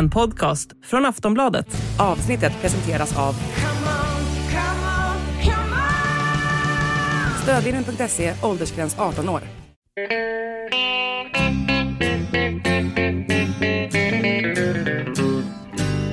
En 0.00 0.10
podcast 0.10 0.70
från 0.84 1.06
Aftonbladet. 1.06 1.66
Avsnittet 1.98 2.52
presenteras 2.60 3.18
av 3.18 3.34
Stödvinnen.se, 7.42 8.34
åldersgräns 8.42 8.98
18 8.98 9.28
år. 9.28 9.40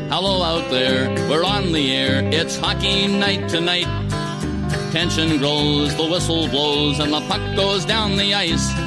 Hello 0.10 0.56
out 0.56 0.69
there, 0.69 1.15
we're 1.29 1.43
on 1.43 1.74
the 1.74 1.96
air. 1.96 2.24
It's 2.24 2.60
hockey 2.60 3.07
night 3.07 3.50
tonight. 3.50 3.88
Tension 4.92 5.38
grows, 5.38 5.96
the 5.96 6.10
whistle 6.10 6.50
blows, 6.50 7.00
and 7.00 7.14
the 7.14 7.21
puck 7.29 7.56
goes 7.56 7.86
down 7.86 8.18
the 8.18 8.33
ice. 8.33 8.86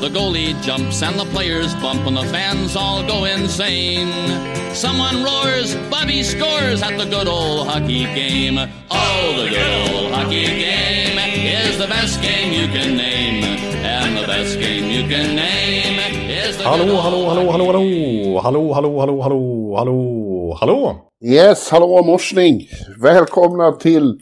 The 0.00 0.08
goalie 0.08 0.58
jumps 0.62 1.02
and 1.02 1.20
the 1.20 1.26
players 1.26 1.74
bump, 1.74 2.06
and 2.06 2.16
the 2.16 2.24
fans 2.24 2.74
all 2.74 3.06
go 3.06 3.24
insane. 3.24 4.08
Someone 4.74 5.22
roars, 5.22 5.74
Bobby 5.90 6.22
scores 6.22 6.82
at 6.82 6.96
the 6.96 7.04
good 7.04 7.28
old 7.28 7.68
hockey 7.68 8.04
game. 8.14 8.56
Oh, 8.90 9.34
the 9.36 9.50
good 9.50 9.94
old 9.94 10.12
hockey 10.12 10.46
game 10.46 11.18
is 11.18 11.76
the 11.76 11.86
best 11.86 12.22
game 12.22 12.50
you 12.50 12.66
can 12.68 12.96
name. 12.96 13.44
And 13.84 14.16
the 14.16 14.26
best 14.26 14.58
game 14.58 14.86
you 14.90 15.06
can 15.06 15.36
name 15.36 15.98
is 16.30 16.56
the 16.56 16.64
Hallå, 16.64 16.86
good 16.86 16.94
old 16.94 17.02
hallå, 17.02 17.30
hallå, 17.30 17.66
hallå, 17.66 18.40
hallå, 18.40 18.40
hallå, 18.40 18.72
hallå, 18.72 19.00
hallå, 19.00 19.20
hallå, 19.20 19.76
hallå, 19.76 20.56
hallå. 20.60 21.10
Yes, 21.22 21.68
hallå 21.70 22.02
morsning! 22.02 22.66
Välkomna 22.98 23.72
till 23.72 24.20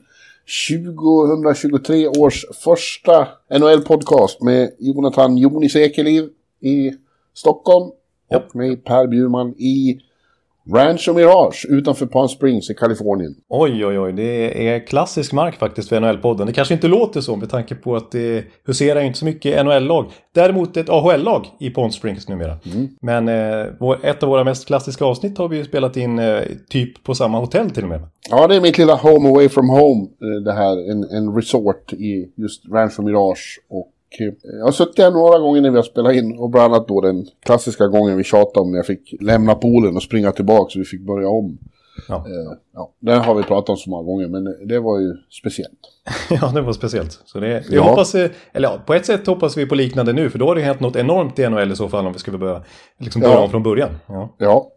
2023 0.48 2.08
års 2.08 2.44
första 2.64 3.28
NHL-podcast 3.50 4.42
med 4.42 4.70
Jonathan 4.78 5.36
Jonis 5.36 5.76
Ekeliv 5.76 6.28
i 6.60 6.92
Stockholm 7.34 7.90
och 8.30 8.56
mig 8.56 8.76
Per 8.76 9.06
Bjurman 9.06 9.54
i 9.58 10.00
Rancho 10.74 11.12
Mirage 11.12 11.66
utanför 11.68 12.06
Palm 12.06 12.28
Springs 12.28 12.70
i 12.70 12.74
Kalifornien. 12.74 13.34
Oj, 13.48 13.86
oj, 13.86 13.98
oj, 13.98 14.12
det 14.12 14.68
är 14.68 14.86
klassisk 14.86 15.32
mark 15.32 15.58
faktiskt 15.58 15.88
för 15.88 16.00
NHL-podden. 16.00 16.46
Det 16.46 16.52
kanske 16.52 16.74
inte 16.74 16.88
låter 16.88 17.20
så 17.20 17.36
med 17.36 17.50
tanke 17.50 17.74
på 17.74 17.96
att 17.96 18.12
det 18.12 18.44
huserar 18.66 19.00
inte 19.00 19.18
så 19.18 19.24
mycket 19.24 19.66
NHL-lag. 19.66 20.06
Däremot 20.34 20.76
ett 20.76 20.88
AHL-lag 20.88 21.46
i 21.60 21.70
Palm 21.70 21.90
Springs 21.90 22.28
numera. 22.28 22.58
Men 23.02 23.28
eh, 23.28 23.66
ett 24.02 24.22
av 24.22 24.28
våra 24.28 24.44
mest 24.44 24.66
klassiska 24.66 25.04
avsnitt 25.04 25.38
har 25.38 25.48
vi 25.48 25.56
ju 25.56 25.64
spelat 25.64 25.96
in 25.96 26.18
eh, 26.18 26.40
typ 26.68 27.04
på 27.04 27.14
samma 27.14 27.38
hotell 27.38 27.70
till 27.70 27.82
och 27.82 27.88
med. 27.88 28.00
Ja, 28.30 28.46
det 28.46 28.56
är 28.56 28.60
mitt 28.60 28.78
lilla 28.78 28.94
home 28.94 29.28
away 29.28 29.48
from 29.48 29.68
home, 29.68 30.02
eh, 30.02 30.42
det 30.44 30.52
här. 30.52 30.90
En, 30.90 31.04
en 31.04 31.34
resort 31.36 31.92
i 31.92 32.32
just 32.36 32.68
Rancho 32.72 33.02
Mirage. 33.02 33.60
Och 33.70 33.92
jag 34.58 34.64
har 34.64 34.72
suttit 34.72 34.96
där 34.96 35.10
några 35.10 35.38
gånger 35.38 35.60
när 35.60 35.70
vi 35.70 35.76
har 35.76 35.82
spelat 35.82 36.14
in. 36.14 36.38
Och 36.38 36.50
bland 36.50 36.74
annat 36.74 36.88
då 36.88 37.00
den 37.00 37.26
klassiska 37.46 37.86
gången 37.86 38.16
vi 38.16 38.24
tjatade 38.24 38.60
om 38.60 38.70
när 38.70 38.78
jag 38.78 38.86
fick 38.86 39.14
lämna 39.20 39.54
poolen 39.54 39.96
och 39.96 40.02
springa 40.02 40.32
tillbaka 40.32 40.70
så 40.70 40.78
vi 40.78 40.84
fick 40.84 41.00
börja 41.06 41.28
om. 41.28 41.58
Ja. 42.08 42.16
Eh, 42.16 42.52
ja, 42.74 42.92
den 43.00 43.18
har 43.20 43.34
vi 43.34 43.42
pratat 43.42 43.68
om 43.70 43.76
så 43.76 43.90
många 43.90 44.02
gånger, 44.02 44.28
men 44.28 44.68
det 44.68 44.80
var 44.80 44.98
ju 45.00 45.14
speciellt. 45.40 45.78
ja, 46.30 46.50
det 46.54 46.60
var 46.60 46.72
speciellt. 46.72 47.20
Så 47.24 47.40
det, 47.40 47.64
vi 47.70 47.76
Ja. 47.76 47.82
hoppas, 47.82 48.14
eh, 48.14 48.30
eller 48.52 48.68
ja, 48.68 48.80
på 48.86 48.94
ett 48.94 49.06
sätt 49.06 49.26
hoppas 49.26 49.56
vi 49.56 49.66
på 49.66 49.74
liknande 49.74 50.12
nu, 50.12 50.30
för 50.30 50.38
då 50.38 50.46
har 50.46 50.54
det 50.54 50.60
hänt 50.60 50.80
något 50.80 50.96
enormt 50.96 51.38
i 51.38 51.48
NHL 51.48 51.72
i 51.72 51.76
så 51.76 51.88
fall 51.88 52.06
om 52.06 52.12
vi 52.12 52.18
skulle 52.18 52.38
börja, 52.38 52.62
liksom 52.98 53.20
börja 53.22 53.34
Ja. 53.34 53.40
om 53.44 53.50
från 53.50 53.62
början. 53.62 53.90
Ja. 54.06 54.34
Ja, 54.38 54.68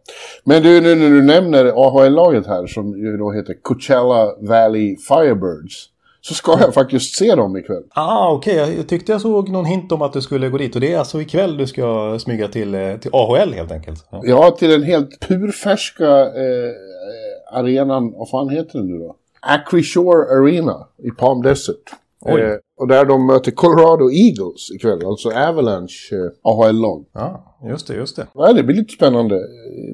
men 0.44 0.62
du, 0.62 0.80
nu 0.80 0.94
när 0.94 1.10
du 1.10 1.22
nämner 1.22 1.64
AHL-laget 1.76 2.46
här 2.46 2.66
som 2.66 2.98
ju 2.98 3.16
då 3.16 3.32
heter 3.32 3.54
Coachella 3.62 4.34
Valley 4.40 4.96
Firebirds. 4.96 5.88
Så 6.24 6.34
ska 6.34 6.56
jag 6.60 6.74
faktiskt 6.74 7.14
se 7.16 7.34
dem 7.34 7.56
ikväll. 7.56 7.82
Ah, 7.90 8.32
okej. 8.32 8.54
Jag- 8.56 8.74
Jag 8.78 8.88
tyckte 8.88 9.12
jag 9.12 9.20
såg 9.20 9.48
någon 9.48 9.64
hint 9.64 9.92
om 9.92 10.02
att 10.02 10.12
du 10.12 10.20
skulle 10.20 10.48
gå 10.48 10.58
dit. 10.58 10.74
Och 10.74 10.80
det 10.80 10.92
är 10.92 10.98
alltså 10.98 11.20
ikväll 11.20 11.56
du 11.56 11.66
ska 11.66 12.18
smyga 12.20 12.48
till, 12.48 12.74
eh, 12.74 12.96
till 12.96 13.10
AHL 13.14 13.52
helt 13.54 13.72
enkelt. 13.72 14.06
Ja. 14.10 14.20
Ja, 14.24 14.50
till 14.50 14.70
den 14.70 14.82
helt 14.82 15.20
purfärska 15.28 16.06
eh, 16.20 16.68
eh, 16.68 17.58
arenan, 17.58 18.12
vad 18.12 18.28
fan 18.30 18.48
heter 18.48 18.78
den 18.78 18.86
nu 18.88 18.98
då? 18.98 19.16
Acrisure 19.40 20.38
Arena 20.40 20.86
i 20.98 21.10
Palm 21.10 21.42
Desert. 21.42 21.76
Eh, 22.26 22.56
och 22.78 22.88
där 22.88 23.04
de 23.04 23.26
möter 23.26 23.50
Colorado 23.50 24.10
Eagles 24.10 24.70
ikväll, 24.70 25.06
alltså 25.06 25.28
Avalanche 25.28 26.12
eh, 26.12 26.30
AHL-lag. 26.42 27.04
ja, 27.14 27.56
just 27.68 27.86
det, 27.86 27.94
just 27.94 28.16
det. 28.16 28.26
Ja, 28.34 28.52
det 28.52 28.62
blir 28.62 28.76
lite 28.76 28.92
spännande. 28.92 29.38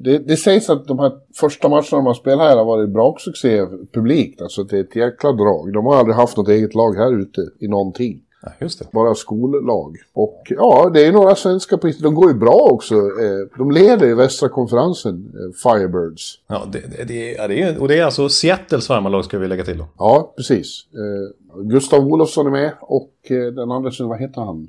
Det, 0.03 0.17
det 0.17 0.37
sägs 0.37 0.69
att 0.69 0.87
de 0.87 0.99
här 0.99 1.11
första 1.39 1.69
matcherna 1.69 2.01
man 2.01 2.15
spelar 2.15 2.47
här 2.47 2.57
har 2.57 2.65
varit 2.65 2.89
braksuccé 2.89 3.65
publikt. 3.93 4.41
Alltså 4.41 4.63
det 4.63 4.77
är 4.77 4.83
ett 4.83 4.95
jäkla 4.95 5.31
drag. 5.31 5.73
De 5.73 5.85
har 5.85 5.95
aldrig 5.95 6.15
haft 6.15 6.37
något 6.37 6.49
eget 6.49 6.75
lag 6.75 6.93
här 6.95 7.19
ute 7.21 7.41
i 7.59 7.67
någonting. 7.67 8.21
Ja, 8.41 8.51
just 8.59 8.79
det. 8.79 8.85
Bara 8.91 9.15
skollag. 9.15 9.97
Och 10.13 10.43
ja, 10.49 10.91
det 10.93 11.05
är 11.05 11.11
några 11.11 11.35
svenska 11.35 11.77
på 11.77 11.91
De 11.99 12.15
går 12.15 12.31
ju 12.31 12.37
bra 12.37 12.67
också. 12.71 12.95
Eh, 12.95 13.57
De 13.57 13.71
leder 13.71 14.07
i 14.07 14.13
västra 14.13 14.49
konferensen, 14.49 15.31
eh, 15.33 15.71
Firebirds. 15.71 16.39
Ja, 16.47 16.67
det, 16.71 16.79
det, 16.97 17.03
det, 17.03 17.31
ja, 17.31 17.47
det 17.47 17.61
är, 17.61 17.81
och 17.81 17.87
det 17.87 17.99
är 17.99 18.03
alltså 18.05 18.29
Seattles 18.29 18.87
farmarlag 18.87 19.25
ska 19.25 19.39
vi 19.39 19.47
lägga 19.47 19.63
till 19.63 19.77
då. 19.77 19.87
Ja, 19.97 20.33
precis. 20.37 20.85
Eh, 20.93 21.61
Gustav 21.63 21.99
Olofsson 22.07 22.47
är 22.47 22.51
med 22.51 22.71
och 22.81 23.11
den 23.29 23.71
andra, 23.71 23.91
vad 23.99 24.19
heter 24.19 24.41
han? 24.41 24.67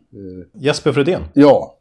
Jesper 0.54 0.92
Fredén. 0.92 1.22
ja, 1.34 1.74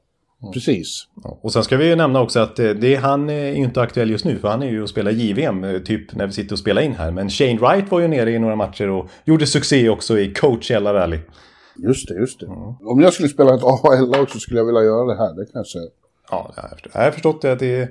precis. 0.54 1.08
Ja. 1.24 1.38
Och 1.42 1.54
sen 1.54 1.64
ska 1.64 1.78
vi 1.78 1.90
ju 1.90 1.96
nämna 1.96 2.22
också 2.22 2.40
att 2.40 2.56
det, 2.56 2.96
han 3.02 3.30
är 3.30 3.54
inte 3.54 3.82
aktuell 3.82 4.10
just 4.10 4.26
nu 4.26 4.38
för 4.38 4.48
han 4.48 4.62
är 4.62 4.70
ju 4.70 4.82
och 4.84 4.90
spelar 4.90 5.12
JVM 5.12 5.84
typ 5.86 6.16
när 6.16 6.28
vi 6.28 6.34
sitter 6.34 6.52
och 6.56 6.60
spelar 6.60 6.82
in 6.82 6.94
här. 6.94 7.12
Men 7.12 7.30
Shane 7.30 7.58
Wright 7.60 7.92
var 7.92 8.00
ju 8.00 8.08
nere 8.08 8.32
i 8.32 8.40
några 8.40 8.56
matcher 8.56 8.90
och 8.90 9.10
gjorde 9.26 9.46
succé 9.48 9.90
också 9.90 10.20
i 10.20 10.34
Coachella 10.34 10.94
Valley. 10.94 11.20
Just 11.84 12.08
det, 12.08 12.14
just 12.16 12.40
det. 12.40 12.46
Om 12.82 13.02
jag 13.02 13.14
skulle 13.14 13.30
spela 13.30 13.56
ett 13.56 13.64
AHL-lag 13.64 14.30
så 14.30 14.40
skulle 14.40 14.60
jag 14.60 14.66
vilja 14.66 14.84
göra 14.84 15.06
det 15.06 15.18
här, 15.18 15.34
det 15.34 15.46
kan 15.46 15.52
jag 15.60 15.68
säga. 15.68 15.90
Ja, 16.32 16.54
jag 16.56 16.62
har 16.64 16.70
förstått- 16.70 16.92
jag 16.94 17.02
har 17.04 17.12
förstått 17.12 17.42
det 17.42 17.56
det. 17.56 17.90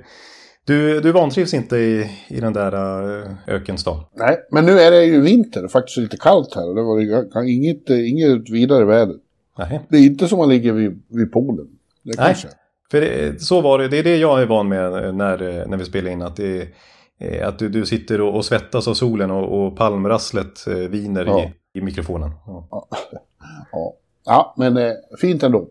Du, 0.65 1.01
du 1.01 1.11
vantrivs 1.11 1.53
inte 1.53 1.77
i, 1.77 2.09
i 2.27 2.39
den 2.39 2.53
där 2.53 2.73
uh, 3.17 3.31
ökenstan. 3.47 3.99
Nej, 4.13 4.37
men 4.51 4.65
nu 4.65 4.79
är 4.79 4.91
det 4.91 5.03
ju 5.05 5.21
vinter 5.21 5.65
och 5.65 5.71
faktiskt 5.71 5.97
lite 5.97 6.17
kallt 6.17 6.55
här 6.55 6.75
det 6.75 6.81
var 6.81 7.43
inget, 7.43 7.89
eh, 7.89 8.09
inget 8.09 8.49
vidare 8.49 8.85
väder. 8.85 9.15
Nej. 9.57 9.81
Det 9.89 9.97
är 9.97 10.05
inte 10.05 10.27
som 10.27 10.37
man 10.37 10.49
ligger 10.49 10.73
vid, 10.73 11.01
vid 11.07 11.31
poolen. 11.31 11.67
Det 12.03 12.13
Nej. 12.17 12.25
kanske. 12.25 12.47
För 12.91 13.01
det, 13.01 13.41
så 13.41 13.61
var 13.61 13.79
det, 13.79 13.87
det 13.87 13.97
är 13.99 14.03
det 14.03 14.17
jag 14.17 14.41
är 14.41 14.45
van 14.45 14.67
med 14.69 14.91
när, 15.15 15.65
när 15.65 15.77
vi 15.77 15.85
spelar 15.85 16.11
in. 16.11 16.21
Att, 16.21 16.35
det, 16.35 16.67
att 17.43 17.59
du, 17.59 17.69
du 17.69 17.85
sitter 17.85 18.21
och, 18.21 18.35
och 18.35 18.45
svettas 18.45 18.87
av 18.87 18.93
solen 18.93 19.31
och, 19.31 19.65
och 19.65 19.77
palmrasslet 19.77 20.67
eh, 20.67 20.73
viner 20.75 21.25
Ja. 21.25 21.49
i, 21.73 21.79
i 21.79 21.81
mikrofonen. 21.81 22.31
Ja. 22.45 22.67
Ja, 22.71 22.87
ja 24.25 24.53
men 24.57 24.77
eh, 24.77 24.91
fint 25.21 25.43
ändå. 25.43 25.67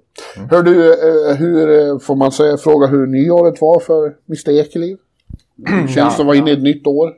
Hör 0.51 0.63
du, 0.63 0.93
eh, 0.93 1.37
hur 1.37 1.81
eh, 1.81 1.99
får 1.99 2.17
man 2.17 2.33
säga, 2.33 2.57
fråga 2.57 2.87
hur 2.87 3.07
nyåret 3.07 3.61
var 3.61 3.81
för 3.81 4.15
Mr 4.29 4.51
Ekeliv? 4.61 4.99
Hur 5.67 5.89
känns 5.95 6.17
det 6.17 6.23
att 6.23 6.27
vara 6.27 6.37
inne 6.37 6.51
i 6.51 6.55
ett 6.55 6.63
nytt 6.63 6.87
år? 6.87 7.15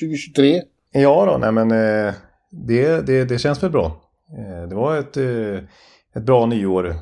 2023? 0.00 0.62
Ja 0.92 1.24
då, 1.26 1.38
nej 1.38 1.52
men 1.52 1.70
eh, 1.70 2.14
det, 2.50 3.06
det, 3.06 3.24
det 3.24 3.38
känns 3.38 3.62
väl 3.62 3.70
bra. 3.70 4.00
Det 4.68 4.74
var 4.74 4.96
ett, 4.96 5.16
ett 6.16 6.22
bra 6.22 6.46
nyår. 6.46 6.94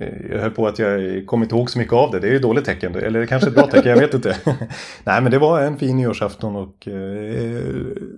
Eh, 0.00 0.30
jag 0.30 0.38
höll 0.38 0.50
på 0.50 0.66
att 0.66 0.78
jag 0.78 1.26
kom 1.26 1.42
inte 1.42 1.54
ihåg 1.54 1.70
så 1.70 1.78
mycket 1.78 1.92
av 1.92 2.10
det. 2.10 2.20
Det 2.20 2.26
är 2.26 2.30
ju 2.30 2.36
ett 2.36 2.42
dåligt 2.42 2.64
tecken. 2.64 2.94
Eller 2.94 3.26
kanske 3.26 3.48
ett 3.48 3.54
bra 3.54 3.66
tecken, 3.66 3.90
jag 3.90 3.98
vet 3.98 4.14
inte. 4.14 4.36
Nej 5.04 5.22
men 5.22 5.30
det 5.30 5.38
var 5.38 5.60
en 5.60 5.76
fin 5.76 5.96
nyårsafton 5.96 6.56
och 6.56 6.88
eh, 6.88 7.62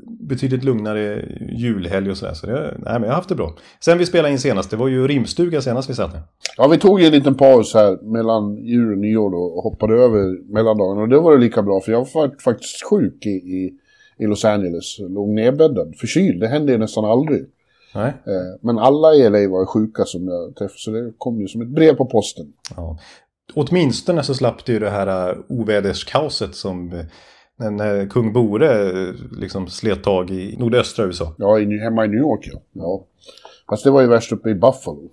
betydligt 0.07 0.65
lugnare 0.65 1.25
julhelg 1.53 2.11
och 2.11 2.17
sådär. 2.17 2.35
Så 2.35 2.47
det, 2.47 2.75
nej 2.79 2.93
men 2.93 3.03
jag 3.03 3.09
har 3.09 3.15
haft 3.15 3.29
det 3.29 3.35
bra. 3.35 3.57
Sen 3.81 3.99
vi 3.99 4.07
spelade 4.07 4.33
in 4.33 4.39
senast, 4.39 4.71
det 4.71 4.77
var 4.77 4.89
ju 4.89 5.09
rimstuga 5.09 5.61
senast 5.61 5.91
vi 5.91 5.95
satt 5.95 6.13
här. 6.13 6.23
Ja, 6.57 6.69
vi 6.69 6.79
tog 6.79 7.01
ju 7.01 7.07
en 7.07 7.13
liten 7.13 7.35
paus 7.35 7.75
här 7.75 7.99
mellan 8.03 8.57
jul 8.57 8.93
och 8.93 8.99
nyår 8.99 9.31
då 9.31 9.39
och 9.39 9.63
hoppade 9.63 9.95
över 9.95 10.53
mellandagen. 10.53 10.99
Och 10.99 11.09
det 11.09 11.21
var 11.21 11.33
det 11.33 11.39
lika 11.39 11.63
bra 11.63 11.81
för 11.81 11.93
jag 11.93 12.07
var 12.15 12.41
faktiskt 12.45 12.85
sjuk 12.91 13.27
i, 13.27 13.31
i, 13.31 13.73
i 14.19 14.27
Los 14.27 14.45
Angeles. 14.45 14.99
Låg 14.99 15.29
nedbäddad, 15.29 15.95
förkyld. 15.97 16.41
Det 16.41 16.49
hände 16.49 16.73
ju 16.73 16.79
nästan 16.79 17.05
aldrig. 17.05 17.47
Nej. 17.95 18.09
Eh, 18.09 18.59
men 18.61 18.79
alla 18.79 19.15
i 19.15 19.31
LA 19.31 19.49
var 19.49 19.67
sjuka 19.67 20.05
som 20.05 20.29
jag 20.29 20.57
träffade, 20.57 20.79
så 20.79 20.91
det 20.91 21.13
kom 21.19 21.41
ju 21.41 21.49
som 21.49 21.63
ett 21.63 21.69
brev 21.69 21.95
på 21.95 22.07
posten. 22.07 22.53
Ja. 22.77 22.99
Åtminstone 23.55 24.23
så 24.23 24.35
slapp 24.35 24.69
ju 24.69 24.79
det 24.79 24.91
här 24.91 25.31
eh, 25.31 25.37
oväderskaoset 25.49 26.55
som 26.55 26.93
eh, 26.93 27.71
när 27.71 28.07
kung 28.07 28.33
Bore 28.33 28.93
liksom 29.33 29.67
slet 29.67 30.03
tag 30.03 30.31
i 30.31 30.57
nordöstra 30.59 31.05
USA. 31.05 31.35
Ja, 31.39 31.59
hemma 31.59 32.05
i 32.05 32.09
New 32.09 32.21
York 32.21 32.49
ja. 32.53 32.61
ja. 32.73 33.05
Fast 33.71 33.85
det 33.85 33.91
var 33.91 34.01
ju 34.01 34.07
värst 34.07 34.33
uppe 34.33 34.51
i 34.51 34.55
Buffalo. 34.55 35.11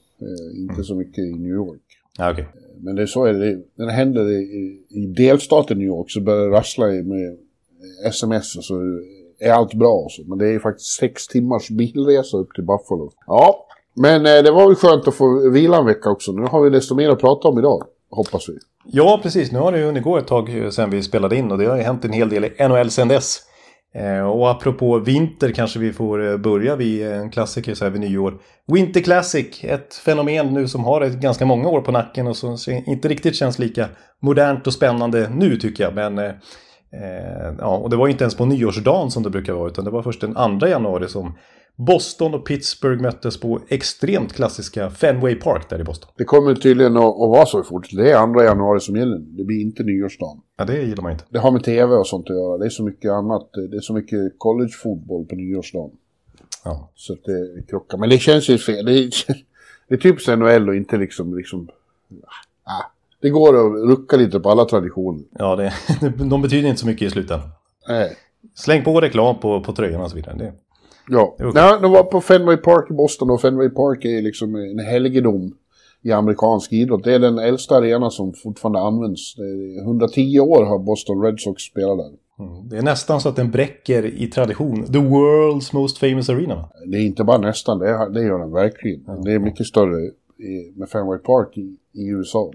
Inte 0.56 0.84
så 0.84 0.96
mycket 0.96 1.18
i 1.18 1.32
New 1.32 1.52
York. 1.52 1.82
Ja, 2.18 2.32
okej. 2.32 2.48
Men 2.80 2.96
det 2.96 3.02
är 3.02 3.06
så 3.06 3.26
är 3.26 3.34
det. 3.34 3.62
När 3.76 3.86
det 3.86 3.92
händer 3.92 4.30
i, 4.32 4.82
i 4.90 5.06
delstaten 5.06 5.78
New 5.78 5.88
York 5.88 6.12
så 6.12 6.22
börjar 6.22 6.50
det 6.50 6.58
rassla 6.58 6.86
med 6.86 7.38
sms 8.06 8.56
och 8.56 8.64
så 8.64 8.82
är 9.40 9.52
allt 9.52 9.74
bra 9.74 10.04
alltså. 10.04 10.22
Men 10.26 10.38
det 10.38 10.48
är 10.48 10.60
faktiskt 10.60 11.00
sex 11.00 11.28
timmars 11.28 11.70
bilresa 11.70 12.38
upp 12.38 12.54
till 12.54 12.64
Buffalo. 12.64 13.12
Ja, 13.28 13.68
men 13.96 14.26
eh, 14.26 14.44
det 14.44 14.52
var 14.52 14.68
väl 14.68 14.76
skönt 14.76 15.08
att 15.08 15.16
få 15.16 15.50
vila 15.50 15.78
en 15.78 15.86
vecka 15.86 16.10
också. 16.10 16.32
Nu 16.32 16.42
har 16.42 16.62
vi 16.62 16.70
desto 16.70 16.96
mer 16.96 17.10
att 17.10 17.20
prata 17.20 17.48
om 17.48 17.60
idag, 17.60 17.84
hoppas 18.12 18.50
vi. 18.50 18.54
Ja, 18.86 19.20
precis. 19.24 19.52
Nu 19.52 19.60
har 19.60 19.72
det 19.72 19.80
ju 19.80 19.86
hunnit 19.86 20.04
gå 20.04 20.18
ett 20.18 20.28
tag 20.28 20.68
sedan 20.72 20.90
vi 20.90 21.04
spelade 21.04 21.36
in 21.36 21.52
och 21.52 21.58
det 21.58 21.66
har 21.66 21.78
ju 21.78 21.84
hänt 21.84 22.06
en 22.06 22.14
hel 22.14 22.30
del 22.30 22.46
i 22.46 22.68
NHL 22.68 22.90
sedan 22.90 23.08
dess. 23.08 23.40
Eh, 23.96 24.30
och 24.30 24.50
apropå 24.50 25.00
vinter 25.00 25.52
kanske 25.52 25.80
vi 25.80 25.94
får 25.94 26.32
eh, 26.32 26.38
börja 26.38 26.76
vid 26.76 27.08
en 27.08 27.32
klassiker 27.32 27.74
så 27.74 27.84
här 27.86 27.92
vid 27.92 28.02
nyår. 28.02 28.38
Winter 28.68 29.02
Classic, 29.02 29.64
ett 29.64 29.94
fenomen 29.94 30.54
nu 30.54 30.68
som 30.68 30.84
har 30.84 31.10
ganska 31.10 31.46
många 31.46 31.70
år 31.70 31.82
på 31.82 31.92
nacken 31.92 32.28
och 32.28 32.38
som 32.38 32.58
inte 32.86 33.08
riktigt 33.08 33.36
känns 33.36 33.60
lika 33.60 33.88
modernt 34.22 34.68
och 34.68 34.74
spännande 34.74 35.30
nu 35.30 35.58
tycker 35.58 35.84
jag. 35.84 35.96
Men 35.96 36.18
Eh, 36.18 36.32
ja, 37.60 37.78
och 37.78 37.90
det 37.90 37.96
var 37.96 38.08
inte 38.08 38.24
ens 38.24 38.36
på 38.36 38.46
nyårsdagen 38.46 39.12
som 39.12 39.24
det 39.24 39.30
brukar 39.30 39.54
vara, 39.54 39.68
utan 39.68 39.86
det 39.86 39.92
var 39.92 40.02
först 40.02 40.22
den 40.22 40.60
2 40.60 40.68
januari 40.68 41.08
som 41.08 41.34
Boston 41.76 42.34
och 42.34 42.46
Pittsburgh 42.46 43.02
möttes 43.02 43.40
på 43.40 43.62
extremt 43.68 44.34
klassiska 44.34 44.90
Fenway 44.90 45.36
Park 45.36 45.70
där 45.70 45.80
i 45.80 45.84
Boston. 45.84 46.10
Det 46.18 46.24
kommer 46.24 46.56
tydligen 46.56 46.98
att, 46.98 47.04
att 47.04 47.30
vara 47.30 47.46
så 47.46 47.64
fort. 47.64 47.88
Det 47.92 48.12
är 48.12 48.34
2 48.34 48.44
januari 48.44 48.80
som 48.80 48.96
gäller. 48.96 49.18
Det 49.18 49.44
blir 49.44 49.62
inte 49.62 49.84
nyårsdagen. 49.84 50.42
Ja, 50.58 50.66
det 50.66 50.82
gillar 50.82 51.04
man 51.04 51.12
inte. 51.12 51.24
Det 51.30 51.40
har 51.40 51.52
med 51.52 51.64
tv 51.64 51.96
och 51.96 52.08
sånt 52.08 52.30
att 52.30 52.36
göra. 52.36 52.58
Det 52.58 52.66
är 52.66 52.70
så 52.70 52.84
mycket 52.84 53.12
annat. 53.12 53.50
Det 53.72 53.78
är 53.78 53.82
så 53.82 53.94
mycket 53.94 54.20
collegefotboll 54.38 55.26
på 55.26 55.36
nyårsdagen. 55.36 55.92
Ja. 56.64 56.90
Så 56.96 57.14
att 57.14 57.24
det 57.24 57.68
krockar. 57.70 57.98
Men 57.98 58.10
det 58.10 58.20
känns 58.20 58.50
ju 58.50 58.58
fel. 58.58 58.86
Det 58.86 58.94
är, 58.94 59.10
det 59.88 59.96
är 59.96 59.98
typiskt 59.98 60.38
NHL 60.38 60.70
och 60.70 60.76
inte 60.76 60.98
liksom... 60.98 61.38
liksom 61.38 61.68
ah, 62.64 62.92
det 63.22 63.30
går 63.30 63.50
att 63.50 63.90
rucka 63.90 64.18
lite 64.18 64.40
på 64.40 64.50
alla 64.50 64.66
traditioner. 64.66 65.24
Ja, 65.32 65.56
det, 65.56 65.74
de 66.30 66.42
betyder 66.42 66.70
inte 66.70 66.82
så 66.82 66.88
mycket 66.88 67.08
i 67.08 67.10
slutändan. 67.10 67.50
Nej. 67.88 68.18
Släng 68.56 68.84
på 68.84 69.02
reklam 69.02 69.40
på, 69.40 69.62
på 69.62 69.74
tröjan 69.74 70.02
och 70.02 70.10
så 70.10 70.16
vidare. 70.16 70.36
Det, 70.38 70.54
Ja, 71.10 71.36
Det 71.38 71.46
var 71.46 71.54
Nej, 71.54 71.80
de 71.82 71.92
var 71.92 72.04
på 72.04 72.22
Fenway 72.22 72.58
Park 72.58 72.92
i 72.92 72.94
Boston 72.94 73.30
och 73.30 73.42
Fenway 73.42 73.70
Park 73.70 74.06
är 74.06 74.22
liksom 74.22 74.56
en 74.56 74.80
helgedom 74.80 75.56
i 76.02 76.12
amerikansk 76.12 76.74
idrott. 76.74 77.04
Det 77.04 77.14
är 77.14 77.20
den 77.20 77.40
äldsta 77.40 77.76
arena 77.76 78.10
som 78.10 78.34
fortfarande 78.34 78.80
används. 78.80 79.36
Det 79.36 79.44
är 79.44 79.82
110 79.82 80.40
år 80.40 80.66
har 80.66 80.80
Boston 80.80 81.22
Red 81.22 81.40
Sox 81.40 81.64
spelat 81.64 81.98
där. 81.98 82.12
mm, 82.46 82.70
det 82.70 82.78
är 82.78 82.82
nästan 82.82 83.22
så 83.22 83.30
att 83.30 83.36
den 83.36 83.52
bräcker 83.52 84.06
i 84.06 84.28
tradition. 84.28 84.86
The 84.86 85.00
world's 85.00 85.76
most 85.76 85.98
famous 85.98 86.30
arena. 86.30 86.70
Det 86.86 86.98
är 86.98 87.02
inte 87.02 87.24
bara 87.24 87.38
nästan, 87.38 87.80
det, 87.80 87.90
är, 87.90 88.10
det 88.10 88.22
gör 88.22 88.40
den 88.40 88.52
verkligen. 88.52 89.24
Det 89.24 89.32
är 89.32 89.40
mycket 89.40 89.68
större 89.68 90.02
i, 90.38 90.74
med 90.76 90.90
Fenway 90.90 91.18
Park 91.18 91.58
i, 91.58 91.78
i 91.94 92.08
USA. 92.08 92.52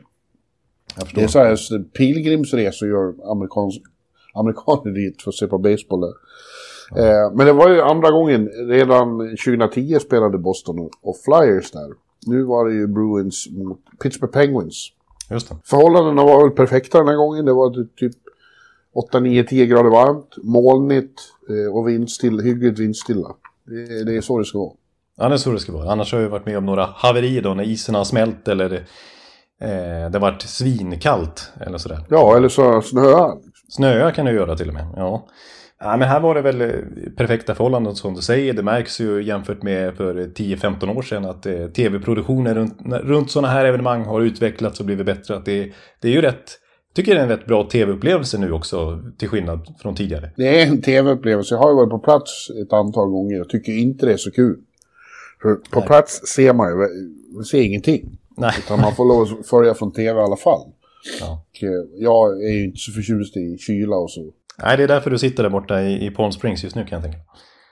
Det 1.14 1.22
är 1.22 1.28
så 1.28 1.38
här, 1.38 1.56
så 1.56 1.78
pilgrimsresor 1.78 2.88
gör 2.88 3.30
amerikans, 3.30 3.74
amerikaner 4.34 4.92
dit 4.92 5.22
för 5.22 5.30
att 5.30 5.34
se 5.34 5.46
på 5.46 5.58
baseball 5.58 6.00
där. 6.00 6.14
Eh, 6.96 7.32
men 7.34 7.46
det 7.46 7.52
var 7.52 7.70
ju 7.70 7.80
andra 7.80 8.10
gången, 8.10 8.48
redan 8.68 9.18
2010 9.18 9.98
spelade 10.00 10.38
Boston 10.38 10.90
och, 11.02 11.16
Flyers 11.24 11.70
där. 11.70 11.88
Nu 12.26 12.42
var 12.42 12.68
det 12.68 12.74
ju 12.74 12.86
Bruins 12.86 13.48
mot 13.50 13.80
Pittsburgh 14.02 14.32
Penguins. 14.32 14.88
Just 15.30 15.48
det. 15.48 15.56
Förhållandena 15.64 16.24
var 16.24 16.42
väl 16.42 16.56
perfekta 16.56 16.98
den 16.98 17.08
här 17.08 17.16
gången. 17.16 17.44
Det 17.44 17.52
var 17.52 17.86
typ 17.96 18.12
8, 18.94 19.20
9, 19.20 19.44
10 19.44 19.66
grader 19.66 19.90
varmt, 19.90 20.36
molnigt 20.42 21.20
eh, 21.48 21.76
och 21.76 21.88
vindstilla, 21.88 22.42
hyggligt 22.42 22.78
vindstilla. 22.78 23.28
Det, 23.66 24.04
det 24.04 24.16
är 24.16 24.20
så 24.20 24.38
det 24.38 24.44
ska 24.44 24.58
vara. 24.58 24.72
Ja, 25.16 25.28
det 25.28 25.34
är 25.34 25.38
så 25.38 25.52
det 25.52 25.58
ska 25.58 25.72
vara. 25.72 25.92
Annars 25.92 26.12
har 26.12 26.20
jag 26.20 26.28
varit 26.28 26.46
med 26.46 26.58
om 26.58 26.66
några 26.66 26.84
haverier 26.84 27.42
då 27.42 27.54
när 27.54 27.64
isen 27.64 27.94
har 27.94 28.04
smält 28.04 28.48
eller 28.48 28.86
eh, 29.62 30.10
det 30.10 30.18
varit 30.18 30.42
svinkallt 30.42 31.52
eller 31.60 31.78
sådär. 31.78 31.98
Ja, 32.08 32.36
eller 32.36 32.48
så 32.48 32.82
snöar. 32.82 33.38
Snöar 33.68 34.10
kan 34.10 34.26
det 34.26 34.32
göra 34.32 34.56
till 34.56 34.68
och 34.68 34.74
med. 34.74 34.86
Ja. 34.96 35.26
ja, 35.80 35.96
men 35.96 36.08
här 36.08 36.20
var 36.20 36.34
det 36.34 36.42
väl 36.42 36.60
eh, 36.60 36.70
perfekta 37.16 37.54
förhållanden 37.54 37.94
som 37.94 38.14
du 38.14 38.22
säger. 38.22 38.52
Det 38.52 38.62
märks 38.62 39.00
ju 39.00 39.22
jämfört 39.22 39.62
med 39.62 39.96
för 39.96 40.14
10-15 40.14 40.96
år 40.96 41.02
sedan 41.02 41.24
att 41.24 41.46
eh, 41.46 41.66
tv-produktionen 41.66 42.54
runt, 42.54 42.78
runt 42.86 43.30
sådana 43.30 43.48
här 43.48 43.64
evenemang 43.64 44.04
har 44.04 44.20
utvecklats 44.20 44.80
och 44.80 44.86
blivit 44.86 45.06
bättre. 45.06 45.36
Att 45.36 45.44
det, 45.44 45.72
det 46.00 46.08
är 46.08 46.12
ju 46.12 46.20
rätt, 46.20 46.58
tycker 46.94 47.14
det 47.14 47.20
är 47.20 47.22
en 47.22 47.28
rätt 47.28 47.46
bra 47.46 47.68
tv-upplevelse 47.68 48.38
nu 48.38 48.52
också 48.52 49.02
till 49.18 49.28
skillnad 49.28 49.74
från 49.82 49.94
tidigare. 49.94 50.30
Det 50.36 50.62
är 50.62 50.66
en 50.66 50.82
tv-upplevelse. 50.82 51.54
Jag 51.54 51.60
har 51.60 51.70
ju 51.70 51.76
varit 51.76 51.90
på 51.90 51.98
plats 51.98 52.50
ett 52.66 52.72
antal 52.72 53.08
gånger 53.08 53.40
och 53.40 53.48
tycker 53.48 53.72
inte 53.72 54.06
det 54.06 54.12
är 54.12 54.16
så 54.16 54.30
kul. 54.30 54.58
För 55.42 55.54
på 55.54 55.78
Nej. 55.78 55.86
plats 55.86 56.26
ser 56.26 56.52
man 56.52 56.68
ju, 56.70 56.76
man 57.34 57.44
ser 57.44 57.62
ingenting. 57.62 58.18
Nej. 58.36 58.52
Utan 58.58 58.80
man 58.80 58.94
får 58.94 59.04
lov 59.04 59.22
att 59.40 59.46
följa 59.46 59.74
från 59.74 59.92
tv 59.92 60.20
i 60.20 60.22
alla 60.22 60.36
fall. 60.36 60.60
Ja. 61.20 61.44
Och 61.50 61.64
eh, 61.64 61.84
jag 61.94 62.44
är 62.44 62.52
ju 62.52 62.64
inte 62.64 62.78
så 62.78 62.92
förtjust 62.92 63.36
i 63.36 63.58
kyla 63.58 63.96
och 63.96 64.10
så. 64.10 64.30
Nej, 64.62 64.76
det 64.76 64.82
är 64.82 64.88
därför 64.88 65.10
du 65.10 65.18
sitter 65.18 65.42
där 65.42 65.50
borta 65.50 65.82
i, 65.82 66.06
i 66.06 66.10
Palm 66.10 66.32
Springs 66.32 66.64
just 66.64 66.76
nu 66.76 66.84
kan 66.84 66.96
jag 66.96 67.02
tänka. 67.02 67.18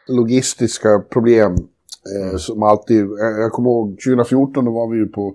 Logistiska 0.08 0.98
problem 0.98 1.52
eh, 1.52 2.36
som 2.36 2.62
alltid... 2.62 3.04
Jag, 3.04 3.40
jag 3.40 3.52
kommer 3.52 3.70
ihåg 3.70 3.90
2014 3.90 4.64
då 4.64 4.70
var 4.70 4.88
vi 4.88 4.98
ju 4.98 5.06
på 5.06 5.34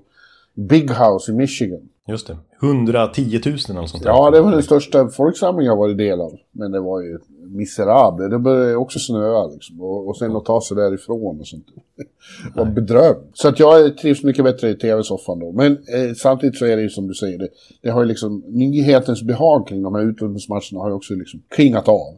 Big 0.54 0.92
House 0.92 1.31
i 1.31 1.36
Michigan. 1.36 1.89
Just 2.07 2.27
det. 2.27 2.38
110 2.62 3.42
000 3.45 3.57
eller 3.69 3.86
sånt 3.86 4.04
där. 4.04 4.10
Ja, 4.10 4.31
det 4.31 4.42
var 4.42 4.51
den 4.51 4.63
största 4.63 5.07
folksamlingen 5.07 5.69
jag 5.69 5.77
varit 5.77 5.98
del 5.98 6.22
av. 6.22 6.33
Men 6.51 6.72
det 6.72 6.80
var 6.80 7.01
ju 7.01 7.19
miserabelt. 7.56 8.31
Det 8.31 8.40
började 8.40 8.75
också 8.75 9.00
snöa 9.00 9.48
liksom. 9.48 9.81
Och, 9.81 10.07
och 10.07 10.18
sen 10.18 10.36
att 10.36 10.46
ta 10.46 10.62
sig 10.62 10.78
därifrån 10.78 11.40
och 11.40 11.48
sånt. 11.48 11.66
Var 12.56 12.66
bedrövligt. 12.66 13.30
Så 13.34 13.48
att 13.48 13.60
jag 13.60 13.98
trivs 13.98 14.24
mycket 14.24 14.44
bättre 14.44 14.69
i 14.69 14.75
tv-soffan 14.75 15.40
då. 15.40 15.52
Men 15.52 15.72
eh, 15.72 16.13
samtidigt 16.18 16.57
så 16.57 16.66
är 16.66 16.75
det 16.75 16.81
ju 16.81 16.90
som 16.90 17.07
du 17.07 17.13
säger. 17.13 17.38
Det, 17.38 17.48
det 17.81 17.90
har 17.90 18.02
ju 18.02 18.07
liksom... 18.07 18.44
Nyhetens 18.48 19.24
behag 19.24 19.68
kring 19.68 19.81
de 19.81 19.96
här 19.96 20.02
utomhusmatcherna 20.02 20.80
har 20.80 20.90
ju 20.90 20.96
också 20.96 21.13
liksom 21.13 21.42
klingat 21.50 21.88
av. 21.88 22.16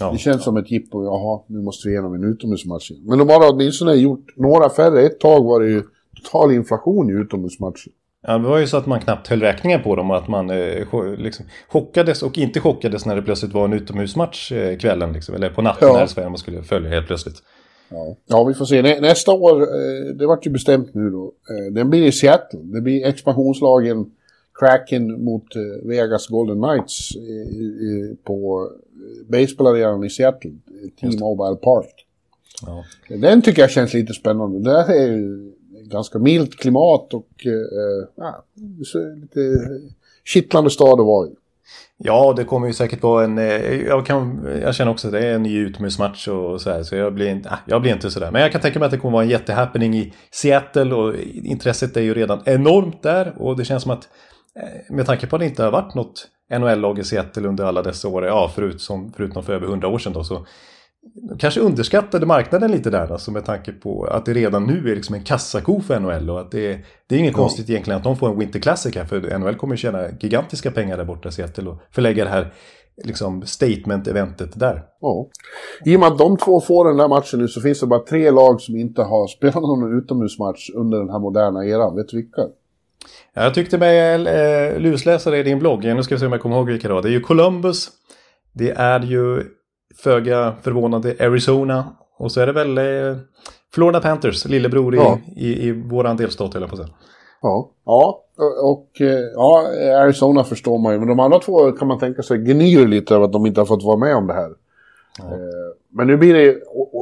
Ja. 0.00 0.12
Det 0.12 0.18
känns 0.18 0.44
som 0.44 0.56
ett 0.56 0.70
jippo. 0.70 1.04
Jaha, 1.04 1.40
nu 1.46 1.62
måste 1.62 1.88
vi 1.88 1.94
igenom 1.94 2.14
en 2.14 2.24
utomhusmatch 2.24 2.90
igen. 2.90 3.02
Men 3.06 3.18
de 3.18 3.28
har 3.28 3.52
åtminstone 3.52 3.94
gjort 3.94 4.36
några 4.36 4.70
färre. 4.70 5.02
Ett 5.02 5.20
tag 5.20 5.44
var 5.44 5.60
det 5.60 5.66
ju 5.66 5.82
total 6.22 6.52
inflation 6.52 7.10
i 7.10 7.12
utomhusmatcher. 7.12 7.92
Ja, 8.26 8.38
det 8.38 8.48
var 8.48 8.58
ju 8.58 8.66
så 8.66 8.76
att 8.76 8.86
man 8.86 9.00
knappt 9.00 9.28
höll 9.28 9.40
räkningen 9.40 9.82
på 9.82 9.96
dem 9.96 10.10
och 10.10 10.16
att 10.16 10.28
man 10.28 10.50
eh, 10.50 10.86
liksom, 11.18 11.46
chockades 11.68 12.22
och 12.22 12.38
inte 12.38 12.60
chockades 12.60 13.06
när 13.06 13.16
det 13.16 13.22
plötsligt 13.22 13.52
var 13.54 13.64
en 13.64 13.72
utomhusmatch 13.72 14.52
eh, 14.52 14.78
kvällen. 14.78 15.12
Liksom, 15.12 15.34
eller 15.34 15.48
på 15.50 15.62
natten 15.62 15.88
Ja. 15.88 15.98
när 15.98 16.06
Sverige 16.06 16.28
man 16.28 16.38
skulle 16.38 16.62
följa 16.62 16.90
helt 16.90 17.06
plötsligt. 17.06 17.36
Ja. 17.88 18.16
ja, 18.26 18.44
vi 18.44 18.54
får 18.54 18.64
se. 18.64 18.82
Nä, 18.82 19.00
nästa 19.00 19.32
år, 19.32 19.62
eh, 19.62 20.14
det 20.14 20.26
vart 20.26 20.46
ju 20.46 20.50
bestämt 20.50 20.94
nu 20.94 21.10
då. 21.10 21.32
Eh, 21.50 21.72
den 21.72 21.90
blir 21.90 22.06
i 22.06 22.12
Seattle. 22.12 22.60
Det 22.62 22.80
blir 22.80 23.06
expansionslagen 23.06 24.06
Kraken 24.60 25.24
mot 25.24 25.56
eh, 25.56 25.88
Vegas 25.88 26.26
Golden 26.28 26.62
Knights 26.62 27.10
på 28.24 28.68
baseballarenan 29.28 30.04
i 30.04 30.10
Seattle. 30.10 30.50
eh, 30.50 31.10
T-Mobile 31.10 31.56
Park. 31.56 32.06
Ja. 32.66 32.84
Den 33.08 33.42
tycker 33.42 33.62
jag 33.62 33.70
känns 33.70 33.94
lite 33.94 34.12
spännande. 34.12 34.70
Det 34.70 34.94
är 34.94 35.06
ju 35.06 35.52
ganska 35.90 36.18
milt 36.18 36.56
klimat 36.56 37.14
och 37.14 37.28
eh, 37.44 37.52
eh 37.52 38.08
ja, 38.14 38.44
lite 39.20 39.40
kittlande 40.24 40.70
stad 40.70 41.00
att 41.00 41.06
vara 41.06 41.28
i. 41.28 41.30
Ja, 41.96 42.34
det 42.36 42.44
kommer 42.44 42.66
ju 42.66 42.72
säkert 42.72 43.02
vara 43.02 43.24
en... 43.24 43.38
Eh, 43.38 43.74
jag, 43.74 44.06
kan, 44.06 44.48
jag 44.62 44.74
känner 44.74 44.92
också 44.92 45.08
att 45.08 45.12
det 45.12 45.26
är 45.26 45.34
en 45.34 45.42
ny 45.42 45.58
utomhusmatch 45.58 46.28
och 46.28 46.60
så 46.60 46.70
här, 46.70 46.82
så 46.82 46.96
jag 46.96 47.14
blir, 47.14 47.28
inte, 47.28 47.50
ah, 47.50 47.58
jag 47.66 47.82
blir 47.82 47.92
inte 47.92 48.10
sådär. 48.10 48.30
Men 48.30 48.42
jag 48.42 48.52
kan 48.52 48.60
tänka 48.60 48.78
mig 48.78 48.86
att 48.86 48.92
det 48.92 48.98
kommer 48.98 49.12
vara 49.12 49.24
en 49.24 49.30
jättehappening 49.30 49.94
i 49.94 50.12
Seattle 50.30 50.94
och 50.94 51.14
intresset 51.34 51.96
är 51.96 52.00
ju 52.00 52.14
redan 52.14 52.42
enormt 52.44 53.02
där. 53.02 53.34
Och 53.38 53.56
det 53.56 53.64
känns 53.64 53.82
som 53.82 53.92
att 53.92 54.08
eh, 54.56 54.94
med 54.94 55.06
tanke 55.06 55.26
på 55.26 55.36
att 55.36 55.40
det 55.40 55.46
inte 55.46 55.62
har 55.62 55.70
varit 55.70 55.94
något 55.94 56.28
NHL-lag 56.50 56.98
i 56.98 57.04
Seattle 57.04 57.48
under 57.48 57.64
alla 57.64 57.82
dessa 57.82 58.08
år, 58.08 58.24
ja, 58.24 58.50
förutom, 58.54 59.12
förutom 59.16 59.42
för 59.42 59.52
över 59.52 59.66
hundra 59.66 59.88
år 59.88 59.98
sedan 59.98 60.12
då, 60.12 60.24
så 60.24 60.46
kanske 61.38 61.60
underskattade 61.60 62.26
marknaden 62.26 62.70
lite 62.70 62.90
där, 62.90 63.12
alltså 63.12 63.30
med 63.30 63.44
tanke 63.44 63.72
på 63.72 64.04
att 64.04 64.26
det 64.26 64.32
redan 64.32 64.64
nu 64.64 64.90
är 64.90 64.94
liksom 64.96 65.14
en 65.14 65.22
kassako 65.24 65.80
för 65.80 66.00
NHL 66.00 66.30
och 66.30 66.40
att 66.40 66.50
det, 66.50 66.72
är- 66.72 66.84
det 67.08 67.14
är 67.14 67.18
inget 67.18 67.32
Ja. 67.32 67.38
konstigt 67.38 67.70
egentligen 67.70 67.98
att 67.98 68.04
de 68.04 68.16
får 68.16 68.28
en 68.30 68.38
Winter 68.38 68.60
Classic 68.60 68.94
här, 68.96 69.04
för 69.04 69.38
NHL 69.38 69.54
kommer 69.54 69.76
tjäna 69.76 70.04
gigantiska 70.20 70.70
pengar 70.70 70.96
där 70.96 71.04
borta 71.04 71.28
i 71.28 71.32
Seattle 71.32 71.68
och 71.70 71.78
förlägga 71.90 72.24
det 72.24 72.30
här 72.30 72.52
liksom 73.04 73.42
statement-eventet 73.42 74.58
där. 74.58 74.82
Ja. 75.00 75.28
I 75.84 75.96
och 75.96 76.00
med 76.00 76.08
att 76.08 76.18
de 76.18 76.36
två 76.36 76.60
får 76.60 76.84
den 76.88 76.96
där 76.96 77.08
matchen 77.08 77.38
nu 77.40 77.48
så 77.48 77.60
finns 77.60 77.80
det 77.80 77.86
bara 77.86 78.00
tre 78.00 78.30
lag 78.30 78.60
som 78.60 78.76
inte 78.76 79.02
har 79.02 79.26
spelat 79.36 79.54
någon 79.54 79.98
utomhusmatch 79.98 80.70
under 80.74 80.98
den 80.98 81.10
här 81.10 81.18
moderna 81.18 81.64
eran. 81.66 81.96
Vet 81.96 82.08
du 82.08 82.16
vilka? 82.16 82.40
Ja, 83.34 83.42
Jag 83.42 83.54
tyckte 83.54 83.78
mig 83.78 83.98
eh, 84.26 84.78
lusläsa 84.80 85.30
det 85.30 85.38
i 85.38 85.42
din 85.42 85.58
blogg, 85.58 85.84
nu 85.84 86.02
ska 86.02 86.14
vi 86.14 86.18
se 86.18 86.26
om 86.26 86.32
jag 86.32 86.40
kommer 86.40 86.56
ihåg 86.56 86.66
vilka 86.66 86.88
det 86.88 86.94
var. 86.94 87.02
Det 87.02 87.08
är 87.08 87.12
ju 87.12 87.20
Columbus, 87.20 87.88
det 88.52 88.70
är 88.70 89.00
ju 89.00 89.42
föga 89.96 90.54
förvånande 90.62 91.16
Arizona 91.20 91.84
och 92.18 92.32
så 92.32 92.40
är 92.40 92.46
det 92.46 92.52
väl 92.52 92.78
eh, 92.78 93.16
Florida 93.74 94.00
Panthers, 94.00 94.44
lillebror 94.44 94.94
i, 94.94 94.98
Ja. 94.98 95.18
i, 95.36 95.68
i 95.68 95.72
våran 95.72 96.16
delstat 96.16 96.54
jag 96.54 96.68
på 96.70 96.76
att. 96.82 96.90
Ja. 97.42 97.70
Ja, 97.84 98.20
och 98.62 99.00
eh, 99.00 99.18
ja, 99.34 99.66
Arizona 100.02 100.44
förstår 100.44 100.78
man 100.78 100.92
ju. 100.92 100.98
Men 100.98 101.08
de 101.08 101.20
andra 101.20 101.38
två 101.38 101.72
kan 101.72 101.88
man 101.88 101.98
tänka 101.98 102.22
sig 102.22 102.38
gnyr 102.38 102.86
lite 102.86 103.14
över 103.14 103.24
att 103.24 103.32
de 103.32 103.46
inte 103.46 103.60
har 103.60 103.66
fått 103.66 103.84
vara 103.84 103.96
med 103.96 104.16
om 104.16 104.26
det 104.26 104.34
här. 104.34 104.50
Ja. 105.18 105.24
Eh, 105.24 105.38
Men 105.90 106.06
nu 106.06 106.16
blir 106.16 106.34
det, 106.34 106.56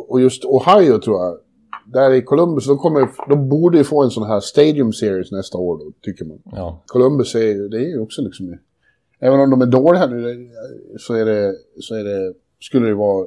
och- 0.09 0.21
just 0.21 0.45
Ohio 0.45 0.99
tror 0.99 1.17
jag, 1.25 1.39
där 1.87 2.11
i 2.13 2.23
Columbus, 2.23 2.67
de, 2.67 2.79
kommer, 2.79 3.09
de 3.29 3.49
borde 3.49 3.79
ju 3.79 3.85
få 3.85 4.03
en 4.03 4.11
sån 4.11 4.27
här 4.27 4.41
Stadium 4.41 4.93
Series 4.93 5.33
nästa 5.33 5.59
år 5.59 5.79
då, 5.79 5.85
tycker 6.03 6.25
man. 6.25 6.39
Ja, 6.45 6.83
Columbus 6.87 7.35
är 7.35 7.41
ju, 7.41 7.69
det 7.69 7.77
är 7.77 7.89
ju 7.89 8.01
också 8.01 8.23
liksom, 8.23 8.59
även 9.21 9.41
om 9.41 9.51
de 9.51 9.63
är 9.63 9.67
dåliga 9.67 10.07
nu, 10.07 10.49
så 10.99 11.15
är 11.15 11.25
det, 11.25 11.55
så 11.81 11.95
är 11.95 12.05
det, 12.05 12.35
skulle 12.63 12.87
det 12.87 12.95
vara, 12.95 13.27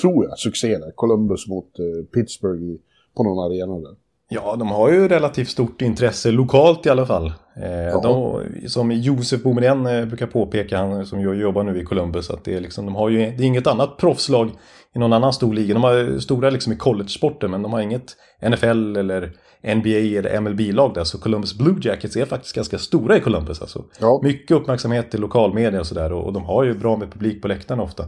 tror 0.00 0.24
jag, 0.24 0.38
succé 0.38 0.78
där. 0.78 0.90
Columbus 0.94 1.48
mot 1.48 1.78
eh, 1.78 2.04
Pittsburgh 2.14 2.62
i, 2.62 2.78
på 3.16 3.22
någon 3.22 3.52
arena 3.52 3.88
där. 3.88 3.96
Ja, 4.28 4.56
de 4.56 4.68
har 4.68 4.92
ju 4.92 5.08
relativt 5.08 5.48
stort 5.48 5.82
intresse 5.82 6.30
lokalt 6.30 6.86
i 6.86 6.90
alla 6.90 7.06
fall. 7.06 7.26
Eh, 7.56 8.02
de, 8.02 8.42
som 8.68 8.92
Josef 8.92 9.42
Boumedienne 9.42 9.98
eh, 9.98 10.06
brukar 10.06 10.26
påpeka, 10.26 10.78
han 10.78 11.06
som 11.06 11.20
jobbar 11.20 11.62
nu 11.62 11.80
i 11.80 11.84
Columbus, 11.84 12.30
att 12.30 12.44
det 12.44 12.54
är, 12.54 12.60
liksom, 12.60 12.86
de 12.86 12.94
har 12.94 13.08
ju, 13.08 13.18
det 13.18 13.42
är 13.42 13.46
inget 13.46 13.66
annat 13.66 13.96
proffslag 13.96 14.50
i 14.94 14.98
någon 14.98 15.12
annan 15.12 15.32
stor 15.32 15.54
liga. 15.54 15.74
De 15.74 15.82
har 15.82 16.18
stora 16.18 16.50
liksom 16.50 16.72
i 16.72 16.76
college-sporten 16.76 17.50
men 17.50 17.62
de 17.62 17.72
har 17.72 17.80
inget 17.80 18.16
NFL 18.42 18.96
eller 18.96 19.32
NBA 19.62 20.18
eller 20.18 20.40
MLB-lag 20.40 20.94
där. 20.94 21.04
Så 21.04 21.18
Columbus 21.18 21.58
Blue 21.58 21.76
Jackets 21.82 22.16
är 22.16 22.24
faktiskt 22.24 22.54
ganska 22.54 22.78
stora 22.78 23.16
i 23.16 23.20
Columbus. 23.20 23.60
Alltså. 23.60 23.84
Ja. 24.00 24.20
Mycket 24.22 24.56
uppmärksamhet 24.56 25.10
till 25.10 25.20
lokalmedia 25.20 25.80
och 25.80 25.86
sådär 25.86 26.12
och, 26.12 26.24
och 26.24 26.32
de 26.32 26.44
har 26.44 26.64
ju 26.64 26.74
bra 26.74 26.96
med 26.96 27.12
publik 27.12 27.42
på 27.42 27.48
läktarna 27.48 27.82
ofta. 27.82 28.06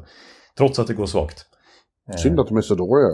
Trots 0.59 0.79
att 0.79 0.87
det 0.87 0.95
går 0.95 1.07
svagt. 1.07 1.47
Synd 2.17 2.41
att 2.41 2.49
de 2.49 2.57
är 2.57 2.61
så 2.61 2.75
dåliga. 2.75 3.09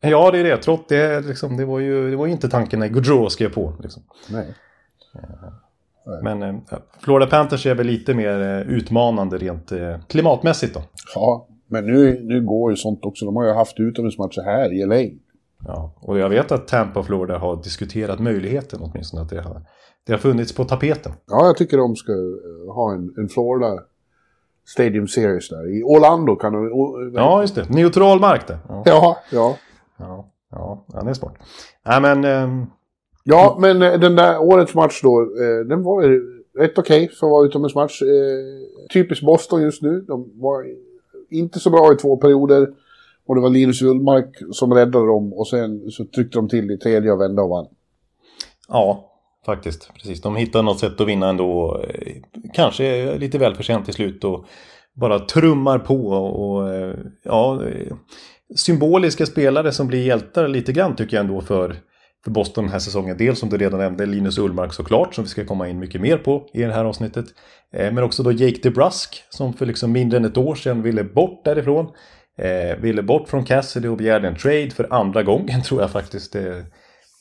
Ja, 0.00 0.30
det 0.30 0.38
är 0.38 0.44
det. 0.44 0.56
Trots 0.56 0.84
det, 0.88 1.20
liksom, 1.20 1.56
det, 1.56 1.64
var 1.64 1.78
ju, 1.78 2.10
det 2.10 2.16
var 2.16 2.26
ju 2.26 2.32
inte 2.32 2.48
tanken 2.48 2.80
när 2.80 2.88
Gaudreau 2.88 3.28
skrev 3.28 3.52
på. 3.52 3.72
Liksom. 3.82 4.02
Nej. 4.30 4.54
Men 6.22 6.42
eh, 6.42 6.54
Florida 7.00 7.30
Panthers 7.30 7.66
är 7.66 7.74
väl 7.74 7.86
lite 7.86 8.14
mer 8.14 8.40
eh, 8.40 8.60
utmanande 8.60 9.38
rent 9.38 9.72
eh, 9.72 9.98
klimatmässigt 10.08 10.74
då. 10.74 10.82
Ja, 11.14 11.48
men 11.66 11.86
nu, 11.86 12.20
nu 12.22 12.44
går 12.44 12.70
ju 12.70 12.76
sånt 12.76 13.04
också. 13.04 13.24
De 13.24 13.36
har 13.36 13.44
ju 13.44 13.52
haft 13.52 13.80
utomhusmatcher 13.80 14.42
här 14.42 14.72
i 14.72 14.86
LA. 14.86 15.18
Ja, 15.66 15.94
och 16.00 16.18
jag 16.18 16.28
vet 16.28 16.52
att 16.52 16.68
Tampa 16.68 17.00
och 17.00 17.06
Florida 17.06 17.38
har 17.38 17.62
diskuterat 17.62 18.20
möjligheten 18.20 18.80
åtminstone. 18.82 19.22
Att 19.22 19.30
det 19.30 19.40
har, 19.40 19.62
det 20.06 20.12
har 20.12 20.18
funnits 20.18 20.54
på 20.54 20.64
tapeten. 20.64 21.12
Ja, 21.26 21.46
jag 21.46 21.56
tycker 21.56 21.76
de 21.76 21.96
ska 21.96 22.12
eh, 22.12 22.74
ha 22.74 22.92
en, 22.92 23.14
en 23.18 23.28
Florida 23.28 23.78
Stadium 24.66 25.08
Series 25.08 25.48
där. 25.48 25.78
I 25.78 25.82
Orlando 25.82 26.36
kan 26.36 26.52
de... 26.52 26.72
o- 26.72 27.10
Ja, 27.14 27.40
just 27.40 27.54
det. 27.54 27.68
Neutral 27.70 28.20
mark 28.20 28.46
där. 28.46 28.58
Ja, 28.68 28.82
Ja, 28.86 29.16
ja. 29.32 29.56
ja, 29.98 30.28
ja, 30.50 30.84
ja 30.92 31.02
det 31.02 31.10
är 31.10 31.14
smart. 31.14 31.34
Nej, 31.86 32.00
men... 32.00 32.24
ehm, 32.24 32.66
Ja, 33.26 33.56
men 33.60 33.82
eh, 33.82 34.00
den 34.00 34.16
där 34.16 34.38
årets 34.42 34.74
match 34.74 35.00
då, 35.02 35.20
eh, 35.22 35.66
den 35.68 35.82
var 35.82 36.02
rätt 36.58 36.78
okej 36.78 37.08
för 37.08 37.26
att 37.26 37.30
vara 37.30 37.46
utomhusmatch. 37.46 38.02
Eh, 38.02 38.08
typiskt 38.92 39.26
Boston 39.26 39.62
just 39.62 39.82
nu. 39.82 40.00
De 40.00 40.30
var 40.34 40.64
inte 41.30 41.60
så 41.60 41.70
bra 41.70 41.92
i 41.92 41.96
två 41.96 42.16
perioder. 42.16 42.68
Och 43.26 43.34
det 43.34 43.40
var 43.40 43.48
Linus 43.50 43.82
Ullmark 43.82 44.42
som 44.52 44.74
räddade 44.74 45.06
dem 45.06 45.32
och 45.32 45.46
sen 45.48 45.90
så 45.90 46.04
tryckte 46.04 46.38
de 46.38 46.48
till 46.48 46.70
i 46.70 46.78
tredje 46.78 47.12
och 47.12 47.20
vände 47.20 47.42
och 47.42 47.48
vann. 47.48 47.66
Ja, 48.68 49.10
faktiskt. 49.46 49.90
Precis. 49.94 50.22
De 50.22 50.36
hittar 50.36 50.62
något 50.62 50.80
sätt 50.80 51.00
att 51.00 51.08
vinna 51.08 51.28
ändå. 51.28 51.84
Kanske 52.54 53.14
lite 53.18 53.38
välförtjänt 53.38 53.84
till 53.84 53.94
slut 53.94 54.24
och 54.24 54.46
bara 54.94 55.18
trummar 55.18 55.78
på 55.78 56.08
och 56.12 56.68
ja, 57.22 57.62
symboliska 58.56 59.26
spelare 59.26 59.72
som 59.72 59.86
blir 59.86 60.06
hjältar 60.06 60.48
lite 60.48 60.72
grann 60.72 60.96
tycker 60.96 61.16
jag 61.16 61.24
ändå 61.24 61.40
för, 61.40 61.76
för 62.24 62.30
Boston 62.30 62.64
den 62.64 62.72
här 62.72 62.78
säsongen. 62.78 63.16
Dels 63.16 63.38
som 63.38 63.48
du 63.48 63.56
redan 63.56 63.80
nämnde, 63.80 64.06
Linus 64.06 64.38
Ullmark 64.38 64.72
såklart, 64.72 65.14
som 65.14 65.24
vi 65.24 65.30
ska 65.30 65.44
komma 65.44 65.68
in 65.68 65.78
mycket 65.78 66.00
mer 66.00 66.16
på 66.18 66.48
i 66.52 66.62
det 66.62 66.72
här 66.72 66.84
avsnittet. 66.84 67.26
Eh, 67.72 67.92
men 67.92 68.04
också 68.04 68.22
då 68.22 68.32
Jake 68.32 68.58
DeBrusk 68.62 69.22
som 69.30 69.52
för 69.52 69.66
liksom 69.66 69.92
mindre 69.92 70.16
än 70.16 70.24
ett 70.24 70.36
år 70.36 70.54
sedan 70.54 70.82
ville 70.82 71.04
bort 71.04 71.44
därifrån. 71.44 71.86
Eh, 72.38 72.76
ville 72.80 73.02
bort 73.02 73.28
från 73.28 73.44
Cassidy 73.44 73.88
och 73.88 73.96
begärde 73.96 74.28
en 74.28 74.36
trade 74.36 74.70
för 74.70 74.92
andra 74.92 75.22
gången 75.22 75.62
tror 75.64 75.80
jag 75.80 75.90
faktiskt. 75.90 76.34
Eh, 76.36 76.58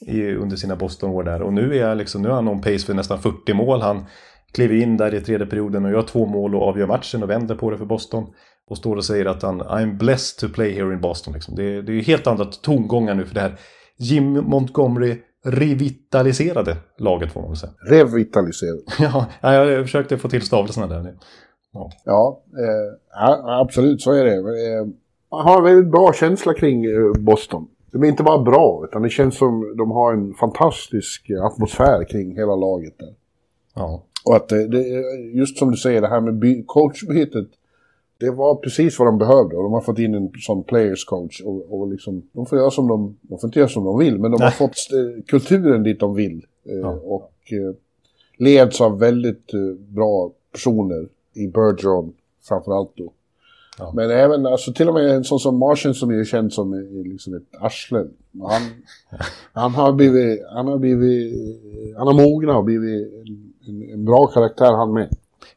i, 0.07 0.35
under 0.35 0.55
sina 0.55 0.75
Boston-år 0.75 1.23
där. 1.23 1.41
Och 1.41 1.53
nu 1.53 1.75
är, 1.77 1.87
jag 1.87 1.97
liksom, 1.97 2.21
nu 2.21 2.29
är 2.29 2.33
han 2.33 2.47
on 2.47 2.61
pace 2.61 2.79
för 2.79 2.93
nästan 2.93 3.19
40 3.19 3.53
mål. 3.53 3.81
Han 3.81 4.05
kliver 4.51 4.75
in 4.75 4.97
där 4.97 5.13
i 5.13 5.21
tredje 5.21 5.45
perioden 5.47 5.85
och 5.85 5.91
gör 5.91 6.01
två 6.01 6.25
mål 6.25 6.55
och 6.55 6.61
avgör 6.67 6.87
matchen 6.87 7.23
och 7.23 7.29
vänder 7.29 7.55
på 7.55 7.69
det 7.69 7.77
för 7.77 7.85
Boston. 7.85 8.25
Och 8.69 8.77
står 8.77 8.95
och 8.95 9.05
säger 9.05 9.25
att 9.25 9.41
han 9.43 9.61
I'm 9.61 9.97
blessed 9.97 10.39
to 10.49 10.53
play 10.55 10.73
here 10.73 10.93
in 10.93 11.01
Boston. 11.01 11.33
Liksom. 11.33 11.55
Det, 11.55 11.63
är- 11.63 11.81
det 11.81 11.93
är 11.93 12.01
helt 12.01 12.27
andra 12.27 12.45
tongångar 12.45 13.15
nu 13.15 13.25
för 13.25 13.33
det 13.35 13.41
här 13.41 13.55
Jim 13.97 14.33
Montgomery 14.33 15.17
revitaliserade 15.45 16.77
laget 16.97 17.31
får 17.31 17.41
man 17.41 17.49
väl 17.49 17.57
säga. 17.57 17.71
Revitaliserad. 17.89 18.79
ja, 18.99 19.27
jag 19.53 19.83
försökte 19.85 20.17
få 20.17 20.29
till 20.29 20.41
stavelserna 20.41 20.87
där. 20.87 21.13
Ja. 21.73 21.89
Ja, 22.05 22.43
eh, 22.59 23.59
absolut 23.61 24.01
så 24.01 24.11
är 24.11 24.25
det. 24.25 24.35
Eh, 24.35 24.87
har 25.29 25.57
en 25.57 25.63
väldigt 25.63 25.91
bra 25.91 26.13
känsla 26.13 26.53
kring 26.53 26.85
eh, 26.85 27.13
Boston. 27.19 27.67
De 27.93 28.03
är 28.03 28.07
inte 28.07 28.23
bara 28.23 28.43
bra, 28.43 28.81
utan 28.89 29.01
det 29.01 29.09
känns 29.09 29.37
som 29.37 29.75
de 29.77 29.91
har 29.91 30.13
en 30.13 30.33
fantastisk 30.33 31.31
atmosfär 31.41 32.03
kring 32.03 32.35
hela 32.35 32.55
laget 32.55 32.99
där. 32.99 33.13
ja. 33.75 34.03
Och 34.25 34.35
att 34.35 34.49
det, 34.49 34.67
det, 34.67 34.83
just 35.33 35.57
som 35.57 35.71
du 35.71 35.77
säger, 35.77 36.01
det 36.01 36.07
här 36.07 36.21
med 36.21 36.33
by, 36.35 36.63
coachbytet. 36.67 37.47
Det 38.17 38.29
var 38.31 38.55
precis 38.55 38.99
vad 38.99 39.07
de 39.07 39.17
behövde 39.17 39.55
och 39.55 39.63
de 39.63 39.73
har 39.73 39.81
fått 39.81 39.99
in 39.99 40.13
en 40.15 40.31
sån 40.39 40.63
players 40.63 41.05
coach. 41.05 41.41
Och, 41.41 41.81
och 41.81 41.87
liksom, 41.87 42.21
de 42.31 42.45
får 42.45 42.57
göra 42.57 42.71
som 42.71 42.87
de, 42.87 43.17
de 43.21 43.39
får 43.39 43.47
inte 43.47 43.59
göra 43.59 43.69
som 43.69 43.83
de 43.83 43.99
vill, 43.99 44.19
men 44.19 44.31
de 44.31 44.41
har 44.41 44.47
Nej. 44.47 44.51
fått 44.51 44.69
eh, 44.93 45.23
kulturen 45.27 45.83
dit 45.83 45.99
de 45.99 46.15
vill. 46.15 46.45
Eh, 46.65 46.75
Ja. 46.75 46.89
Och 47.03 47.31
eh, 47.51 47.75
leds 48.37 48.81
av 48.81 48.99
väldigt 48.99 49.51
bra 49.87 50.31
personer 50.51 51.07
i 51.33 51.47
Bergeron 51.47 52.13
framförallt 52.47 52.91
då. 52.95 53.11
Ja. 53.77 53.91
Men 53.95 54.11
även, 54.11 54.45
alltså 54.45 54.73
till 54.73 54.87
och 54.87 54.93
med 54.93 55.09
en 55.09 55.23
sån 55.23 55.39
som 55.39 55.59
Martian 55.59 55.93
som 55.93 56.09
är 56.09 56.25
känd 56.25 56.53
som 56.53 56.73
liksom 57.05 57.33
ett 57.33 57.61
arsle. 57.61 58.05
Han, 58.41 58.61
han 59.53 59.71
har 59.71 59.93
blivit, 59.93 60.43
han 60.53 60.67
har 60.67 60.77
blivit, 60.77 61.33
han 61.97 62.07
har 62.07 62.13
mognat 62.13 62.55
och 62.55 62.63
blivit 62.63 63.13
en, 63.67 63.89
en, 63.93 64.05
bra 64.05 64.27
karaktär 64.27 64.73
han 64.73 64.93
med. 64.93 65.09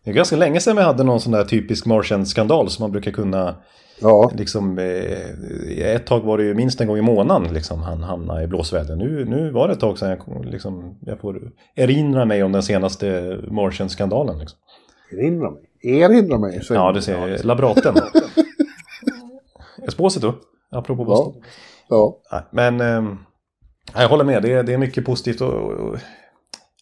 Det 0.04 0.10
är 0.10 0.14
ganska 0.14 0.36
länge 0.36 0.60
sedan 0.60 0.76
vi 0.76 0.82
hade 0.82 1.04
någon 1.04 1.20
sån 1.20 1.32
där 1.32 1.44
typisk 1.44 1.86
Martian-skandal 1.86 2.70
som 2.70 2.82
man 2.82 2.92
brukar 2.92 3.10
kunna 3.10 3.54
Ja, 4.00 4.30
liksom, 4.34 4.78
eh, 4.78 5.94
ett 5.94 6.06
tag 6.06 6.20
var 6.20 6.38
det 6.38 6.44
ju 6.44 6.54
minst 6.54 6.80
en 6.80 6.86
gång 6.86 6.98
i 6.98 7.02
månaden 7.02 7.54
liksom, 7.54 7.82
han 7.82 8.02
hamnade 8.02 8.42
i 8.42 8.46
blåsväder. 8.46 8.96
Nu, 8.96 9.24
nu 9.24 9.50
var 9.50 9.68
det 9.68 9.74
ett 9.74 9.80
tag 9.80 9.98
sedan 9.98 10.08
jag, 10.08 10.44
liksom, 10.44 10.98
jag 11.00 11.18
får 11.18 11.52
erinra 11.74 12.24
mig 12.24 12.42
om 12.42 12.52
den 12.52 12.62
senaste 12.62 13.38
Martian-skandalen. 13.50 14.38
Liksom. 14.38 14.58
erinra 15.12 15.50
mig. 15.50 15.62
Erinra 15.82 16.38
mig. 16.38 16.64
säger 16.64 16.80
Ja, 16.80 16.92
det 16.92 17.02
ser 17.02 17.28
jag. 17.28 17.44
Labraten. 17.44 17.94
Esposito, 19.88 20.32
apropå 20.70 21.04
Boston. 21.04 21.42
Ja. 21.88 22.20
Nej, 22.32 22.42
men 22.50 22.80
eh, 22.80 23.14
jag 23.94 24.08
håller 24.08 24.24
med, 24.24 24.42
det 24.42 24.52
är, 24.52 24.62
det 24.62 24.74
är 24.74 24.78
mycket 24.78 25.04
positivt. 25.04 25.40
Och, 25.40 25.72
och, 25.72 25.96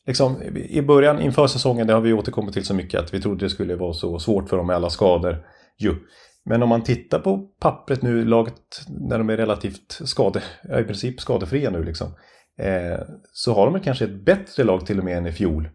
liksom, 0.07 0.43
I 0.55 0.83
början 0.83 1.21
inför 1.21 1.47
säsongen, 1.47 1.87
det 1.87 1.93
har 1.93 2.01
vi 2.01 2.13
återkommit 2.13 2.55
till 2.55 2.65
så 2.65 2.75
mycket, 2.75 3.01
att 3.01 3.15
vi 3.15 3.21
trodde 3.21 3.45
det 3.45 3.51
skulle 3.51 3.77
vara 3.77 3.93
så 3.93 4.19
svårt 4.19 4.49
för 4.49 4.57
dem 4.57 4.67
med 4.67 4.77
alla 4.77 4.91
skador. 4.91 5.47
Jo. 5.79 5.95
Men 6.45 6.63
om 6.63 6.69
man 6.69 6.83
tittar 6.83 7.19
på 7.19 7.39
pappret 7.61 8.03
nu, 8.03 8.25
laget 8.25 8.55
när 8.89 9.19
de 9.19 9.31
är 9.31 9.37
relativt 9.37 10.01
skade, 10.05 10.43
ja, 10.63 10.81
i 10.81 10.85
princip 10.85 11.21
skadefria 11.21 11.71
nu 11.71 11.85
liksom. 11.85 12.07
Eh, 12.59 12.99
så 13.33 13.55
har 13.55 13.71
de 13.71 13.81
kanske 13.81 14.05
ett 14.05 14.25
bättre 14.25 14.65
lag 14.65 14.87
till 14.87 14.99
och 14.99 15.05
med 15.05 15.19
än 15.19 15.27
i 15.27 15.33
fjol. 15.33 15.69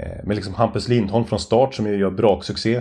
Eh, 0.00 0.24
med 0.24 0.36
liksom 0.36 0.54
Hampus 0.54 0.88
Lindholm 0.88 1.24
från 1.24 1.38
start 1.38 1.74
som 1.74 1.86
ju 1.86 1.96
gör 1.96 2.10
braksuccé. 2.10 2.76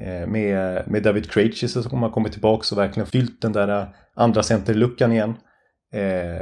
Eh, 0.00 0.26
med, 0.26 0.82
med 0.86 1.02
David 1.02 1.30
Krejci 1.30 1.68
som 1.68 2.02
har 2.02 2.10
kommit 2.10 2.32
tillbaka 2.32 2.74
och 2.74 2.78
verkligen 2.78 3.06
fyllt 3.06 3.42
den 3.42 3.52
där 3.52 3.68
eh, 3.68 3.88
andra 4.14 4.42
centerluckan 4.42 5.12
igen. 5.12 5.34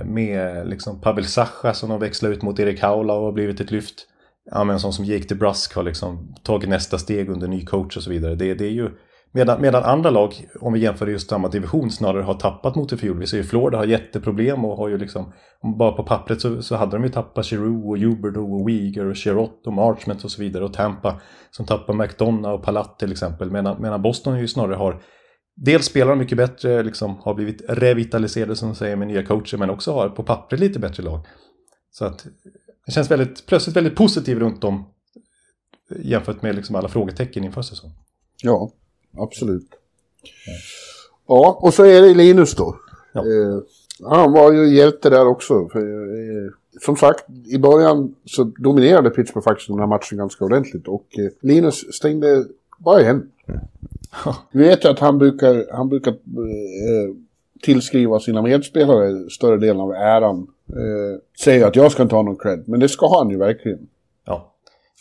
Med 0.05 0.69
liksom 0.69 1.01
Pavel 1.01 1.25
Sacha 1.25 1.75
som 1.75 1.91
har 1.91 1.99
växlat 1.99 2.31
ut 2.31 2.43
mot 2.43 2.59
Erik 2.59 2.83
Haula 2.83 3.15
och 3.15 3.25
har 3.25 3.33
blivit 3.33 3.61
ett 3.61 3.71
lyft. 3.71 4.07
Ja, 4.51 4.65
men 4.65 4.81
sån 4.81 4.93
som 4.93 5.05
Jake 5.05 5.25
DeBrusk 5.29 5.75
har 5.75 5.83
liksom 5.83 6.35
tagit 6.43 6.69
nästa 6.69 6.99
steg 6.99 7.29
under 7.29 7.49
ny 7.49 7.65
coach 7.65 7.97
och 7.97 8.03
så 8.03 8.11
vidare. 8.11 8.35
Det, 8.35 8.55
det 8.55 8.65
är 8.65 8.71
ju 8.71 8.91
medan, 9.37 9.61
medan 9.61 9.85
andra 9.85 10.11
lag, 10.11 10.47
om 10.61 10.73
vi 10.73 10.81
jämför 10.81 11.07
just 11.07 11.31
samma 11.31 11.49
division, 11.49 11.91
snarare 11.91 12.23
har 12.23 12.35
tappat 12.35 12.75
mot 12.75 12.93
i 12.93 12.97
fjol. 12.97 13.19
Vi 13.19 13.27
ser 13.27 13.37
ju 13.37 13.45
Florida 13.45 13.79
har 13.79 13.85
jätteproblem 13.85 14.65
och 14.65 14.77
har 14.77 14.89
ju 14.89 14.99
liksom, 14.99 15.33
bara 15.79 15.93
på 15.93 16.03
pappret 16.03 16.41
så, 16.41 16.63
så 16.63 16.77
hade 16.77 16.97
de 16.97 17.05
ju 17.05 17.09
tappat 17.09 17.47
Giroux 17.47 17.87
och 17.87 17.99
Huberdeau 17.99 18.61
och 18.61 18.69
Weegar 18.69 19.05
och 19.05 19.19
Sherrott 19.19 19.67
och 19.67 19.73
Marchment 19.73 20.25
och 20.25 20.31
så 20.31 20.43
vidare. 20.43 20.65
Och 20.65 20.73
Tampa 20.73 21.21
som 21.51 21.67
tappar 21.67 21.95
McDonough 21.95 22.55
och 22.55 22.63
Palat 22.63 22.99
till 22.99 23.13
exempel. 23.13 23.51
Medan, 23.51 23.83
medan 23.83 24.03
Boston 24.03 24.39
ju 24.39 24.49
snarare 24.49 24.75
har 24.77 25.03
Dels 25.59 25.87
spelar 25.87 26.11
de 26.11 26.19
mycket 26.19 26.39
bättre, 26.39 26.83
liksom, 26.83 27.17
har 27.21 27.35
blivit 27.35 27.63
revitaliserade 27.69 28.57
som 28.57 28.69
de 28.69 28.75
säger 28.75 28.97
med 28.97 29.09
nya 29.09 29.23
coacher, 29.23 29.57
men 29.57 29.71
också 29.71 29.93
har 29.93 30.09
på 30.09 30.23
pappret 30.23 30.61
lite 30.61 30.79
bättre 30.79 31.03
lag. 31.03 31.27
Så 31.91 32.05
att 32.05 32.27
det 32.87 32.93
känns 32.93 33.11
väldigt, 33.11 33.47
plötsligt 33.47 33.77
väldigt 33.77 33.97
positivt 33.97 34.39
runt 34.39 34.65
om 34.65 34.85
jämfört 36.03 36.43
med 36.43 36.55
liksom 36.55 36.77
alla 36.77 36.89
frågetecken 36.89 37.45
inför 37.45 37.63
säsongen. 37.63 37.97
ja, 38.43 38.71
absolut. 39.19 39.71
Ja, 41.27 41.59
och 41.63 41.75
så 41.75 41.85
är 41.85 42.03
det 42.03 42.15
Linus 42.15 42.55
då. 42.55 42.77
Ja. 43.13 43.21
Eh, 43.21 43.59
han 44.05 44.33
var 44.33 44.53
ju 44.53 44.75
hjälte 44.75 45.11
där 45.11 45.27
också. 45.27 45.69
För, 45.69 45.81
eh, 45.81 46.51
som 46.81 46.97
sagt, 46.97 47.25
i 47.47 47.59
början 47.59 48.15
så 48.25 48.45
dominerade 48.45 49.11
Pittsburgh 49.11 49.45
faktiskt 49.45 49.69
den 49.69 49.79
här 49.79 49.87
matchen 49.87 50.19
ganska 50.19 50.45
ordentligt. 50.45 50.89
Och 50.89 51.07
eh, 51.19 51.31
Linus 51.41 51.95
stängde 51.95 52.45
bara 52.79 53.01
igen. 53.01 53.31
Vi 54.51 54.65
vet 54.65 54.85
ju 54.85 54.89
att 54.89 54.99
han 54.99 55.19
brukar, 55.19 55.67
han 55.73 55.89
brukar 55.89 56.13
eh, 56.13 57.15
tillskriva 57.63 58.21
sina 58.21 58.43
medspelare 58.43 59.31
större 59.31 59.57
delen 59.57 59.81
av 59.81 59.93
äran. 59.93 60.47
Eh, 60.69 61.21
säger 61.45 61.67
att 61.67 61.77
jag 61.77 61.93
ska 61.93 62.03
inte 62.03 62.15
ha 62.15 62.23
någon 62.23 62.37
cred, 62.37 62.65
men 62.67 62.81
det 62.81 62.89
ska 62.89 63.19
han 63.19 63.31
ju 63.31 63.37
verkligen. 63.37 63.89
Ja. 64.25 64.53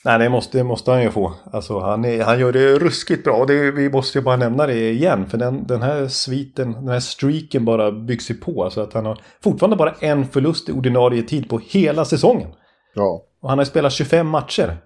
Nej, 0.05 0.19
det 0.19 0.29
måste, 0.29 0.57
det 0.57 0.63
måste 0.63 0.91
han 0.91 1.03
ju 1.03 1.11
få. 1.11 1.33
Alltså, 1.51 1.79
han, 1.79 2.05
är, 2.05 2.23
han 2.23 2.39
gör 2.39 2.51
det 2.51 2.79
ruskigt 2.79 3.23
bra. 3.23 3.33
Och 3.37 3.47
det, 3.47 3.71
vi 3.71 3.89
måste 3.89 4.17
ju 4.17 4.23
bara 4.23 4.35
nämna 4.35 4.67
det 4.67 4.89
igen. 4.89 5.25
För 5.29 5.37
den, 5.37 5.67
den 5.67 5.81
här 5.81 6.07
sviten, 6.07 6.71
den 6.71 6.87
här 6.87 6.99
streaken 6.99 7.65
bara 7.65 7.91
byggs 7.91 8.31
ju 8.31 8.35
på. 8.35 8.69
Så 8.69 8.81
att 8.81 8.93
han 8.93 9.05
har 9.05 9.21
fortfarande 9.43 9.75
bara 9.75 9.95
en 9.99 10.25
förlust 10.27 10.69
i 10.69 10.71
ordinarie 10.71 11.23
tid 11.23 11.49
på 11.49 11.59
hela 11.69 12.05
säsongen. 12.05 12.49
Ja. 12.95 13.23
Och 13.41 13.49
han 13.49 13.57
har 13.57 13.65
spelat 13.65 13.93
25 13.93 14.27
matcher. 14.27 14.77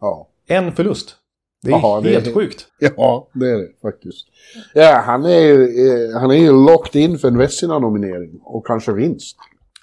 Ja. 0.00 0.28
En 0.48 0.72
förlust. 0.72 1.14
Det 1.62 1.68
är 1.68 1.72
Jaha, 1.72 2.00
det 2.00 2.08
är- 2.08 2.20
helt 2.20 2.34
sjukt. 2.34 2.66
Ja, 2.96 3.28
det 3.34 3.46
är 3.50 3.56
det 3.58 3.68
faktiskt. 3.82 4.26
Ja, 4.74 5.02
han 5.06 5.24
är 5.24 5.40
ju 5.40 5.62
eh, 5.64 6.20
han 6.20 6.30
är 6.30 6.34
ju 6.34 6.52
locked 6.66 7.02
in 7.02 7.18
för 7.18 7.28
en 7.28 7.38
Vessina-nominering 7.38 8.40
och 8.44 8.66
kanske 8.66 8.92
vinst. 8.92 9.36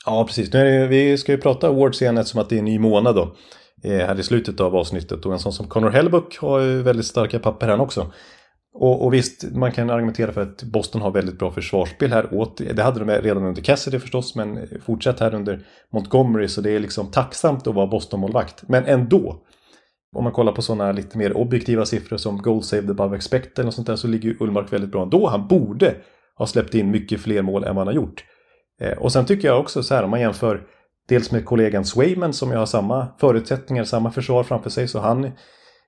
Ja, 0.06 0.24
precis. 0.28 0.54
Nu 0.54 0.64
det, 0.64 0.88
vi 0.88 1.18
ska 1.18 1.32
ju 1.32 1.38
prata 1.38 1.68
awards 1.68 2.02
igen 2.02 2.18
eftersom 2.18 2.42
att 2.42 2.50
det 2.50 2.56
är 2.56 2.60
en 2.60 2.66
ny 2.66 2.80
månad 2.80 3.16
då. 3.16 3.36
Eh, 3.84 4.08
här 4.08 4.20
i 4.20 4.24
slutet 4.24 4.60
av 4.60 4.76
avsnittet. 4.76 5.26
Och 5.26 5.34
en 5.34 5.40
sån 5.40 5.54
som 5.54 5.68
Connor 5.68 5.90
Hellbuck 5.90 6.38
har 6.38 6.60
ju 6.60 6.82
väldigt 6.82 7.06
starka 7.06 7.40
papper 7.40 7.68
här 7.68 7.82
också. 7.82 8.12
Och, 8.74 9.06
och 9.06 9.14
visst, 9.14 9.56
man 9.56 9.72
kan 9.72 9.90
argumentera 9.90 10.32
för 10.32 10.42
att 10.42 10.64
Boston 10.64 11.02
har 11.02 11.12
väldigt 11.12 11.40
bra 11.40 11.52
försvarsspel 11.52 12.14
här. 12.14 12.34
Åt, 12.34 12.58
det 12.58 12.84
hade 12.84 13.00
de 13.00 13.12
redan 13.12 13.44
under 13.44 13.62
Cassidy 13.62 14.00
förstås, 14.00 14.36
men 14.36 14.68
fortsatt 14.86 15.20
här 15.20 15.34
under 15.34 15.66
Montgomery. 15.94 16.48
Så 16.48 16.62
det 16.62 16.72
är 16.72 16.80
liksom 16.80 17.12
tacksamt 17.12 17.68
att 17.68 17.76
vara 17.76 17.88
Boston-målvakt. 17.88 18.64
Men 18.68 18.86
ändå, 18.86 19.42
om 20.16 20.24
man 20.24 20.34
kollar 20.34 20.52
på 20.52 20.62
sådana 20.62 20.92
lite 20.92 21.18
mer 21.18 21.38
objektiva 21.38 21.86
siffror 21.86 22.18
som 22.18 22.38
goal 22.38 22.64
saved 22.64 22.90
above 22.90 23.16
expected 23.16 23.66
och 23.66 23.74
sånt 23.74 23.88
där 23.88 23.96
så 23.96 24.08
ligger 24.08 24.30
ju 24.30 24.38
Ullmark 24.40 24.74
väldigt 24.74 24.92
bra 24.92 25.04
ändå. 25.04 25.28
Han 25.28 25.48
borde 25.48 25.96
ha 26.38 26.48
släppt 26.48 26.74
in 26.74 26.92
mycket 26.92 27.22
fler 27.22 27.42
mål 27.42 27.64
än 27.64 27.76
vad 27.76 27.88
han 27.88 27.88
har 27.88 28.04
gjort. 28.04 28.26
Eh, 28.82 28.98
och 28.98 29.12
sen 29.12 29.26
tycker 29.26 29.48
jag 29.48 29.60
också 29.60 29.84
så 29.84 29.96
här 29.96 30.04
om 30.04 30.10
man 30.10 30.20
jämför 30.20 30.62
dels 31.08 31.32
med 31.32 31.46
kollegan 31.46 31.86
Swayman 31.86 32.34
som 32.34 32.52
ju 32.52 32.58
har 32.58 32.66
samma 32.66 33.08
förutsättningar, 33.20 33.84
samma 33.84 34.12
försvar 34.12 34.44
framför 34.44 34.70
sig. 34.70 34.88
Så 34.88 35.00
han, 35.00 35.32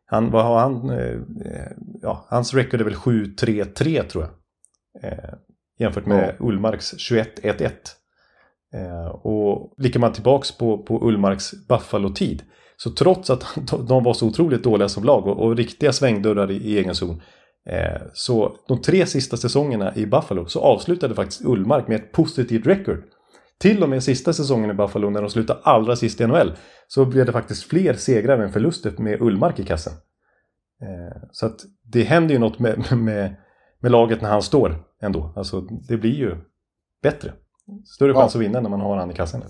han 0.05 0.31
vad 0.31 0.45
har 0.45 0.59
han? 0.59 0.89
Eh, 0.89 1.11
eh, 1.51 1.71
Ja, 2.01 2.25
hans 2.29 2.53
record 2.53 2.81
är 2.81 2.85
väl 2.85 2.93
7-3-3 2.93 4.03
tror 4.03 4.23
jag. 4.23 4.33
Eh, 5.11 5.33
jämfört 5.79 6.05
med 6.05 6.35
Ullmarks 6.39 6.93
21-1-1. 6.93 7.71
Eh, 8.73 9.07
och 9.07 9.73
blickar 9.77 9.99
man 9.99 10.13
tillbaks 10.13 10.57
på, 10.57 10.77
på 10.77 11.07
Ullmarks 11.07 11.67
Buffalo-tid. 11.67 12.43
Så 12.77 12.91
trots 12.91 13.29
att 13.29 13.45
de 13.87 14.03
var 14.03 14.13
så 14.13 14.27
otroligt 14.27 14.63
dåliga 14.63 14.89
som 14.89 15.03
lag 15.03 15.27
och, 15.27 15.39
och 15.39 15.57
riktiga 15.57 15.93
svängdörrar 15.93 16.51
i, 16.51 16.55
i 16.55 16.77
egen 16.77 16.95
zon. 16.95 17.21
Eh, 17.69 18.01
så 18.13 18.55
de 18.67 18.81
tre 18.81 19.05
sista 19.05 19.37
säsongerna 19.37 19.95
i 19.95 20.05
Buffalo 20.05 20.45
så 20.45 20.59
avslutade 20.59 21.15
faktiskt 21.15 21.45
Ullmark 21.45 21.87
med 21.87 21.95
ett 21.95 22.11
positivt 22.11 22.67
record. 22.67 23.03
Till 23.57 23.83
och 23.83 23.89
med 23.89 24.03
sista 24.03 24.33
säsongen 24.33 24.71
i 24.71 24.73
Buffalo 24.73 25.09
när 25.09 25.21
de 25.21 25.29
slutade 25.29 25.59
allra 25.63 25.95
sist 25.95 26.21
i 26.21 26.27
NHL 26.27 26.51
så 26.87 27.05
blev 27.05 27.25
det 27.25 27.31
faktiskt 27.31 27.63
fler 27.63 27.93
segrar 27.93 28.39
än 28.39 28.51
förluster 28.51 28.93
med 28.97 29.21
Ullmark 29.21 29.59
i 29.59 29.63
kassen. 29.63 29.93
Eh, 30.81 31.21
så 31.31 31.45
att 31.45 31.59
det 31.83 32.03
händer 32.03 32.33
ju 32.33 32.39
något 32.39 32.59
med, 32.59 32.91
med, 32.97 33.35
med 33.79 33.91
laget 33.91 34.21
när 34.21 34.29
han 34.29 34.41
står 34.41 34.83
ändå. 35.01 35.33
Alltså 35.35 35.61
det 35.61 35.97
blir 35.97 36.15
ju 36.15 36.35
bättre. 37.01 37.33
Större 37.85 38.11
Ja. 38.11 38.21
chans 38.21 38.35
att 38.35 38.41
vinna 38.41 38.61
när 38.61 38.69
man 38.69 38.81
har 38.81 38.97
han 38.97 39.11
i 39.11 39.13
kassen. 39.13 39.43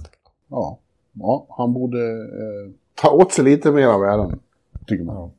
Ja, 0.50 0.80
ja 1.14 1.48
han 1.58 1.74
borde 1.74 2.00
eh, 2.12 2.72
ta 2.96 3.12
åt 3.12 3.32
sig 3.32 3.46
lite 3.46 3.72
mer 3.72 3.88
av 3.88 4.04
äran. 4.04 4.40
Tycker 4.88 5.04
man. 5.04 5.16
Ja. 5.16 5.32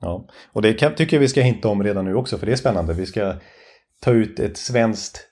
Ja, 0.00 0.24
och 0.52 0.62
det 0.62 0.74
kan, 0.74 0.94
tycker 0.94 1.16
jag 1.16 1.20
vi 1.20 1.28
ska 1.28 1.40
hinta 1.40 1.68
om 1.68 1.82
redan 1.82 2.04
nu 2.04 2.14
också 2.14 2.38
för 2.38 2.46
det 2.46 2.52
är 2.52 2.56
spännande. 2.56 2.92
Vi 2.92 3.06
ska 3.06 3.34
ta 4.00 4.10
ut 4.10 4.40
ett 4.40 4.56
svenskt 4.56 5.28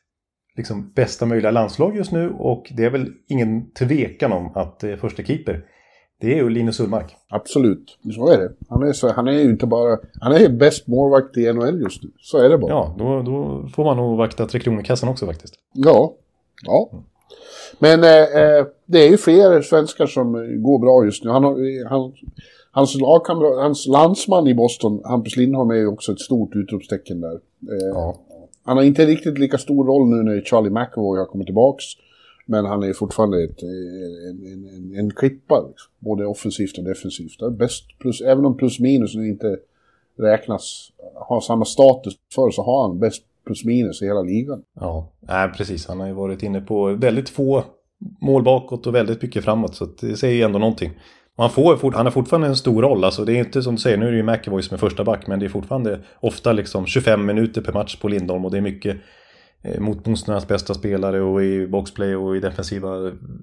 liksom, 0.56 0.92
bästa 0.94 1.26
möjliga 1.26 1.50
landslag 1.50 1.96
just 1.96 2.12
nu 2.12 2.30
och 2.38 2.72
det 2.76 2.84
är 2.84 2.90
väl 2.90 3.12
ingen 3.28 3.70
tvekan 3.70 4.32
om 4.32 4.50
att 4.54 4.84
eh, 4.84 4.96
första 4.96 5.22
keeper 5.22 5.64
det 6.20 6.32
är 6.32 6.36
ju 6.36 6.48
Linus 6.50 6.80
Ullmark. 6.80 7.16
Absolut, 7.28 7.98
så 8.14 8.28
är 8.28 8.38
det. 8.38 8.52
Han 8.68 8.82
är, 8.82 8.92
så, 8.92 9.12
han 9.12 9.28
är 9.28 9.32
ju 9.32 9.42
inte 9.42 9.66
bara... 9.66 9.98
Han 10.20 10.32
är 10.32 10.38
ju 10.38 10.48
bäst 10.48 10.86
målvakt 10.86 11.36
i 11.36 11.52
NHL 11.52 11.80
just 11.80 12.02
nu. 12.02 12.10
Så 12.20 12.38
är 12.38 12.48
det 12.48 12.58
bara. 12.58 12.70
Ja, 12.70 12.94
då, 12.98 13.22
då 13.22 13.68
får 13.74 13.84
man 13.84 13.96
nog 13.96 14.16
vakta 14.18 14.46
Tre 14.46 14.60
Kronor-kassan 14.60 15.08
också 15.08 15.26
faktiskt. 15.26 15.54
Ja. 15.72 16.14
ja. 16.66 16.90
Men 17.78 18.04
eh, 18.04 18.10
eh, 18.42 18.66
det 18.86 18.98
är 18.98 19.10
ju 19.10 19.16
fler 19.16 19.62
svenskar 19.62 20.06
som 20.06 20.32
går 20.62 20.78
bra 20.78 21.04
just 21.04 21.24
nu. 21.24 21.30
Han, 21.30 21.44
har- 21.44 21.88
han, 21.88 22.12
hans, 22.70 22.94
lagkamrat, 23.00 23.58
hans 23.62 23.86
landsman 23.86 24.46
i 24.46 24.54
Boston, 24.54 25.00
Hampus 25.04 25.36
Lindholm, 25.36 25.70
är 25.70 25.74
ju 25.74 25.86
också 25.86 26.12
ett 26.12 26.20
stort 26.20 26.54
utropstecken 26.56 27.20
där. 27.20 27.32
Eh, 27.32 27.88
Ja. 27.94 28.16
Han 28.64 28.76
har 28.76 28.84
inte 28.84 29.06
riktigt 29.06 29.38
lika 29.38 29.58
stor 29.58 29.84
roll 29.84 30.08
nu 30.08 30.22
när 30.22 30.40
Charlie 30.40 30.70
McAvoy 30.70 31.18
har 31.18 31.26
kommit 31.26 31.46
tillbaks. 31.46 31.84
Men 32.46 32.64
han 32.64 32.82
är 32.82 32.92
fortfarande 32.92 33.44
ett, 33.44 33.62
en, 33.62 34.46
en, 34.46 34.68
en, 34.74 34.98
en 34.98 35.10
klippa, 35.10 35.60
liksom. 35.68 35.92
både 35.98 36.26
offensivt 36.26 36.78
och 36.78 36.84
defensivt. 36.84 37.38
Det 37.38 37.46
är 37.46 37.50
bäst 37.50 37.98
plus, 37.98 38.20
även 38.20 38.44
om 38.44 38.56
plus 38.56 38.80
minus 38.80 39.14
nu 39.14 39.28
inte 39.28 39.58
räknas, 40.18 40.92
har 41.14 41.40
samma 41.40 41.64
status 41.64 42.14
för 42.34 42.50
så 42.50 42.62
har 42.62 42.88
han 42.88 42.98
bäst 42.98 43.22
plus 43.46 43.64
minus 43.64 44.02
i 44.02 44.06
hela 44.06 44.22
ligan. 44.22 44.62
Ja, 44.74 45.08
äh, 45.28 45.56
precis. 45.56 45.86
Han 45.86 46.00
har 46.00 46.06
ju 46.06 46.12
varit 46.12 46.42
inne 46.42 46.60
på 46.60 46.94
väldigt 46.94 47.28
få 47.28 47.64
mål 48.20 48.42
bakåt 48.42 48.86
och 48.86 48.94
väldigt 48.94 49.22
mycket 49.22 49.44
framåt. 49.44 49.74
Så 49.74 49.88
det 50.00 50.16
säger 50.16 50.34
ju 50.34 50.42
ändå 50.42 50.58
någonting. 50.58 50.90
Och 51.36 51.44
han, 51.44 51.50
får, 51.50 51.76
fort- 51.76 51.94
han 51.94 52.06
har 52.06 52.10
fortfarande 52.10 52.46
en 52.48 52.56
stor 52.56 52.82
roll. 52.82 53.04
Alltså 53.04 53.24
det 53.24 53.32
är 53.32 53.38
inte 53.38 53.62
som 53.62 53.74
du 53.74 53.80
säger, 53.80 53.96
nu 53.96 54.06
är 54.06 54.10
det 54.10 54.16
ju 54.16 54.22
McAvoy 54.22 54.62
som 54.62 54.74
är 54.74 54.78
första 54.78 55.04
back. 55.04 55.26
Men 55.26 55.38
det 55.38 55.46
är 55.46 55.48
fortfarande 55.50 56.00
ofta 56.20 56.52
liksom 56.52 56.86
25 56.86 57.26
minuter 57.26 57.60
per 57.60 57.72
match 57.72 57.96
på 57.96 58.08
Lindholm. 58.08 58.44
Och 58.44 58.50
det 58.50 58.56
är 58.56 58.62
mycket 58.62 58.96
eh, 59.64 59.80
mot 59.80 60.06
motståndarnas 60.06 60.48
bästa 60.48 60.74
spelare 60.74 61.20
och 61.20 61.42
i 61.44 61.66
boxplay 61.66 62.16
och 62.16 62.36
i 62.36 62.40
defensiva 62.40 62.96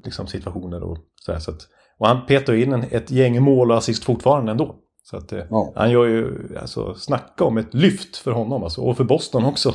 liksom, 0.04 0.28
situationer. 0.28 0.84
Och, 0.84 0.98
så 1.16 1.32
här, 1.32 1.40
så 1.40 1.52
att, 1.52 1.62
och 2.00 2.08
han 2.08 2.26
petar 2.26 2.54
in 2.54 2.74
en, 2.74 2.84
ett 2.92 3.12
gäng 3.12 3.42
mål 3.44 3.72
och 3.72 3.78
assist 3.78 4.04
fortfarande 4.04 4.52
ändå. 4.52 4.76
Så 5.04 5.18
att, 5.18 5.32
eh, 5.32 5.40
Ja. 5.50 5.74
han 5.76 5.92
gör 5.92 6.06
ju, 6.06 6.34
alltså 6.62 6.94
snacka 6.94 7.44
om 7.44 7.58
ett 7.58 7.74
lyft 7.74 8.18
för 8.18 8.32
honom 8.32 8.64
alltså, 8.64 8.82
och 8.82 8.98
för 8.98 9.04
Boston 9.04 9.46
också. 9.46 9.74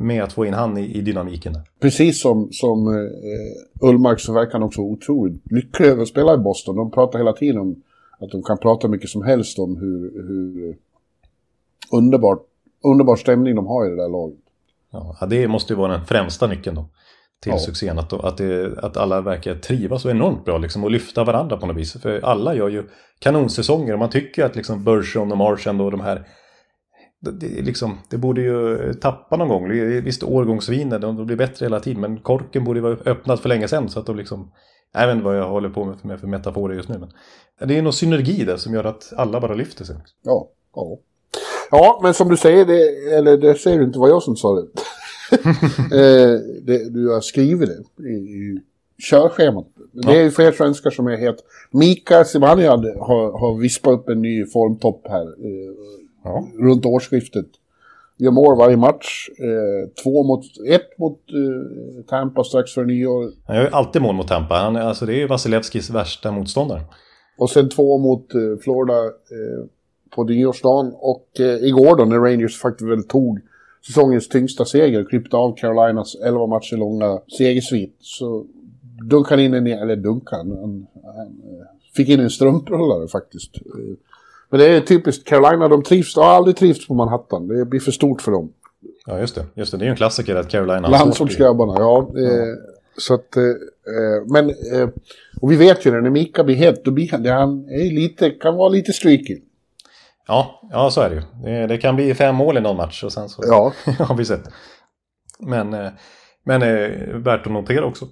Med 0.00 0.22
att 0.22 0.32
få 0.32 0.46
in 0.46 0.54
han 0.54 0.78
i, 0.78 0.84
i 0.98 1.00
dynamiken. 1.00 1.54
Precis 1.80 2.22
som, 2.22 2.48
som 2.52 2.88
eh, 2.88 3.88
Ullmark 3.88 4.20
så 4.20 4.32
verkar 4.32 4.52
han 4.52 4.62
också 4.62 4.80
otroligt 4.80 5.42
lycklig 5.52 5.86
över 5.88 6.02
att 6.02 6.08
spela 6.08 6.34
i 6.34 6.38
Boston. 6.38 6.76
De 6.76 6.90
pratar 6.90 7.18
hela 7.18 7.32
tiden 7.32 7.58
om 7.60 7.82
att 8.20 8.30
de 8.30 8.42
kan 8.42 8.58
prata 8.58 8.88
mycket 8.88 9.10
som 9.10 9.22
helst 9.22 9.58
om 9.58 9.76
hur, 9.76 10.22
hur 10.28 10.76
underbart, 11.92 12.42
underbar 12.84 13.16
stämning 13.16 13.54
de 13.56 13.66
har 13.66 13.86
i 13.86 13.90
det 13.90 13.96
där 13.96 14.08
laget. 14.08 14.38
Ja, 14.90 15.26
det 15.30 15.48
måste 15.48 15.72
ju 15.72 15.76
vara 15.76 15.92
den 15.92 16.04
främsta 16.06 16.46
nyckeln 16.46 16.76
då. 16.76 16.88
Till 17.42 17.52
Ja. 17.52 17.58
succén. 17.58 17.98
Att, 17.98 18.12
att, 18.12 18.36
det, 18.36 18.78
att 18.78 18.96
alla 18.96 19.20
verkar 19.20 19.54
trivas 19.54 20.02
så 20.02 20.10
enormt 20.10 20.44
bra 20.44 20.58
liksom, 20.58 20.84
och 20.84 20.90
lyfta 20.90 21.24
varandra 21.24 21.56
på 21.56 21.66
något 21.66 21.76
vis. 21.76 21.92
För 22.02 22.20
alla 22.20 22.54
gör 22.54 22.68
ju 22.68 22.84
kanonsäsonger 23.18 23.92
och 23.92 23.98
man 23.98 24.10
tycker 24.10 24.44
att 24.44 24.56
liksom 24.56 24.84
Bergeron 24.84 25.32
och 25.32 25.38
Marchand 25.38 25.80
och 25.82 25.90
de 25.90 26.00
här 26.00 26.26
det, 27.20 27.46
liksom, 27.46 27.98
det 28.10 28.16
borde 28.16 28.40
ju 28.40 28.94
tappa 28.94 29.36
någon 29.36 29.48
gång. 29.48 29.70
Visst, 30.02 30.22
årgångsviner, 30.22 30.98
de, 30.98 31.16
de 31.16 31.26
blir 31.26 31.36
bättre 31.36 31.64
hela 31.64 31.80
tiden. 31.80 32.00
Men 32.00 32.20
korken 32.20 32.64
borde 32.64 32.78
ju 32.78 32.82
vara 32.82 32.96
öppnad 33.04 33.40
för 33.40 33.48
länge 33.48 33.68
sedan. 33.68 33.88
Så 33.88 34.00
att 34.00 34.06
de 34.06 34.16
liksom... 34.16 34.52
Jag 34.92 35.06
vet 35.06 35.14
inte 35.14 35.24
vad 35.24 35.38
jag 35.38 35.48
håller 35.48 35.68
på 35.68 35.84
med 35.84 36.00
för, 36.00 36.08
med 36.08 36.20
för 36.20 36.26
metaforer 36.26 36.74
just 36.74 36.88
nu. 36.88 36.98
Men 37.58 37.68
det 37.68 37.78
är 37.78 37.82
någon 37.82 37.92
synergi 37.92 38.44
där 38.44 38.56
som 38.56 38.74
gör 38.74 38.84
att 38.84 39.12
alla 39.16 39.40
bara 39.40 39.54
lyfter 39.54 39.84
sig. 39.84 39.96
Ja, 40.22 40.48
ja. 40.74 40.98
Ja, 41.70 42.00
men 42.02 42.14
som 42.14 42.28
du 42.28 42.36
säger, 42.36 42.64
det, 42.64 43.14
eller 43.14 43.36
det 43.36 43.54
säger 43.54 43.78
du 43.78 43.84
inte, 43.84 43.98
var 43.98 44.08
jag 44.08 44.22
som 44.22 44.36
sa 44.36 44.54
det. 44.54 44.66
eh, 45.96 46.40
det 46.62 46.94
du 46.94 47.08
har 47.08 47.20
skrivit 47.20 47.70
det 47.96 48.08
i, 48.08 48.14
i 48.14 48.60
körschemat. 49.10 49.66
Det 49.92 50.16
är 50.16 50.22
ju 50.22 50.30
fler 50.30 50.52
svenskar 50.52 50.90
som 50.90 51.06
är 51.06 51.16
helt... 51.16 51.44
Mika 51.70 52.24
Zibanejad 52.24 52.84
har, 52.84 53.38
har 53.38 53.58
vispat 53.58 53.92
upp 53.92 54.08
en 54.08 54.22
ny 54.22 54.46
formtopp 54.46 55.06
här 55.08 55.22
eh, 55.22 55.74
Ja. 56.24 56.48
runt 56.58 56.86
årsskiftet. 56.86 57.46
Gör 58.16 58.30
mål 58.30 58.58
varje 58.58 58.76
match. 58.76 59.28
Eh, 59.38 59.88
två 60.02 60.22
mot, 60.24 60.44
ett 60.68 60.98
mot 60.98 61.20
eh, 61.28 62.04
Tampa 62.04 62.44
strax 62.44 62.72
före 62.74 62.86
nyår. 62.86 63.30
Han 63.46 63.56
gör 63.56 63.62
ju 63.62 63.70
alltid 63.70 64.02
mål 64.02 64.14
mot 64.14 64.28
Tampa. 64.28 64.54
Han, 64.54 64.76
alltså, 64.76 65.06
det 65.06 65.12
är 65.12 65.18
ju 65.18 65.26
Vasilevskis 65.26 65.90
värsta 65.90 66.32
motståndare. 66.32 66.80
Och 67.38 67.50
sen 67.50 67.68
två 67.68 67.98
mot 67.98 68.34
eh, 68.34 68.40
Florida 68.62 69.04
eh, 69.04 69.66
på 70.10 70.24
nyårsdagen. 70.24 70.92
Och 70.94 71.40
eh, 71.40 71.64
igår 71.64 71.96
då 71.96 72.04
när 72.04 72.18
Rangers 72.18 72.60
faktiskt 72.60 72.90
väl 72.90 73.04
tog 73.04 73.40
säsongens 73.86 74.28
tyngsta 74.28 74.64
seger 74.64 75.02
och 75.02 75.08
klippte 75.08 75.36
av 75.36 75.56
Carolinas 75.56 76.14
11 76.14 76.46
matcher 76.46 76.76
långa 76.76 77.20
segersvit. 77.38 77.96
Så 78.00 78.46
dunkade 79.10 79.42
han 79.42 79.54
in 79.54 79.54
en, 79.54 79.66
eller 79.66 79.96
dunkade, 79.96 80.42
han, 80.42 80.50
han, 80.50 80.86
han 81.04 81.26
eh, 81.26 81.66
fick 81.94 82.08
in 82.08 82.20
en 82.20 82.30
strumprullare 82.30 83.08
faktiskt. 83.08 83.54
Men 84.50 84.60
det 84.60 84.66
är 84.66 84.80
typiskt 84.80 85.28
Carolina, 85.28 85.68
de 85.68 85.82
trivs, 85.82 86.14
de 86.14 86.24
har 86.24 86.30
aldrig 86.30 86.56
trivts 86.56 86.88
på 86.88 86.94
Manhattan. 86.94 87.48
Det 87.48 87.64
blir 87.64 87.80
för 87.80 87.92
stort 87.92 88.22
för 88.22 88.32
dem. 88.32 88.52
Ja, 89.06 89.18
just 89.18 89.34
det. 89.34 89.46
Just 89.54 89.72
det. 89.72 89.78
Det 89.78 89.82
är 89.82 89.86
ju 89.86 89.90
en 89.90 89.96
klassiker 89.96 90.36
att 90.36 90.48
Carolina 90.48 90.88
Landsortsgrabbarna, 90.88 91.74
ja. 91.78 91.98
Eh, 91.98 92.54
så 92.98 93.14
att, 93.14 93.36
eh, 93.36 93.42
men, 94.26 94.50
eh, 94.50 94.88
och 95.40 95.52
vi 95.52 95.56
vet 95.56 95.86
ju 95.86 95.90
det, 95.90 96.00
när 96.00 96.10
Mika 96.10 96.44
blir 96.44 96.56
het, 96.56 96.84
då 96.84 96.90
blir 96.90 97.10
han, 97.10 97.22
det, 97.22 97.30
han 97.30 97.68
är 97.68 97.90
lite, 97.92 98.30
kan 98.30 98.56
vara 98.56 98.68
lite 98.68 98.92
streaky. 98.92 99.40
Ja, 100.26 100.68
ja 100.70 100.90
så 100.90 101.00
är 101.00 101.10
det 101.10 101.16
ju. 101.16 101.22
Det, 101.44 101.66
det 101.66 101.78
kan 101.78 101.96
bli 101.96 102.14
fem 102.14 102.34
mål 102.34 102.56
i 102.56 102.60
någon 102.60 102.76
match 102.76 103.04
och 103.04 103.12
sen 103.12 103.28
så 103.28 103.42
Ja. 103.46 103.72
har 103.98 104.14
vi 104.14 104.24
sett. 104.24 104.48
Men, 105.38 105.74
eh, 105.74 105.90
men 106.44 106.62
eh, 106.62 106.90
värt 107.14 107.46
att 107.46 107.52
notera 107.52 107.84
också. 107.84 108.06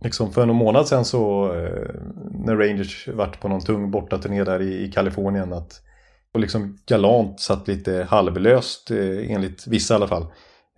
Liksom 0.00 0.32
för 0.32 0.46
någon 0.46 0.56
månad 0.56 0.88
sedan 0.88 1.04
så 1.04 1.52
eh, 1.54 1.90
när 2.30 2.56
Rangers 2.56 3.08
vart 3.08 3.40
på 3.40 3.48
någon 3.48 3.60
tung 3.60 3.90
bortaturné 3.90 4.44
där 4.44 4.62
i, 4.62 4.84
i 4.84 4.92
Kalifornien 4.92 5.52
att 5.52 5.82
och 6.34 6.40
liksom 6.40 6.78
galant 6.86 7.40
satt 7.40 7.68
lite 7.68 8.06
halvlöst 8.10 8.90
eh, 8.90 9.30
enligt 9.30 9.66
vissa 9.66 9.94
i 9.94 9.96
alla 9.96 10.08
fall. 10.08 10.26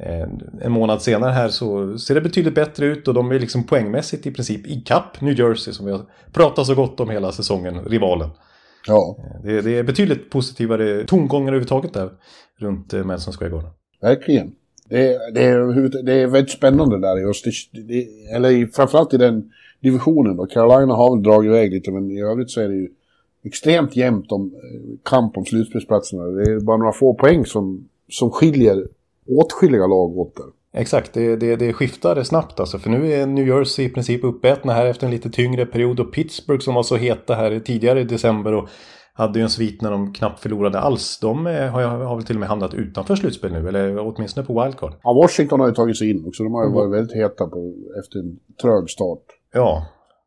Eh, 0.03 0.29
en 0.63 0.73
månad 0.73 1.03
senare 1.03 1.33
här 1.33 1.49
så 1.49 1.99
ser 1.99 2.15
det 2.15 2.21
betydligt 2.21 2.55
bättre 2.55 2.87
ut 2.87 3.09
och 3.09 3.15
de 3.15 3.31
är 3.31 3.39
liksom 3.39 3.65
poängmässigt 3.65 4.27
i 4.27 4.31
princip 4.31 4.67
i 4.67 4.81
kapp 4.81 5.21
New 5.21 5.39
Jersey 5.39 5.75
som 5.75 5.87
vi 5.87 5.93
har 5.93 6.03
pratat 6.33 6.67
så 6.67 6.75
gott 6.75 7.01
om 7.01 7.11
hela 7.11 7.33
säsongen, 7.33 7.85
rivalen. 7.85 8.31
Ja, 8.87 9.17
Det, 9.45 9.61
det 9.61 9.79
är 9.79 9.83
betydligt 9.83 10.31
positivare 10.31 11.05
tongångar 11.05 11.49
överhuvudtaget 11.49 11.95
där 11.95 12.11
runt 12.59 12.93
Madison 12.93 13.33
Square 13.33 13.51
Garden. 13.51 13.71
verkligen. 14.01 14.53
Det 14.91 15.15
är, 15.15 15.33
det, 15.33 15.45
är, 15.45 16.03
det 16.03 16.13
är 16.13 16.27
väldigt 16.27 16.53
spännande 16.53 16.99
där 16.99 17.17
just. 17.17 17.45
Det, 17.45 17.83
det, 17.83 18.09
eller 18.35 18.67
framförallt 18.67 19.15
i 19.15 19.17
den 19.17 19.51
divisionen 19.81 20.37
då. 20.37 20.47
Carolina 20.47 20.95
har 20.95 21.17
väl 21.17 21.23
dragit 21.23 21.49
iväg 21.49 21.73
lite 21.73 21.91
men 21.91 22.11
i 22.11 22.23
övrigt 22.23 22.51
så 22.51 22.61
är 22.61 22.69
det 22.69 22.75
ju 22.75 22.89
extremt 23.45 23.97
jämnt 23.97 24.33
om 24.33 24.55
eh, 24.55 24.99
kamp 25.03 25.37
om 25.37 25.45
slutspelsplatserna. 25.45 26.25
Det 26.25 26.51
är 26.51 26.61
bara 26.61 26.77
några 26.77 26.93
få 26.93 27.15
poäng 27.15 27.47
som, 27.47 27.89
som 28.09 28.31
skiljer 28.31 28.87
åtskilliga 29.29 29.87
lag 29.87 30.19
åt 30.19 30.37
där. 30.37 30.47
Exakt, 30.73 31.13
det, 31.13 31.37
det, 31.37 31.57
det 31.57 31.73
skiftar 31.73 32.23
snabbt 32.23 32.61
alltså. 32.61 32.79
För 32.79 32.91
nu 32.91 33.13
är 33.13 33.27
New 33.27 33.49
Jersey 33.49 33.85
i 33.85 33.89
princip 33.89 34.25
uppätna 34.25 34.73
här 34.73 34.87
efter 34.87 35.07
en 35.07 35.13
lite 35.13 35.31
tyngre 35.31 35.67
period. 35.67 36.01
Och 36.01 36.13
Pittsburgh 36.13 36.65
som 36.65 36.75
var 36.75 36.83
så 36.83 36.97
heta 36.97 37.35
här 37.35 37.61
tidigare 37.61 38.01
i 38.01 38.05
december 38.05 38.53
och 38.53 38.69
hade 39.21 39.39
ju 39.39 39.43
en 39.43 39.51
svit 39.51 39.83
när 39.83 39.91
de 39.91 40.13
knappt 40.13 40.41
förlorade 40.41 40.79
alls. 40.79 41.19
De 41.19 41.47
eh, 41.47 41.67
har, 41.67 41.83
har 41.83 42.17
väl 42.17 42.25
till 42.25 42.37
och 42.37 42.41
med 42.41 42.49
hamnat 42.49 42.75
utanför 42.75 43.17
slutspel 43.17 43.53
nu, 43.53 43.69
eller 43.69 43.99
åtminstone 43.99 44.47
på 44.47 44.63
wildcard. 44.63 44.93
Ja, 45.03 45.13
Washington 45.13 45.61
har 45.61 45.69
ju 45.69 45.75
tagit 45.75 45.99
sig 45.99 46.11
in 46.11 46.27
också. 46.27 46.43
De 46.43 46.55
har 46.55 46.67
ju 46.67 46.73
varit 46.73 46.93
väldigt 46.93 47.17
heta 47.17 47.47
på, 47.47 47.75
efter 47.99 48.19
en 48.19 48.39
trög 48.63 48.91
start. 48.91 49.23
Ja, 49.55 49.87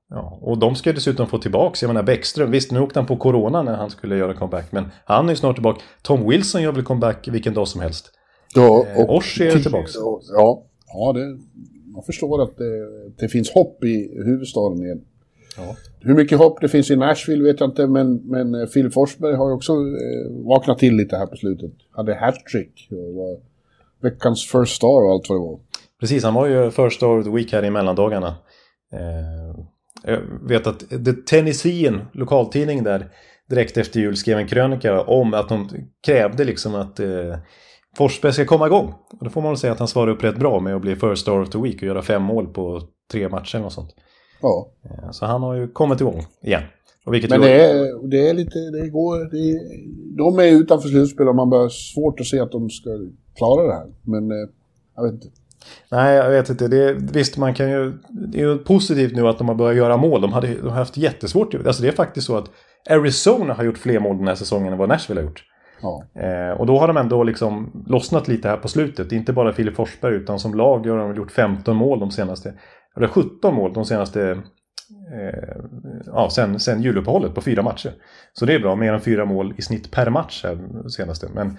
ja, 0.09 0.39
och 0.41 0.57
de 0.57 0.75
ska 0.75 0.89
ju 0.89 0.93
dessutom 0.93 1.27
få 1.27 1.37
tillbaka, 1.37 1.77
jag 1.81 1.87
menar 1.87 2.03
Bäckström, 2.03 2.51
visst 2.51 2.71
nu 2.71 2.79
åkte 2.79 2.99
han 2.99 3.07
på 3.07 3.17
corona 3.17 3.63
när 3.63 3.75
han 3.75 3.89
skulle 3.89 4.17
göra 4.17 4.33
comeback, 4.33 4.71
men 4.71 4.85
han 5.05 5.25
är 5.25 5.29
ju 5.29 5.35
snart 5.35 5.55
tillbaka. 5.55 5.81
Tom 6.01 6.29
Wilson 6.29 6.61
gör 6.61 6.71
väl 6.71 6.83
comeback 6.83 7.27
vilken 7.27 7.53
dag 7.53 7.67
som 7.67 7.81
helst. 7.81 8.11
Ja, 8.55 8.85
Eh, 8.97 9.09
Oshie 9.09 9.53
är 9.53 9.59
tillbaka. 9.59 9.87
Ja, 10.37 10.63
ja 10.93 11.13
det, 11.13 11.37
man 11.93 12.03
förstår 12.03 12.41
att 12.43 12.57
det, 12.57 12.87
det 13.17 13.27
finns 13.27 13.51
hopp 13.51 13.83
i 13.83 14.23
huvudstaden 14.25 14.83
igen. 14.83 15.01
Ja. 15.57 15.75
Hur 15.99 16.15
mycket 16.15 16.37
hopp 16.37 16.61
det 16.61 16.69
finns 16.69 16.91
i 16.91 16.95
Nashville 16.95 17.43
vet 17.43 17.59
jag 17.59 17.69
inte, 17.69 17.87
men, 17.87 18.15
men 18.15 18.55
eh, 18.55 18.65
Phil 18.67 18.91
Forsberg 18.91 19.35
har 19.35 19.49
ju 19.49 19.53
också 19.55 19.73
eh, 19.73 20.45
vaknat 20.45 20.79
till 20.79 20.95
lite 20.95 21.17
här 21.17 21.25
på 21.25 21.35
slutet. 21.35 21.71
Hade 21.91 22.15
hattrick 22.15 22.87
och 22.91 23.15
var 23.15 23.39
veckans 24.01 24.45
first 24.51 24.75
star 24.75 25.05
och 25.05 25.11
allt 25.11 25.29
vad 25.29 25.37
det 25.37 25.43
var. 25.43 25.59
Precis, 25.99 26.23
han 26.23 26.33
var 26.33 26.47
ju 26.47 26.71
first 26.71 26.95
star 26.95 27.19
of 27.19 27.25
the 27.25 27.31
week 27.31 27.53
här 27.53 27.65
i 27.65 27.69
mellandagarna. 27.69 28.35
Eh, 28.93 29.63
jag 30.03 30.19
vet 30.47 30.67
att 30.67 30.79
The 30.79 31.13
Tennessean, 31.13 32.01
lokaltidning 32.13 32.83
där, 32.83 33.09
direkt 33.49 33.77
efter 33.77 33.99
jul 33.99 34.17
skrev 34.17 34.37
en 34.37 34.47
krönika 34.47 35.01
om 35.01 35.33
att 35.33 35.49
de 35.49 35.69
krävde 36.05 36.43
liksom 36.43 36.75
att 36.75 36.99
eh, 36.99 37.37
Forsberg 37.97 38.33
ska 38.33 38.45
komma 38.45 38.67
igång. 38.67 38.93
Och 39.19 39.23
då 39.23 39.29
får 39.29 39.41
man 39.41 39.51
väl 39.51 39.57
säga 39.57 39.73
att 39.73 39.79
han 39.79 39.87
svarade 39.87 40.11
upp 40.11 40.23
rätt 40.23 40.39
bra 40.39 40.59
med 40.59 40.75
att 40.75 40.81
bli 40.81 40.95
first 40.95 41.21
star 41.21 41.39
of 41.39 41.49
the 41.49 41.57
week 41.57 41.75
och 41.75 41.87
göra 41.87 42.01
fem 42.01 42.21
mål 42.21 42.47
på 42.47 42.81
tre 43.11 43.29
matcher 43.29 43.55
eller 43.55 43.63
något 43.63 43.73
sånt. 43.73 43.95
Ja, 44.43 44.69
Eh, 44.83 45.11
Så 45.11 45.25
han 45.25 45.41
har 45.43 45.53
ju 45.53 45.67
kommit 45.67 46.01
igång 46.01 46.25
igen. 46.41 46.61
Och 47.05 47.13
vilket 47.13 47.29
men 47.29 47.41
det 47.41 47.65
är, 47.65 48.07
det 48.07 48.29
är 48.29 48.33
lite, 48.33 48.59
det 48.59 48.89
går, 48.89 49.19
det, 49.31 49.59
de 50.17 50.39
är 50.39 50.51
utanför 50.61 50.89
slutspel 50.89 51.27
och 51.27 51.35
man 51.35 51.49
börjar 51.49 51.69
svårt 51.69 52.19
att 52.19 52.25
se 52.25 52.39
att 52.39 52.51
de 52.51 52.69
ska 52.69 52.89
klara 53.37 53.67
det 53.67 53.73
här. 53.73 53.87
Men 54.01 54.31
eh, 54.31 54.49
jag 54.95 55.03
vet 55.03 55.13
inte. 55.13 55.27
Nej, 55.91 56.15
jag 56.15 56.29
vet 56.29 56.49
inte. 56.49 56.67
Det 56.67 56.83
är, 56.83 56.93
visst, 56.93 57.37
man 57.37 57.53
kan 57.53 57.71
ju... 57.71 57.93
Det 58.09 58.41
är 58.41 58.45
ju 58.47 58.57
positivt 58.57 59.15
nu 59.15 59.27
att 59.27 59.37
de 59.37 59.47
har 59.47 59.55
börjat 59.55 59.77
göra 59.77 59.97
mål. 59.97 60.21
De, 60.21 60.33
hade, 60.33 60.47
de 60.47 60.61
har 60.69 60.75
haft 60.75 60.97
jättesvårt. 60.97 61.53
Alltså 61.53 61.81
det 61.81 61.87
är 61.87 61.91
faktiskt 61.91 62.27
så 62.27 62.37
att 62.37 62.49
Arizona 62.89 63.53
har 63.53 63.63
gjort 63.63 63.77
fler 63.77 63.99
mål 63.99 64.17
den 64.17 64.27
här 64.27 64.35
säsongen 64.35 64.73
än 64.73 64.79
vad 64.79 64.89
Nashville 64.89 65.21
har 65.21 65.25
gjort. 65.25 65.43
Ja. 65.81 66.03
Eh, 66.21 66.59
och 66.59 66.65
då 66.65 66.79
har 66.79 66.87
de 66.87 66.97
ändå 66.97 67.23
liksom 67.23 67.83
lossnat 67.87 68.27
lite 68.27 68.47
här 68.47 68.57
på 68.57 68.67
slutet. 68.67 69.11
Inte 69.11 69.33
bara 69.33 69.53
Filip 69.53 69.75
Forsberg 69.75 70.15
utan 70.15 70.39
som 70.39 70.53
lag 70.53 70.87
har 70.87 70.97
de 70.97 71.15
gjort 71.15 71.31
15 71.31 71.75
mål 71.75 71.99
de 71.99 72.11
senaste... 72.11 72.53
Eller 72.97 73.07
17 73.07 73.55
mål 73.55 73.73
de 73.73 73.85
senaste... 73.85 74.41
Eh, 75.13 75.63
ja, 76.05 76.29
sen, 76.29 76.59
sen 76.59 76.81
juluppehållet 76.81 77.35
på 77.35 77.41
fyra 77.41 77.63
matcher. 77.63 77.93
Så 78.33 78.45
det 78.45 78.53
är 78.53 78.59
bra. 78.59 78.75
Mer 78.75 78.93
än 78.93 79.01
fyra 79.01 79.25
mål 79.25 79.53
i 79.57 79.61
snitt 79.61 79.91
per 79.91 80.09
match 80.09 80.43
här 80.43 80.87
senaste. 80.89 81.29
Men 81.33 81.57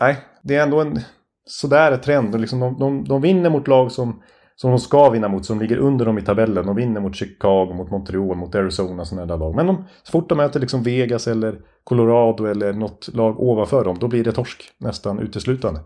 nej, 0.00 0.16
det 0.42 0.56
är 0.56 0.62
ändå 0.62 0.80
en 0.80 1.00
sådär 1.44 1.96
trend. 1.96 2.40
Liksom 2.40 2.60
de, 2.60 2.78
de, 2.78 3.04
de 3.04 3.20
vinner 3.22 3.50
mot 3.50 3.68
lag 3.68 3.92
som, 3.92 4.22
som 4.56 4.70
de 4.70 4.78
ska 4.78 5.10
vinna 5.10 5.28
mot, 5.28 5.46
som 5.46 5.60
ligger 5.60 5.76
under 5.76 6.04
dem 6.04 6.18
i 6.18 6.22
tabellen. 6.22 6.66
De 6.66 6.76
vinner 6.76 7.00
mot 7.00 7.16
Chicago, 7.16 7.74
mot 7.74 7.90
Montreal, 7.90 8.36
mot 8.36 8.54
Arizona, 8.54 9.04
sådana 9.04 9.26
där 9.26 9.38
lag. 9.38 9.54
Men 9.54 9.66
de, 9.66 9.84
så 10.02 10.10
fort 10.10 10.28
de 10.28 10.38
möter 10.38 10.60
liksom 10.60 10.82
Vegas 10.82 11.28
eller 11.28 11.60
Colorado 11.84 12.44
eller 12.44 12.72
något 12.72 13.08
lag 13.14 13.40
ovanför 13.40 13.84
dem, 13.84 13.96
då 14.00 14.08
blir 14.08 14.24
det 14.24 14.32
torsk 14.32 14.72
nästan 14.78 15.18
uteslutande. 15.18 15.80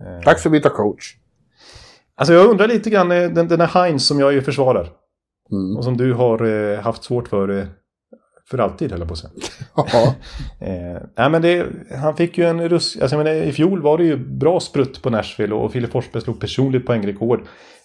Eh, 0.00 0.24
Tack 0.24 0.40
för 0.40 0.50
byta 0.50 0.68
coach. 0.68 1.16
Alltså 2.18 2.34
jag 2.34 2.46
undrar 2.46 2.68
lite 2.68 2.90
grann, 2.90 3.12
eh, 3.12 3.30
den, 3.30 3.48
den 3.48 3.60
här 3.60 3.66
Heinz 3.66 4.06
som 4.06 4.20
jag 4.20 4.32
ju 4.32 4.42
försvarar. 4.42 4.88
Mm. 5.52 5.76
Och 5.76 5.84
som 5.84 5.96
du 5.96 6.12
har 6.12 6.44
eh, 6.46 6.80
haft 6.80 7.04
svårt 7.04 7.28
för, 7.28 7.58
eh, 7.58 7.66
för 8.50 8.58
alltid, 8.58 8.90
höll 8.90 9.00
jag 9.00 9.08
på 9.08 9.14
att 9.14 9.18
säga. 9.18 9.32
Ja. 9.92 10.14
Eh, 10.66 11.02
nej, 11.16 11.30
men 11.30 11.42
det, 11.42 11.66
han 12.00 12.16
fick 12.16 12.38
ju 12.38 12.44
en 12.44 12.68
rusk... 12.68 13.00
Alltså, 13.00 13.16
menar, 13.16 13.30
I 13.30 13.52
fjol 13.52 13.82
var 13.82 13.98
det 13.98 14.04
ju 14.04 14.16
bra 14.16 14.60
sprutt 14.60 15.02
på 15.02 15.10
Nashville 15.10 15.54
och 15.54 15.72
Filip 15.72 15.92
Forsberg 15.92 16.22
slog 16.22 16.40
personligt 16.40 16.86
poängrekord. 16.86 17.40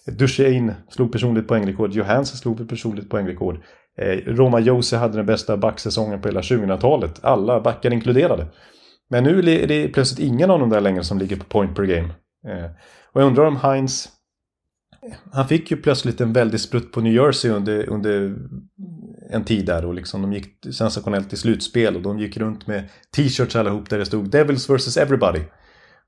Duchene 0.06 0.74
slog 0.88 1.12
personligt 1.12 1.48
poängrekord. 1.48 1.92
Johansson 1.92 2.36
slog 2.36 2.68
personligt 2.68 3.10
poängrekord. 3.10 3.60
Eh, 3.98 4.18
Roma 4.26 4.60
Jose 4.60 4.96
hade 4.96 5.16
den 5.16 5.26
bästa 5.26 5.56
backsäsongen 5.56 6.20
på 6.20 6.28
hela 6.28 6.40
2000-talet. 6.40 7.20
Alla 7.22 7.60
backar 7.60 7.92
inkluderade. 7.92 8.46
Men 9.10 9.24
nu 9.24 9.38
är 9.38 9.66
det 9.66 9.88
plötsligt 9.88 10.28
ingen 10.28 10.50
av 10.50 10.60
dem 10.60 10.70
där 10.70 10.80
längre 10.80 11.04
som 11.04 11.18
ligger 11.18 11.36
på 11.36 11.44
point 11.44 11.76
per 11.76 11.82
game. 11.82 12.08
Eh, 12.48 12.70
och 13.12 13.20
jag 13.20 13.26
undrar 13.26 13.44
om 13.44 13.56
Heinz... 13.56 14.08
Han 15.32 15.48
fick 15.48 15.70
ju 15.70 15.76
plötsligt 15.76 16.20
en 16.20 16.32
väldig 16.32 16.60
sprutt 16.60 16.92
på 16.92 17.00
New 17.00 17.12
Jersey 17.12 17.50
under, 17.50 17.88
under 17.88 18.36
en 19.30 19.44
tid 19.44 19.66
där 19.66 19.84
och 19.84 19.94
liksom 19.94 20.22
de 20.22 20.32
gick 20.32 20.74
sensationellt 20.74 21.32
i 21.32 21.36
slutspel 21.36 21.96
och 21.96 22.02
de 22.02 22.18
gick 22.18 22.36
runt 22.36 22.66
med 22.66 22.88
t-shirts 23.16 23.56
allihop 23.56 23.90
där 23.90 23.98
det 23.98 24.06
stod 24.06 24.30
Devils 24.30 24.70
vs 24.70 24.96
Everybody. 24.96 25.40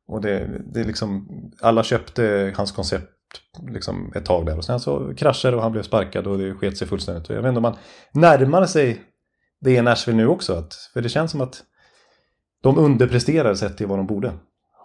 Och 0.09 0.21
det, 0.21 0.63
det 0.73 0.85
liksom, 0.85 1.29
alla 1.61 1.83
köpte 1.83 2.53
hans 2.57 2.73
koncept 2.73 3.13
liksom 3.69 4.13
ett 4.15 4.25
tag 4.25 4.47
där 4.47 4.57
och 4.57 4.65
sen 4.65 4.81
så 4.81 5.15
kraschade 5.15 5.53
det 5.53 5.57
och 5.57 5.63
han 5.63 5.73
blev 5.73 5.83
sparkad 5.83 6.27
och 6.27 6.39
det 6.39 6.55
sket 6.55 6.77
sig 6.77 6.89
fullständigt. 6.89 7.29
Jag 7.29 7.43
vet 7.43 7.49
inte 7.49 7.59
om 7.59 7.63
man 7.63 7.77
närmar 8.13 8.67
sig 8.67 9.01
det 9.61 9.71
i 9.71 9.83
Nashville 9.83 10.17
nu 10.17 10.27
också. 10.27 10.53
Att, 10.53 10.75
för 10.93 11.03
det 11.03 11.09
känns 11.09 11.31
som 11.31 11.41
att 11.41 11.63
de 12.63 12.79
underpresterar 12.79 13.55
sett 13.55 13.77
till 13.77 13.87
vad 13.87 13.99
de 13.99 14.07
borde 14.07 14.33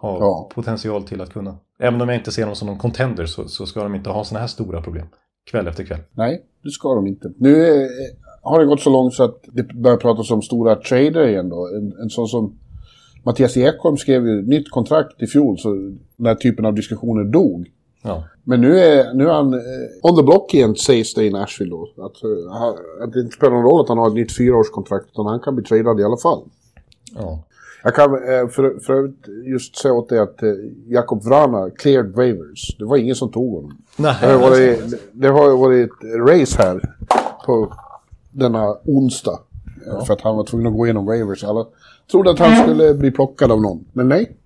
ha 0.02 0.18
Ja. 0.20 0.48
potential 0.54 1.02
till 1.02 1.20
att 1.20 1.32
kunna. 1.32 1.56
Även 1.78 2.00
om 2.00 2.08
jag 2.08 2.18
inte 2.18 2.32
ser 2.32 2.46
dem 2.46 2.54
som 2.54 2.68
någon 2.68 2.78
contender 2.78 3.26
så, 3.26 3.48
så 3.48 3.66
ska 3.66 3.82
de 3.82 3.94
inte 3.94 4.10
ha 4.10 4.24
sådana 4.24 4.40
här 4.40 4.46
stora 4.48 4.82
problem. 4.82 5.06
Kväll 5.50 5.66
efter 5.68 5.84
kväll. 5.84 6.00
Nej, 6.12 6.42
det 6.64 6.70
ska 6.70 6.94
de 6.94 7.06
inte. 7.06 7.32
Nu 7.38 7.82
eh, 7.82 7.88
har 8.42 8.60
det 8.60 8.66
gått 8.66 8.80
så 8.80 8.90
långt 8.90 9.14
så 9.14 9.24
att 9.24 9.40
det 9.52 9.62
börjar 9.74 9.96
pratas 9.96 10.30
om 10.30 10.42
stora 10.42 10.76
trader 10.76 11.28
igen 11.28 11.48
då. 11.48 11.66
En, 11.76 11.92
en 12.02 12.10
sån 12.10 12.28
som 12.28 12.58
Mattias 13.24 13.56
Ekholm 13.56 13.96
skrev 13.96 14.26
ju 14.26 14.42
nytt 14.42 14.70
kontrakt 14.70 15.22
i 15.22 15.26
fjol 15.26 15.58
så 15.58 15.74
den 16.16 16.26
här 16.26 16.34
typen 16.34 16.66
av 16.66 16.74
diskussioner 16.74 17.24
dog. 17.24 17.66
Ja. 18.02 18.24
Men 18.44 18.60
nu 18.60 18.78
är, 18.78 19.14
nu 19.14 19.28
är 19.28 19.32
han 19.32 19.54
eh, 19.54 19.60
on 20.02 20.16
the 20.16 20.22
block 20.22 20.54
igen 20.54 20.76
sägs 20.76 21.14
det 21.14 21.24
i 21.24 21.30
Nashville 21.30 21.70
då. 21.70 21.82
Att, 22.04 22.24
eh, 22.24 22.52
att 23.04 23.12
det 23.12 23.20
inte 23.20 23.36
spelar 23.36 23.52
någon 23.52 23.64
roll 23.64 23.80
att 23.80 23.88
han 23.88 23.98
har 23.98 24.08
ett 24.08 24.14
nytt 24.14 24.36
fyraårskontrakt 24.36 25.06
utan 25.12 25.26
han 25.26 25.40
kan 25.40 25.54
bli 25.56 25.64
tradad 25.64 26.00
i 26.00 26.04
alla 26.04 26.16
fall. 26.16 26.42
ja. 27.14 27.44
Jag 27.84 27.94
kan 27.94 28.14
eh, 28.14 28.48
för, 28.48 28.80
för 28.86 28.92
övrigt 28.92 29.26
just 29.46 29.76
säga 29.76 29.94
åt 29.94 30.08
dig 30.08 30.18
att 30.18 30.42
eh, 30.42 30.48
Jakob 30.88 31.24
Vrana 31.24 31.70
cleared 31.70 32.12
waivers. 32.14 32.76
Det 32.78 32.84
var 32.84 32.96
ingen 32.96 33.14
som 33.14 33.32
tog 33.32 33.54
honom. 33.54 33.76
Nej, 33.96 34.16
Det 34.20 34.26
har, 34.26 34.38
varit, 34.50 34.94
det 35.12 35.28
har 35.28 35.56
varit 35.56 35.90
ett 35.90 36.28
race 36.28 36.62
här 36.62 36.94
på 37.46 37.72
denna 38.30 38.76
onsdag. 38.84 39.38
eh, 39.86 40.04
För 40.04 40.12
att 40.14 40.20
han 40.20 40.36
var 40.36 40.44
tvungen 40.44 40.66
att 40.66 40.72
gå 40.78 40.86
igenom 40.86 41.06
waivers. 41.06 41.44
Alla 41.44 41.66
trodde 42.10 42.30
att 42.30 42.38
han 42.38 42.62
skulle 42.62 42.94
bli 42.94 43.10
plockad 43.10 43.52
av 43.52 43.62
någon. 43.62 43.84
Men 43.92 44.08
nej. 44.08 44.36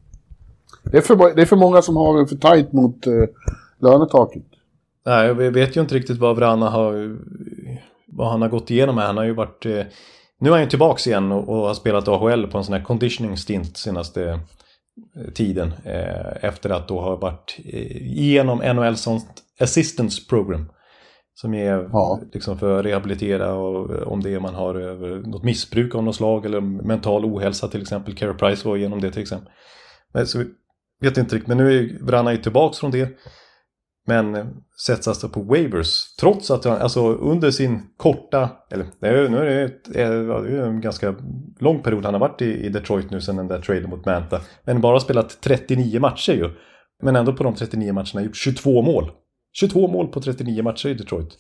Det 0.83 0.97
är 0.97 1.01
för, 1.03 1.35
det 1.37 1.43
är 1.43 1.47
för 1.47 1.57
många 1.57 1.83
som 1.83 1.97
har 1.97 2.19
en 2.19 2.27
för 2.27 2.37
tajt 2.37 2.73
mot 2.73 3.07
eh, 3.07 3.13
lönetaket. 3.79 4.43
Nej, 5.07 5.27
jag 5.27 5.35
vet 5.35 5.77
ju 5.77 5.81
inte 5.81 5.95
riktigt 5.95 6.19
vad 6.19 6.37
Vrana 6.37 6.71
har... 6.71 7.17
Vad 8.09 8.31
han 8.31 8.43
har 8.43 8.49
gått 8.49 8.71
igenom 8.71 8.99
här. 8.99 9.07
Han 9.07 9.17
har 9.17 9.25
ju 9.25 9.35
varit... 9.35 9.67
Nu 10.41 10.49
är 10.49 10.53
han 10.53 10.63
ju 10.63 10.69
tillbaks 10.69 11.07
igen 11.07 11.33
och, 11.33 11.49
och 11.49 11.67
har 11.67 11.75
spelat 11.75 12.09
AHL 12.09 12.47
på 12.47 12.59
en 12.59 12.65
sån 12.65 12.75
här 12.75 12.83
conditioning 12.83 13.37
stint 13.37 13.77
senaste 13.77 14.29
eh, 14.29 15.33
tiden. 15.35 15.73
Eh, 15.85 16.45
efter 16.45 16.71
att 16.71 16.89
då 16.89 17.01
ha 17.01 17.17
varit 17.17 17.57
eh, 17.65 17.97
igenom 17.97 18.59
NHL 18.59 18.97
sånt 18.97 19.27
assistance 19.61 20.23
program. 20.29 20.69
Som 21.35 21.55
är 21.55 21.89
Ja. 21.93 22.21
liksom 22.33 22.59
för 22.59 22.79
att 22.79 22.85
rehabilitera 22.85 23.55
och, 23.55 23.95
eh, 23.95 24.09
om 24.09 24.23
det 24.23 24.35
är 24.35 24.41
man 24.41 24.55
har 24.55 24.75
något 25.27 25.45
missbruk 25.45 25.95
av 25.95 26.05
något 26.05 26.17
slag 26.17 26.47
eller 26.47 26.61
mental 26.61 27.25
ohälsa 27.25 27.69
till 27.69 27.83
exempel. 27.83 28.15
Carey 28.15 28.35
Price 28.35 28.69
var 28.69 28.77
igenom 28.77 29.01
det 29.01 29.11
till 29.11 29.23
exempel. 29.23 29.53
Men, 30.15 30.27
så 30.27 30.45
vet 31.01 31.19
inte 31.19 31.35
riktigt, 31.35 31.49
men 31.49 31.57
nu 31.57 31.79
är 31.79 32.05
Vrana 32.05 32.33
ju 32.33 32.39
tillbaks 32.39 32.79
från 32.79 32.91
det. 32.91 33.09
Men 34.09 34.49
sätts 34.87 35.09
alltså 35.09 35.29
på 35.29 35.43
waivers. 35.43 36.15
Trots 36.21 36.51
att 36.51 36.65
han, 36.65 36.79
alltså 36.79 37.13
under 37.13 37.51
sin 37.51 37.83
korta, 37.97 38.51
eller 38.71 38.87
nu 39.01 39.39
är 39.39 39.45
det, 39.45 39.63
ett, 39.63 39.85
det 39.85 40.03
är 40.03 40.67
en 40.67 40.81
ganska 40.81 41.15
lång 41.59 41.83
period 41.83 42.05
han 42.05 42.15
har 42.15 42.21
varit 42.21 42.43
i, 42.43 42.67
i 42.67 42.69
Detroit 42.69 43.11
nu 43.11 43.21
sedan 43.21 43.37
den 43.37 43.49
där 43.49 43.61
traden 43.61 43.91
mot 43.91 44.07
Manta. 44.07 44.41
Men 44.65 44.81
bara 44.81 45.01
spelat 45.01 45.41
39 45.41 46.01
matcher 46.01 46.33
ju. 46.33 46.51
Men 47.03 47.17
ändå 47.17 47.33
på 47.33 47.45
de 47.45 47.55
39 47.55 47.93
matcherna 47.93 48.23
gjort 48.23 48.37
22 48.37 48.83
mål. 48.83 49.11
22 49.53 49.89
mål 49.89 50.09
på 50.09 50.21
39 50.21 50.63
matcher 50.63 50.89
i 50.89 50.95
Detroit. 50.95 51.39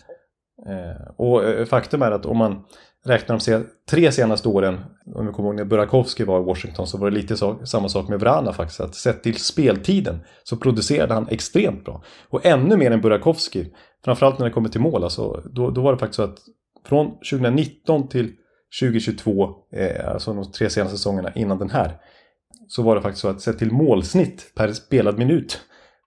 Eh, 0.69 1.11
och 1.17 1.45
eh, 1.45 1.65
faktum 1.65 2.03
är 2.03 2.11
att 2.11 2.27
om 2.27 2.37
man 2.37 2.65
räknar 3.07 3.39
de 3.47 3.65
tre 3.91 4.13
senaste 4.13 4.49
åren, 4.49 4.81
om 5.15 5.27
vi 5.27 5.33
kommer 5.33 5.49
ihåg 5.49 5.57
när 5.57 5.65
Burakovsky 5.65 6.25
var 6.25 6.41
i 6.41 6.45
Washington, 6.45 6.87
så 6.87 6.99
var 6.99 7.11
det 7.11 7.17
lite 7.17 7.37
så, 7.37 7.67
samma 7.67 7.89
sak 7.89 8.09
med 8.09 8.21
Vrana 8.21 8.53
faktiskt. 8.53 8.81
Att 8.81 8.95
sett 8.95 9.23
till 9.23 9.37
speltiden 9.37 10.21
så 10.43 10.57
producerade 10.57 11.15
han 11.15 11.29
extremt 11.29 11.85
bra. 11.85 12.03
Och 12.31 12.47
ännu 12.47 12.77
mer 12.77 12.91
än 12.91 13.01
Burakovsky, 13.01 13.65
framförallt 14.05 14.39
när 14.39 14.47
det 14.47 14.53
kommer 14.53 14.69
till 14.69 14.81
mål, 14.81 15.05
alltså, 15.05 15.43
då, 15.45 15.71
då 15.71 15.83
var 15.83 15.93
det 15.93 15.99
faktiskt 15.99 16.17
så 16.17 16.23
att 16.23 16.39
från 16.87 17.07
2019 17.07 18.09
till 18.09 18.33
2022, 18.81 19.51
eh, 19.73 20.09
alltså 20.13 20.33
de 20.33 20.53
tre 20.53 20.71
senaste 20.71 20.97
säsongerna 20.97 21.33
innan 21.35 21.59
den 21.59 21.71
här, 21.71 21.97
så 22.69 22.83
var 22.83 22.97
det 22.97 23.03
faktiskt 23.03 23.23
så 23.23 23.29
att 23.29 23.41
sett 23.41 23.59
till 23.59 23.73
målsnitt 23.73 24.53
per 24.55 24.73
spelad 24.73 25.19
minut 25.19 25.61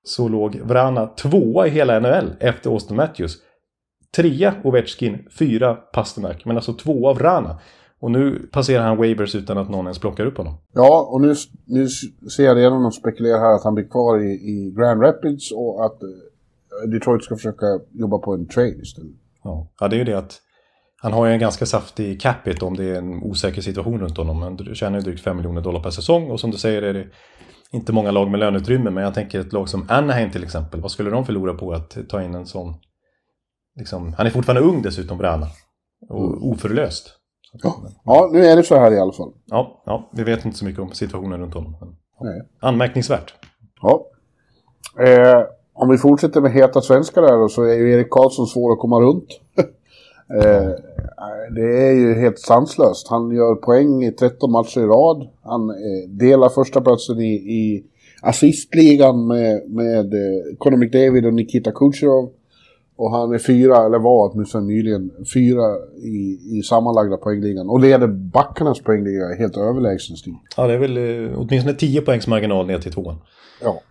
så 0.04 0.28
låg 0.28 0.56
Vrana 0.56 1.08
tvåa 1.08 1.68
i 1.68 1.70
hela 1.70 2.00
NHL 2.00 2.36
efter 2.40 2.70
Austin 2.70 2.96
Matthews. 2.96 3.38
Trea 4.16 4.54
Ovechkin, 4.64 5.28
fyra 5.40 5.74
Pasternak, 5.74 6.46
men 6.46 6.56
alltså 6.56 6.74
två 6.74 7.10
av 7.10 7.20
Rana. 7.20 7.60
Och 8.00 8.12
nu 8.12 8.50
passerar 8.52 8.84
han 8.84 8.98
Wavers 8.98 9.36
utan 9.36 9.58
att 9.58 9.70
någon 9.70 9.86
ens 9.86 10.00
plockar 10.00 10.26
upp 10.26 10.38
honom. 10.38 10.54
Ja, 10.74 11.08
och 11.12 11.22
nu, 11.22 11.36
nu 11.66 11.88
ser 12.38 12.46
jag 12.46 12.58
redan 12.58 12.84
de 12.84 12.92
spekulerar 12.92 13.40
här 13.40 13.56
att 13.56 13.64
han 13.64 13.76
blir 13.76 13.90
kvar 13.90 14.20
i, 14.20 14.32
i 14.32 14.74
Grand 14.78 15.04
Rapids 15.04 15.52
och 15.52 15.86
att 15.86 16.04
uh, 16.04 16.90
Detroit 16.90 17.24
ska 17.24 17.36
försöka 17.36 17.66
jobba 17.92 18.18
på 18.18 18.34
en 18.34 18.48
trade 18.48 18.82
istället. 18.82 19.12
Ja. 19.44 19.68
ja, 19.80 19.88
det 19.88 19.96
är 19.96 19.98
ju 19.98 20.04
det 20.04 20.18
att 20.18 20.42
han 21.02 21.14
har 21.14 21.26
ju 21.26 21.34
en 21.34 21.40
ganska 21.40 21.66
saftig 21.66 22.22
capita 22.22 22.66
om 22.66 22.78
det 22.78 22.86
är 22.86 22.96
en 22.96 23.24
osäker 23.24 23.62
situation 23.62 24.00
runt 24.00 24.18
honom. 24.18 24.42
Han 24.42 24.76
tjänar 24.76 25.00
ju 25.00 25.04
drygt 25.04 25.24
5 25.24 25.38
miljoner 25.38 25.62
dollar 25.62 25.84
per 25.84 25.90
säsong 25.90 26.32
och 26.32 26.40
som 26.40 26.52
du 26.52 26.58
säger 26.58 26.82
är 26.82 26.94
det 26.94 27.08
inte 27.72 27.94
många 27.94 28.12
lag 28.12 28.32
med 28.32 28.40
löneutrymme. 28.40 28.90
Men 28.90 29.04
jag 29.04 29.14
tänker 29.14 29.40
ett 29.40 29.54
lag 29.54 29.70
som 29.70 29.86
Anaheim 29.90 30.32
till 30.32 30.44
exempel. 30.44 30.82
Vad 30.82 30.92
skulle 30.92 31.10
de 31.10 31.26
förlora 31.26 31.54
på 31.54 31.74
att 31.74 31.98
ta 32.10 32.24
in 32.24 32.36
en 32.36 32.46
sån 32.46 32.74
liksom, 33.80 34.14
han 34.14 34.26
är 34.26 34.30
fortfarande 34.30 34.70
ung 34.70 34.82
dessutom, 34.82 35.18
Brana. 35.18 35.48
Och 36.10 36.26
mm. 36.26 36.44
oförlöst. 36.44 37.16
Ja. 37.52 37.76
ja, 38.06 38.30
nu 38.34 38.46
är 38.46 38.56
det 38.56 38.64
så 38.64 38.76
här 38.76 38.92
i 38.92 39.00
alla 39.00 39.12
fall. 39.12 39.32
Ja, 39.46 39.84
ja, 39.86 40.10
vi 40.14 40.24
vet 40.24 40.46
inte 40.46 40.58
så 40.58 40.66
mycket 40.66 40.82
om 40.82 40.92
situationen 40.92 41.40
runt 41.42 41.54
honom. 41.54 41.76
Men... 41.80 41.96
Nej. 42.22 42.42
Anmärkningsvärt. 42.60 43.34
Ja. 43.82 44.06
Eh, 45.04 45.44
om 45.74 45.90
vi 45.90 45.98
fortsätter 45.98 46.42
med 46.42 46.52
heta 46.52 46.82
svenskar 46.82 47.22
där 47.22 47.48
så 47.48 47.64
är 47.64 47.74
ju 47.74 47.94
Erik 47.94 48.10
Karlsson 48.10 48.48
svår 48.48 48.74
att 48.74 48.80
komma 48.80 49.00
runt. 49.00 49.40
eh, 50.42 50.70
det 51.56 51.88
är 51.88 51.92
ju 51.92 52.14
helt 52.14 52.40
sanslöst. 52.40 53.08
Han 53.08 53.32
gör 53.32 53.56
poäng 53.56 54.04
i 54.04 54.12
13 54.12 54.52
matcher 54.52 54.80
i 54.80 54.86
rad. 54.86 55.28
Han 55.44 55.70
eh, 55.70 56.10
delar 56.10 56.50
första 56.50 56.82
platsen 56.82 57.20
i, 57.20 57.34
i 57.34 57.84
assistligan 58.22 59.28
med, 59.28 59.70
med 59.70 60.14
eh, 60.14 60.58
Conor 60.58 60.78
McDavid 60.78 61.26
och 61.26 61.34
Nikita 61.34 61.72
Kucherov. 61.72 62.30
Och 63.00 63.12
han 63.12 63.34
är 63.34 63.38
fyra, 63.38 63.86
eller 63.86 64.00
var 64.00 64.32
åtminstone 64.32 64.66
nyligen, 64.66 65.12
fyra 65.34 65.64
i, 65.98 66.40
i 66.58 66.64
sammanlagda 66.64 67.18
poängligan. 67.18 67.70
Och 67.70 67.80
leder 67.80 68.08
backarnas 68.08 68.80
poängliga 68.80 69.36
helt 69.40 69.58
överlägsen 69.58 70.16
stil. 70.16 70.34
Ja, 70.58 70.68
det 70.68 70.74
är 70.74 70.78
väl 70.78 70.98
eh, 70.98 71.40
åtminstone 71.40 71.74
10 71.74 72.02
poängs 72.02 72.28
marginal 72.28 72.68
ner 72.68 72.80
till 72.80 72.94
tvåan. 72.94 73.16
Ja. 73.62 73.82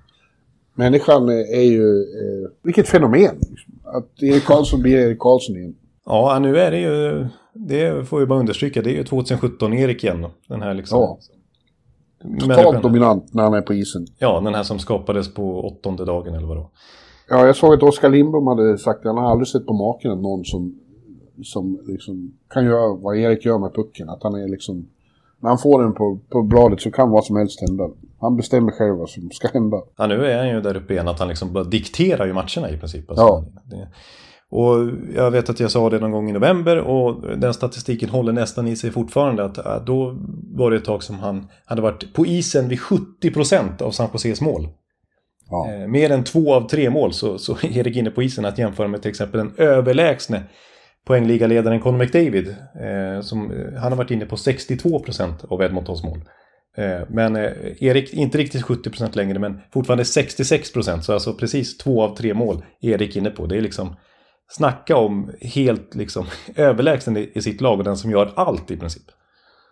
Människan 0.74 1.28
är 1.28 1.62
ju... 1.62 2.00
Eh, 2.00 2.50
vilket 2.62 2.88
fenomen! 2.88 3.40
Att 3.84 4.22
Erik 4.22 4.44
Karlsson 4.44 4.82
blir 4.82 4.96
Erik 4.96 5.18
Karlsson 5.18 5.56
igen. 5.56 5.74
Ja, 6.06 6.38
nu 6.38 6.58
är 6.58 6.70
det 6.70 6.78
ju... 6.78 7.26
Det 7.52 8.08
får 8.08 8.20
vi 8.20 8.26
bara 8.26 8.38
understryka. 8.38 8.82
Det 8.82 8.90
är 8.90 8.94
ju 8.94 9.02
2017-Erik 9.02 10.04
igen. 10.04 10.26
Den 10.48 10.62
här 10.62 10.74
liksom... 10.74 10.98
Ja. 10.98 11.18
Totalt 12.40 12.82
dominant 12.82 13.34
när 13.34 13.42
han 13.42 13.54
är 13.54 13.62
på 13.62 13.74
isen. 13.74 14.06
Ja, 14.18 14.40
den 14.44 14.54
här 14.54 14.62
som 14.62 14.78
skapades 14.78 15.34
på 15.34 15.66
åttonde 15.66 16.04
dagen 16.04 16.34
eller 16.34 16.46
vad 16.46 16.56
det 16.56 16.60
var. 16.60 16.70
Ja, 17.28 17.46
jag 17.46 17.56
såg 17.56 17.74
att 17.74 17.82
Oskar 17.82 18.08
Lindblom 18.08 18.46
hade 18.46 18.78
sagt 18.78 18.98
att 18.98 19.06
han 19.06 19.24
har 19.24 19.30
aldrig 19.30 19.48
sett 19.48 19.66
på 19.66 19.72
maken 19.72 20.10
att 20.10 20.18
någon 20.18 20.44
som, 20.44 20.74
som 21.42 21.80
liksom 21.86 22.32
kan 22.50 22.64
göra 22.64 22.94
vad 22.94 23.16
Erik 23.16 23.44
gör 23.44 23.58
med 23.58 23.74
pucken. 23.74 24.08
Att 24.08 24.22
han 24.22 24.34
är 24.34 24.48
liksom... 24.48 24.88
När 25.40 25.48
han 25.48 25.58
får 25.58 25.82
den 25.82 25.94
på, 25.94 26.18
på 26.28 26.42
bladet 26.42 26.80
så 26.80 26.90
kan 26.90 27.10
vad 27.10 27.24
som 27.24 27.36
helst 27.36 27.60
hända. 27.60 27.88
Han 28.20 28.36
bestämmer 28.36 28.72
själv 28.72 28.96
vad 28.96 29.10
som 29.10 29.30
ska 29.30 29.48
hända. 29.48 29.82
Ja, 29.96 30.06
nu 30.06 30.26
är 30.26 30.38
han 30.38 30.48
ju 30.48 30.60
där 30.60 30.76
uppe 30.76 30.92
igen 30.92 31.08
att 31.08 31.18
han 31.18 31.28
liksom 31.28 31.52
bara 31.52 31.64
dikterar 31.64 32.26
ju 32.26 32.32
matcherna 32.32 32.70
i 32.70 32.78
princip. 32.78 33.10
Alltså, 33.10 33.24
ja. 33.24 33.44
Det, 33.64 33.88
och 34.50 34.90
jag 35.14 35.30
vet 35.30 35.50
att 35.50 35.60
jag 35.60 35.70
sa 35.70 35.90
det 35.90 35.98
någon 35.98 36.12
gång 36.12 36.30
i 36.30 36.32
november 36.32 36.78
och 36.78 37.38
den 37.38 37.54
statistiken 37.54 38.08
håller 38.08 38.32
nästan 38.32 38.68
i 38.68 38.76
sig 38.76 38.90
fortfarande. 38.90 39.44
Att 39.44 39.86
då 39.86 40.16
var 40.54 40.70
det 40.70 40.76
ett 40.76 40.84
tag 40.84 41.02
som 41.02 41.18
han 41.18 41.48
hade 41.64 41.82
varit 41.82 42.14
på 42.14 42.26
isen 42.26 42.68
vid 42.68 42.78
70% 42.78 43.82
av 43.82 43.90
San 43.90 44.08
Joses 44.12 44.40
mål. 44.40 44.68
Ja. 45.50 45.72
Eh, 45.72 45.86
mer 45.86 46.10
än 46.10 46.24
två 46.24 46.54
av 46.54 46.68
tre 46.68 46.90
mål 46.90 47.12
så, 47.12 47.38
så 47.38 47.52
är 47.62 47.78
Erik 47.78 47.96
inne 47.96 48.10
på 48.10 48.22
isen 48.22 48.44
att 48.44 48.58
jämföra 48.58 48.88
med 48.88 49.02
till 49.02 49.10
exempel 49.10 49.38
den 49.38 49.54
överlägsne 49.56 50.42
poängligaledaren 51.06 51.80
Conor 51.80 51.98
McDavid. 51.98 52.48
Eh, 52.48 53.20
som, 53.20 53.50
eh, 53.50 53.80
han 53.80 53.92
har 53.92 53.96
varit 53.96 54.10
inne 54.10 54.26
på 54.26 54.36
62% 54.36 55.44
av 55.48 55.62
Edmontons 55.62 56.02
mål. 56.02 56.20
Eh, 56.76 57.00
men 57.08 57.36
eh, 57.36 57.52
Erik, 57.80 58.14
inte 58.14 58.38
riktigt 58.38 58.64
70% 58.64 59.16
längre 59.16 59.38
men 59.38 59.60
fortfarande 59.72 60.04
66% 60.04 61.00
så 61.00 61.12
alltså 61.12 61.34
precis 61.34 61.78
två 61.78 62.02
av 62.02 62.16
tre 62.16 62.34
mål 62.34 62.64
Erik 62.80 63.16
inne 63.16 63.30
på. 63.30 63.46
Det 63.46 63.56
är 63.56 63.60
liksom 63.60 63.96
snacka 64.48 64.96
om 64.96 65.32
helt 65.40 65.94
liksom 65.94 66.26
överlägsen 66.56 67.16
i, 67.16 67.30
i 67.34 67.42
sitt 67.42 67.60
lag 67.60 67.78
och 67.78 67.84
den 67.84 67.96
som 67.96 68.10
gör 68.10 68.32
allt 68.36 68.70
i 68.70 68.76
princip. 68.76 69.02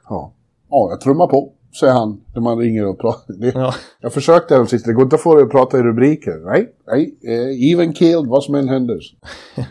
Ja, 0.08 0.34
ja 0.70 0.88
jag 0.90 1.00
trummar 1.00 1.26
på 1.26 1.52
säger 1.80 1.92
han 1.92 2.20
när 2.34 2.40
man 2.40 2.58
ringer 2.58 2.86
och 2.86 2.98
pratar. 2.98 3.36
Ja. 3.54 3.74
Jag 4.00 4.12
försökte 4.12 4.56
här 4.56 4.64
sist, 4.64 4.86
det 4.86 4.92
går 4.92 5.04
inte 5.04 5.16
att 5.16 5.22
få 5.22 5.34
dig 5.34 5.44
att 5.44 5.50
prata 5.50 5.78
i 5.78 5.82
rubriker. 5.82 6.42
Nej, 6.44 6.72
nej, 6.86 7.18
eh, 7.22 7.72
even 7.72 7.92
killed, 7.92 8.26
vad 8.26 8.44
som 8.44 8.54
än 8.54 8.68
händer. 8.68 9.00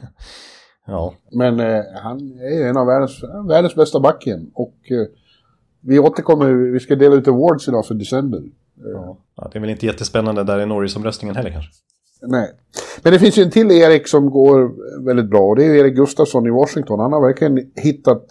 ja. 0.87 1.13
Men 1.31 1.59
eh, 1.59 1.83
han 2.03 2.39
är 2.39 2.69
en 2.69 2.77
av 2.77 2.87
världens, 2.87 3.23
världens 3.49 3.75
bästa 3.75 3.99
backen. 3.99 4.51
Och 4.53 4.75
eh, 4.91 5.07
vi 5.81 5.99
återkommer, 5.99 6.53
vi 6.53 6.79
ska 6.79 6.95
dela 6.95 7.15
ut 7.15 7.27
awards 7.27 7.67
idag 7.67 7.85
för 7.85 7.93
december. 7.95 8.43
Ja. 8.75 9.17
ja. 9.35 9.49
det 9.51 9.57
är 9.57 9.61
väl 9.61 9.69
inte 9.69 9.85
jättespännande 9.85 10.43
där 10.43 10.59
i 10.59 10.65
Norrisomröstningen 10.65 11.35
heller 11.35 11.51
kanske. 11.51 11.71
Nej. 12.21 12.51
Men 13.03 13.13
det 13.13 13.19
finns 13.19 13.37
ju 13.37 13.43
en 13.43 13.51
till 13.51 13.71
Erik 13.71 14.07
som 14.07 14.29
går 14.29 14.71
väldigt 15.05 15.29
bra 15.29 15.41
och 15.41 15.55
det 15.55 15.65
är 15.65 15.75
Erik 15.75 15.95
Gustafsson 15.95 16.47
i 16.47 16.49
Washington. 16.49 16.99
Han 16.99 17.13
har 17.13 17.21
verkligen 17.21 17.71
hittat 17.75 18.25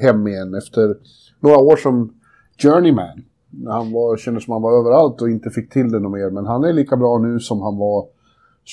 hem 0.00 0.26
igen 0.28 0.54
efter 0.54 0.96
några 1.40 1.58
år 1.58 1.76
som 1.76 2.14
journeyman. 2.62 3.24
Han 3.66 3.92
var, 3.92 4.16
kändes 4.16 4.44
som 4.44 4.52
han 4.52 4.62
var 4.62 4.78
överallt 4.80 5.22
och 5.22 5.30
inte 5.30 5.50
fick 5.50 5.72
till 5.72 5.90
det 5.90 5.98
något 5.98 6.12
mer. 6.12 6.30
Men 6.30 6.46
han 6.46 6.64
är 6.64 6.72
lika 6.72 6.96
bra 6.96 7.18
nu 7.18 7.40
som 7.40 7.62
han 7.62 7.76
var 7.76 8.06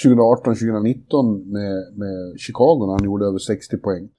2018-2019 0.06 1.46
med, 1.46 1.98
med 1.98 2.40
Chicago 2.40 2.86
när 2.86 2.94
han 2.94 3.06
gjorde 3.06 3.26
över 3.26 3.38
60 3.38 3.78
poäng. 3.78 4.10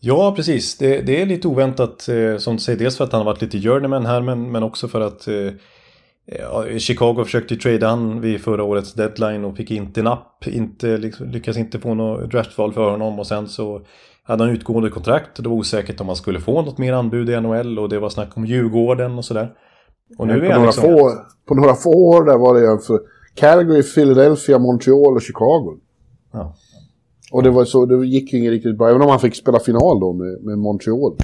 Ja, 0.00 0.32
precis. 0.36 0.78
Det, 0.78 1.00
det 1.00 1.22
är 1.22 1.26
lite 1.26 1.48
oväntat 1.48 2.08
eh, 2.08 2.36
som 2.36 2.56
du 2.56 2.62
säger. 2.62 2.78
Dels 2.78 2.96
för 2.96 3.04
att 3.04 3.12
han 3.12 3.20
har 3.20 3.32
varit 3.32 3.42
lite 3.42 3.60
journeyman 3.60 4.06
här 4.06 4.20
men, 4.20 4.52
men 4.52 4.62
också 4.62 4.88
för 4.88 5.00
att 5.00 5.28
eh, 5.28 6.78
Chicago 6.78 7.24
försökte 7.24 7.56
trada 7.56 7.88
han 7.88 8.20
vid 8.20 8.40
förra 8.40 8.64
årets 8.64 8.94
deadline 8.94 9.44
och 9.44 9.56
fick 9.56 9.70
inte 9.70 10.02
napp. 10.02 10.46
Inte, 10.46 10.98
liksom, 10.98 11.28
lyckades 11.28 11.58
inte 11.58 11.80
få 11.80 11.94
något 11.94 12.30
draftval 12.30 12.72
för 12.72 12.90
honom 12.90 13.18
och 13.18 13.26
sen 13.26 13.48
så 13.48 13.86
hade 14.26 14.44
han 14.44 14.52
utgående 14.52 14.90
kontrakt. 14.90 15.42
Det 15.42 15.48
var 15.48 15.56
osäkert 15.56 16.00
om 16.00 16.06
han 16.06 16.16
skulle 16.16 16.40
få 16.40 16.62
något 16.62 16.78
mer 16.78 16.92
anbud 16.92 17.30
i 17.30 17.40
NHL 17.40 17.78
och 17.78 17.88
det 17.88 17.98
var 17.98 18.08
snack 18.08 18.36
om 18.36 18.46
Djurgården 18.46 19.18
och 19.18 19.24
sådär. 19.24 19.52
Och 20.18 20.26
nu 20.26 20.40
på, 20.40 20.46
några 20.46 20.66
liksom... 20.66 20.82
få, 20.82 21.12
på 21.48 21.54
några 21.54 21.74
få 21.74 21.90
år 21.90 22.24
där 22.24 22.38
var 22.38 22.54
det 22.54 22.60
ju 22.60 22.78
för 22.78 23.00
Calgary, 23.34 23.82
Philadelphia, 23.82 24.58
Montreal 24.58 25.14
och 25.14 25.22
Chicago. 25.22 25.78
Ja. 26.32 26.54
Och 27.32 27.42
det, 27.42 27.50
var 27.50 27.64
så, 27.64 27.86
det 27.86 28.06
gick 28.06 28.32
ju 28.32 28.38
inget 28.38 28.50
riktigt 28.50 28.78
bra, 28.78 28.88
även 28.88 29.02
om 29.02 29.08
han 29.08 29.20
fick 29.20 29.36
spela 29.36 29.60
final 29.60 30.00
då 30.00 30.12
med, 30.12 30.42
med 30.42 30.58
Montreal. 30.58 31.16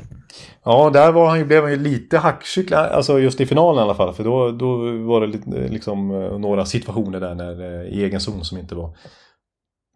Ja, 0.65 0.91
där 0.91 1.13
var 1.13 1.29
han, 1.29 1.47
blev 1.47 1.63
han 1.63 1.73
ju 1.73 1.79
lite 1.79 2.19
hackkyckling, 2.19 2.79
alltså 2.79 3.19
just 3.19 3.41
i 3.41 3.47
finalen 3.47 3.79
i 3.79 3.83
alla 3.83 3.95
fall. 3.95 4.13
För 4.13 4.25
då, 4.25 4.51
då 4.51 4.77
var 5.07 5.21
det 5.21 5.69
liksom 5.69 6.09
några 6.41 6.65
situationer 6.65 7.21
där 7.21 7.35
när, 7.35 7.81
eh, 7.81 7.89
i 7.89 8.05
egen 8.05 8.21
zon 8.21 8.45
som 8.45 8.59
inte 8.59 8.75
var 8.75 8.97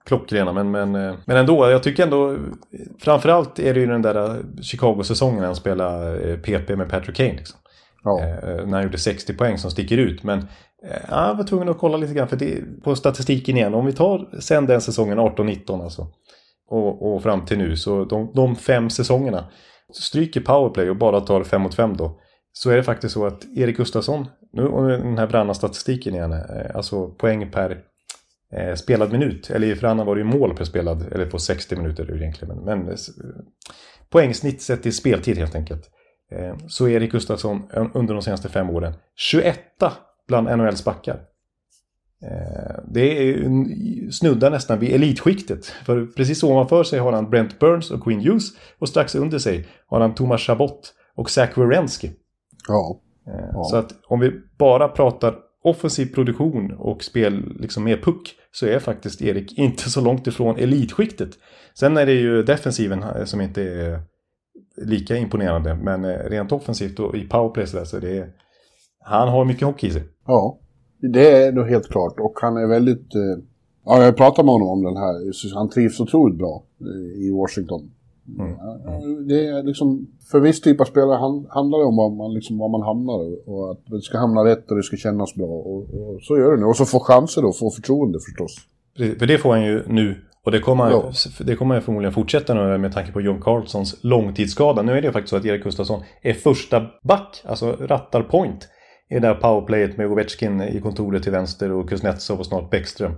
klockrena. 0.07 0.53
Men, 0.53 0.71
men, 0.71 0.95
eh, 0.95 1.15
men 1.27 1.37
ändå, 1.37 1.71
jag 1.71 1.83
tycker 1.83 2.03
ändå 2.03 2.37
framförallt 2.99 3.59
är 3.59 3.75
det 3.75 3.81
ju 3.81 3.87
den 3.87 4.03
där 4.03 4.43
Chicago-säsongen 4.63 5.39
när 5.39 5.47
han 5.47 5.57
spelade 5.57 6.37
PP 6.37 6.77
med 6.77 6.91
Patrick 6.91 7.17
Kane. 7.17 7.33
Liksom. 7.33 7.59
Ja. 8.05 8.19
När 8.43 8.73
han 8.73 8.83
gjorde 8.83 8.99
60 8.99 9.35
poäng 9.35 9.59
som 9.59 9.71
sticker 9.71 9.97
ut. 9.97 10.23
Men 10.23 10.49
ja, 11.09 11.29
jag 11.29 11.35
var 11.35 11.45
tvungen 11.45 11.69
att 11.69 11.79
kolla 11.79 11.97
lite 11.97 12.15
grann 12.15 12.29
för 12.29 12.37
det, 12.37 12.83
på 12.85 12.97
statistiken 12.97 13.57
igen. 13.57 13.75
Om 13.75 13.87
vi 13.87 13.93
tar 13.93 14.41
sen 14.41 14.67
den 14.67 14.81
säsongen 14.81 15.19
18-19 15.19 15.83
alltså. 15.83 16.07
Och, 16.71 17.15
och, 17.15 17.23
fram 17.23 17.45
till 17.45 17.59
nu. 17.59 17.77
Så 17.77 18.05
de, 18.05 18.33
de 18.35 18.57
fem 18.57 18.91
säsongerna 18.91 19.45
stryker 19.93 20.41
powerplay 20.41 20.91
och 20.91 20.97
bara 20.97 21.21
tar 21.21 21.45
5 21.45 21.63
mot 21.63 21.75
5 21.75 21.97
då. 21.97 22.21
Så 22.53 22.71
är 22.71 22.77
det 22.77 22.83
faktiskt 22.83 23.15
så 23.15 23.27
att 23.27 23.45
Erik 23.57 23.77
Gustafsson, 23.77 24.27
nu 24.53 24.63
den 24.89 25.19
här 25.19 25.27
bränna 25.27 25.55
statistiken 25.55 26.15
igen, 26.15 26.33
eh, 26.33 26.41
alltså 26.75 27.09
poäng 27.09 27.51
per 27.51 27.79
eh, 28.57 28.75
spelad 28.75 29.13
minut. 29.13 29.51
Eller 29.51 29.75
för 29.75 29.87
annan 29.87 30.07
var 30.07 30.15
det 30.15 30.21
ju 30.21 30.27
mål 30.27 30.57
per 30.57 30.65
spelad, 30.65 31.13
eller 31.13 31.27
på 31.27 31.39
60 31.39 31.77
minuter 31.77 32.17
egentligen. 32.17 32.57
Men, 32.57 32.65
men 32.65 32.89
eh, 32.89 32.97
poängsnitt 34.11 34.63
sett 34.63 34.83
till 34.83 34.97
speltid 34.97 35.39
helt 35.39 35.55
enkelt. 35.55 35.91
Eh, 36.33 36.57
så 36.69 36.89
Erik 36.89 37.13
Gustafsson 37.13 37.63
under 37.95 38.15
de 38.15 38.23
senaste 38.23 38.49
fem 38.49 38.71
åren 38.71 38.95
21 39.17 39.59
bland 40.29 40.59
NHLs 40.59 40.85
backar. 40.85 41.21
Eh, 42.23 42.77
det 42.89 43.31
är 43.31 44.11
snuddar 44.11 44.51
nästan 44.51 44.79
vid 44.79 44.95
elitskiktet. 44.95 45.67
För 45.67 46.07
precis 46.07 46.43
ovanför 46.43 46.85
sig 46.85 46.99
har 46.99 47.13
han 47.13 47.31
Brent 47.31 47.59
Burns 47.59 47.91
och 47.91 48.05
Quinn 48.05 48.21
Hughes. 48.21 48.45
Och 48.79 48.89
strax 48.89 49.15
under 49.15 49.39
sig 49.39 49.67
har 49.87 50.01
han 50.01 50.15
Thomas 50.15 50.41
Chabot 50.41 50.95
och 51.15 51.31
Zach 51.31 51.59
Wierenski. 51.59 52.07
Eh, 53.27 53.51
ja. 53.53 53.65
Så 53.65 53.77
att 53.77 53.93
om 54.07 54.21
vi 54.21 54.33
bara 54.59 54.89
pratar 54.89 55.35
offensiv 55.65 56.07
produktion 56.07 56.75
och 56.79 57.05
spel 57.05 57.57
liksom 57.61 57.85
med 57.85 58.03
puck 58.03 58.37
så 58.55 58.67
är 58.67 58.79
faktiskt 58.79 59.23
Erik 59.23 59.59
inte 59.59 59.91
så 59.91 60.01
långt 60.01 60.27
ifrån 60.27 60.59
elitskiktet. 60.59 61.31
Sen 61.75 61.97
är 61.97 62.07
det 62.07 62.13
ju 62.13 62.43
defensiven 62.43 63.03
eh, 63.03 63.25
som 63.25 63.41
inte 63.41 63.63
är 63.63 64.01
lika 64.77 65.17
imponerande. 65.17 65.75
Men 65.75 66.05
eh, 66.05 66.19
rent 66.31 66.53
offensivt 66.53 66.99
och 66.99 67.15
i 67.17 67.29
powerplay 67.29 67.67
så, 67.67 67.77
där, 67.77 67.85
så 67.85 67.99
det 67.99 68.19
är, 68.19 68.33
han 69.01 69.29
har 69.29 69.45
mycket 69.45 69.67
hockey 69.67 69.87
i 69.87 69.91
sig. 69.91 70.03
Ja, 70.27 70.59
det 71.13 71.31
är 71.31 71.53
då 71.53 71.65
helt 71.65 71.89
klart. 71.89 72.21
Och 72.21 72.39
han 72.43 72.57
är 72.57 72.67
väldigt... 72.67 73.15
Eh, 73.15 73.45
ja, 73.85 74.05
jag 74.05 74.17
pratade 74.17 74.47
med 74.47 74.53
honom 74.53 74.69
om 74.69 74.85
den 74.85 74.97
här. 74.97 75.55
Han 75.55 75.71
trivs 75.71 76.01
otroligt 76.01 76.39
bra 76.39 76.65
i 77.17 77.31
Washington. 77.31 77.91
Mm. 78.29 78.47
Mm. 78.47 79.29
Det 79.29 79.47
är 79.47 79.63
liksom, 79.63 80.07
för 80.31 80.41
viss 80.41 80.61
typ 80.61 80.81
av 80.81 80.85
spelare 80.85 81.17
handlar 81.51 81.79
det 81.79 81.85
om 81.85 81.97
var 81.97 82.11
man, 82.11 82.35
liksom, 82.35 82.59
var 82.59 82.69
man 82.69 82.83
hamnar 82.83 83.49
och 83.49 83.71
att 83.71 83.81
det 83.87 84.01
ska 84.01 84.19
hamna 84.19 84.45
rätt 84.45 84.71
och 84.71 84.77
det 84.77 84.83
ska 84.83 84.97
kännas 84.97 85.35
bra. 85.35 85.47
Och, 85.47 85.77
och 85.77 86.23
så 86.23 86.39
gör 86.39 86.51
det 86.51 86.61
nu. 86.61 86.67
Och 86.67 86.77
så 86.77 86.85
få 86.85 87.01
chanser 87.01 87.43
då, 87.43 87.53
få 87.53 87.71
förtroende 87.71 88.19
förstås. 88.21 88.57
För 89.19 89.27
det 89.27 89.39
får 89.39 89.51
han 89.51 89.65
ju 89.65 89.83
nu. 89.89 90.17
Och 90.45 90.53
det 90.53 90.61
kommer, 90.61 90.91
ja. 90.91 91.13
det 91.41 91.57
kommer 91.57 91.81
förmodligen 91.81 92.13
fortsätta 92.13 92.55
nu 92.55 92.79
med 92.79 92.93
tanke 92.93 93.13
på 93.13 93.21
John 93.21 93.41
Carlsons 93.41 93.97
långtidsskada. 94.01 94.83
Nu 94.83 94.93
är 94.93 95.03
det 95.03 95.13
faktiskt 95.13 95.31
så 95.31 95.37
att 95.37 95.45
Erik 95.45 95.63
Gustafsson 95.65 96.03
är 96.23 96.33
första 96.33 96.87
back, 97.03 97.43
alltså 97.45 97.77
rattar 97.81 98.23
point 98.23 98.69
i 99.11 99.15
det 99.15 99.21
där 99.21 99.35
powerplayet 99.35 99.97
med 99.97 100.13
Ovechkin 100.13 100.63
i 100.63 100.81
kontoret 100.81 101.23
till 101.23 101.33
vänster 101.33 101.73
och 101.73 101.89
Kuznetsov 101.89 102.39
och 102.39 102.47
snart 102.47 102.71
Bäckström. 102.71 103.13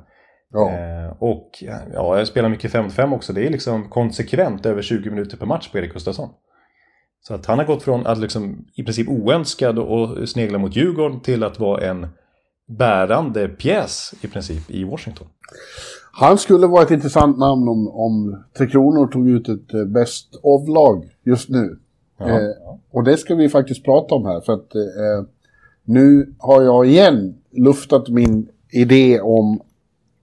Ja. 0.53 0.71
Eh, 0.71 1.17
och 1.19 1.51
ja, 1.93 2.19
jag 2.19 2.27
spelar 2.27 2.49
mycket 2.49 2.73
5-5 2.73 3.15
också. 3.15 3.33
Det 3.33 3.47
är 3.47 3.51
liksom 3.51 3.89
konsekvent 3.89 4.67
över 4.67 4.83
20 4.83 5.11
minuter 5.11 5.37
per 5.37 5.47
match 5.47 5.69
på 5.69 5.79
Erik 5.79 5.93
Gustafsson. 5.93 6.29
Så 7.21 7.35
att 7.35 7.47
han 7.47 7.59
har 7.59 7.67
gått 7.67 7.83
från 7.83 8.07
att 8.07 8.19
liksom 8.19 8.65
i 8.75 8.83
princip 8.83 9.09
oönskad 9.09 9.79
och 9.79 10.29
snegla 10.29 10.59
mot 10.59 10.77
Djurgården 10.77 11.21
till 11.21 11.45
att 11.45 11.61
vara 11.61 11.91
en 11.91 12.07
bärande 12.69 13.49
pjäs 13.49 14.15
i 14.21 14.29
princip 14.29 14.71
i 14.71 14.85
Washington. 14.85 15.27
Han 16.13 16.39
skulle 16.39 16.67
vara 16.67 16.83
ett 16.83 16.91
intressant 16.91 17.39
namn 17.39 17.69
om, 17.69 17.89
om 17.89 18.45
Tre 18.59 18.67
Kronor 18.67 19.07
tog 19.07 19.29
ut 19.29 19.49
ett 19.49 19.75
eh, 19.75 19.85
Best 19.85 20.41
of-lag 20.43 21.11
just 21.25 21.49
nu. 21.49 21.79
Ja, 22.19 22.29
eh, 22.29 22.43
ja. 22.65 22.79
Och 22.91 23.05
det 23.05 23.17
ska 23.17 23.35
vi 23.35 23.49
faktiskt 23.49 23.85
prata 23.85 24.15
om 24.15 24.27
här 24.27 24.41
för 24.41 24.53
att 24.53 24.75
eh, 24.75 25.29
nu 25.85 26.35
har 26.39 26.63
jag 26.63 26.87
igen 26.87 27.35
luftat 27.53 28.09
min 28.09 28.49
idé 28.71 29.21
om 29.21 29.61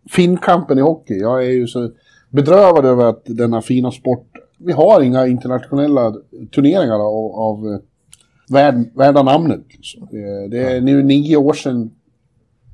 finkampen 0.09 0.77
i 0.77 0.81
hockey. 0.81 1.13
Jag 1.13 1.45
är 1.45 1.51
ju 1.51 1.67
så 1.67 1.89
bedrövad 2.29 2.85
över 2.85 3.05
att 3.05 3.21
denna 3.25 3.61
fina 3.61 3.91
sport... 3.91 4.27
Vi 4.57 4.71
har 4.71 5.01
inga 5.01 5.27
internationella 5.27 6.15
turneringar 6.55 6.95
av, 6.95 7.31
av 7.35 7.67
eh, 7.67 7.79
värd, 8.49 8.75
värda 8.95 9.23
namnet. 9.23 9.65
Liksom. 9.69 10.07
Det, 10.11 10.47
det, 10.47 10.59
är 10.59 10.81
nu 10.81 11.03
nio 11.03 11.37
år 11.37 11.53
sedan 11.53 11.91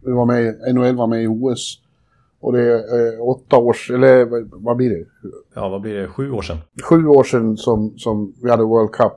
vi 0.05 0.11
var 0.11 0.25
med, 0.25 0.75
NHL 0.75 0.95
var 0.95 1.07
med 1.07 1.23
i 1.23 1.27
OS. 1.27 1.81
Och 2.41 2.53
det 2.53 2.61
är 2.61 3.17
eh, 3.17 3.27
åtta 3.27 3.57
år 3.57 3.75
eller 3.93 4.27
vad 4.63 4.77
blir 4.77 4.89
det? 4.89 5.05
Ja, 5.55 5.69
vad 5.69 5.81
blir 5.81 5.95
det? 5.95 6.07
Sju 6.07 6.31
år 6.31 6.41
sedan? 6.41 6.57
Sju 6.89 7.07
år 7.07 7.23
sedan 7.23 7.57
som, 7.57 7.93
som 7.97 8.33
vi 8.43 8.49
hade 8.49 8.63
World 8.63 8.91
Cup. 8.91 9.13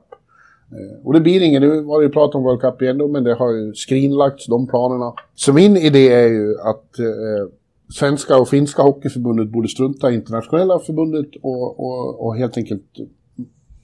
Eh, 0.73 1.07
och 1.07 1.13
det 1.13 1.21
blir 1.21 1.43
ingen, 1.43 1.63
nu 1.63 1.81
var 1.81 2.01
det 2.01 2.07
ju 2.07 2.13
prat 2.13 2.35
om 2.35 2.43
World 2.43 2.61
Cup 2.61 2.83
igen 2.83 2.99
då, 2.99 3.09
men 3.09 3.25
det 3.25 3.35
har 3.35 3.53
ju 3.53 3.75
skrinlagts, 3.75 4.47
de 4.47 4.67
planerna. 4.67 5.13
Så 5.35 5.53
min 5.53 5.77
idé 5.77 6.09
är 6.09 6.29
ju 6.29 6.59
att 6.61 6.99
eh, 6.99 7.53
svenska 7.93 8.37
och 8.37 8.49
finska 8.49 8.83
hockeyförbundet 8.83 9.49
borde 9.49 9.69
strunta 9.69 10.11
i 10.11 10.15
internationella 10.15 10.79
förbundet 10.79 11.31
och, 11.43 11.81
och, 11.81 12.27
och 12.27 12.37
helt 12.37 12.57
enkelt 12.57 12.85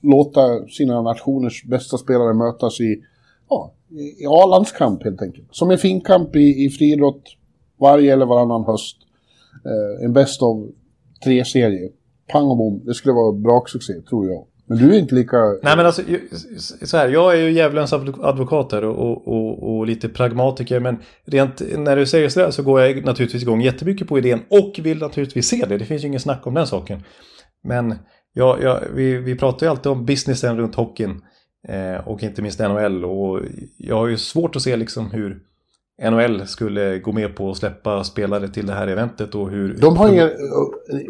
låta 0.00 0.66
sina 0.68 1.02
nationers 1.02 1.64
bästa 1.64 1.98
spelare 1.98 2.34
mötas 2.34 2.80
i, 2.80 3.02
ja, 3.48 3.72
i 4.20 4.26
A-landskamp 4.26 5.04
helt 5.04 5.22
enkelt. 5.22 5.48
Som 5.50 5.70
en 5.70 5.78
finkamp 5.78 6.36
i, 6.36 6.64
i 6.64 6.70
friidrott 6.70 7.22
varje 7.76 8.12
eller 8.12 8.26
varannan 8.26 8.64
höst. 8.64 8.96
Eh, 9.64 10.04
en 10.04 10.12
bäst 10.12 10.42
av 10.42 10.70
tre 11.24 11.44
serier. 11.44 11.90
Pang 12.32 12.46
och 12.46 12.56
bom, 12.56 12.82
det 12.84 12.94
skulle 12.94 13.14
vara 13.14 13.32
braksuccé 13.32 13.92
tror 14.08 14.26
jag. 14.26 14.44
Men 14.68 14.78
du 14.78 14.94
är 14.94 14.98
inte 14.98 15.14
lika... 15.14 15.36
Nej 15.62 15.76
men 15.76 15.86
alltså, 15.86 16.02
så 16.82 16.96
här, 16.96 17.08
jag 17.08 17.32
är 17.32 17.36
ju 17.36 17.50
djävulens 17.50 17.92
advokat 17.92 18.72
här 18.72 18.84
och, 18.84 19.28
och, 19.28 19.76
och, 19.76 19.86
lite 19.86 20.08
pragmatiker. 20.08 20.80
Men 20.80 20.98
rent 21.24 21.62
när 21.78 21.96
du 21.96 22.06
säger 22.06 22.28
sådär 22.28 22.50
så 22.50 22.62
går 22.62 22.80
jag 22.80 23.04
naturligtvis 23.04 23.42
igång 23.42 23.60
jättemycket 23.60 24.08
på 24.08 24.18
idén 24.18 24.40
och 24.50 24.80
vill 24.82 24.98
naturligtvis 24.98 25.48
se 25.48 25.64
det. 25.68 25.78
Det 25.78 25.84
finns 25.84 26.04
ju 26.04 26.08
ingen 26.08 26.20
snack 26.20 26.46
om 26.46 26.54
den 26.54 26.66
saken. 26.66 27.02
Men 27.64 27.94
ja, 28.32 28.58
ja, 28.62 28.80
vi, 28.94 29.16
vi 29.16 29.36
pratar 29.36 29.66
ju 29.66 29.70
alltid 29.70 29.92
om 29.92 30.06
businessen 30.06 30.56
runt 30.56 30.74
hockeyn. 30.74 31.20
Eh, 31.68 32.08
och 32.08 32.22
inte 32.22 32.42
minst 32.42 32.58
NHL. 32.58 33.04
Och 33.04 33.40
jag 33.76 33.96
har 33.96 34.06
ju 34.06 34.16
svårt 34.16 34.56
att 34.56 34.62
se 34.62 34.76
liksom 34.76 35.10
hur 35.10 35.42
NHL 36.10 36.46
skulle 36.46 36.98
gå 36.98 37.12
med 37.12 37.36
på 37.36 37.50
att 37.50 37.56
släppa 37.56 38.04
spelare 38.04 38.48
till 38.48 38.66
det 38.66 38.72
här 38.72 38.88
eventet 38.88 39.34
och 39.34 39.50
hur... 39.50 39.76
De 39.80 39.96
har 39.96 40.08
inga... 40.08 40.30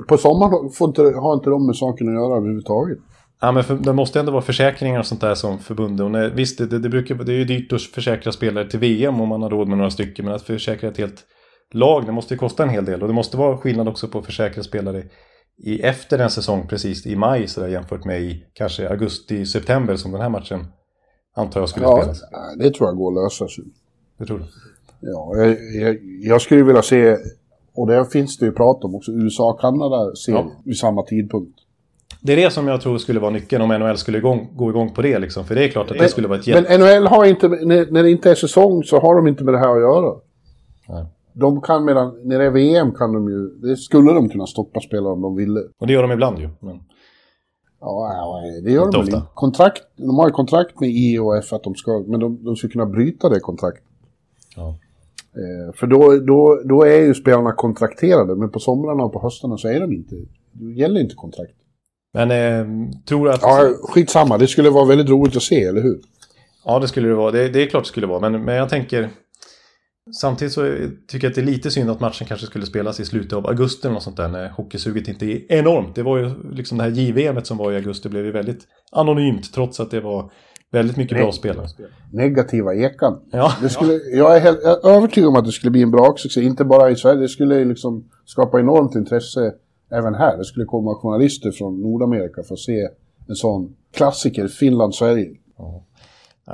På 0.09 0.17
sommaren 0.17 0.71
får 0.71 0.89
inte, 0.89 1.03
har 1.03 1.35
inte 1.35 1.51
de 1.51 1.67
med 1.67 1.77
saken 1.77 2.09
att 2.09 2.15
göra 2.15 2.37
överhuvudtaget. 2.37 2.99
Ja, 3.41 3.53
men 3.53 3.65
för, 3.65 3.75
det 3.75 3.93
måste 3.93 4.21
ändå 4.21 4.33
vara 4.33 4.43
försäkringar 4.43 4.99
och 4.99 5.07
sånt 5.07 5.21
där 5.21 5.35
som 5.35 5.59
när, 6.13 6.31
visst, 6.31 6.59
det, 6.59 6.79
det, 6.79 6.89
brukar, 6.89 7.15
det 7.15 7.33
är 7.33 7.37
ju 7.37 7.45
dyrt 7.45 7.73
att 7.73 7.83
försäkra 7.83 8.33
spelare 8.33 8.71
till 8.71 8.81
VM 8.81 9.21
om 9.21 9.29
man 9.29 9.43
har 9.43 9.51
råd 9.51 9.69
med 9.69 9.79
några 9.79 9.91
stycken. 9.91 10.25
Men 10.25 10.35
att 10.35 10.43
försäkra 10.43 10.89
ett 10.89 10.99
helt 10.99 11.25
lag, 11.73 12.07
det 12.07 12.13
måste 12.13 12.35
ju 12.35 12.39
kosta 12.39 12.63
en 12.63 12.69
hel 12.69 12.85
del. 12.85 13.03
Och 13.03 13.09
det 13.09 13.15
måste 13.15 13.37
vara 13.37 13.59
skillnad 13.59 13.89
också 13.89 14.09
på 14.09 14.19
att 14.19 14.27
försäkra 14.27 14.63
spelare 14.63 15.03
i, 15.59 15.81
efter 15.81 16.19
en 16.19 16.31
säsong, 16.31 16.67
precis 16.69 17.07
i 17.07 17.17
maj 17.17 17.49
så 17.49 17.61
där, 17.61 17.69
jämfört 17.69 18.05
med 18.05 18.23
i 18.23 18.45
kanske 18.53 18.89
augusti-september 18.89 19.97
som 19.97 20.13
den 20.13 20.21
här 20.21 20.29
matchen 20.29 20.67
antar 21.35 21.61
jag 21.61 21.69
skulle 21.69 21.87
ja, 21.87 22.03
spelas. 22.03 22.23
det 22.59 22.71
tror 22.71 22.89
jag 22.89 22.97
går 22.97 23.11
att 23.11 23.25
lösa. 23.25 23.47
Det 24.19 24.27
tror 24.27 24.39
du? 24.39 24.45
Ja, 25.01 25.37
jag, 25.37 25.57
jag, 25.75 25.97
jag 26.03 26.43
skulle 26.43 26.63
vilja 26.63 26.83
se, 26.83 27.17
och 27.75 27.87
det 27.87 28.05
finns 28.13 28.39
det 28.39 28.47
ju 28.47 28.53
prat 28.53 28.85
om 28.85 28.95
också, 28.95 29.13
USA-Kanada-serie 29.13 30.39
ja. 30.39 30.63
vid 30.65 30.77
samma 30.77 31.03
tidpunkt. 31.03 31.59
Det 32.21 32.33
är 32.33 32.37
det 32.37 32.51
som 32.51 32.69
jag 32.69 32.81
tror 32.81 32.99
skulle 32.99 33.21
vara 33.21 33.31
nyckeln 33.31 33.63
om 33.63 33.69
NHL 33.69 33.97
skulle 33.97 34.19
igång, 34.19 34.49
gå 34.57 34.71
igång 34.71 34.95
på 34.95 35.03
det. 35.03 35.19
Liksom. 35.19 35.45
För 35.45 35.55
det 35.55 35.65
är 35.65 35.69
klart 35.69 35.91
att 35.91 35.97
men, 35.97 36.03
det 36.03 36.09
skulle 36.09 36.29
vara 36.29 36.39
ett 36.39 36.47
jätte... 36.47 36.79
Men 36.79 36.81
NHL 36.81 37.07
har 37.07 37.25
inte, 37.25 37.49
när, 37.49 37.91
när 37.91 38.03
det 38.03 38.11
inte 38.11 38.31
är 38.31 38.35
säsong 38.35 38.85
så 38.85 39.01
har 39.01 39.15
de 39.15 39.29
inte 39.29 39.45
med 39.45 39.55
det 39.55 39.59
här 39.59 39.77
att 39.77 39.81
göra. 39.81 40.17
Nej. 40.89 41.07
De 41.33 41.61
kan 41.61 41.85
medan, 41.85 42.21
när 42.25 42.39
det 42.39 42.45
är 42.45 42.51
VM 42.51 42.93
kan 42.93 43.13
de 43.13 43.29
ju, 43.29 43.49
det 43.49 43.77
skulle 43.77 44.13
de 44.13 44.29
kunna 44.29 44.47
stoppa 44.47 44.81
spelare 44.81 45.13
om 45.13 45.23
de 45.23 45.37
ville. 45.37 45.61
Och 45.79 45.87
det 45.87 45.93
gör 45.93 46.03
de 46.03 46.13
ibland 46.13 46.39
ju. 46.39 46.49
Men... 46.61 46.81
Ja, 47.81 48.41
det 48.65 48.71
gör 48.71 48.93
de 48.93 49.05
väl 49.05 49.21
kontrakt, 49.35 49.83
De 49.97 50.19
har 50.19 50.29
ju 50.29 50.33
kontrakt 50.33 50.81
med 50.81 50.91
IOF 50.91 51.53
att 51.53 51.63
de 51.63 51.75
ska, 51.75 52.05
men 52.07 52.21
de, 52.21 52.45
de 52.45 52.57
ska 52.57 52.69
kunna 52.69 52.87
bryta 52.87 53.29
det 53.29 53.41
kontraktet. 53.41 53.85
Ja. 54.57 54.69
Eh, 55.39 55.75
för 55.75 55.87
då, 55.87 56.19
då, 56.19 56.61
då 56.65 56.83
är 56.83 57.01
ju 57.01 57.15
spelarna 57.15 57.53
kontrakterade, 57.53 58.35
men 58.35 58.51
på 58.51 58.59
somrarna 58.59 59.05
och 59.05 59.13
på 59.13 59.21
höstarna 59.21 59.57
så 59.57 59.69
är 59.69 59.81
de 59.81 59.93
inte, 59.93 60.17
det 60.53 60.73
gäller 60.73 61.01
inte 61.01 61.15
kontrakt. 61.15 61.55
Men 62.15 62.31
eh, 62.31 62.91
tror 63.09 63.29
att... 63.29 63.43
Ja, 63.43 63.75
skitsamma. 63.83 64.39
Det 64.39 64.47
skulle 64.47 64.71
vara 64.71 64.85
väldigt 64.85 65.09
roligt 65.09 65.37
att 65.37 65.43
se, 65.43 65.65
eller 65.65 65.83
hur? 65.83 65.99
Ja, 66.65 66.79
det 66.79 66.89
skulle 66.89 67.09
det 67.09 67.15
vara. 67.15 67.31
Det, 67.31 67.49
det 67.49 67.63
är 67.63 67.67
klart 67.67 67.85
det 67.85 67.89
skulle 67.89 68.07
vara. 68.07 68.31
Men, 68.31 68.45
men 68.45 68.55
jag 68.55 68.69
tänker... 68.69 69.11
Samtidigt 70.21 70.53
så 70.53 70.77
tycker 71.09 71.27
jag 71.27 71.31
att 71.31 71.35
det 71.35 71.41
är 71.41 71.45
lite 71.45 71.71
synd 71.71 71.91
att 71.91 72.01
matchen 72.01 72.27
kanske 72.27 72.47
skulle 72.47 72.67
spelas 72.67 73.01
i 73.01 73.05
slutet 73.05 73.33
av 73.33 73.47
augusti 73.47 73.87
eller 73.87 73.95
något 73.95 74.03
sånt 74.03 74.17
där 74.17 74.29
när 74.29 74.49
hockeysuget 74.49 75.09
inte 75.09 75.27
är 75.27 75.53
enormt. 75.53 75.95
Det 75.95 76.03
var 76.03 76.19
ju 76.19 76.31
liksom 76.53 76.79
det 76.79 76.85
här 76.85 76.91
JVM 76.91 77.45
som 77.45 77.57
var 77.57 77.73
i 77.73 77.77
augusti 77.77 78.09
blev 78.09 78.25
ju 78.25 78.33
väldigt 78.33 78.61
anonymt 78.93 79.53
trots 79.55 79.81
att 79.81 79.91
det 79.91 80.01
var 80.01 80.31
väldigt 80.73 80.97
mycket 80.97 81.13
Nej. 81.13 81.23
bra 81.23 81.33
spelare. 81.33 81.67
Negativa 82.13 82.75
ekan. 82.75 83.21
Ja. 83.31 83.53
Det 83.63 83.69
skulle, 83.69 83.93
jag, 83.93 84.37
är 84.37 84.41
helt, 84.41 84.61
jag 84.63 84.85
är 84.85 84.97
övertygad 84.97 85.29
om 85.29 85.37
att 85.37 85.45
det 85.45 85.53
skulle 85.53 85.71
bli 85.71 85.83
en 85.83 85.91
bra 85.91 86.15
succé, 86.17 86.43
inte 86.43 86.65
bara 86.65 86.91
i 86.91 86.97
Sverige. 86.97 87.21
Det 87.21 87.29
skulle 87.29 87.65
liksom 87.65 88.05
skapa 88.25 88.61
enormt 88.61 88.95
intresse 88.95 89.53
även 89.91 90.15
här. 90.15 90.37
Det 90.37 90.45
skulle 90.45 90.65
komma 90.65 90.95
journalister 90.95 91.51
från 91.51 91.81
Nordamerika 91.81 92.43
för 92.43 92.55
att 92.55 92.61
se 92.61 92.89
en 93.29 93.35
sån 93.35 93.77
klassiker, 93.93 94.49
Finland-Sverige. 94.49 95.31
Ja. 95.57 95.85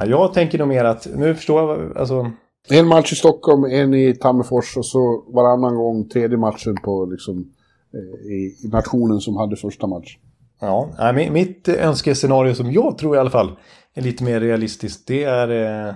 jag 0.06 0.34
tänker 0.34 0.58
nog 0.58 0.68
mer 0.68 0.84
att, 0.84 1.08
nu 1.16 1.34
förstår 1.34 1.60
jag, 1.60 1.96
alltså... 1.96 2.30
En 2.70 2.86
match 2.86 3.12
i 3.12 3.16
Stockholm, 3.16 3.64
en 3.64 3.94
i 3.94 4.14
Tammerfors 4.14 4.76
och 4.76 4.86
så 4.86 5.24
varannan 5.28 5.74
gång 5.74 6.08
tredje 6.08 6.36
matchen 6.36 6.76
på 6.84 7.04
liksom, 7.04 7.52
eh, 7.94 8.32
i, 8.32 8.68
nationen 8.72 9.20
som 9.20 9.36
hade 9.36 9.56
första 9.56 9.86
match. 9.86 10.18
Ja, 10.60 11.12
mitt 11.30 11.68
önskescenario 11.68 12.54
som 12.54 12.72
jag 12.72 12.98
tror 12.98 13.16
i 13.16 13.18
alla 13.18 13.30
fall 13.30 13.52
är 13.94 14.02
lite 14.02 14.24
mer 14.24 14.40
realistiskt, 14.40 15.06
det 15.06 15.24
är 15.24 15.48
eh, 15.48 15.94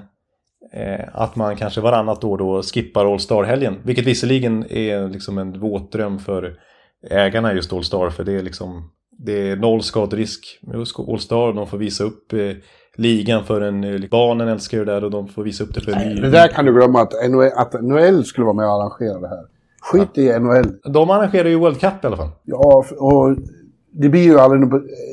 eh, 0.73 1.09
att 1.13 1.37
man 1.37 1.57
kanske 1.57 1.81
varannat 1.81 2.25
år 2.25 2.39
då 2.39 2.63
skippar 2.63 3.13
All 3.13 3.21
Star-helgen. 3.21 3.77
Vilket 3.85 4.07
visserligen 4.07 4.65
är 4.71 5.09
liksom 5.09 5.39
en 5.39 5.61
våt 5.61 5.93
dröm 5.93 6.19
för 6.19 6.59
ägarna 7.11 7.55
just 7.55 7.73
All 7.73 7.85
Star 7.85 8.11
för 8.11 8.25
det 8.25 8.33
är 8.33 8.43
liksom 8.43 8.91
det 9.19 9.51
är 9.51 9.57
noll 9.57 9.83
skaderisk 9.83 10.59
med 10.63 10.77
All 11.09 11.19
Star. 11.21 11.53
De 11.53 11.67
får 11.67 11.79
visa 11.79 12.05
upp 12.05 12.33
eh, 12.33 12.39
ligan 12.97 13.45
för 13.45 13.61
en... 13.61 13.85
eh, 13.85 14.01
Barnen 14.11 14.49
älskar 14.49 14.79
ju 14.79 14.85
det 14.85 14.93
där 14.93 15.05
och 15.05 15.11
de 15.11 15.29
får 15.29 15.43
visa 15.45 15.65
upp 15.65 15.75
det 15.75 15.81
för 15.81 15.93
en. 15.93 16.17
Det 16.21 16.31
där 16.31 16.49
kan 16.49 16.65
du 16.65 16.73
glömma 16.73 17.01
att 17.01 17.13
NHL, 17.31 17.51
att 17.57 17.83
NHL 17.83 18.25
skulle 18.25 18.45
vara 18.45 18.55
med 18.57 18.67
och 18.67 18.73
arrangera 18.73 19.21
det 19.21 19.29
här. 19.29 19.45
Skit 19.81 20.19
i 20.19 20.39
NHL. 20.39 20.93
De 20.93 21.11
arrangerar 21.11 21.49
ju 21.49 21.59
World 21.59 21.81
Cup 21.81 22.05
i 22.05 22.07
alla 22.07 22.17
fall. 22.17 22.31
Ja, 22.45 22.85
och 22.99 23.37
det 23.93 24.09
blir 24.09 24.23
ju 24.23 24.39
aldrig... 24.39 24.61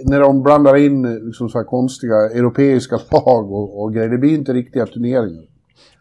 När 0.06 0.20
de 0.20 0.44
blandar 0.44 0.76
in 0.76 1.06
eh, 1.06 1.24
liksom 1.26 1.50
så 1.50 1.64
konstiga 1.64 2.16
europeiska 2.16 3.00
lag 3.12 3.52
och, 3.52 3.84
och 3.84 3.94
grejer. 3.94 4.10
Det 4.10 4.18
blir 4.18 4.34
inte 4.34 4.54
riktiga 4.54 4.86
turneringar. 4.86 5.44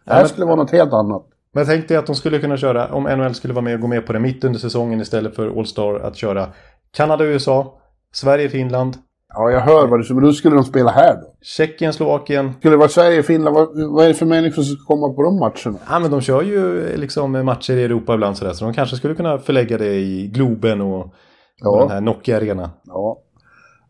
Det 0.05 0.13
här 0.13 0.21
men- 0.21 0.29
skulle 0.29 0.47
vara 0.47 0.57
något 0.57 0.71
helt 0.71 0.93
annat. 0.93 1.27
Men 1.55 1.61
jag 1.61 1.67
tänkte 1.67 1.99
att 1.99 2.07
de 2.07 2.15
skulle 2.15 2.39
kunna 2.39 2.57
köra, 2.57 2.95
om 2.95 3.03
NHL 3.05 3.35
skulle 3.35 3.55
vara 3.55 3.65
med 3.65 3.75
och 3.75 3.81
gå 3.81 3.87
med 3.87 4.07
på 4.07 4.13
det 4.13 4.21
mitt 4.21 4.45
under 4.45 4.59
säsongen 4.59 5.01
istället 5.01 5.37
för 5.37 5.59
All 5.59 5.67
Star, 5.67 6.01
att 6.01 6.17
köra 6.17 6.49
Kanada, 6.97 7.25
USA, 7.25 7.79
Sverige, 8.13 8.49
Finland, 8.49 8.97
Ja, 9.37 9.51
jag 9.51 9.61
hör 9.61 9.87
vad 9.87 10.01
du 10.01 10.05
säger, 10.05 10.15
men 10.15 10.25
då 10.25 10.33
skulle 10.33 10.55
de 10.55 10.65
spela 10.65 10.91
här 10.91 11.15
då. 11.15 11.35
Tjeckien, 11.43 11.93
Slovakien. 11.93 12.53
Skulle 12.59 12.73
det 12.75 12.79
vara 12.79 12.89
Sverige 12.89 13.23
Finland, 13.23 13.57
vad, 13.57 13.91
vad 13.91 14.05
är 14.05 14.09
det 14.09 14.15
för 14.15 14.27
människor 14.27 14.63
som 14.63 14.77
ska 14.77 14.85
komma 14.95 15.15
på 15.15 15.23
de 15.23 15.39
matcherna? 15.39 15.79
Ja, 15.91 15.99
men 15.99 16.11
de 16.11 16.21
kör 16.21 16.43
ju 16.43 16.97
liksom 16.97 17.45
matcher 17.45 17.77
i 17.77 17.85
Europa 17.85 18.15
ibland 18.15 18.37
sådär, 18.37 18.53
så 18.53 18.65
de 18.65 18.75
kanske 18.75 18.97
skulle 18.97 19.15
kunna 19.15 19.39
förlägga 19.39 19.79
det 19.79 19.95
i 19.95 20.27
Globen 20.35 20.81
och, 20.81 21.15
Ja. 21.61 21.71
och 21.71 21.79
den 21.79 21.91
här 21.91 22.01
Nokia 22.01 22.37
Arena. 22.37 22.71
Ja, 22.85 23.19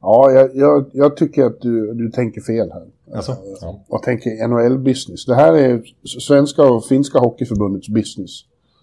ja 0.00 0.30
jag, 0.30 0.50
jag, 0.54 0.90
jag 0.92 1.16
tycker 1.16 1.44
att 1.44 1.60
du, 1.60 1.94
du 1.94 2.10
tänker 2.10 2.40
fel 2.40 2.70
här. 2.72 2.82
Alltså, 3.14 3.36
ja. 3.61 3.84
och 3.88 4.02
tänker 4.02 4.48
NHL-business. 4.48 5.26
Det 5.26 5.34
här 5.34 5.57
är 5.57 5.82
svenska 6.20 6.62
och 6.62 6.84
finska 6.86 7.18
hockeyförbundets 7.18 7.88
business. 7.88 8.30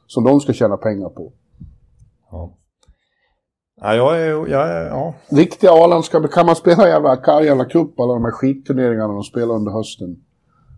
Som 0.08 0.24
de 0.24 0.40
ska 0.40 0.54
tjäna 0.54 0.78
pengar 0.78 1.10
på. 1.10 1.34
Ja. 2.32 2.58
Ja, 3.82 3.96
jag 3.96 4.22
är, 4.22 4.28
jag 4.28 4.70
är, 4.70 4.86
ja. 4.86 5.16
Riktiga 5.30 5.72
A-landska, 5.72 6.28
kan 6.28 6.46
man 6.46 6.56
spela 6.56 6.88
jävla 6.88 7.16
Karjala 7.16 7.66
Cup, 7.66 8.00
alla 8.00 8.14
de 8.14 8.24
här 8.24 8.32
skitturneringarna 8.32 9.14
de 9.14 9.24
spelar 9.24 9.56
under 9.56 9.72
hösten. 9.72 10.16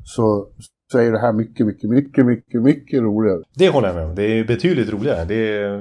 Så, 0.05 0.47
så 0.91 0.97
är 0.99 1.11
det 1.11 1.19
här 1.19 1.33
mycket, 1.33 1.65
mycket, 1.65 1.89
mycket, 1.89 2.25
mycket, 2.25 2.61
mycket 2.61 3.01
roligare. 3.01 3.43
Det 3.55 3.69
håller 3.69 3.87
jag 3.87 3.95
med 3.95 4.05
om. 4.05 4.15
Det 4.15 4.23
är 4.23 4.43
betydligt 4.43 4.89
roligare. 4.89 5.25
Det 5.25 5.35
är, 5.35 5.77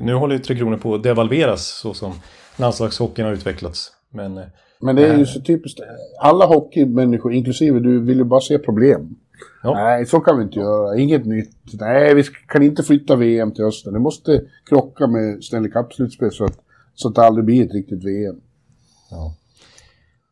nu 0.00 0.14
håller 0.14 0.34
ju 0.34 0.42
Tre 0.42 0.56
Kronor 0.56 0.76
på 0.76 0.94
att 0.94 1.02
devalveras 1.02 1.66
så 1.66 1.94
som 1.94 2.12
landslagshockeyn 2.56 3.26
har 3.26 3.32
utvecklats. 3.32 3.92
Men 4.10 4.38
eh, 4.38 4.44
Men 4.80 4.96
det 4.96 5.08
är 5.08 5.18
ju 5.18 5.26
så 5.26 5.40
typiskt. 5.40 5.80
Alla 6.20 6.46
hockeymänniskor, 6.46 7.32
inklusive 7.32 7.80
du, 7.80 8.00
vill 8.00 8.18
ju 8.18 8.24
bara 8.24 8.40
se 8.40 8.58
problem. 8.58 9.16
Ja. 9.62 9.74
Nej, 9.74 10.06
så 10.06 10.20
kan 10.20 10.36
vi 10.38 10.42
inte 10.42 10.58
göra. 10.58 10.98
Inget 10.98 11.26
nytt. 11.26 11.50
Nej, 11.80 12.14
vi 12.14 12.22
kan 12.48 12.62
inte 12.62 12.82
flytta 12.82 13.16
VM 13.16 13.52
till 13.52 13.64
hösten. 13.64 13.92
Det 13.92 13.98
måste 13.98 14.42
krocka 14.68 15.06
med 15.06 15.44
Stanley 15.44 15.70
Cup-slutspel 15.70 16.30
så 16.30 16.44
att, 16.44 16.58
så 16.94 17.08
att 17.08 17.14
det 17.14 17.22
aldrig 17.22 17.44
blir 17.44 17.66
ett 17.66 17.74
riktigt 17.74 18.04
VM. 18.04 18.40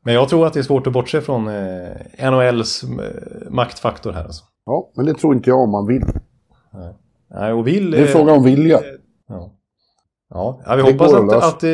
Men 0.05 0.15
jag 0.15 0.29
tror 0.29 0.47
att 0.47 0.53
det 0.53 0.61
är 0.61 0.63
svårt 0.63 0.87
att 0.87 0.93
bortse 0.93 1.21
från 1.21 1.49
eh, 1.49 2.31
NHLs 2.31 2.85
eh, 2.85 3.51
maktfaktor 3.51 4.13
här. 4.13 4.25
Alltså. 4.25 4.45
Ja, 4.67 4.91
men 4.97 5.07
det 5.07 5.15
tror 5.15 5.35
inte 5.35 5.51
jag 5.51 5.61
om 5.61 5.71
man 5.71 5.87
vill. 5.87 6.05
Nej, 7.31 7.53
och 7.53 7.67
vill, 7.67 7.91
Det 7.91 7.97
är 7.97 8.03
en 8.03 8.09
eh, 8.09 8.13
fråga 8.13 8.33
om 8.33 8.45
vilja. 8.45 8.81
Ja, 9.29 9.53
ja. 10.31 10.61
ja 10.67 10.77
vi 10.77 10.83
Det 10.83 10.93
hoppas 10.93 11.13
att 11.13 11.33
att, 11.33 11.45
att 11.45 11.63
eh, 11.63 11.71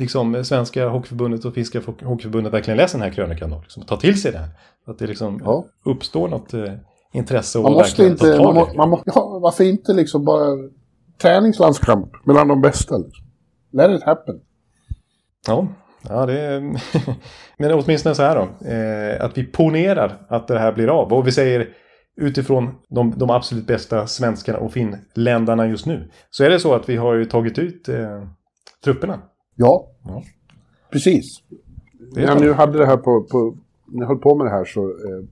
liksom, 0.00 0.44
Svenska 0.44 0.88
Hockeyförbundet 0.88 1.44
och 1.44 1.54
Finska 1.54 1.80
Hockeyförbundet 1.80 2.52
verkligen 2.52 2.76
läser 2.76 2.98
den 2.98 3.08
här 3.08 3.14
krönikan 3.14 3.52
och 3.52 3.62
liksom, 3.62 3.82
tar 3.82 3.96
till 3.96 4.20
sig 4.22 4.32
det 4.32 4.38
här. 4.38 4.48
Att 4.86 4.98
det 4.98 5.06
liksom 5.06 5.40
Ja. 5.44 5.64
uppstår 5.84 6.28
något 6.28 6.54
eh, 6.54 6.72
intresse 7.12 7.58
och 7.58 7.64
Man 7.64 7.72
måste 7.72 8.06
inte... 8.06 8.38
Man 8.38 8.54
må, 8.54 8.68
man 8.76 8.88
må, 8.90 9.02
ja, 9.06 9.38
varför 9.42 9.64
inte 9.64 9.92
liksom 9.92 10.24
bara 10.24 10.46
träningslandskamp 11.22 12.26
mellan 12.26 12.48
de 12.48 12.60
bästa? 12.60 12.98
Liksom. 12.98 13.26
Let 13.72 13.90
it 13.90 14.02
happen. 14.02 14.40
Ja, 15.46 15.66
ja 16.08 16.26
det 16.26 16.40
är... 16.40 16.60
Men 17.58 17.72
åtminstone 17.72 18.14
så 18.14 18.22
här 18.22 18.36
då. 18.36 18.66
Eh, 18.68 19.24
att 19.24 19.38
vi 19.38 19.44
ponerar 19.44 20.26
att 20.28 20.48
det 20.48 20.58
här 20.58 20.72
blir 20.72 20.88
av. 20.88 21.12
Och 21.12 21.26
vi 21.26 21.32
säger 21.32 21.68
utifrån 22.16 22.74
de, 22.88 23.18
de 23.18 23.30
absolut 23.30 23.66
bästa 23.66 24.06
svenskarna 24.06 24.58
och 24.58 24.72
finländarna 24.72 25.66
just 25.66 25.86
nu. 25.86 26.10
Så 26.30 26.44
är 26.44 26.50
det 26.50 26.60
så 26.60 26.74
att 26.74 26.88
vi 26.88 26.96
har 26.96 27.14
ju 27.14 27.24
tagit 27.24 27.58
ut 27.58 27.88
eh, 27.88 28.22
trupperna. 28.84 29.18
Ja, 29.60 29.86
Ja. 30.04 30.22
precis. 30.92 31.42
När 32.12 32.40
nu 32.40 32.52
hade 32.52 32.78
det 32.78 32.86
här 32.86 32.96
på, 32.96 33.22
på, 33.22 33.56
när 33.86 34.00
jag 34.00 34.08
höll 34.08 34.18
på 34.18 34.34
med 34.34 34.46
det 34.46 34.50
här 34.50 34.64
så 34.64 34.84
eh, 34.84 35.24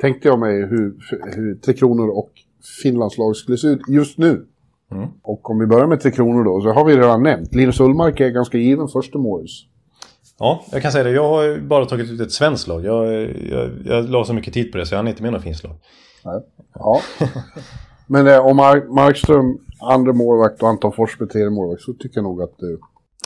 tänkte 0.00 0.28
jag 0.28 0.38
mig 0.38 0.66
hur, 0.66 0.94
hur 1.36 1.54
Tre 1.54 1.74
Kronor 1.74 2.08
och 2.08 2.30
Finlands 2.82 3.18
lag 3.18 3.36
skulle 3.36 3.58
se 3.58 3.68
ut 3.68 3.80
just 3.88 4.18
nu. 4.18 4.46
Mm. 4.90 5.08
Och 5.22 5.50
om 5.50 5.58
vi 5.58 5.66
börjar 5.66 5.86
med 5.86 6.00
Tre 6.00 6.10
Kronor 6.10 6.44
då, 6.44 6.60
så 6.60 6.72
har 6.72 6.84
vi 6.84 6.96
redan 6.96 7.22
nämnt. 7.22 7.54
Linus 7.54 7.80
Ullmark 7.80 8.20
är 8.20 8.28
ganska 8.28 8.58
given 8.58 8.88
första 8.88 9.18
målis. 9.18 9.64
Ja, 10.38 10.64
jag 10.72 10.82
kan 10.82 10.92
säga 10.92 11.04
det. 11.04 11.10
Jag 11.10 11.28
har 11.28 11.42
ju 11.44 11.60
bara 11.60 11.86
tagit 11.86 12.10
ut 12.10 12.20
ett 12.20 12.32
svenskt 12.32 12.68
lag. 12.68 12.84
Jag, 12.84 13.12
jag, 13.50 13.70
jag 13.84 14.08
la 14.10 14.24
så 14.24 14.34
mycket 14.34 14.54
tid 14.54 14.72
på 14.72 14.78
det 14.78 14.86
så 14.86 14.94
jag 14.94 14.98
hann 14.98 15.08
inte 15.08 15.22
med 15.22 15.32
något 15.32 15.42
finskt 15.42 15.64
lag. 15.64 15.74
Ja. 16.74 17.00
Men 18.06 18.26
eh, 18.26 18.46
om 18.46 18.56
Mark, 18.56 18.84
Markström, 18.88 19.58
andra 19.80 20.12
målvakt 20.12 20.62
och 20.62 20.68
Anton 20.68 20.92
Forsberg, 20.92 21.28
tredje 21.28 21.50
målvakt, 21.50 21.82
så 21.82 21.92
tycker 21.92 22.16
jag 22.16 22.24
nog 22.24 22.42
att... 22.42 22.62
Eh, 22.62 22.68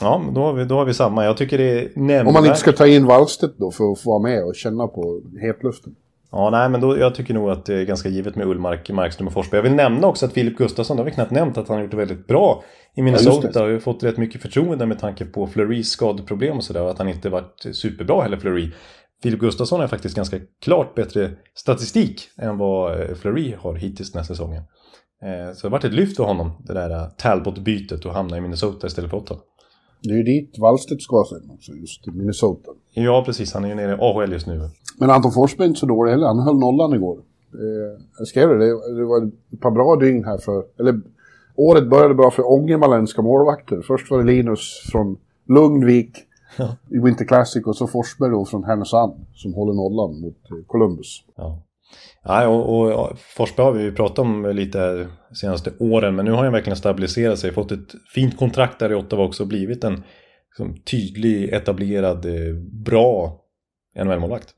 Ja, 0.01 0.21
då 0.35 0.41
har, 0.41 0.53
vi, 0.53 0.65
då 0.65 0.75
har 0.75 0.85
vi 0.85 0.93
samma. 0.93 1.25
Jag 1.25 1.37
tycker 1.37 1.57
det 1.57 1.79
är 1.79 1.89
nämnvärt. 1.95 2.27
om 2.27 2.33
man 2.33 2.45
inte 2.45 2.57
ska 2.59 2.71
ta 2.71 2.87
in 2.87 3.05
Wallstedt 3.05 3.57
då 3.57 3.71
för 3.71 3.91
att 3.91 3.99
få 3.99 4.09
vara 4.09 4.21
med 4.21 4.43
och 4.45 4.55
känna 4.55 4.87
på 4.87 5.21
hetluften. 5.41 5.95
Ja, 6.31 6.49
nej, 6.49 6.69
men 6.69 6.81
då, 6.81 6.97
jag 6.97 7.15
tycker 7.15 7.33
nog 7.33 7.49
att 7.49 7.65
det 7.65 7.73
är 7.75 7.85
ganska 7.85 8.09
givet 8.09 8.35
med 8.35 8.47
Ullmark, 8.47 8.89
Markström 8.89 9.27
och 9.27 9.33
Forsberg. 9.33 9.57
Jag 9.57 9.63
vill 9.63 9.73
nämna 9.75 10.07
också 10.07 10.25
att 10.25 10.33
Filip 10.33 10.57
Gustafsson, 10.57 10.97
det 10.97 11.01
har 11.03 11.05
vi 11.05 11.11
knappt 11.11 11.31
nämnt, 11.31 11.57
att 11.57 11.67
han 11.67 11.77
har 11.77 11.81
gjort 11.81 11.91
det 11.91 11.97
väldigt 11.97 12.27
bra 12.27 12.63
i 12.95 12.99
Ja, 12.99 13.03
Minnesota. 13.03 13.51
det. 13.51 13.59
och 13.65 13.71
har 13.71 13.79
fått 13.79 14.03
rätt 14.03 14.17
mycket 14.17 14.41
förtroende 14.41 14.85
med 14.85 14.99
tanke 14.99 15.25
på 15.25 15.47
Flurys 15.47 15.89
skadeproblem 15.89 16.57
och 16.57 16.63
sådär. 16.63 16.81
Och 16.83 16.89
att 16.91 16.97
han 16.97 17.09
inte 17.09 17.29
varit 17.29 17.65
superbra 17.73 18.21
heller, 18.21 18.37
Fleury. 18.37 18.71
Filip 19.23 19.39
Gustafsson 19.39 19.79
har 19.79 19.87
faktiskt 19.87 20.15
ganska 20.15 20.37
klart 20.61 20.95
bättre 20.95 21.29
statistik 21.55 22.21
än 22.37 22.57
vad 22.57 23.01
eh, 23.01 23.15
Fleury 23.15 23.55
har 23.59 23.73
hittills 23.75 24.11
den 24.11 24.19
här 24.19 24.27
säsongen. 24.27 24.63
Eh, 25.23 25.53
Så 25.53 25.61
det 25.61 25.67
har 25.67 25.69
varit 25.69 25.83
ett 25.85 25.93
lyft 25.93 26.17
för 26.17 26.23
honom, 26.23 26.51
det 26.59 26.73
där 26.73 26.89
eh, 26.89 27.07
Talbot-bytet 27.17 28.05
och 28.05 28.13
hamna 28.13 28.37
i 28.37 28.41
Minnesota 28.41 28.87
istället 28.87 29.09
för 29.09 29.17
Ottawa. 29.17 29.39
Det 30.03 30.13
är 30.13 30.17
ju 30.17 30.23
dit 30.23 30.59
Wallstedt 30.59 31.01
ska 31.01 31.25
sen 31.29 31.51
också, 31.51 31.71
just 31.71 32.07
i 32.07 32.11
Minnesota. 32.11 32.71
Ja, 32.93 33.23
precis. 33.25 33.53
Han 33.53 33.65
är 33.65 33.69
ju 33.69 33.75
nere 33.75 33.91
i 33.91 33.97
AHL 33.99 34.31
just 34.31 34.47
nu. 34.47 34.69
Men 34.99 35.09
Anton 35.09 35.31
Forsberg 35.31 35.65
är 35.65 35.67
inte 35.67 35.79
så 35.79 35.85
dålig 35.85 36.11
heller. 36.11 36.27
Han 36.27 36.39
höll 36.39 36.59
nollan 36.59 36.93
igår. 36.93 37.17
Eh, 37.53 38.01
jag 38.17 38.27
skrev 38.27 38.49
det, 38.49 38.95
det, 38.95 39.05
var 39.05 39.31
ett 39.53 39.61
par 39.61 39.71
bra 39.71 39.95
dygn 39.95 40.25
här 40.25 40.37
för... 40.37 40.63
Eller 40.79 41.01
året 41.55 41.89
började 41.89 42.13
bra 42.13 42.31
för 42.31 42.51
ångermanländska 42.51 43.21
målvakter. 43.21 43.81
Först 43.87 44.11
var 44.11 44.17
det 44.17 44.23
Linus 44.23 44.81
från 44.91 45.17
Lugnvik 45.47 46.17
Ja. 46.57 46.75
i 46.89 46.99
Winter 46.99 47.25
Classic 47.25 47.65
och 47.65 47.75
så 47.75 47.87
Forsberg 47.87 48.29
då 48.29 48.45
från 48.45 48.63
Härnösand 48.63 49.13
som 49.33 49.53
håller 49.53 49.73
nollan 49.73 50.21
mot 50.21 50.51
eh, 50.51 50.65
Columbus. 50.67 51.23
Ja. 51.35 51.59
Ja, 52.23 52.47
och, 52.47 52.91
och 52.91 53.19
Forsberg 53.19 53.65
har 53.65 53.71
vi 53.71 53.83
ju 53.83 53.95
pratat 53.95 54.19
om 54.19 54.45
lite 54.45 55.07
de 55.29 55.35
senaste 55.35 55.71
åren, 55.79 56.15
men 56.15 56.25
nu 56.25 56.31
har 56.31 56.43
han 56.43 56.53
verkligen 56.53 56.77
stabiliserat 56.77 57.39
sig, 57.39 57.53
fått 57.53 57.71
ett 57.71 57.95
fint 58.13 58.37
kontrakt 58.37 58.79
där 58.79 58.91
i 58.91 58.95
Ottawa 58.95 59.23
också, 59.23 59.45
blivit 59.45 59.83
en 59.83 60.03
liksom, 60.49 60.77
tydlig, 60.91 61.53
etablerad, 61.53 62.25
eh, 62.25 62.55
bra 62.85 63.39
NHL-målvakt. 63.95 64.49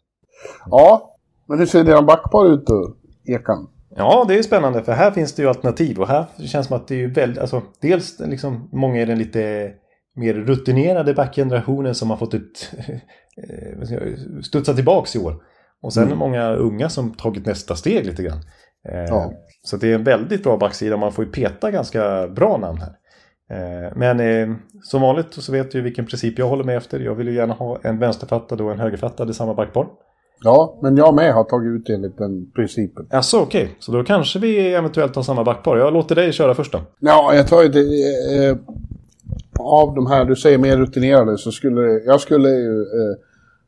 Ja, 0.65 1.17
men 1.47 1.59
hur 1.59 1.65
ser 1.65 1.83
deras 1.83 2.05
backpar 2.05 2.53
ut 2.53 2.65
då, 2.67 2.95
Ekan? 3.25 3.67
Ja, 3.95 4.25
det 4.27 4.37
är 4.37 4.43
spännande, 4.43 4.83
för 4.83 4.91
här 4.91 5.11
finns 5.11 5.33
det 5.33 5.41
ju 5.41 5.49
alternativ 5.49 5.99
och 5.99 6.07
här 6.07 6.25
känns 6.37 6.51
det 6.51 6.63
som 6.63 6.77
att 6.77 6.87
det 6.87 7.03
är 7.03 7.07
väldigt, 7.07 7.39
alltså 7.39 7.61
dels 7.81 8.19
liksom 8.19 8.69
många 8.71 9.01
i 9.01 9.05
den 9.05 9.17
lite 9.17 9.71
mer 10.15 10.33
rutinerade 10.33 11.13
backgenerationen 11.13 11.95
som 11.95 12.09
har 12.09 12.17
fått 12.17 12.33
ett, 12.33 12.71
eh, 13.37 14.41
studsa 14.43 14.73
tillbaks 14.73 15.15
i 15.15 15.19
år. 15.19 15.35
Och 15.85 15.93
sen 15.93 16.03
Mm. 16.03 16.17
många 16.17 16.53
unga 16.55 16.89
som 16.89 17.11
tagit 17.13 17.45
nästa 17.45 17.75
steg 17.75 18.05
lite 18.05 18.23
grann. 18.23 18.39
Eh, 18.89 19.03
Ja. 19.09 19.31
Så 19.63 19.77
det 19.77 19.91
är 19.91 19.95
en 19.95 20.03
väldigt 20.03 20.43
bra 20.43 20.57
backsida. 20.57 20.97
Man 20.97 21.11
får 21.11 21.25
ju 21.25 21.31
peta 21.31 21.71
ganska 21.71 22.27
bra 22.27 22.57
namn 22.57 22.79
här. 22.81 22.91
Eh, 23.51 23.91
Men 23.95 24.19
eh, 24.19 24.55
som 24.83 25.01
vanligt 25.01 25.27
så 25.33 25.51
vet 25.51 25.71
du 25.71 25.81
vilken 25.81 26.05
princip 26.05 26.39
jag 26.39 26.47
håller 26.47 26.63
med 26.63 26.77
efter. 26.77 26.99
Jag 26.99 27.15
vill 27.15 27.27
ju 27.27 27.33
gärna 27.35 27.53
ha 27.53 27.77
en 27.83 27.99
vänsterfattad 27.99 28.61
och 28.61 28.71
en 28.71 28.79
högerfattad 28.79 29.29
i 29.29 29.33
samma 29.33 29.53
backpar. 29.53 29.87
Ja, 30.43 30.79
men 30.83 30.97
jag 30.97 31.15
med 31.15 31.33
har 31.33 31.43
tagit 31.43 31.69
ut 31.81 31.89
enligt 31.89 32.17
den 32.17 32.51
principen. 32.51 33.07
Alltså 33.11 33.39
okej, 33.39 33.75
så 33.79 33.91
då 33.91 34.03
kanske 34.03 34.39
vi 34.39 34.73
eventuellt 34.73 35.15
har 35.15 35.23
samma 35.23 35.43
backpar. 35.43 35.77
Jag 35.77 35.93
låter 35.93 36.15
dig 36.15 36.31
köra 36.33 36.55
först 36.55 36.71
då. 36.71 36.79
Ja, 36.99 37.33
jag 37.35 37.47
tar 37.47 37.63
ju 37.63 37.69
det... 37.69 37.79
Eh, 38.49 38.57
av 39.59 39.95
de 39.95 40.07
här 40.07 40.25
du 40.25 40.35
säger 40.35 40.57
mer 40.57 40.77
rutinerade 40.77 41.37
så 41.37 41.51
skulle 41.51 41.81
jag 41.81 42.21
skulle 42.21 42.49
ju 42.49 42.81
eh, 42.81 43.15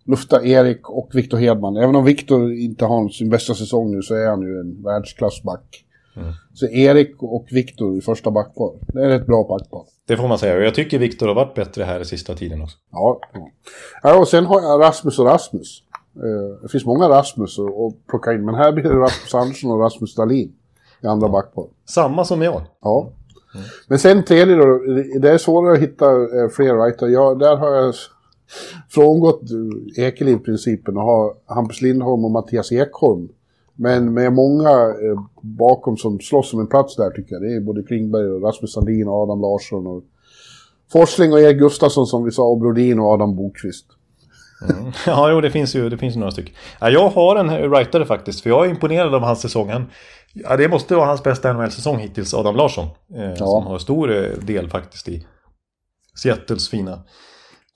lufta 0.07 0.45
Erik 0.45 0.89
och 0.89 1.09
Viktor 1.13 1.37
Hedman. 1.37 1.77
Även 1.77 1.95
om 1.95 2.05
Viktor 2.05 2.53
inte 2.53 2.85
har 2.85 3.09
sin 3.09 3.29
bästa 3.29 3.53
säsong 3.53 3.91
nu 3.91 4.01
så 4.01 4.15
är 4.15 4.29
han 4.29 4.41
ju 4.41 4.59
en 4.59 4.83
världsklassback. 4.83 5.83
Mm. 6.15 6.33
Så 6.53 6.67
Erik 6.67 7.15
och 7.19 7.47
Viktor 7.51 7.97
i 7.97 8.01
första 8.01 8.31
backpar. 8.31 8.71
Det 8.93 9.03
är 9.05 9.09
ett 9.09 9.25
bra 9.25 9.47
backpar. 9.49 9.83
Det 10.07 10.17
får 10.17 10.27
man 10.27 10.39
säga. 10.39 10.57
Och 10.57 10.63
jag 10.63 10.75
tycker 10.75 10.99
Viktor 10.99 11.27
har 11.27 11.35
varit 11.35 11.55
bättre 11.55 11.83
här 11.83 11.99
i 11.99 12.05
sista 12.05 12.35
tiden 12.35 12.61
också. 12.61 12.77
Ja. 12.91 13.19
ja. 13.33 13.49
ja. 14.03 14.19
Och 14.19 14.27
sen 14.27 14.45
har 14.45 14.61
jag 14.61 14.81
Rasmus 14.81 15.19
och 15.19 15.25
Rasmus. 15.25 15.83
Eh, 16.15 16.61
det 16.61 16.69
finns 16.69 16.85
många 16.85 17.09
Rasmus 17.09 17.59
att 17.59 18.07
plocka 18.07 18.33
in. 18.33 18.45
Men 18.45 18.55
här 18.55 18.71
blir 18.71 18.83
det 18.83 18.89
Rasmus 18.89 19.35
Andersson 19.35 19.71
och 19.71 19.79
Rasmus 19.79 20.15
Dahlin 20.15 20.53
i 21.01 21.07
andra 21.07 21.29
backpar. 21.29 21.65
Samma 21.85 22.25
som 22.25 22.41
jag. 22.41 22.61
Ja. 22.81 23.09
Men 23.87 23.99
sen 23.99 24.23
tredje 24.23 24.55
då, 24.55 24.79
det 25.19 25.29
är 25.29 25.37
svårare 25.37 25.73
att 25.73 25.79
hitta 25.79 26.05
eh, 26.11 26.49
fler 26.55 26.73
writer. 26.73 27.07
Ja, 27.07 27.35
där 27.35 27.55
har 27.55 27.75
jag 27.75 27.95
frångått 28.89 29.41
eh, 29.51 30.03
Ekeliv-principen 30.05 30.97
och 30.97 31.03
har 31.03 31.33
Hampus 31.45 31.81
Lindholm 31.81 32.25
och 32.25 32.31
Mattias 32.31 32.71
Ekholm. 32.71 33.29
Men 33.75 34.13
med 34.13 34.33
många 34.33 34.69
eh, 34.69 35.21
bakom 35.41 35.97
som 35.97 36.19
slåss 36.19 36.53
om 36.53 36.59
en 36.59 36.67
plats 36.67 36.95
där 36.95 37.09
tycker 37.09 37.35
jag. 37.35 37.41
Det 37.41 37.55
är 37.55 37.61
både 37.61 37.83
Klingberg 37.83 38.27
och 38.27 38.41
Rasmus 38.41 38.73
Sandin 38.73 39.07
och 39.07 39.23
Adam 39.23 39.41
Larsson 39.41 39.87
och 39.87 40.03
Forsling 40.91 41.33
och 41.33 41.39
Erik 41.39 41.59
Gustafsson 41.59 42.07
som 42.07 42.23
vi 42.23 42.31
sa 42.31 42.43
och 42.43 42.59
Brodin 42.59 42.99
och 42.99 43.05
Adam 43.05 43.35
Bokvist. 43.35 43.85
Mm. 44.69 44.91
Ja, 45.05 45.31
jo, 45.31 45.41
det 45.41 45.51
finns 45.51 45.75
ju 45.75 45.89
det 45.89 45.97
finns 45.97 46.15
några 46.15 46.31
stycken. 46.31 46.55
Ja, 46.79 46.89
jag 46.89 47.09
har 47.09 47.35
en 47.35 47.69
writare 47.69 48.05
faktiskt, 48.05 48.41
för 48.41 48.49
jag 48.49 48.65
är 48.65 48.69
imponerad 48.69 49.15
av 49.15 49.21
hans 49.21 49.41
säsong. 49.41 49.69
Han, 49.69 49.85
ja, 50.33 50.57
det 50.57 50.69
måste 50.69 50.95
vara 50.95 51.05
hans 51.05 51.23
bästa 51.23 51.53
NHL-säsong 51.53 51.97
hittills, 51.97 52.33
Adam 52.33 52.55
Larsson. 52.55 52.87
Eh, 53.15 53.23
ja. 53.23 53.35
Som 53.35 53.67
har 53.67 53.79
stor 53.79 54.15
eh, 54.15 54.31
del 54.31 54.69
faktiskt 54.69 55.09
i 55.09 55.27
Seattles 56.23 56.69
fina 56.69 57.03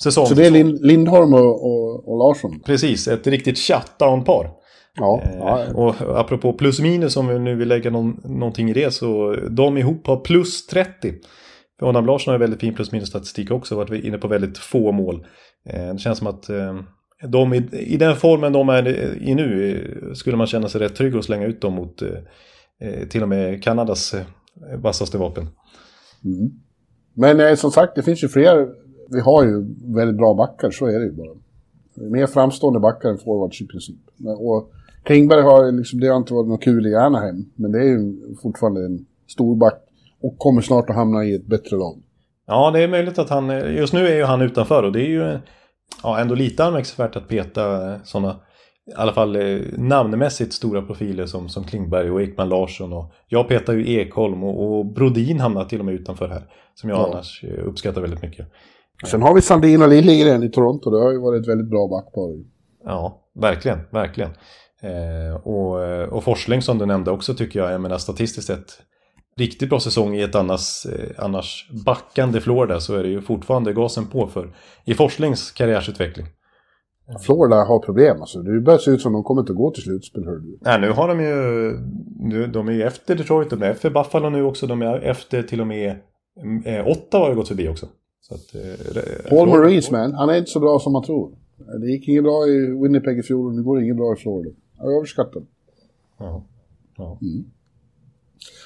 säsong. 0.03 0.25
Så 0.25 0.33
det 0.33 0.45
är 0.45 0.51
Lind 0.51 0.85
Lindholm 0.85 1.33
och, 1.33 1.65
och, 1.65 2.09
och, 2.09 2.17
Larsson? 2.17 2.59
Precis, 2.65 3.07
ett 3.07 3.27
riktigt 3.27 3.57
shutdown-par. 3.57 4.49
Ja, 4.95 5.21
eh, 5.23 5.37
ja. 5.39 5.65
Och 5.73 6.19
apropå 6.19 6.53
plus 6.53 6.79
minus, 6.79 7.17
om 7.17 7.27
vi 7.27 7.39
nu 7.39 7.55
vill 7.55 7.67
lägga 7.67 7.89
någon, 7.89 8.21
någonting 8.23 8.69
i 8.69 8.73
det, 8.73 8.93
så 8.93 9.35
de 9.49 9.77
ihop 9.77 10.07
har 10.07 10.17
plus 10.17 10.67
30. 10.67 11.13
För 11.79 11.89
Adam 11.89 12.05
Larsson 12.05 12.31
har 12.31 12.39
väldigt 12.39 12.59
fin 12.59 12.73
plus 12.73 12.91
minus 12.91 13.09
statistik 13.09 13.51
också, 13.51 13.75
varit 13.75 14.03
inne 14.03 14.17
på 14.17 14.27
väldigt 14.27 14.57
få 14.57 14.91
mål. 14.91 15.25
Eh, 15.69 15.93
det 15.93 15.99
känns 15.99 16.17
som 16.17 16.27
att 16.27 16.49
eh, 16.49 16.79
de 17.27 17.53
i, 17.53 17.69
i 17.71 17.97
den 17.97 18.15
formen 18.15 18.53
de 18.53 18.69
är 18.69 18.87
i 19.21 19.35
nu 19.35 19.77
eh, 20.07 20.13
skulle 20.13 20.37
man 20.37 20.47
känna 20.47 20.69
sig 20.69 20.81
rätt 20.81 20.95
trygg 20.95 21.15
att 21.15 21.25
slänga 21.25 21.45
ut 21.45 21.61
dem 21.61 21.73
mot 21.73 22.03
till 23.09 23.23
och 23.23 23.29
med 23.29 23.63
Kanadas 23.63 24.15
vassaste 24.77 25.17
vapen. 25.17 25.47
Mm. 26.25 26.51
Men 27.13 27.57
som 27.57 27.71
sagt, 27.71 27.95
det 27.95 28.03
finns 28.03 28.23
ju 28.23 28.27
fler. 28.27 28.67
Vi 29.13 29.19
har 29.19 29.43
ju 29.43 29.65
väldigt 29.95 30.17
bra 30.17 30.33
backar, 30.33 30.71
så 30.71 30.85
är 30.85 30.99
det 30.99 31.05
ju 31.05 31.11
bara. 31.11 31.35
Mer 31.95 32.27
framstående 32.27 32.79
backar 32.79 33.09
än 33.09 33.17
forwards 33.17 33.61
i 33.61 33.67
princip. 33.67 33.99
Och 34.37 34.71
Klingberg 35.03 35.41
har 35.41 35.71
liksom, 35.71 35.99
det 35.99 36.07
har 36.07 36.17
inte 36.17 36.33
varit 36.33 36.47
något 36.47 36.63
kul 36.63 36.87
i 36.87 36.95
Anaheim, 36.95 37.45
men 37.55 37.71
det 37.71 37.79
är 37.79 37.83
ju 37.83 38.15
fortfarande 38.41 38.85
en 38.85 39.05
stor 39.27 39.55
back 39.55 39.81
och 40.21 40.37
kommer 40.37 40.61
snart 40.61 40.89
att 40.89 40.95
hamna 40.95 41.25
i 41.25 41.35
ett 41.35 41.45
bättre 41.45 41.77
lag. 41.77 42.01
Ja, 42.47 42.71
det 42.71 42.83
är 42.83 42.87
möjligt 42.87 43.19
att 43.19 43.29
han... 43.29 43.49
Just 43.75 43.93
nu 43.93 44.07
är 44.07 44.15
ju 44.15 44.23
han 44.23 44.41
utanför 44.41 44.83
och 44.83 44.91
det 44.91 45.01
är 45.01 45.09
ju 45.09 45.39
ja, 46.03 46.19
ändå 46.19 46.35
lite 46.35 46.65
anmärkningsvärt 46.65 47.15
att 47.15 47.27
peta 47.27 47.95
sådana 48.03 48.35
i 48.87 48.93
alla 48.95 49.13
fall 49.13 49.35
eh, 49.35 49.61
namnmässigt 49.77 50.53
stora 50.53 50.81
profiler 50.81 51.25
som, 51.25 51.49
som 51.49 51.63
Klingberg 51.63 52.11
och 52.11 52.21
Ekman 52.21 52.49
Larsson. 52.49 52.93
Och 52.93 53.13
jag 53.27 53.47
petar 53.47 53.73
ju 53.73 53.93
Ekholm 53.93 54.43
och, 54.43 54.79
och 54.79 54.85
Brodin 54.85 55.39
hamnar 55.39 55.65
till 55.65 55.79
och 55.79 55.85
med 55.85 55.93
utanför 55.93 56.27
här. 56.27 56.43
Som 56.75 56.89
jag 56.89 56.99
ja. 56.99 57.09
annars 57.11 57.43
eh, 57.43 57.67
uppskattar 57.67 58.01
väldigt 58.01 58.21
mycket. 58.21 58.47
Sen 59.05 59.21
har 59.21 59.33
vi 59.33 59.41
Sandin 59.41 59.81
och 59.81 59.89
Liljegren 59.89 60.43
i 60.43 60.49
Toronto. 60.49 60.89
Det 60.89 61.03
har 61.03 61.11
ju 61.11 61.19
varit 61.19 61.41
ett 61.41 61.47
väldigt 61.47 61.69
bra 61.69 61.87
backpar. 61.87 62.29
Ja, 62.85 63.21
verkligen, 63.35 63.79
verkligen. 63.91 64.31
Eh, 64.81 65.35
och, 65.47 65.83
eh, 65.83 66.09
och 66.09 66.23
Forsling 66.23 66.61
som 66.61 66.77
du 66.77 66.85
nämnde 66.85 67.11
också 67.11 67.33
tycker 67.33 67.59
jag, 67.59 67.71
jag 67.71 67.81
menar 67.81 67.97
statistiskt 67.97 68.47
sett 68.47 68.81
riktigt 69.37 69.69
bra 69.69 69.79
säsong 69.79 70.15
i 70.15 70.21
ett 70.21 70.35
annars, 70.35 70.85
eh, 70.85 71.23
annars 71.25 71.69
backande 71.85 72.41
Florida 72.41 72.79
så 72.79 72.95
är 72.95 73.03
det 73.03 73.09
ju 73.09 73.21
fortfarande 73.21 73.73
gasen 73.73 74.07
på 74.07 74.27
för 74.27 74.55
i 74.85 74.93
Forslings 74.93 75.51
karriärsutveckling. 75.51 76.27
Florida 77.21 77.55
har 77.55 77.79
problem 77.79 78.21
alltså. 78.21 78.39
Det 78.39 78.61
börjar 78.61 78.79
se 78.79 78.91
ut 78.91 79.01
som 79.01 79.13
de 79.13 79.23
kommer 79.23 79.41
inte 79.41 79.53
gå 79.53 79.71
till 79.71 79.83
slutspel 79.83 80.25
hör 80.25 80.35
du. 80.35 80.57
Nej, 80.61 80.81
nu 80.81 80.91
har 80.91 81.07
de 81.07 81.19
ju... 81.19 81.73
Nu, 82.19 82.47
de 82.47 82.67
är 82.67 82.71
ju 82.71 82.83
efter 82.83 83.15
Detroit, 83.15 83.49
de 83.49 83.63
är 83.63 83.69
efter 83.69 83.89
Buffalo 83.89 84.29
nu 84.29 84.43
också. 84.43 84.67
De 84.67 84.81
är 84.81 84.99
efter 84.99 85.43
till 85.43 85.61
och 85.61 85.67
med... 85.67 85.95
Eh, 86.65 86.87
Ottawa 86.87 87.25
har 87.25 87.33
gått 87.33 87.47
förbi 87.47 87.67
också. 87.67 87.87
Så 88.31 88.35
att, 88.35 88.55
eh, 88.55 89.29
Paul 89.29 89.49
Maurice 89.49 89.91
man, 89.91 90.13
han 90.13 90.29
är 90.29 90.37
inte 90.37 90.51
så 90.51 90.59
bra 90.59 90.79
som 90.79 90.93
man 90.93 91.03
tror. 91.03 91.31
Det 91.81 91.87
gick 91.87 92.07
inget 92.07 92.23
bra 92.23 92.47
i 92.47 92.81
Winnipeg 92.81 93.19
i 93.19 93.23
fjol 93.23 93.47
och 93.47 93.55
nu 93.55 93.63
går 93.63 93.77
det 93.77 93.83
inget 93.83 93.95
bra 93.95 94.13
i 94.13 94.15
Florida. 94.15 94.49
Jag 94.77 94.95
överskattar. 94.95 95.41
Ja. 96.19 96.43
ja. 96.97 97.17
Mm. 97.21 97.45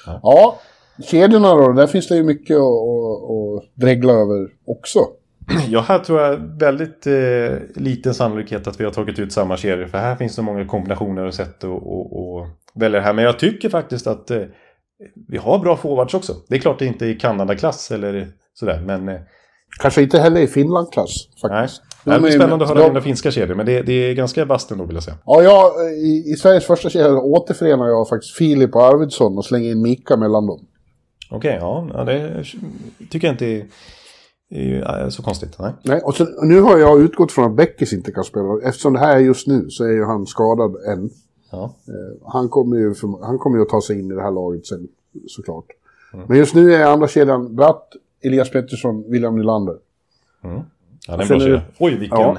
Ja. 0.05 0.19
ja, 0.23 0.59
kedjorna 1.03 1.55
då, 1.55 1.71
där 1.71 1.87
finns 1.87 2.07
det 2.07 2.15
ju 2.15 2.23
mycket 2.23 2.55
att, 2.55 2.61
att, 2.61 3.31
att 3.31 3.75
dregla 3.75 4.13
över 4.13 4.49
också. 4.65 4.99
Ja, 5.69 5.81
här 5.81 5.99
tror 5.99 6.21
jag 6.21 6.37
väldigt 6.37 7.07
eh, 7.07 7.83
liten 7.83 8.13
sannolikhet 8.13 8.67
att 8.67 8.79
vi 8.79 8.83
har 8.83 8.91
tagit 8.91 9.19
ut 9.19 9.33
samma 9.33 9.57
kedjor. 9.57 9.85
För 9.85 9.97
här 9.97 10.15
finns 10.15 10.35
det 10.35 10.41
många 10.41 10.65
kombinationer 10.65 11.25
och 11.25 11.33
sätt 11.33 11.57
att 11.57 11.63
och, 11.63 12.37
och 12.37 12.47
välja 12.75 12.99
det 12.99 13.05
här. 13.05 13.13
Men 13.13 13.25
jag 13.25 13.39
tycker 13.39 13.69
faktiskt 13.69 14.07
att 14.07 14.31
eh, 14.31 14.43
vi 15.27 15.37
har 15.37 15.59
bra 15.59 15.77
forwards 15.77 16.13
också. 16.13 16.33
Det 16.47 16.55
är 16.55 16.59
klart 16.59 16.79
det 16.79 16.85
inte 16.85 17.07
är 17.07 17.19
Kanada-klass 17.19 17.91
eller 17.91 18.27
sådär, 18.53 18.81
men... 18.85 19.19
Kanske 19.79 20.01
inte 20.01 20.19
heller 20.19 20.41
i 20.41 20.47
Finland-klass 20.47 21.27
faktiskt. 21.41 21.81
Nej. 22.03 22.15
Det 22.15 22.21
blir 22.21 22.31
spännande 22.31 22.65
att 22.65 22.71
höra 22.71 22.87
dina 22.87 23.01
finska 23.01 23.31
kedjor, 23.31 23.55
men 23.55 23.65
det, 23.65 23.81
det 23.81 23.93
är 23.93 24.13
ganska 24.13 24.45
vasst 24.45 24.71
ändå 24.71 24.85
vill 24.85 24.95
jag 24.95 25.03
säga. 25.03 25.17
Ja, 25.25 25.43
jag, 25.43 25.93
i, 25.93 26.23
i 26.31 26.35
Sveriges 26.35 26.65
första 26.65 26.89
kedja 26.89 27.17
återförenar 27.17 27.87
jag 27.87 28.09
faktiskt 28.09 28.35
Filip 28.35 28.75
och 28.75 28.83
Arvidsson 28.83 29.37
och 29.37 29.45
slänger 29.45 29.71
in 29.71 29.81
Mika 29.81 30.17
mellan 30.17 30.47
dem. 30.47 30.67
Okej, 31.31 31.57
okay, 31.57 31.89
ja, 31.93 32.03
det 32.03 32.43
tycker 33.09 33.27
jag 33.27 33.33
inte 33.33 33.45
är, 33.45 33.65
är 34.81 35.09
så 35.09 35.23
konstigt. 35.23 35.59
Nej, 35.59 35.71
nej 35.83 36.01
och 36.03 36.15
sen, 36.15 36.27
nu 36.41 36.61
har 36.61 36.77
jag 36.77 37.01
utgått 37.01 37.31
från 37.31 37.45
att 37.45 37.55
Bäckis 37.57 37.93
inte 37.93 38.11
kan 38.11 38.23
spela. 38.23 38.59
Eftersom 38.63 38.93
det 38.93 38.99
här 38.99 39.15
är 39.15 39.19
just 39.19 39.47
nu 39.47 39.69
så 39.69 39.83
är 39.83 39.91
ju 39.91 40.05
han 40.05 40.25
skadad 40.25 40.75
än. 40.75 41.09
Ja. 41.51 41.63
Eh, 41.63 42.27
han, 42.31 42.49
kommer 42.49 42.77
ju 42.77 42.95
han 43.21 43.37
kommer 43.37 43.57
ju 43.57 43.61
att 43.61 43.69
ta 43.69 43.81
sig 43.81 43.99
in 43.99 44.11
i 44.11 44.15
det 44.15 44.21
här 44.21 44.31
laget 44.31 44.65
sen, 44.65 44.87
såklart. 45.27 45.65
Mm. 46.13 46.25
Men 46.29 46.37
just 46.37 46.55
nu 46.55 46.73
är 46.73 46.85
andra 46.85 47.07
kedjan 47.07 47.55
Bratt, 47.55 47.89
Elias 48.25 48.51
Pettersson, 48.51 49.11
William 49.11 49.35
Nylander. 49.35 49.75
Mm. 50.43 50.61
Ja, 51.07 51.17
den 51.17 51.27
bra 51.27 51.61
Oj, 51.77 51.95
vilken, 51.95 52.19
ja. 52.19 52.37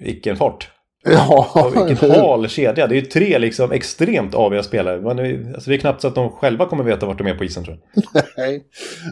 vilken 0.00 0.36
fart. 0.36 0.70
Ja, 1.04 1.70
vilken 1.86 2.10
hal 2.10 2.48
kedja. 2.48 2.86
Det 2.86 2.94
är 2.94 3.00
ju 3.00 3.06
tre 3.06 3.38
liksom 3.38 3.72
extremt 3.72 4.34
aviga 4.34 4.62
spelare. 4.62 5.00
Man 5.00 5.18
är, 5.18 5.52
alltså 5.54 5.70
det 5.70 5.76
är 5.76 5.80
knappt 5.80 6.00
så 6.00 6.08
att 6.08 6.14
de 6.14 6.30
själva 6.30 6.66
kommer 6.66 6.84
veta 6.84 7.06
vart 7.06 7.18
de 7.18 7.26
är 7.26 7.34
på 7.34 7.44
isen 7.44 7.64
tror 7.64 7.78
jag. 7.94 8.24
Nej. 8.36 8.64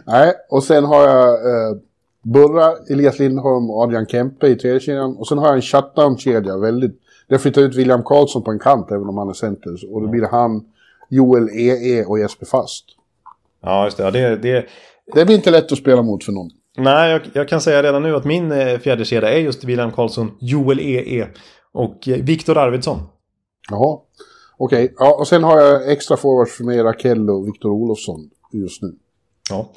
Nej, 0.05 0.33
och 0.49 0.63
sen 0.63 0.83
har 0.83 1.07
jag 1.07 1.29
eh, 1.33 1.77
Burra, 2.23 2.73
Elias 2.89 3.19
Lindholm 3.19 3.69
och 3.69 3.81
Adrian 3.81 4.05
Kempe 4.05 4.47
i 4.47 4.55
tredje 4.55 4.79
kedjan. 4.79 5.17
Och 5.17 5.27
sen 5.27 5.37
har 5.37 5.47
jag 5.47 5.55
en 5.55 5.61
shutdown-kedja. 5.61 6.57
Väldigt... 6.57 6.99
Det 7.27 7.39
flyttar 7.39 7.61
ut 7.61 7.75
William 7.75 8.03
Karlsson 8.03 8.43
på 8.43 8.51
en 8.51 8.59
kant 8.59 8.91
även 8.91 9.07
om 9.07 9.17
han 9.17 9.29
är 9.29 9.33
center. 9.33 9.93
Och 9.93 10.01
då 10.01 10.07
blir 10.07 10.21
det 10.21 10.27
han, 10.27 10.65
Joel 11.09 11.49
EE 11.49 11.99
e 11.99 12.05
och 12.05 12.19
Jesper 12.19 12.45
Fast. 12.45 12.85
Ja, 13.61 13.85
just 13.85 13.97
det. 13.97 14.03
Ja, 14.03 14.11
det, 14.11 14.35
det... 14.35 14.65
det 15.13 15.25
blir 15.25 15.35
inte 15.35 15.51
lätt 15.51 15.71
att 15.71 15.77
spela 15.77 16.01
mot 16.01 16.23
för 16.23 16.31
någon. 16.31 16.49
Nej, 16.77 17.11
jag, 17.11 17.21
jag, 17.33 17.49
kan 17.49 17.61
säga 17.61 17.83
redan 17.83 18.03
nu 18.03 18.15
att 18.15 18.25
min 18.25 18.51
eh, 18.51 18.79
fjärde 18.79 19.05
kedja 19.05 19.29
är 19.29 19.37
just 19.37 19.63
William 19.63 19.91
Karlsson, 19.91 20.31
Joel 20.39 20.79
EE 20.79 21.21
e 21.21 21.27
och 21.71 22.07
eh, 22.07 22.23
Viktor 22.23 22.57
Arvidsson. 22.57 22.99
Jaha, 23.69 23.99
okej. 24.57 24.83
Okay. 24.83 24.95
Ja, 24.99 25.15
och 25.19 25.27
sen 25.27 25.43
har 25.43 25.61
jag 25.61 25.91
extra 25.91 26.17
forwards 26.17 26.57
för 26.57 26.63
mig, 26.63 26.83
Rakell 26.83 27.29
och 27.29 27.47
Viktor 27.47 27.71
Olofsson 27.71 28.29
just 28.51 28.81
nu. 28.81 28.95
Ja. 29.49 29.71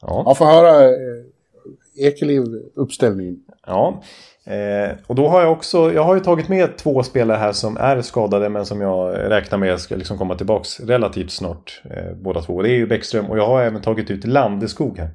Ja, 0.00 0.22
ja 0.26 0.34
får 0.34 0.44
höra 0.44 0.84
eh, 0.84 2.06
Ekeliv-uppställningen. 2.06 3.36
Ja, 3.66 4.02
eh, 4.46 4.96
och 5.06 5.14
då 5.14 5.28
har 5.28 5.40
jag 5.40 5.52
också, 5.52 5.92
jag 5.92 6.04
har 6.04 6.14
ju 6.14 6.20
tagit 6.20 6.48
med 6.48 6.76
två 6.76 7.02
spelare 7.02 7.38
här 7.38 7.52
som 7.52 7.76
är 7.76 8.02
skadade 8.02 8.48
men 8.48 8.66
som 8.66 8.80
jag 8.80 9.30
räknar 9.30 9.58
med 9.58 9.80
ska 9.80 9.96
liksom 9.96 10.18
komma 10.18 10.34
tillbaks 10.34 10.80
relativt 10.80 11.30
snart. 11.30 11.82
Eh, 11.90 12.16
båda 12.16 12.42
två. 12.42 12.62
Det 12.62 12.70
är 12.70 12.76
ju 12.76 12.86
Bäckström 12.86 13.26
och 13.26 13.38
jag 13.38 13.46
har 13.46 13.62
även 13.62 13.82
tagit 13.82 14.10
ut 14.10 14.24
Landeskog 14.24 14.98
här. 14.98 15.10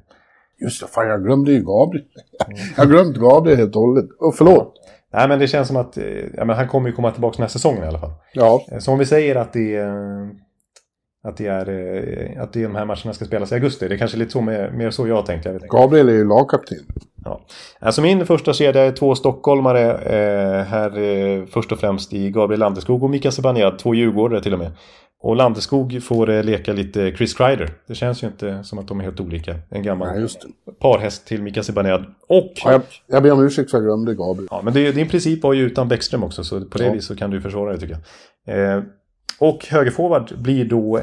Just 0.60 0.80
det, 0.80 0.86
fan 0.86 1.08
jag 1.08 1.24
glömde 1.24 1.52
ju 1.52 1.64
Gabriel. 1.64 2.04
jag 2.76 2.88
glömde 2.88 3.18
Gabriel 3.18 3.58
helt 3.58 3.76
och 3.76 3.82
hållet. 3.82 4.06
Och 4.18 4.34
förlåt. 4.34 4.72
Ja. 4.74 5.18
Nej 5.18 5.28
men 5.28 5.38
det 5.38 5.48
känns 5.48 5.68
som 5.68 5.76
att 5.76 5.96
eh, 5.96 6.04
ja, 6.34 6.44
men 6.44 6.56
han 6.56 6.68
kommer 6.68 6.88
ju 6.88 6.94
komma 6.94 7.10
tillbaka 7.10 7.36
den 7.36 7.42
här 7.42 7.48
säsongen 7.48 7.84
i 7.84 7.86
alla 7.86 7.98
fall. 7.98 8.12
Ja. 8.32 8.66
Eh, 8.72 8.78
så 8.78 8.92
om 8.92 8.98
vi 8.98 9.06
säger 9.06 9.36
att 9.36 9.52
det 9.52 9.76
är, 9.76 10.30
att 11.24 11.36
det 11.36 11.46
är, 11.46 11.68
eh, 11.68 12.42
att 12.42 12.52
det 12.52 12.60
är 12.60 12.62
de 12.62 12.74
här 12.74 12.84
matcherna 12.84 13.12
ska 13.12 13.24
spelas 13.24 13.52
i 13.52 13.54
augusti. 13.54 13.88
Det 13.88 13.94
är 13.94 13.98
kanske 13.98 14.16
lite 14.16 14.30
så 14.30 14.40
med, 14.40 14.74
mer 14.74 14.90
så 14.90 15.08
jag 15.08 15.26
tänkte. 15.26 15.48
Jag 15.48 15.60
Gabriel 15.60 16.08
är 16.08 16.12
ju 16.12 16.24
lagkapten. 16.24 16.78
Ja. 17.24 17.40
Alltså 17.80 18.02
min 18.02 18.26
första 18.26 18.52
kedja 18.52 18.82
är 18.82 18.92
två 18.92 19.14
stockholmare 19.14 19.92
eh, 19.92 20.64
här 20.64 20.98
eh, 20.98 21.44
först 21.46 21.72
och 21.72 21.78
främst 21.78 22.12
i 22.12 22.30
Gabriel 22.30 22.60
Landeskog 22.60 23.02
och 23.02 23.10
Mika 23.10 23.30
Zibanejad, 23.30 23.78
två 23.78 23.94
djurgårdare 23.94 24.42
till 24.42 24.52
och 24.52 24.58
med. 24.58 24.72
Och 25.22 25.36
Landeskog 25.36 26.02
får 26.02 26.30
eh, 26.30 26.44
leka 26.44 26.72
lite 26.72 27.12
Chris 27.16 27.34
Kreider. 27.34 27.70
Det 27.86 27.94
känns 27.94 28.22
ju 28.22 28.26
inte 28.26 28.64
som 28.64 28.78
att 28.78 28.88
de 28.88 29.00
är 29.00 29.04
helt 29.04 29.20
olika. 29.20 29.56
En 29.70 29.82
gammal 29.82 30.08
Nej, 30.18 30.28
parhäst 30.80 31.26
till 31.26 31.42
Mika 31.42 31.62
Zibanejad. 31.62 32.04
Och... 32.28 32.52
Ja, 32.64 32.72
jag, 32.72 32.82
jag 33.06 33.22
ber 33.22 33.30
om 33.32 33.44
ursäkt 33.44 33.70
för 33.70 33.78
att 33.78 33.84
jag 33.84 33.88
glömde 33.88 34.14
Gabriel. 34.14 34.48
Ja, 34.50 34.60
men 34.64 34.74
det, 34.74 34.92
din 34.92 35.08
princip 35.08 35.42
var 35.42 35.52
ju 35.52 35.62
utan 35.62 35.88
Bäckström 35.88 36.24
också. 36.24 36.44
Så 36.44 36.60
på 36.60 36.78
det 36.78 36.84
ja. 36.86 36.92
viset 36.92 37.18
kan 37.18 37.30
du 37.30 37.40
försvara 37.40 37.72
det 37.72 37.78
tycker 37.78 37.96
jag. 38.46 38.82
Och 39.42 39.66
högerforward 39.66 40.42
blir 40.42 40.64
då 40.64 41.00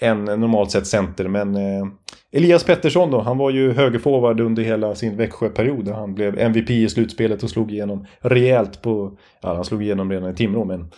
en 0.00 0.24
normalt 0.24 0.70
sett 0.70 0.86
center. 0.86 1.28
Men 1.28 1.56
eh, 1.56 1.86
Elias 2.32 2.64
Pettersson 2.64 3.10
då, 3.10 3.20
han 3.20 3.38
var 3.38 3.50
ju 3.50 3.72
högerforward 3.72 4.40
under 4.40 4.62
hela 4.62 4.94
sin 4.94 5.16
Växjöperiod. 5.16 5.88
Han 5.88 6.14
blev 6.14 6.38
MVP 6.38 6.70
i 6.70 6.88
slutspelet 6.88 7.42
och 7.42 7.50
slog 7.50 7.72
igenom 7.72 8.06
rejält 8.20 8.82
på... 8.82 9.12
Ja, 9.42 9.54
han 9.54 9.64
slog 9.64 9.82
igenom 9.82 10.10
redan 10.10 10.30
i 10.30 10.34
Timrå, 10.34 10.64
men... 10.64 10.90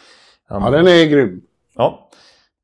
Han, 0.48 0.62
ja, 0.62 0.70
den 0.70 0.86
är 0.86 1.04
grym. 1.04 1.40
Ja. 1.74 2.10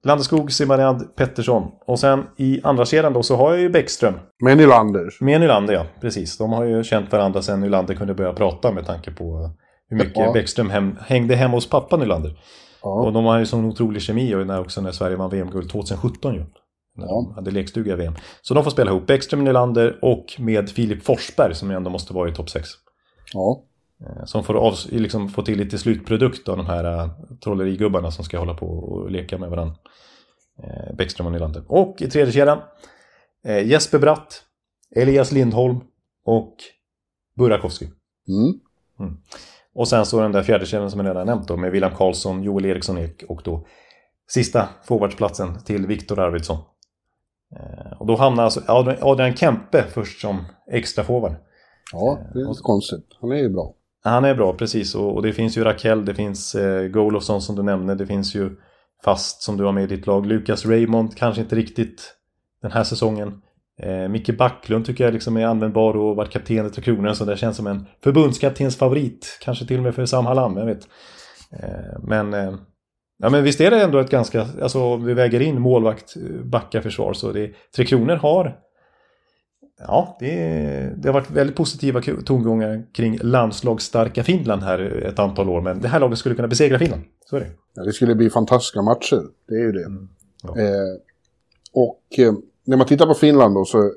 Landeskog, 0.04 0.52
Simariand, 0.52 1.16
Pettersson. 1.16 1.70
Och 1.86 1.98
sen 1.98 2.24
i 2.36 2.60
andra 2.62 2.84
kedjan 2.84 3.12
då 3.12 3.22
så 3.22 3.36
har 3.36 3.50
jag 3.50 3.60
ju 3.60 3.68
Bäckström. 3.68 4.14
Med 4.44 4.56
Nylander. 4.56 5.08
Med 5.20 5.40
Nylander 5.40 5.74
ja, 5.74 5.86
precis. 6.00 6.38
De 6.38 6.52
har 6.52 6.64
ju 6.64 6.84
känt 6.84 7.12
varandra 7.12 7.42
sen 7.42 7.60
Nylander 7.60 7.94
kunde 7.94 8.14
börja 8.14 8.32
prata 8.32 8.72
med 8.72 8.86
tanke 8.86 9.10
på 9.10 9.50
hur 9.90 9.96
mycket 9.96 10.16
Ja. 10.16 10.32
Bäckström 10.32 10.70
hem, 10.70 10.98
hängde 11.06 11.34
hemma 11.34 11.56
hos 11.56 11.70
pappa 11.70 11.96
Nylander. 11.96 12.36
Ja. 12.82 12.90
Och 13.06 13.12
de 13.12 13.24
har 13.24 13.38
ju 13.38 13.46
sån 13.46 13.64
otrolig 13.64 14.02
kemi 14.02 14.34
och 14.34 14.46
när 14.46 14.60
också 14.60 14.80
när 14.80 14.92
Sverige 14.92 15.16
vann 15.16 15.30
VM-guld 15.30 15.70
2017 15.70 16.34
ju. 16.34 16.44
När 16.94 17.06
Ja. 17.06 17.12
de 17.28 17.34
hade 17.34 17.50
lekstuga 17.50 17.92
i 17.92 17.96
VM. 17.96 18.14
Så 18.42 18.54
de 18.54 18.64
får 18.64 18.70
spela 18.70 18.90
ihop. 18.90 19.06
Bäckström, 19.06 19.44
Nylander 19.44 19.98
och 20.02 20.26
med 20.38 20.70
Filip 20.70 21.02
Forsberg 21.04 21.54
som 21.54 21.70
ändå 21.70 21.90
måste 21.90 22.14
vara 22.14 22.28
i 22.28 22.34
topp 22.34 22.50
6. 22.50 22.68
ja. 23.32 23.62
Eh, 24.06 24.24
Som 24.24 24.44
får 24.44 24.54
av, 24.54 24.74
liksom 24.90 25.28
få 25.28 25.42
till 25.42 25.58
lite 25.58 25.78
slutprodukt 25.78 26.48
av 26.48 26.56
de 26.56 26.66
här 26.66 26.84
uh, 27.04 27.10
trollerigubbarna 27.44 28.10
som 28.10 28.24
ska 28.24 28.38
hålla 28.38 28.54
på 28.54 28.66
och 28.66 29.10
leka 29.10 29.38
med 29.38 29.50
varandra. 29.50 29.74
Uh, 30.64 30.96
Bäckström 30.96 31.26
och 31.26 31.32
Nylander. 31.32 31.62
Och 31.68 32.02
i 32.02 32.10
tredje 32.10 32.32
kedjan 32.32 32.58
eh, 33.46 33.66
Jesper 33.66 33.98
Bratt, 33.98 34.42
Elias 34.96 35.32
Lindholm 35.32 35.80
och 36.24 36.56
Burakovsky. 37.36 37.86
Mm. 38.28 38.60
Och 39.74 39.88
sen 39.88 40.06
så 40.06 40.20
den 40.20 40.32
där 40.32 40.42
fjärde 40.42 40.66
kedjan 40.66 40.90
som 40.90 41.00
jag 41.00 41.06
redan 41.10 41.26
nämnt 41.26 41.48
då 41.48 41.56
med 41.56 41.70
William 41.72 41.94
Karlsson, 41.94 42.42
Joel 42.42 42.64
Eriksson 42.64 42.98
Ek 42.98 43.24
och 43.28 43.40
då 43.44 43.66
sista 44.28 44.68
forwardsplatsen 44.84 45.62
till 45.64 45.86
Viktor 45.86 46.18
Arvidsson. 46.18 46.58
Eh, 47.56 47.92
Och 48.00 48.06
då 48.06 48.16
hamnar 48.16 48.44
alltså 48.44 48.60
Adrian- 48.60 49.34
Kempe 49.36 49.82
först 49.82 50.20
som 50.20 50.44
extra 50.70 51.04
forward. 51.04 51.34
Ja, 51.92 52.18
det 52.34 52.40
är 52.40 52.48
inte 52.48 52.62
konstigt. 52.62 53.06
Han 53.20 53.32
är 53.32 53.36
ju 53.36 53.48
bra. 53.48 53.74
Han 54.04 54.24
är 54.24 54.34
bra, 54.34 54.52
precis. 54.52 54.94
Och, 54.94 55.14
och 55.14 55.22
det 55.22 55.32
finns 55.32 55.56
ju 55.58 55.64
Rakell, 55.64 56.04
det 56.04 56.14
finns 56.14 56.54
eh, 56.54 56.88
Golofsson 56.88 57.42
som 57.42 57.56
du 57.56 57.62
nämnde, 57.62 57.94
det 57.94 58.06
finns 58.06 58.34
ju 58.34 58.50
Fast 59.04 59.42
som 59.42 59.56
du 59.56 59.64
har 59.64 59.72
med 59.72 59.84
i 59.84 59.96
ditt 59.96 60.06
lag. 60.06 60.26
Lukas 60.26 60.66
Raymond, 60.66 61.16
kanske 61.16 61.40
inte 61.42 61.56
riktigt 61.56 62.14
den 62.62 62.72
här 62.72 62.84
säsongen. 62.84 63.42
Eh, 63.82 64.08
Micke 64.08 64.38
Backlund 64.38 64.86
tycker 64.86 65.04
jag 65.04 65.14
liksom 65.14 65.36
är 65.36 65.46
användbar 65.46 65.96
och 65.96 66.16
varit 66.16 66.30
kapten 66.30 66.66
i 66.66 66.70
Tre 66.70 66.82
Kronor, 66.82 67.12
så 67.12 67.24
det 67.24 67.36
känns 67.36 67.56
som 67.56 67.66
en 67.66 67.86
förbundskaptens 68.02 68.76
favorit. 68.76 69.38
Kanske 69.42 69.66
till 69.66 69.76
och 69.76 69.82
med 69.82 69.94
för 69.94 70.06
Sam 70.06 70.26
Hallam, 70.26 70.56
jag 70.56 70.66
vet. 70.66 70.88
Eh, 71.52 72.00
men, 72.02 72.34
eh, 72.34 72.54
ja, 73.18 73.30
men 73.30 73.44
visst 73.44 73.60
är 73.60 73.70
det 73.70 73.82
ändå 73.82 73.98
ett 73.98 74.10
ganska, 74.10 74.46
alltså 74.62 74.82
om 74.82 75.04
vi 75.04 75.14
väger 75.14 75.40
in 75.40 75.60
målvakt, 75.60 76.16
eh, 76.16 76.44
backa, 76.44 76.82
försvar, 76.82 77.12
så 77.12 77.32
det, 77.32 77.50
Tre 77.76 77.84
Kronor 77.84 78.16
har 78.16 78.58
Ja, 79.86 80.16
det, 80.20 80.36
det 80.96 81.08
har 81.08 81.12
varit 81.12 81.30
väldigt 81.30 81.56
positiva 81.56 82.02
tongångar 82.24 82.82
kring 82.92 83.18
landslagsstarka 83.22 84.22
Finland 84.24 84.62
här 84.62 84.78
ett 84.80 85.18
antal 85.18 85.48
år. 85.48 85.60
Men 85.60 85.80
det 85.80 85.88
här 85.88 86.00
laget 86.00 86.18
skulle 86.18 86.34
kunna 86.34 86.48
besegra 86.48 86.78
Finland. 86.78 87.02
Så 87.30 87.36
är 87.36 87.40
det. 87.40 87.50
Ja, 87.74 87.82
det 87.82 87.92
skulle 87.92 88.14
bli 88.14 88.30
fantastiska 88.30 88.82
matcher. 88.82 89.22
Det 89.48 89.54
är 89.54 89.60
ju 89.60 89.72
det. 89.72 89.86
ja. 90.42 90.58
Eh, 90.58 90.98
och 91.72 92.18
eh, 92.18 92.32
när 92.64 92.76
man 92.76 92.86
tittar 92.86 93.06
på 93.06 93.14
Finland 93.14 93.54
då 93.54 93.64
så 93.64 93.92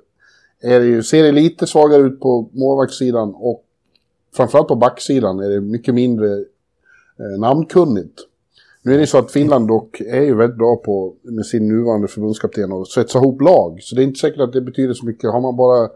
är 0.62 0.80
det 0.80 0.86
ju, 0.86 1.04
ser 1.04 1.24
det 1.24 1.32
lite 1.32 1.68
svagare 1.68 2.02
ut 2.02 2.20
på 2.20 2.50
målvaktssidan 2.54 3.34
och 3.36 3.64
framförallt 4.36 4.68
på 4.68 4.76
backsidan 4.76 5.40
är 5.40 5.50
det 5.50 5.62
mycket 5.62 5.94
mindre 5.94 6.32
eh, 7.20 7.40
namnkunnigt. 7.40 8.20
Nu 8.82 8.94
är 8.94 8.98
det 8.98 9.08
så 9.08 9.18
att 9.18 9.32
Finland 9.32 9.68
dock 9.68 10.02
är 10.02 10.22
ju 10.22 10.36
väldigt 10.36 10.58
bra 10.58 10.76
på 10.76 11.16
med 11.24 11.46
sin 11.46 11.68
nuvarande 11.68 12.08
förbundskapten 12.08 12.72
att 12.72 12.88
svetsa 12.88 13.20
ihop 13.20 13.42
lag. 13.42 13.80
Så 13.82 13.96
det 13.96 14.02
är 14.02 14.04
inte 14.04 14.20
säkert 14.20 14.40
att 14.40 14.54
det 14.54 14.62
betyder 14.62 14.94
så 14.94 15.06
mycket. 15.06 15.32
Har 15.32 15.42
man 15.42 15.56
bara 15.56 15.90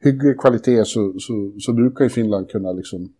hygglig 0.00 0.40
kvalitet 0.40 0.84
så, 0.84 1.14
så, 1.18 1.52
så 1.60 1.72
brukar 1.72 2.04
ju 2.04 2.10
Finland 2.10 2.50
kunna 2.50 2.72
liksom 2.72 3.12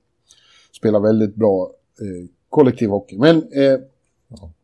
spela 0.77 0.99
väldigt 0.99 1.35
bra 1.35 1.71
eh, 2.01 2.29
kollektiv 2.49 2.89
hockey. 2.89 3.19
Men 3.19 3.37
eh, 3.37 3.81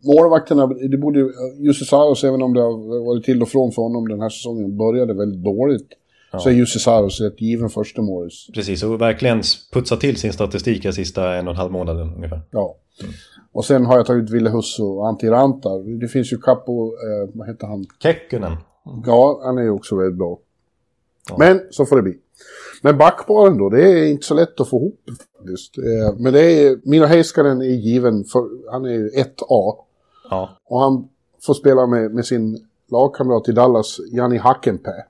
målvakterna, 0.05 0.67
det 0.67 0.97
borde 0.97 1.19
ju, 1.19 1.33
Jussi 1.59 1.85
Saros, 1.85 2.25
även 2.25 2.43
om 2.43 2.55
det 2.55 2.61
har 2.61 3.05
varit 3.05 3.25
till 3.25 3.43
och 3.43 3.49
från 3.49 3.73
för 3.73 3.83
honom 3.83 4.09
den 4.09 4.21
här 4.21 4.29
säsongen, 4.29 4.77
började 4.77 5.15
väldigt 5.15 5.45
dåligt. 5.45 5.89
Så 6.39 6.49
är 6.49 6.53
Jussi 6.53 6.79
Saros 6.79 7.21
ett 7.21 7.41
given 7.41 7.69
första 7.69 8.03
målis. 8.03 8.47
Precis, 8.55 8.83
och 8.83 9.01
verkligen 9.01 9.43
putsa 9.73 9.97
till 9.97 10.17
sin 10.17 10.33
statistik 10.33 10.83
de 10.83 10.93
sista 10.93 11.35
en 11.35 11.49
och 11.49 11.55
en 11.55 11.57
halv 11.57 11.73
månaden 11.73 12.15
ungefär. 12.17 12.41
Ja. 12.51 12.77
Och 13.53 13.65
sen 13.65 13.87
har 13.87 13.97
jag 13.97 14.07
tagit 14.07 14.31
Ville 14.31 14.51
Husso 14.51 14.85
och 14.85 15.09
Antti 15.09 15.27
Ranta. 15.27 15.79
Det 15.79 16.09
finns 16.09 16.33
ju 16.33 16.39
Capo, 16.39 16.87
eh, 16.87 17.31
vad 17.35 17.49
heter 17.49 17.67
han? 17.67 17.87
Kekkonen. 18.03 18.57
Ja, 19.07 19.41
han 19.45 19.59
är 19.59 19.63
ju 19.63 19.71
också 19.71 19.97
väldigt 19.97 20.19
bra. 20.19 20.39
Men 21.39 21.61
så 21.71 21.87
får 21.87 21.97
det 21.97 22.03
bli. 22.03 22.19
Men 22.83 22.99
backparen 22.99 23.59
då, 23.59 23.69
det 23.69 23.83
är 23.83 24.07
inte 24.07 24.27
så 24.27 24.35
lätt 24.35 24.61
att 24.61 24.69
få 24.69 24.77
ihop 24.77 25.01
faktiskt. 25.39 25.79
Eh, 25.79 26.17
men 26.19 26.33
det 26.33 26.41
är, 26.43 26.79
Mino 26.85 27.05
Heiskanen 27.05 27.61
är 27.63 27.65
given, 27.67 28.25
för, 28.25 28.71
han 28.73 28.85
är 28.85 28.91
ju 28.91 29.09
1A. 29.09 29.75
Ja, 30.31 30.49
Och 30.65 30.81
han 30.81 31.09
får 31.43 31.55
spela 31.55 31.87
med, 31.87 32.15
med 32.15 32.27
sin 32.27 32.59
lagkamrat 32.91 33.49
i 33.49 33.53
Dallas, 33.53 34.01
Jani 34.13 34.37
Hakenpää. 34.39 35.05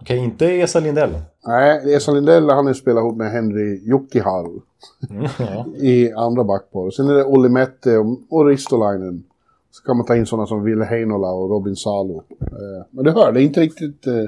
okej, 0.00 0.18
inte 0.18 0.46
Esa 0.46 0.80
Lindell. 0.80 1.10
Nej, 1.46 1.94
Esa 1.94 2.12
Lindell 2.12 2.50
han 2.50 2.66
har 2.66 2.72
spelat 2.74 3.02
ihop 3.02 3.16
med 3.16 3.30
Henry 3.32 3.80
Jokiharo 3.84 4.62
Mm, 5.10 5.26
ja. 5.38 5.66
i 5.76 6.12
andra 6.12 6.44
backpar. 6.44 6.90
Sen 6.90 7.08
är 7.08 7.14
det 7.14 7.24
Olli 7.24 7.48
Mette 7.48 7.98
och, 7.98 8.18
och 8.30 8.46
Ristolainen. 8.46 9.24
Så 9.70 9.82
kan 9.84 9.96
man 9.96 10.06
ta 10.06 10.16
in 10.16 10.26
sådana 10.26 10.46
som 10.46 10.64
Ville 10.64 10.84
Heinola 10.84 11.28
och 11.30 11.50
Robin 11.50 11.76
Salo. 11.76 12.22
Eh, 12.40 12.84
men 12.90 13.04
du 13.04 13.10
hör, 13.10 13.32
det 13.32 13.40
är 13.40 13.44
inte 13.44 13.60
riktigt... 13.60 14.06
Eh, 14.06 14.24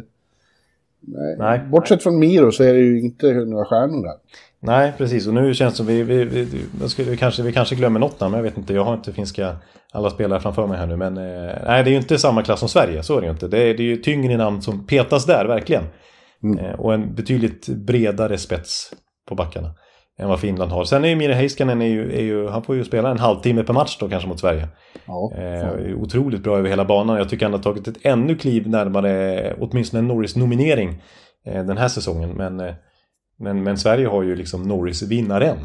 nej. 1.06 1.36
Nej. 1.38 1.60
Bortsett 1.70 2.02
från 2.02 2.18
Miro 2.18 2.52
så 2.52 2.62
är 2.62 2.72
det 2.72 2.78
ju 2.78 3.00
inte 3.00 3.32
några 3.32 3.64
stjärnor 3.64 4.02
där. 4.02 4.14
Nej, 4.60 4.92
precis. 4.98 5.26
Och 5.26 5.34
nu 5.34 5.54
känns 5.54 5.72
det 5.72 5.76
som 5.76 5.86
vi, 5.86 6.02
vi, 6.02 6.24
vi, 6.24 6.48
skulle, 6.88 7.16
kanske, 7.16 7.42
vi 7.42 7.52
kanske 7.52 7.74
glömmer 7.74 8.00
något 8.00 8.20
namn, 8.20 8.30
men 8.30 8.38
jag 8.38 8.50
vet 8.50 8.58
inte. 8.58 8.74
Jag 8.74 8.84
har 8.84 8.94
inte 8.94 9.12
finska 9.12 9.56
alla 9.92 10.10
spelare 10.10 10.40
framför 10.40 10.66
mig 10.66 10.78
här 10.78 10.86
nu. 10.86 10.96
Men 10.96 11.16
eh, 11.16 11.54
nej, 11.66 11.84
det 11.84 11.90
är 11.90 11.92
ju 11.92 11.96
inte 11.96 12.18
samma 12.18 12.42
klass 12.42 12.60
som 12.60 12.68
Sverige. 12.68 13.02
Så 13.02 13.16
är 13.16 13.20
det 13.20 13.26
ju 13.26 13.32
inte. 13.32 13.48
Det 13.48 13.58
är, 13.58 13.74
det 13.74 13.82
är 13.82 13.86
ju 13.86 13.96
tyngre 13.96 14.36
namn 14.36 14.62
som 14.62 14.86
petas 14.86 15.26
där, 15.26 15.44
verkligen. 15.44 15.84
Eh, 16.60 16.80
och 16.80 16.94
en 16.94 17.14
betydligt 17.14 17.68
bredare 17.68 18.38
spets 18.38 18.92
på 19.28 19.34
backarna 19.34 19.74
än 20.18 20.28
vad 20.28 20.40
Finland 20.40 20.72
har. 20.72 20.84
Sen 20.84 21.04
är 21.04 21.08
ju 21.08 21.16
Mire 21.16 21.32
Heiskanen, 21.32 21.82
är 21.82 21.86
ju, 21.86 22.12
är 22.12 22.22
ju, 22.22 22.48
han 22.48 22.62
får 22.62 22.76
ju 22.76 22.84
spela 22.84 23.10
en 23.10 23.18
halvtimme 23.18 23.62
per 23.62 23.72
match 23.72 23.96
då 24.00 24.08
kanske 24.08 24.28
mot 24.28 24.40
Sverige. 24.40 24.68
Ja, 25.06 25.32
Eh, 25.36 25.96
otroligt 25.96 26.42
bra 26.42 26.58
över 26.58 26.68
hela 26.68 26.84
banan. 26.84 27.16
Jag 27.16 27.28
tycker 27.28 27.46
han 27.46 27.52
har 27.52 27.62
tagit 27.62 27.88
ett 27.88 27.98
ännu 28.02 28.36
kliv 28.36 28.68
närmare 28.68 29.54
åtminstone 29.60 29.98
en 29.98 30.08
Norris-nominering 30.08 31.02
eh, 31.44 31.64
den 31.64 31.78
här 31.78 31.88
säsongen. 31.88 32.30
Men, 32.30 32.60
eh, 32.60 32.74
men, 33.38 33.62
men 33.62 33.78
Sverige 33.78 34.06
har 34.06 34.22
ju 34.22 34.36
liksom 34.36 34.62
Norris-vinnaren. 34.62 35.58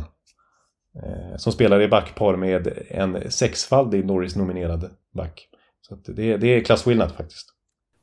Eh, 1.04 1.38
som 1.38 1.52
spelar 1.52 1.82
i 1.82 1.88
backpar 1.88 2.36
med 2.36 2.68
en 2.89 3.32
sexfaldig 3.32 4.06
Norris-nominerad 4.06 4.89
back. 5.14 5.47
Så 5.82 6.12
det, 6.12 6.38
det 6.38 6.47
är 6.47 6.62
klassskillnad 6.62 7.12
faktiskt. 7.12 7.47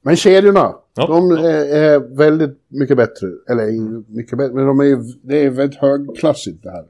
Men 0.03 0.17
kedjorna, 0.17 0.75
Ja. 0.95 1.07
de 1.07 1.31
är, 1.31 1.75
är 1.77 1.99
väldigt 2.17 2.59
mycket 2.69 2.97
bättre. 2.97 3.27
Eller 3.51 3.67
mycket 4.17 4.39
bättre, 4.39 4.55
men 4.55 4.67
de 4.67 4.81
är, 4.81 5.27
det 5.29 5.45
är 5.45 5.51
väldigt 5.51 5.79
högklassigt 5.79 6.63
det 6.63 6.71
här. 6.71 6.85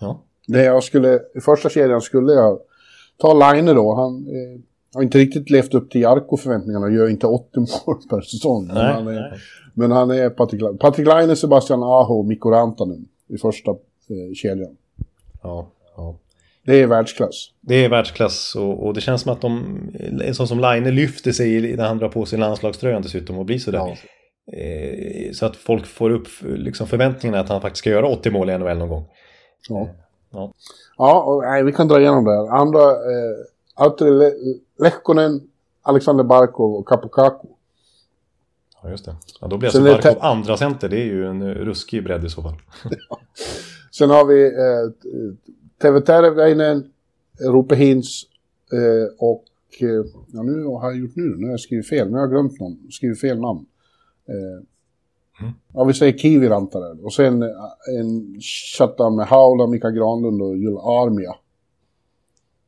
Ja, 0.00 0.20
Det 0.46 0.64
jag 0.64 0.82
skulle, 0.84 1.20
i 1.34 1.40
första 1.40 1.68
kedjan 1.68 2.00
skulle 2.00 2.32
jag 2.32 2.58
ta 3.18 3.52
Line 3.52 3.66
då. 3.66 3.94
Han 3.94 4.26
eh, 4.26 4.60
har 4.94 5.02
inte 5.02 5.18
riktigt 5.18 5.50
levt 5.50 5.74
upp 5.74 5.90
till 5.90 6.00
Jarko-förväntningarna 6.00 6.86
och 6.86 6.92
gör 6.92 7.08
inte 7.08 7.26
80 7.26 7.58
mål 7.86 7.96
per 8.10 8.20
säsong. 8.20 8.66
Men 8.66 8.74
nej, 8.74 8.92
han 8.94 9.06
är, 9.08 9.12
nej. 9.30 9.38
men 9.74 9.90
han 9.90 10.10
är 10.10 10.30
Patrik 10.30 10.60
Laine. 10.62 10.78
Patrik 10.78 11.06
Laine, 11.06 11.36
Sebastian 11.36 11.82
Aho 11.82 12.18
och 12.18 12.24
Mikko 12.24 12.50
Rantanen 12.50 13.08
i 13.28 13.38
första 13.38 13.70
eh, 13.70 14.34
kedjan. 14.34 14.76
Ja, 15.42 15.66
ja. 15.96 16.16
Det 16.66 16.82
är 16.82 16.86
världsklass. 16.86 17.50
Det 17.60 17.84
är 17.84 17.88
världsklass 17.88 18.54
och, 18.56 18.86
och 18.86 18.94
det 18.94 19.00
känns 19.00 19.22
som 19.22 19.32
att 19.32 19.40
de, 19.40 19.78
en 20.24 20.34
sån 20.34 20.48
som 20.48 20.60
Line 20.60 20.94
lyfter 20.94 21.32
sig 21.32 21.76
när 21.76 21.84
han 21.88 21.98
drar 21.98 22.08
på 22.08 22.26
sig 22.26 22.38
landslagströjan 22.38 23.02
dessutom 23.02 23.38
och 23.38 23.44
blir 23.44 23.58
sådär. 23.58 23.78
Ja. 23.78 23.96
Eh, 24.58 25.32
så 25.32 25.46
att 25.46 25.56
folk 25.56 25.86
får 25.86 26.10
upp 26.10 26.28
liksom 26.42 26.86
förväntningarna 26.86 27.40
att 27.40 27.48
han 27.48 27.60
faktiskt 27.60 27.78
ska 27.78 27.90
göra 27.90 28.06
80 28.08 28.30
mål 28.30 28.50
i 28.50 28.58
NHL 28.58 28.78
någon 28.78 28.88
gång. 28.88 29.06
Ja. 29.68 29.88
Ja. 30.32 30.52
Ja, 30.98 31.22
och, 31.22 31.42
nej, 31.42 31.64
vi 31.64 31.72
kan 31.72 31.88
dra 31.88 32.00
igenom 32.00 32.24
det 32.24 32.30
här. 32.30 32.48
Andra, 32.56 32.80
eh, 32.90 33.36
Auteri 33.74 34.10
Le- 34.10 34.58
Lehkonen, 34.78 35.40
Alexander 35.82 36.24
Barkov 36.24 36.74
och 36.74 36.88
Kapokaku. 36.88 37.48
Ja, 38.82 38.90
just 38.90 39.04
det. 39.04 39.16
Ja, 39.40 39.46
då 39.46 39.56
blir 39.56 39.68
alltså 39.68 39.82
Barkov 39.82 40.16
andra 40.24 40.56
center. 40.56 40.88
Det 40.88 40.96
är 41.00 41.04
ju 41.04 41.26
en 41.26 41.54
ruskig 41.54 42.04
bredd 42.04 42.24
i 42.24 42.28
så 42.28 42.42
fall. 42.42 42.54
Sen 43.90 44.10
har 44.10 44.24
vi 44.24 44.44
eh, 44.46 45.12
Teve 45.84 46.00
Terveinen, 46.00 46.92
Rope 47.40 47.76
Hintz 47.76 48.22
eh, 48.72 49.14
och... 49.18 49.44
Eh, 49.80 50.04
ja, 50.32 50.42
nu 50.42 50.64
har 50.64 50.90
jag 50.90 50.98
gjort 50.98 51.16
nu. 51.16 51.36
Nu 51.36 51.44
har 51.44 51.50
jag 51.50 51.60
skrivit 51.60 51.88
fel. 51.88 52.08
Nu 52.08 52.12
har 52.14 52.20
jag 52.20 52.30
glömt 52.30 52.60
någon. 52.60 52.78
Skrivit 52.90 53.20
fel 53.20 53.40
namn. 53.40 53.66
Eh, 54.28 54.64
Ja, 55.72 55.84
vi 55.84 55.94
säger 55.94 56.18
Kiviranta 56.18 56.80
där. 56.80 57.04
Och 57.04 57.12
sen 57.12 57.42
en 57.98 58.40
shutdown 58.78 59.16
med 59.16 59.26
Haula, 59.26 59.66
Mika 59.66 59.90
Granlund 59.90 60.42
och 60.42 60.56
Jules 60.56 60.80
Armia. 60.84 61.34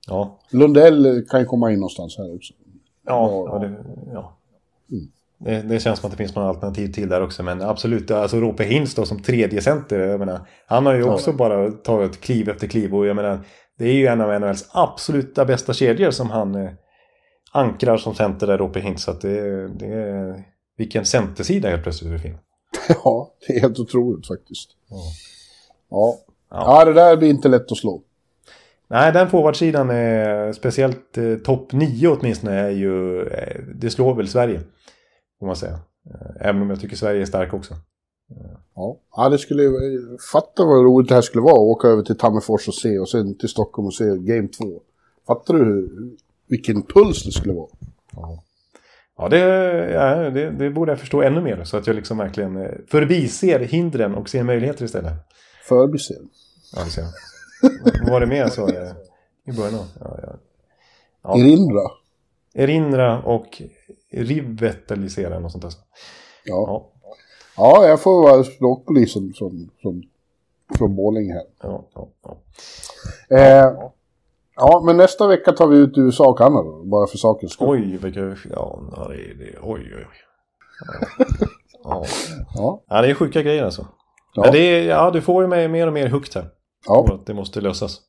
Ja, 0.08 0.38
Lundell 0.50 1.26
kan 1.28 1.40
ju 1.40 1.46
komma 1.46 1.72
in 1.72 1.78
någonstans 1.78 2.18
här 2.18 2.34
också. 2.34 2.54
ja, 3.06 3.48
ja, 3.52 3.58
det, 3.58 3.74
ja. 4.12 4.36
Det, 5.38 5.62
det 5.62 5.80
känns 5.80 5.98
som 5.98 6.06
att 6.06 6.16
det 6.16 6.24
finns 6.24 6.34
några 6.34 6.48
alternativ 6.48 6.92
till 6.92 7.08
där 7.08 7.22
också. 7.22 7.42
Men 7.42 7.62
absolut, 7.62 8.10
alltså 8.10 8.36
Rope 8.36 8.64
Hintz 8.64 8.94
då 8.94 9.06
som 9.06 9.22
tredje 9.22 9.62
center. 9.62 9.98
Jag 9.98 10.18
menar, 10.18 10.40
han 10.66 10.86
har 10.86 10.94
ju 10.94 11.04
också 11.04 11.32
bara 11.32 11.70
tagit 11.70 12.20
kliv 12.20 12.48
efter 12.48 12.66
kliv. 12.66 12.94
Och 12.94 13.06
jag 13.06 13.16
menar, 13.16 13.40
det 13.78 13.84
är 13.84 13.92
ju 13.92 14.06
en 14.06 14.20
av 14.20 14.40
NHLs 14.40 14.68
absoluta 14.72 15.44
bästa 15.44 15.72
kedjor 15.72 16.10
som 16.10 16.30
han... 16.30 16.54
eh, 16.54 16.70
ankrar 17.52 17.96
som 17.96 18.14
center 18.14 18.46
där 18.46 18.60
uppe 18.60 18.78
i 18.78 18.82
Hint. 18.82 19.00
Så 19.00 19.10
att 19.10 19.20
det, 19.20 19.68
det 19.68 19.86
är... 19.86 20.44
Vilken 20.78 21.04
centersida 21.04 21.68
helt 21.68 21.82
plötsligt 21.82 22.12
det 22.12 22.18
finns. 22.18 22.40
Ja, 23.04 23.34
det 23.46 23.56
är 23.56 23.60
helt 23.60 23.78
otroligt 23.78 24.26
faktiskt. 24.26 24.70
Ja. 24.88 24.96
Ja. 25.90 26.18
Ja. 26.50 26.78
ja, 26.78 26.84
det 26.84 26.92
där 26.92 27.16
blir 27.16 27.28
inte 27.30 27.48
lätt 27.48 27.72
att 27.72 27.78
slå. 27.78 28.02
Nej, 28.88 29.12
den 29.12 29.30
forwardsidan 29.30 29.90
är 29.90 30.52
speciellt 30.52 31.18
eh, 31.18 31.34
topp 31.36 31.72
9 31.72 32.08
åtminstone 32.08 32.52
är 32.52 32.70
ju... 32.70 33.22
Eh, 33.26 33.62
det 33.74 33.90
slår 33.90 34.14
väl 34.14 34.28
Sverige. 34.28 34.60
Får 35.38 35.46
man 35.46 35.56
säga. 35.56 35.80
Eh, 36.10 36.48
även 36.48 36.62
om 36.62 36.70
jag 36.70 36.80
tycker 36.80 36.96
Sverige 36.96 37.22
är 37.22 37.26
stark 37.26 37.54
också. 37.54 37.74
Ja, 38.74 38.96
ja 39.16 39.28
det 39.28 39.38
skulle... 39.38 39.62
Fatta 40.32 40.64
vad 40.64 40.84
roligt 40.84 41.08
det 41.08 41.14
här 41.14 41.22
skulle 41.22 41.42
vara 41.42 41.52
att 41.52 41.58
åka 41.58 41.88
över 41.88 42.02
till 42.02 42.18
Tammerfors 42.18 42.68
och 42.68 42.74
se 42.74 42.98
och 42.98 43.08
sen 43.08 43.38
till 43.38 43.48
Stockholm 43.48 43.86
och 43.86 43.94
se 43.94 44.04
Game 44.04 44.48
2. 44.48 44.64
Fattar 45.26 45.54
du 45.54 45.64
hur, 45.64 45.90
vilken 46.48 46.82
puls 46.82 47.24
det 47.24 47.32
skulle 47.32 47.54
vara? 47.54 47.68
Ja, 49.18 49.28
det, 49.28 49.38
ja 49.92 50.30
det, 50.30 50.50
det 50.50 50.70
borde 50.70 50.92
jag 50.92 50.98
förstå 50.98 51.22
ännu 51.22 51.40
mer. 51.40 51.64
Så 51.64 51.76
att 51.76 51.86
jag 51.86 51.96
liksom 51.96 52.18
verkligen 52.18 52.56
eh, 52.56 52.70
förbiser 52.88 53.58
hindren 53.58 54.14
och 54.14 54.28
ser 54.28 54.42
möjligheter 54.42 54.84
istället. 54.84 55.12
Förbiser. 55.68 56.16
Ja, 56.76 56.84
det 56.84 56.90
ser 56.90 57.02
jag. 57.02 57.10
Vad 58.02 58.10
var 58.10 58.20
det 58.20 58.26
mer 58.26 58.46
så 58.46 58.68
i 59.44 59.52
början? 59.52 59.84
Ja, 60.00 60.18
ja. 60.22 60.36
Ja. 61.22 61.38
Erinra. 61.38 61.90
Erinra 62.54 63.22
och 63.22 63.62
revitalisera 64.16 65.38
något 65.38 65.52
sånt 65.52 65.62
där. 65.62 65.72
Ja. 66.44 66.66
Ja, 66.68 66.90
ja, 67.56 67.88
jag 67.88 68.00
får 68.02 68.22
vara 68.22 68.44
språkpolisen 68.44 69.32
från, 69.38 69.70
från, 69.82 70.02
från 70.78 70.96
Borlänge 70.96 71.32
här. 71.32 71.44
ja, 71.62 71.88
ja, 71.94 72.08
ja. 72.22 72.36
Eh, 73.36 73.72
ja, 74.56 74.82
men 74.86 74.96
nästa 74.96 75.26
vecka 75.26 75.52
tar 75.52 75.66
vi 75.66 75.76
ut 75.76 75.98
USA 75.98 76.28
och 76.28 76.38
Kanada, 76.38 76.84
bara 76.84 77.06
för 77.06 77.18
sakens 77.18 77.52
skull. 77.52 77.68
Oj, 77.68 77.98
vilka... 78.02 78.20
Ja, 78.20 78.36
ja, 78.96 79.08
det, 79.08 79.44
det, 79.44 79.58
oj, 79.62 79.80
oj, 79.96 80.06
oj. 80.10 80.16
Ja. 81.84 82.04
Ja, 82.54 82.82
ja, 82.88 83.02
det 83.02 83.10
är 83.10 83.14
sjuka 83.14 83.42
grejer 83.42 83.64
alltså. 83.64 83.86
Ja. 84.34 84.50
Det 84.50 84.58
är, 84.58 84.88
ja, 84.88 85.10
du 85.10 85.20
får 85.20 85.42
ju 85.42 85.48
mig 85.48 85.68
mer 85.68 85.86
och 85.86 85.92
mer 85.92 86.08
hooked 86.08 86.42
här. 86.42 86.50
ja. 86.86 87.20
Det 87.26 87.34
måste 87.34 87.60
lösas. 87.60 88.00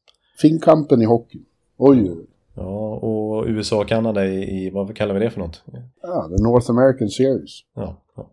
Finkampen 0.42 1.02
i 1.02 1.06
hockey. 1.06 1.40
Oj, 1.78 2.12
oj. 2.12 2.26
Ja, 2.58 2.96
och 2.96 3.46
USA 3.48 3.82
och 3.82 3.88
Kanada 3.88 4.26
i, 4.26 4.66
i, 4.66 4.70
vad 4.70 4.96
kallar 4.96 5.14
vi 5.14 5.20
det 5.20 5.30
för 5.30 5.40
något? 5.40 5.64
Ja, 6.02 6.30
the 6.38 6.44
North 6.44 6.72
American 6.72 7.10
Series. 7.10 7.60
Ja, 7.76 8.02
ja. 8.16 8.30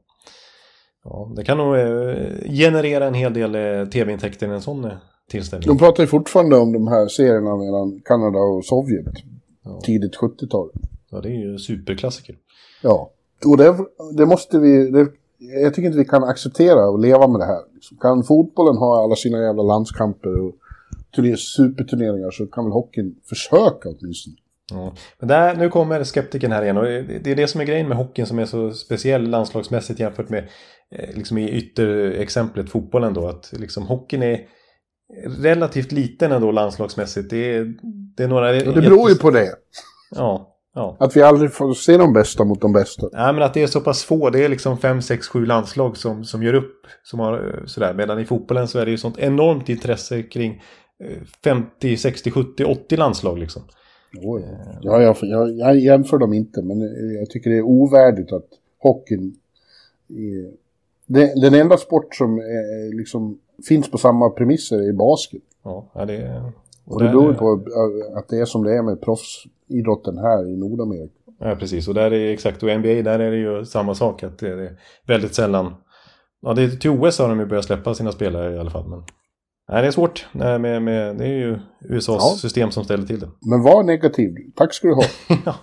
ja 1.04 1.32
det 1.36 1.44
kan 1.44 1.58
nog 1.58 1.76
eh, 1.76 2.50
generera 2.50 3.06
en 3.06 3.14
hel 3.14 3.34
del 3.34 3.54
eh, 3.54 3.88
tv-intäkter 3.88 4.46
i 4.46 4.50
en 4.50 4.62
sån 4.62 4.84
eh, 4.84 4.90
tillställning. 5.30 5.68
De 5.68 5.78
pratar 5.78 6.02
ju 6.02 6.06
fortfarande 6.06 6.56
om 6.56 6.72
de 6.72 6.88
här 6.88 7.08
serierna 7.08 7.56
mellan 7.56 8.00
Kanada 8.04 8.38
och 8.38 8.64
Sovjet. 8.64 9.06
Tidigt 9.84 10.16
70-tal. 10.16 10.70
Ja, 11.10 11.20
det 11.20 11.28
är 11.28 11.50
ju 11.50 11.58
superklassiker. 11.58 12.36
Ja. 12.82 13.10
Och 13.46 13.56
det, 13.56 13.76
det 14.16 14.26
måste 14.26 14.58
vi... 14.58 14.90
Det, 14.90 15.08
jag 15.38 15.74
tycker 15.74 15.86
inte 15.86 15.98
vi 15.98 16.04
kan 16.04 16.24
acceptera 16.24 16.88
och 16.88 16.98
leva 16.98 17.28
med 17.28 17.40
det 17.40 17.46
här. 17.46 17.60
Kan 18.00 18.24
fotbollen 18.24 18.76
ha 18.76 19.04
alla 19.04 19.16
sina 19.16 19.38
jävla 19.42 19.62
landskamper 19.62 20.40
och 20.40 20.54
turner, 21.14 21.36
superturneringar 21.36 22.30
så 22.30 22.46
kan 22.46 22.64
väl 22.64 22.72
hockeyn 22.72 23.14
försöka 23.28 23.88
åtminstone. 23.88 24.36
Ja. 24.72 24.94
Men 25.18 25.28
där, 25.28 25.56
nu 25.56 25.68
kommer 25.68 26.04
skeptiken 26.04 26.52
här 26.52 26.62
igen 26.62 26.76
och 26.76 26.84
det 26.84 27.26
är 27.26 27.36
det 27.36 27.46
som 27.46 27.60
är 27.60 27.64
grejen 27.64 27.88
med 27.88 27.96
hockeyn 27.96 28.26
som 28.26 28.38
är 28.38 28.44
så 28.44 28.70
speciell 28.70 29.28
landslagsmässigt 29.28 30.00
jämfört 30.00 30.28
med 30.28 30.48
eh, 30.90 31.16
liksom 31.16 31.38
i 31.38 31.50
ytterexemplet 31.50 32.70
fotbollen 32.70 33.14
då. 33.14 33.28
Att 33.28 33.52
liksom 33.52 33.86
hockeyn 33.86 34.22
är 34.22 34.40
relativt 35.26 35.92
liten 35.92 36.32
ändå 36.32 36.50
landslagsmässigt. 36.50 37.30
Det 37.30 37.54
är, 37.54 37.74
det 38.16 38.24
är 38.24 38.28
några... 38.28 38.48
Och 38.48 38.74
det 38.74 38.82
beror 38.82 39.10
ju 39.10 39.16
på 39.16 39.30
det. 39.30 39.50
Ja, 40.10 40.56
ja. 40.74 40.96
Att 41.00 41.16
vi 41.16 41.22
aldrig 41.22 41.52
får 41.52 41.74
se 41.74 41.96
de 41.96 42.12
bästa 42.12 42.44
mot 42.44 42.60
de 42.60 42.72
bästa. 42.72 43.08
Nej, 43.12 43.32
men 43.32 43.42
att 43.42 43.54
det 43.54 43.62
är 43.62 43.66
så 43.66 43.80
pass 43.80 44.04
få. 44.04 44.30
Det 44.30 44.44
är 44.44 44.48
liksom 44.48 44.78
fem, 44.78 45.02
sex, 45.02 45.28
sju 45.28 45.46
landslag 45.46 45.96
som, 45.96 46.24
som 46.24 46.42
gör 46.42 46.54
upp. 46.54 46.86
Som 47.02 47.20
har, 47.20 47.32
eh, 47.32 47.66
sådär. 47.66 47.94
Medan 47.94 48.18
i 48.18 48.24
fotbollen 48.24 48.68
så 48.68 48.78
är 48.78 48.84
det 48.84 48.90
ju 48.90 48.98
sånt 48.98 49.18
enormt 49.18 49.68
intresse 49.68 50.22
kring 50.22 50.62
50, 51.44 51.96
60, 51.96 52.30
70, 52.30 52.64
80 52.64 52.96
landslag 52.96 53.38
liksom. 53.38 53.62
Oj. 54.22 54.42
Ja, 54.82 55.02
jag, 55.02 55.16
jag, 55.20 55.52
jag 55.52 55.78
jämför 55.78 56.18
dem 56.18 56.32
inte, 56.32 56.62
men 56.62 56.80
jag 57.18 57.30
tycker 57.30 57.50
det 57.50 57.56
är 57.56 57.62
ovärdigt 57.62 58.32
att 58.32 58.48
hockeyn... 58.78 59.36
Är, 60.08 60.64
den 61.40 61.54
enda 61.54 61.76
sport 61.76 62.14
som 62.14 62.38
är, 62.38 62.96
liksom 62.96 63.38
finns 63.68 63.90
på 63.90 63.98
samma 63.98 64.30
premisser 64.30 64.88
är 64.88 64.92
basket. 64.92 65.42
Ja, 65.62 66.04
det, 66.06 66.42
Och 66.84 67.02
det 67.02 67.08
beror 67.08 67.34
på 67.34 67.64
att 68.16 68.28
det 68.28 68.38
är 68.38 68.44
som 68.44 68.64
det 68.64 68.76
är 68.76 68.82
med 68.82 69.00
proffsidrotten 69.00 70.18
här 70.18 70.48
i 70.48 70.56
Nordamerika. 70.56 71.14
Ja, 71.38 71.56
precis. 71.56 71.88
Och 71.88 71.94
där 71.94 72.12
är 72.12 72.32
exakt. 72.32 72.62
Och 72.62 72.68
NBA, 72.68 72.88
där 72.88 73.18
är 73.18 73.30
det 73.30 73.36
ju 73.36 73.64
samma 73.64 73.94
sak. 73.94 74.22
Att 74.22 74.38
det 74.38 74.48
är 74.48 74.76
väldigt 75.06 75.34
sällan... 75.34 75.74
Ja, 76.40 76.54
det 76.54 76.62
är 76.62 76.68
till 76.68 76.90
OS 76.90 77.18
har 77.18 77.28
de 77.28 77.40
ju 77.40 77.46
börjat 77.46 77.64
släppa 77.64 77.94
sina 77.94 78.12
spelare 78.12 78.54
i 78.54 78.58
alla 78.58 78.70
fall. 78.70 78.88
Men... 78.88 79.02
Nej, 79.68 79.82
det 79.82 79.88
är 79.88 79.92
svårt. 79.92 80.26
Nej, 80.32 80.58
med, 80.58 80.82
med, 80.82 81.16
det 81.16 81.24
är 81.24 81.28
ju 81.28 81.58
USAs 81.88 82.22
Ja. 82.22 82.36
system 82.38 82.70
som 82.70 82.84
ställer 82.84 83.06
till 83.06 83.20
det. 83.20 83.28
Men 83.40 83.62
var 83.62 83.82
negativ. 83.82 84.34
Tack 84.56 84.74
ska 84.74 84.88
du 84.88 84.94
ha. 84.94 85.04
ja. 85.44 85.54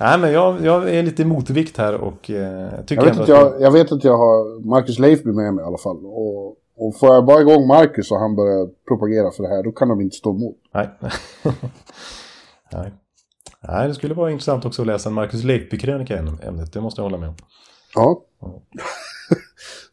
Nej, 0.00 0.18
men 0.18 0.32
jag, 0.32 0.64
jag 0.64 0.90
är 0.94 1.02
lite 1.02 1.24
motvikt 1.24 1.76
här 1.78 1.94
och 1.94 2.30
eh, 2.30 2.70
tycker 2.86 3.02
Jag 3.06 3.10
vet, 3.14 3.20
att 3.20 3.28
jag, 3.28 3.60
jag 3.60 3.70
vet 3.72 3.92
att 3.92 4.04
jag 4.04 4.16
har 4.18 4.68
Marcus 4.68 4.98
Leifby 4.98 5.32
med 5.32 5.54
mig 5.54 5.64
i 5.64 5.66
alla 5.66 5.78
fall. 5.78 5.96
Och, 6.06 6.46
och 6.76 6.96
får 7.00 7.14
jag 7.14 7.24
bara 7.24 7.40
igång 7.40 7.66
Marcus 7.66 8.10
och 8.10 8.18
han 8.18 8.36
börjar 8.36 8.68
propagera 8.88 9.30
för 9.30 9.42
det 9.42 9.48
här, 9.48 9.62
då 9.62 9.72
kan 9.72 9.88
de 9.88 10.00
inte 10.00 10.16
stå 10.16 10.30
emot. 10.30 10.56
Nej. 10.74 10.90
Nej. 12.72 12.92
Nej, 13.68 13.88
det 13.88 13.94
skulle 13.94 14.14
vara 14.14 14.30
intressant 14.30 14.64
också 14.64 14.82
att 14.82 14.86
läsa 14.86 15.08
en 15.08 15.14
Marcus 15.14 15.44
Leifby-krönika 15.44 16.14
i 16.14 16.46
ämnet. 16.46 16.72
Det 16.72 16.80
måste 16.80 17.00
jag 17.00 17.04
hålla 17.04 17.18
med 17.18 17.28
om. 17.28 17.34
Ja. 17.94 18.22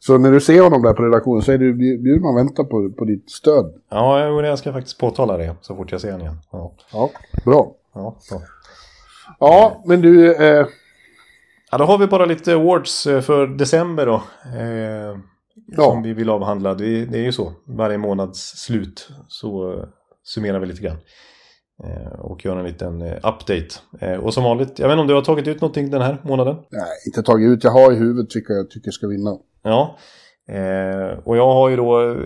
Så 0.06 0.18
när 0.18 0.32
du 0.32 0.40
ser 0.40 0.62
honom 0.62 0.82
där 0.82 0.92
på 0.92 1.02
redaktionen 1.02 1.42
så 1.42 1.52
är 1.52 1.58
du 1.58 1.74
bjuder 1.74 2.20
man 2.20 2.34
vänta 2.34 2.64
på, 2.64 2.90
på 2.90 3.04
ditt 3.04 3.30
stöd. 3.30 3.74
Ja, 3.90 4.20
jag 4.42 4.58
ska 4.58 4.72
faktiskt 4.72 4.98
påtala 4.98 5.36
det 5.36 5.54
så 5.60 5.76
fort 5.76 5.92
jag 5.92 6.00
ser 6.00 6.12
honom 6.12 6.26
igen. 6.26 6.38
Ja, 6.52 6.72
Ja, 6.92 7.10
bra. 7.44 7.72
ja, 7.94 8.16
så. 8.20 8.42
Ja, 9.38 9.82
men 9.86 10.00
du... 10.00 10.34
Eh, 10.34 10.66
Ja, 11.70 11.78
då 11.78 11.84
har 11.84 11.98
vi 11.98 12.06
bara 12.06 12.24
lite 12.24 12.54
awards 12.54 13.06
eh, 13.06 13.20
för 13.20 13.46
december 13.46 14.06
då. 14.06 14.22
Eh, 14.58 15.18
Ja. 15.66 15.82
Som 15.82 16.02
vi 16.02 16.12
vill 16.12 16.30
avhandla. 16.30 16.74
Det, 16.74 17.04
det 17.04 17.18
är 17.18 17.22
ju 17.22 17.32
så. 17.32 17.52
Varje 17.64 17.98
månads 17.98 18.40
slut 18.40 19.08
så 19.28 19.72
eh, 19.72 19.84
summerar 20.24 20.58
vi 20.58 20.66
lite 20.66 20.82
grann. 20.82 20.96
Eh, 21.84 22.20
och 22.20 22.44
gör 22.44 22.56
en 22.56 22.64
liten 22.64 23.02
eh, 23.02 23.16
update. 23.16 23.68
Eh, 24.00 24.14
och 24.14 24.34
som 24.34 24.44
vanligt, 24.44 24.78
jag 24.78 24.88
vet 24.88 24.92
inte 24.94 25.00
om 25.00 25.06
du 25.08 25.14
har 25.14 25.22
tagit 25.22 25.48
ut 25.48 25.60
någonting 25.60 25.90
den 25.90 26.02
här 26.02 26.18
månaden? 26.22 26.56
nej, 26.70 26.82
inte 27.06 27.22
tagit 27.22 27.48
ut. 27.48 27.64
Jag 27.64 27.70
har 27.70 27.92
i 27.92 27.96
huvudet 27.96 28.36
vilka 28.36 28.52
jag 28.52 28.70
tycker 28.70 28.90
ska 28.90 29.06
vinna. 29.06 29.36
Ja. 29.62 29.96
Eh, 30.48 31.18
och 31.24 31.36
jag 31.36 31.52
har 31.54 31.68
ju 31.68 31.76
då 31.76 32.16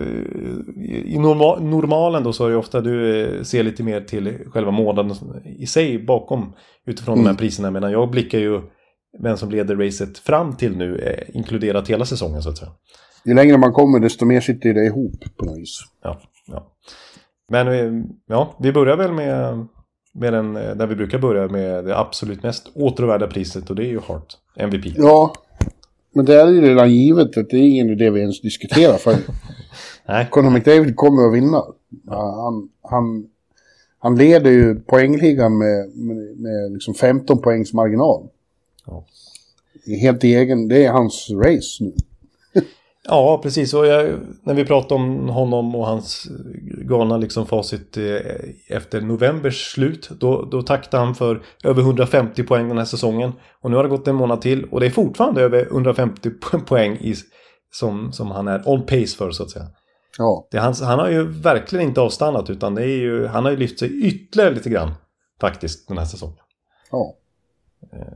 i 1.05 1.17
norma 1.19 1.59
normalen 1.59 2.23
då 2.23 2.33
så 2.33 2.45
är 2.45 2.49
det 2.49 2.57
ofta 2.57 2.81
du 2.81 3.41
ser 3.43 3.63
lite 3.63 3.83
mer 3.83 4.01
till 4.01 4.33
själva 4.53 4.71
månaden 4.71 5.11
i 5.45 5.67
sig 5.67 6.05
bakom 6.05 6.53
utifrån 6.85 7.15
de 7.15 7.21
Mm. 7.21 7.31
här 7.31 7.37
priserna 7.39 7.71
medan 7.71 7.91
jag 7.91 8.09
blickar 8.11 8.39
ju 8.39 8.61
vem 9.23 9.37
som 9.37 9.49
leder 9.51 9.75
racet 9.75 10.17
fram 10.17 10.55
till 10.55 10.77
nu 10.77 10.97
eh, 10.99 11.35
inkluderat 11.35 11.87
hela 11.87 12.05
säsongen 12.05 12.41
så 12.41 12.49
att 12.49 12.57
säga. 12.57 12.71
Ju 13.25 13.33
längre 13.33 13.57
man 13.57 13.73
kommer 13.73 13.99
desto 13.99 14.25
mer 14.25 14.41
sitter 14.41 14.73
det 14.73 14.85
ihop 14.85 15.23
på 15.37 15.45
något 15.45 15.57
vis. 15.57 15.79
Ja, 16.03 16.19
ja. 16.47 16.71
Men 17.49 17.67
eh, 17.67 18.05
ja, 18.25 18.55
vi 18.59 18.71
börjar 18.71 18.97
väl 18.97 19.13
med, 19.13 19.65
med 20.13 20.33
den 20.33 20.55
eh, 20.55 20.75
där 20.75 20.87
vi 20.87 20.95
brukar 20.95 21.19
börja 21.19 21.47
med 21.47 21.85
det 21.85 21.97
absolut 21.97 22.43
mest 22.43 22.71
åtråvärda 22.73 23.27
priset 23.27 23.69
och 23.69 23.75
det 23.75 23.83
är 23.83 23.89
ju 23.89 23.99
Hart, 23.99 24.33
MVP. 24.55 24.85
Ja, 24.97 25.33
men 26.13 26.25
det 26.25 26.41
är 26.41 26.47
ju 26.47 26.61
redan 26.61 26.91
givet 26.91 27.37
att 27.37 27.49
det 27.49 27.57
är 27.57 27.61
ingen 27.61 27.89
idé 27.89 28.09
vi 28.09 28.19
ens 28.19 28.41
diskuterar. 28.41 28.97
För 28.97 29.15
Nej, 30.07 30.27
Conor 30.31 30.49
McDavid 30.49 30.95
kommer 30.95 31.27
att 31.27 31.33
vinna. 31.33 31.63
Han, 32.07 32.69
han, 32.81 33.27
han 33.99 34.15
leder 34.15 34.51
ju 34.51 34.79
poängligan 34.79 35.57
med, 35.57 35.89
med, 35.95 36.37
med 36.37 36.71
liksom 36.71 36.93
15 36.93 37.41
poängs 37.41 37.73
marginal. 37.73 38.27
Ja. 38.85 39.05
Helt 40.01 40.23
egen, 40.23 40.67
det 40.67 40.85
är 40.85 40.91
hans 40.91 41.29
race 41.29 41.83
nu. 41.83 41.93
Ja, 43.07 43.39
precis. 43.43 43.73
Och 43.73 43.87
jag, 43.87 44.19
när 44.43 44.53
vi 44.53 44.65
pratar 44.65 44.95
om 44.95 45.29
honom 45.29 45.75
och 45.75 45.85
hans 45.87 46.27
galna 46.81 47.17
liksom 47.17 47.45
facit 47.45 47.97
eh, 47.97 48.03
efter 48.69 49.01
novembers 49.01 49.71
slut. 49.71 50.09
Då, 50.19 50.45
då 50.45 50.61
taktade 50.61 51.03
han 51.05 51.15
för 51.15 51.41
över 51.63 51.81
150 51.81 52.43
poäng 52.43 52.67
den 52.67 52.77
här 52.77 52.85
säsongen. 52.85 53.31
Och 53.61 53.69
nu 53.71 53.75
har 53.77 53.83
det 53.83 53.89
gått 53.89 54.07
en 54.07 54.15
månad 54.15 54.41
till. 54.41 54.63
Och 54.65 54.79
det 54.79 54.85
är 54.85 54.89
fortfarande 54.89 55.41
över 55.41 55.65
150 55.65 56.29
po- 56.29 56.65
poäng 56.65 56.93
i, 57.01 57.15
som, 57.71 58.11
som 58.11 58.31
han 58.31 58.47
är 58.47 58.69
on 58.69 58.81
pace 58.81 59.17
för 59.17 59.31
så 59.31 59.43
att 59.43 59.49
säga. 59.49 59.65
Ja, 60.17 60.47
Det, 60.51 60.57
är 60.57 60.61
hans, 60.61 60.81
han 60.81 60.99
har 60.99 61.09
ju 61.09 61.23
verkligen 61.27 61.87
inte 61.87 62.01
avstannat 62.01 62.49
utan 62.49 62.75
det 62.75 62.81
är 62.83 62.97
ju, 62.97 63.27
han 63.27 63.43
har 63.43 63.51
ju 63.51 63.57
lyft 63.57 63.79
sig 63.79 64.07
ytterligare 64.07 64.53
lite 64.53 64.69
grann. 64.69 64.91
Faktiskt 65.41 65.87
den 65.87 65.97
här 65.97 66.05
säsongen. 66.05 66.37
ja. 66.91 67.15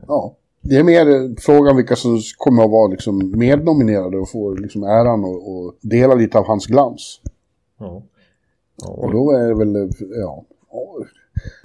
ja. 0.08 0.36
Det 0.62 0.76
är 0.76 0.82
mer 0.82 1.40
frågan 1.40 1.76
vilka 1.76 1.96
som 1.96 2.20
kommer 2.36 2.64
att 2.64 2.70
vara 2.70 2.88
liksom 2.88 3.38
mednominerade 3.38 4.18
och 4.18 4.30
få 4.30 4.54
liksom 4.54 4.82
äran 4.82 5.24
och, 5.24 5.52
och 5.52 5.74
dela 5.80 6.14
lite 6.14 6.38
av 6.38 6.46
hans 6.46 6.66
glans. 6.66 7.20
Ja. 7.78 8.02
Ja, 8.76 8.88
Och 8.88 9.12
då 9.12 9.30
är 9.30 9.48
det 9.48 9.54
väl, 9.54 9.90
ja. 10.20 10.44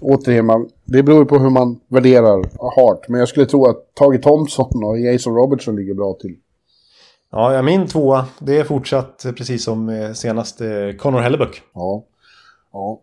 Återigen, 0.01 0.45
man, 0.45 0.69
det 0.85 1.03
beror 1.03 1.19
ju 1.19 1.25
på 1.25 1.37
hur 1.37 1.49
man 1.49 1.79
värderar 1.87 2.45
Hart. 2.75 3.07
Men 3.07 3.19
jag 3.19 3.29
skulle 3.29 3.45
tro 3.45 3.65
att 3.65 3.95
Tage 3.95 4.21
Thompson 4.21 4.83
och 4.83 4.99
Jason 4.99 5.35
Robertson 5.35 5.75
ligger 5.75 5.93
bra 5.93 6.13
till. 6.13 6.35
Ja, 7.31 7.61
min 7.61 7.87
tvåa, 7.87 8.25
det 8.39 8.57
är 8.57 8.63
fortsatt 8.63 9.25
precis 9.37 9.63
som 9.63 9.89
eh, 9.89 10.13
senast 10.13 10.61
Connor 10.97 11.19
Hellebuck. 11.19 11.61
Ja. 11.73 12.03
ja. 12.73 13.01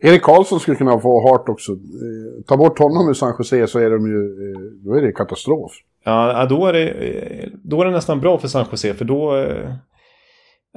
Erik 0.00 0.22
Karlsson 0.22 0.60
skulle 0.60 0.76
kunna 0.76 1.00
få 1.00 1.28
Hart 1.28 1.48
också. 1.48 1.72
Eh, 1.72 2.44
ta 2.46 2.56
bort 2.56 2.78
honom 2.78 3.08
ur 3.08 3.14
San 3.14 3.34
Jose 3.38 3.66
så 3.66 3.78
är 3.78 3.90
de 3.90 4.06
ju, 4.06 4.50
eh, 4.52 4.58
då 4.84 4.94
är 4.94 5.02
det 5.02 5.12
katastrof. 5.12 5.72
Ja, 6.04 6.46
då 6.50 6.66
är 6.66 6.72
det, 6.72 6.88
eh, 6.88 7.48
då 7.62 7.80
är 7.80 7.84
det 7.84 7.90
nästan 7.90 8.20
bra 8.20 8.38
för 8.38 8.48
San 8.48 8.66
Jose 8.70 8.94
för 8.94 9.04
då... 9.04 9.36
eh, 9.36 9.70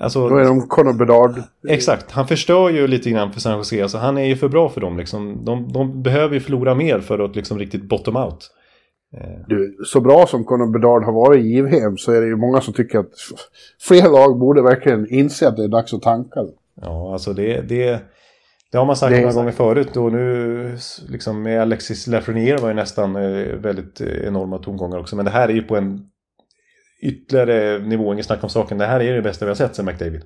Alltså, 0.01 0.29
Då 0.29 0.35
är 0.37 0.43
de 0.45 0.61
Conor 0.67 0.93
Bedard. 0.93 1.31
Exakt, 1.69 2.11
han 2.11 2.27
förstör 2.27 2.69
ju 2.69 2.87
lite 2.87 3.09
grann 3.09 3.31
för 3.31 3.39
San 3.39 3.57
Jose. 3.57 3.81
Alltså, 3.81 3.97
han 3.97 4.17
är 4.17 4.25
ju 4.25 4.35
för 4.35 4.47
bra 4.47 4.69
för 4.69 4.81
dem. 4.81 4.97
Liksom. 4.97 5.45
De, 5.45 5.71
de 5.73 6.03
behöver 6.03 6.33
ju 6.33 6.39
förlora 6.39 6.75
mer 6.75 6.99
för 6.99 7.19
att 7.19 7.35
liksom, 7.35 7.59
riktigt 7.59 7.83
bottom 7.83 8.15
out. 8.15 8.51
Du, 9.47 9.77
så 9.85 10.01
bra 10.01 10.27
som 10.27 10.43
Conor 10.43 10.71
Bedard 10.71 11.03
har 11.03 11.11
varit 11.13 11.45
i 11.45 11.47
JVM 11.49 11.97
så 11.97 12.11
är 12.11 12.21
det 12.21 12.27
ju 12.27 12.35
många 12.35 12.61
som 12.61 12.73
tycker 12.73 12.99
att 12.99 13.11
fler 13.81 14.09
lag 14.09 14.39
borde 14.39 14.61
verkligen 14.61 15.13
inse 15.13 15.47
att 15.47 15.57
det 15.57 15.63
är 15.63 15.67
dags 15.67 15.93
att 15.93 16.01
tanka. 16.01 16.39
Ja, 16.81 17.13
alltså 17.13 17.33
det, 17.33 17.61
det, 17.61 18.01
det 18.71 18.77
har 18.77 18.85
man 18.85 18.95
sagt 18.95 19.21
några 19.21 19.33
gånger 19.33 19.51
förut. 19.51 19.97
Och 19.97 20.11
nu 20.11 20.77
liksom, 21.07 21.43
med 21.43 21.61
Alexis 21.61 22.07
Lafreniere 22.07 22.57
var 22.61 22.67
ju 22.67 22.75
nästan 22.75 23.15
eh, 23.15 23.55
väldigt 23.55 24.01
eh, 24.01 24.27
enorma 24.27 24.57
tongångar 24.57 24.97
också. 24.97 25.15
Men 25.15 25.25
det 25.25 25.31
här 25.31 25.49
är 25.49 25.53
ju 25.53 25.61
på 25.61 25.77
en 25.77 26.09
ytterligare 27.01 27.79
nivå, 27.79 28.13
ingen 28.13 28.23
snack 28.23 28.43
om 28.43 28.49
saken. 28.49 28.77
Det 28.77 28.85
här 28.85 28.99
är 28.99 29.13
det 29.13 29.21
bästa 29.21 29.45
vi 29.45 29.49
har 29.49 29.55
sett 29.55 29.75
sen 29.75 29.85
McDavid. 29.85 30.21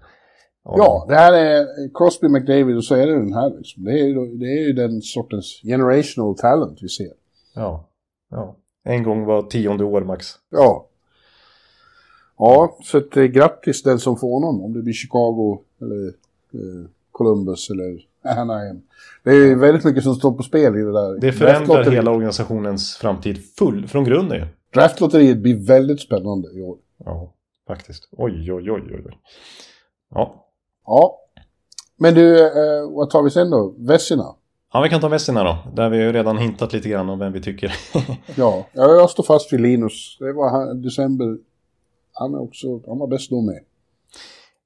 Ja, 0.64 1.06
det 1.10 1.16
här 1.16 1.34
är 1.34 1.66
Crosby 1.94 2.30
McDavid 2.30 2.78
och 2.78 2.84
så 2.84 2.96
är 2.96 3.08
det 3.08 3.14
den 3.14 3.34
här. 3.34 3.58
Liksom. 3.58 3.84
Det, 3.84 3.91
är 3.91 4.06
ju, 4.06 4.36
det 4.38 4.46
är 4.46 4.68
ju 4.68 4.74
den 4.74 5.02
sortens 5.02 5.62
generational 5.64 6.38
talent 6.38 6.80
vi 6.82 6.89
ser. 6.89 7.12
Ja, 7.56 7.89
ja. 8.32 8.56
En 8.84 9.04
gång 9.04 9.26
var 9.26 9.41
tionde 9.41 9.84
år 9.84 10.02
max. 10.02 10.28
Ja. 10.50 10.88
Ja, 12.38 12.78
så 12.84 12.98
att, 12.98 13.18
eh, 13.18 13.24
grattis 13.24 13.84
den 13.84 14.00
som 14.00 14.18
får 14.18 14.34
honom. 14.34 14.62
Om 14.62 14.74
det 14.74 14.82
blir 14.82 14.94
Chicago 14.94 15.60
eller 15.82 16.08
eh, 16.54 16.89
Columbus 17.12 17.70
eller 17.70 18.12
Anaheim. 18.38 18.82
Det 19.24 19.32
är 19.32 19.55
väldigt 19.55 19.84
mycket 19.84 20.03
som 20.03 20.15
står 20.15 20.32
på 20.32 20.43
spel 20.43 20.76
i 20.76 20.82
det 20.82 20.91
där. 20.91 21.19
Det 21.19 21.32
förändrar 21.32 21.91
hela 21.91 22.11
organisationens 22.11 22.95
framtid 22.97 23.39
full, 23.57 23.88
från 23.88 24.03
grunden 24.03 24.38
ju. 24.38 24.47
Draftlotteriet 24.74 25.38
blir 25.38 25.67
väldigt 25.67 26.01
spännande 26.01 26.47
i 26.53 26.61
år. 26.61 26.78
Ja, 27.05 27.34
faktiskt. 27.67 28.09
Oj, 28.11 28.53
oj, 28.53 28.71
oj, 28.71 28.82
oj. 28.93 29.17
Ja. 30.09 30.45
Ja. 30.86 31.19
Men 31.97 32.13
du, 32.13 32.45
eh, 32.45 32.91
vad 32.91 33.09
tar 33.09 33.24
vi 33.24 33.30
sen 33.30 33.49
då? 33.49 33.76
Vessina? 33.78 34.36
ja, 34.74 34.82
vi 34.82 34.89
kan 34.89 35.01
ta 35.01 35.07
Vessina 35.07 35.43
då. 35.43 35.57
Där 35.74 35.89
vi 35.89 35.97
ju 35.97 36.11
redan 36.11 36.38
hintat 36.38 36.74
lite 36.74 36.89
grann 36.89 37.09
om 37.09 37.19
vem 37.19 37.34
vi 37.34 37.41
tycker. 37.41 37.76
Ja, 38.36 38.65
ja, 38.74 38.93
jag 38.93 39.09
står 39.09 39.24
fast 39.24 39.53
vid 39.53 39.61
Linus. 39.61 40.17
Det 40.19 40.34
var 40.34 40.49
han, 40.49 40.82
december. 40.82 41.38
Han, 42.13 42.34
är 42.34 42.41
också, 42.41 42.82
han 42.88 42.99
var 42.99 43.07
bäst 43.07 43.30
då 43.30 43.41
med 43.41 43.59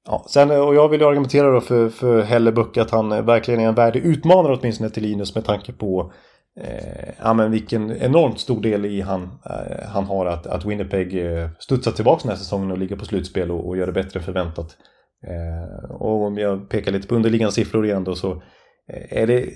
ja, 0.08 0.24
sen, 0.28 0.50
och 0.50 0.74
jag 0.74 0.88
vill 0.88 1.00
ju 1.00 1.06
argumentera 1.06 1.50
då 1.50 1.60
för, 1.60 1.88
för 1.88 2.22
Hellebuck 2.22 2.76
att 2.76 2.90
han 2.90 3.12
eh, 3.12 3.22
verkligen 3.22 3.60
är 3.60 3.68
en 3.68 3.74
värdig 3.74 4.04
utmanare 4.04 4.56
åtminstone 4.56 4.90
till 4.90 5.02
Linus 5.02 5.34
med 5.34 5.44
tanke 5.44 5.72
på 5.72 6.12
eh, 6.60 7.08
ja, 7.18 7.34
men 7.34 7.50
vilken 7.50 7.90
enormt 7.90 8.40
stor 8.40 8.60
del 8.60 8.86
i 8.86 9.00
han, 9.00 9.22
eh, 9.22 9.88
han 9.88 10.04
har 10.04 10.26
att, 10.26 10.46
att 10.46 10.64
Winnipeg 10.64 11.26
eh, 11.26 11.48
studsar 11.58 11.92
tillbaka 11.92 12.20
den 12.22 12.30
här 12.30 12.38
säsongen 12.38 12.70
och 12.70 12.78
ligger 12.78 12.96
på 12.96 13.04
slutspel 13.04 13.50
och, 13.50 13.68
och 13.68 13.76
gör 13.76 13.86
det 13.86 13.92
bättre 13.92 14.20
än 14.20 14.24
förväntat. 14.24 14.76
Eh, 15.26 15.90
och 15.90 16.26
om 16.26 16.38
jag 16.38 16.68
pekar 16.68 16.92
lite 16.92 17.08
på 17.08 17.14
underliggande 17.14 17.52
siffror 17.52 17.86
igen 17.86 18.04
då 18.04 18.14
så 18.14 18.32
eh, 18.92 19.22
är 19.22 19.26
det 19.26 19.50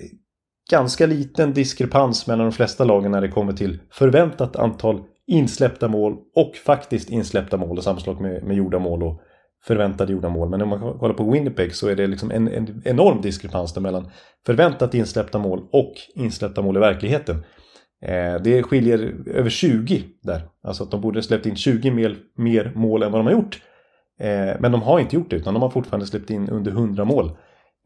ganska 0.71 1.05
liten 1.05 1.53
diskrepans 1.53 2.27
mellan 2.27 2.45
de 2.45 2.51
flesta 2.51 2.83
lagen 2.83 3.11
när 3.11 3.21
det 3.21 3.27
kommer 3.27 3.53
till 3.53 3.79
förväntat 3.91 4.55
antal 4.55 5.03
insläppta 5.27 5.87
mål 5.87 6.17
och 6.35 6.55
faktiskt 6.55 7.09
insläppta 7.09 7.57
mål 7.57 7.77
och 7.77 7.83
sammanslag 7.83 8.21
med, 8.21 8.43
med 8.43 8.57
gjorda 8.57 8.79
mål 8.79 9.03
och 9.03 9.21
förväntade 9.67 10.11
gjorda 10.11 10.29
mål. 10.29 10.49
Men 10.49 10.61
om 10.61 10.69
man 10.69 10.79
kollar 10.99 11.13
på 11.13 11.31
Winnipeg 11.31 11.75
så 11.75 11.87
är 11.87 11.95
det 11.95 12.07
liksom 12.07 12.31
en, 12.31 12.47
en 12.47 12.81
enorm 12.85 13.21
diskrepans 13.21 13.73
där 13.73 13.81
mellan 13.81 14.09
förväntat 14.45 14.93
insläppta 14.93 15.39
mål 15.39 15.67
och 15.71 15.93
insläppta 16.15 16.61
mål 16.61 16.77
i 16.77 16.79
verkligheten. 16.79 17.43
Eh, 18.01 18.41
det 18.43 18.63
skiljer 18.63 19.15
över 19.25 19.49
20 19.49 20.03
där. 20.21 20.41
Alltså 20.63 20.83
att 20.83 20.91
de 20.91 21.01
borde 21.01 21.23
släppt 21.23 21.45
in 21.45 21.55
20 21.55 21.91
mer, 21.91 22.17
mer 22.35 22.71
mål 22.75 23.03
än 23.03 23.11
vad 23.11 23.19
de 23.19 23.25
har 23.25 23.33
gjort. 23.33 23.61
Eh, 24.19 24.59
men 24.59 24.71
de 24.71 24.81
har 24.81 24.99
inte 24.99 25.15
gjort 25.15 25.29
det 25.29 25.35
utan 25.35 25.53
de 25.53 25.63
har 25.63 25.69
fortfarande 25.69 26.05
släppt 26.05 26.29
in 26.29 26.49
under 26.49 26.71
100 26.71 27.05
mål. 27.05 27.31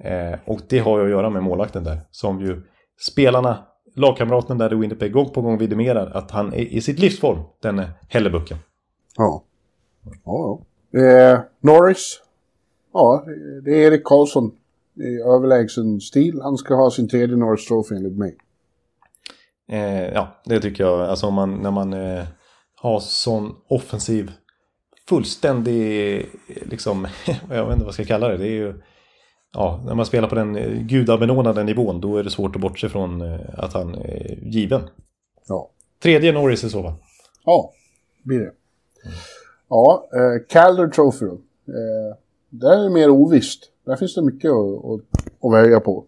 Eh, 0.04 0.40
och 0.46 0.60
det 0.70 0.80
har 0.80 1.00
ju 1.00 1.04
att 1.04 1.12
göra 1.12 1.30
med 1.30 1.44
målvakten 1.44 1.84
där. 1.84 2.00
Som 2.12 2.42
ju 2.42 2.62
spelarna, 3.00 3.58
lagkamraten 3.96 4.58
där 4.58 4.74
i 4.74 4.76
Winnipeg 4.76 5.12
gång 5.12 5.30
på 5.30 5.42
gång 5.42 5.58
vidimerar 5.58 6.12
att 6.14 6.32
han 6.32 6.54
är 6.54 6.60
i 6.60 6.82
sitt 6.82 7.00
livsform, 7.00 7.40
den 7.62 7.82
Hellebucken. 8.10 8.58
Ja. 9.18 9.44
Ja, 10.04 10.14
ja. 10.24 10.67
Eh, 10.94 11.40
Norris. 11.62 12.22
Ja, 12.94 13.26
det 13.64 13.72
är 13.72 13.92
Erik 13.92 14.04
Karlsson 14.04 14.52
i 14.96 15.22
överlägsen 15.22 16.02
stil. 16.02 16.42
Han 16.42 16.58
ska 16.58 16.76
ha 16.76 16.92
sin 16.92 17.10
tredje 17.10 17.38
Norris 17.38 17.68
Trophy 17.68 17.96
enligt 17.96 18.18
mig. 18.18 18.38
Eh, 19.72 20.14
ja, 20.14 20.42
det 20.46 20.60
tycker 20.60 20.84
jag. 20.84 21.02
Alltså 21.02 21.28
om 21.28 21.34
man, 21.34 21.56
när 21.56 21.72
man 21.72 21.94
eh, 21.94 22.26
har 22.76 23.00
sån 23.00 23.56
offensiv, 23.68 24.32
fullständig, 25.10 26.26
liksom, 26.48 27.08
jag 27.50 27.66
vet 27.66 27.74
inte 27.74 27.86
vad 27.86 27.88
jag 27.88 27.94
ska 27.94 28.06
kalla 28.06 28.28
det. 28.28 28.38
Det 28.38 28.48
är 28.48 28.52
ju, 28.52 28.82
ja, 29.54 29.84
när 29.86 29.96
man 29.96 30.06
spelar 30.06 30.30
på 30.30 30.36
den 30.36 30.56
eh, 30.56 30.72
gudabenådade 30.72 31.64
nivån, 31.64 32.02
då 32.02 32.18
är 32.18 32.24
det 32.24 32.30
svårt 32.30 32.56
att 32.56 32.62
bortse 32.62 32.90
från 32.90 33.22
eh, 33.22 33.40
att 33.58 33.74
han 33.74 33.96
är 33.96 34.40
given. 34.42 34.82
Ja. 35.48 35.72
Tredje 36.04 36.32
Norris 36.32 36.64
i 36.64 36.70
så 36.70 36.84
fall. 36.84 36.94
Ja, 37.44 37.74
blir 38.24 38.40
det. 38.40 38.52
Ja, 39.70 40.10
eh, 40.14 40.46
Calder 40.50 40.88
Trophy 40.88 41.26
då. 41.26 41.34
Eh, 41.34 42.16
där 42.50 42.80
är 42.80 42.84
det 42.84 42.90
mer 42.90 43.10
ovisst. 43.10 43.72
Där 43.86 43.96
finns 43.96 44.16
det 44.16 44.22
mycket 44.22 44.52
att, 44.52 44.86
att, 44.86 45.02
att 45.46 45.54
välja 45.54 45.80
på. 45.80 46.04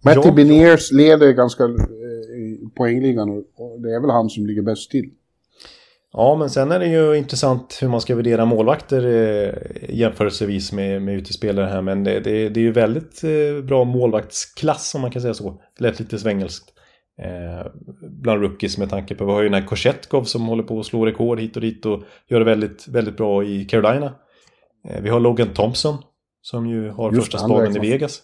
Matty 0.00 0.20
Ja. 0.24 0.32
Beniers 0.32 0.92
leder 0.92 1.32
ganska 1.32 1.64
eh, 1.64 2.68
poängligan 2.76 3.30
och- 3.30 3.44
och 3.56 3.80
det 3.80 3.94
är 3.94 4.00
väl 4.00 4.10
han 4.10 4.30
som 4.30 4.46
ligger 4.46 4.62
bäst 4.62 4.90
till. 4.90 5.10
Ja, 6.12 6.36
men 6.36 6.50
sen 6.50 6.72
är 6.72 6.78
det 6.78 6.86
ju 6.86 7.14
intressant 7.16 7.78
hur 7.80 7.88
man 7.88 8.00
ska 8.00 8.14
värdera 8.14 8.44
målvakter 8.44 9.06
eh, 9.06 9.54
jämförelsevis 9.94 10.72
med, 10.72 11.02
med 11.02 11.14
utespelare 11.14 11.66
här. 11.66 11.82
Men 11.82 12.04
det, 12.04 12.20
det, 12.20 12.48
det 12.48 12.60
är 12.60 12.64
ju 12.64 12.72
väldigt 12.72 13.24
eh, 13.24 13.64
bra 13.64 13.84
målvaktsklass 13.84 14.94
om 14.94 15.00
man 15.00 15.10
kan 15.10 15.22
säga 15.22 15.34
så. 15.34 15.50
Det 15.78 15.84
lät 15.84 16.00
lite 16.00 16.18
svengelskt. 16.18 16.68
Eh, 17.18 17.66
bland 18.02 18.42
rookies 18.42 18.78
med 18.78 18.90
tanke 18.90 19.14
på, 19.14 19.24
vi 19.24 19.32
har 19.32 19.42
ju 19.42 19.48
den 19.48 19.62
här 19.62 19.68
Korsetkov 19.68 20.24
som 20.24 20.46
håller 20.46 20.62
på 20.62 20.80
att 20.80 20.86
slå 20.86 21.06
rekord 21.06 21.40
hit 21.40 21.56
och 21.56 21.62
dit 21.62 21.86
och 21.86 22.02
gör 22.28 22.38
det 22.38 22.44
väldigt, 22.44 22.88
väldigt 22.88 23.16
bra 23.16 23.44
i 23.44 23.64
Carolina. 23.64 24.14
Eh, 24.88 25.02
vi 25.02 25.10
har 25.10 25.20
Logan 25.20 25.48
Thompson 25.54 25.96
som 26.42 26.66
ju 26.66 26.90
har 26.90 27.12
Just 27.12 27.24
första 27.24 27.38
spaden 27.38 27.76
i. 27.76 27.90
Vegas. 27.90 28.22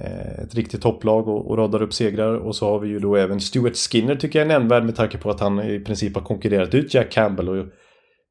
Eh, 0.00 0.38
ett 0.44 0.54
riktigt 0.54 0.82
topplag 0.82 1.28
och, 1.28 1.50
och 1.50 1.58
radar 1.58 1.82
upp 1.82 1.94
segrar. 1.94 2.34
Och 2.34 2.56
så 2.56 2.66
har 2.66 2.80
vi 2.80 2.88
ju 2.88 2.98
då 2.98 3.16
även 3.16 3.40
Stuart 3.40 3.76
Skinner 3.76 4.16
tycker 4.16 4.38
jag 4.38 4.46
är 4.46 4.58
nämnvärd 4.58 4.84
med 4.84 4.96
tanke 4.96 5.18
på 5.18 5.30
att 5.30 5.40
han 5.40 5.62
i 5.62 5.80
princip 5.80 6.14
har 6.14 6.22
konkurrerat 6.22 6.74
ut 6.74 6.94
Jack 6.94 7.10
Campbell 7.10 7.48
och 7.48 7.66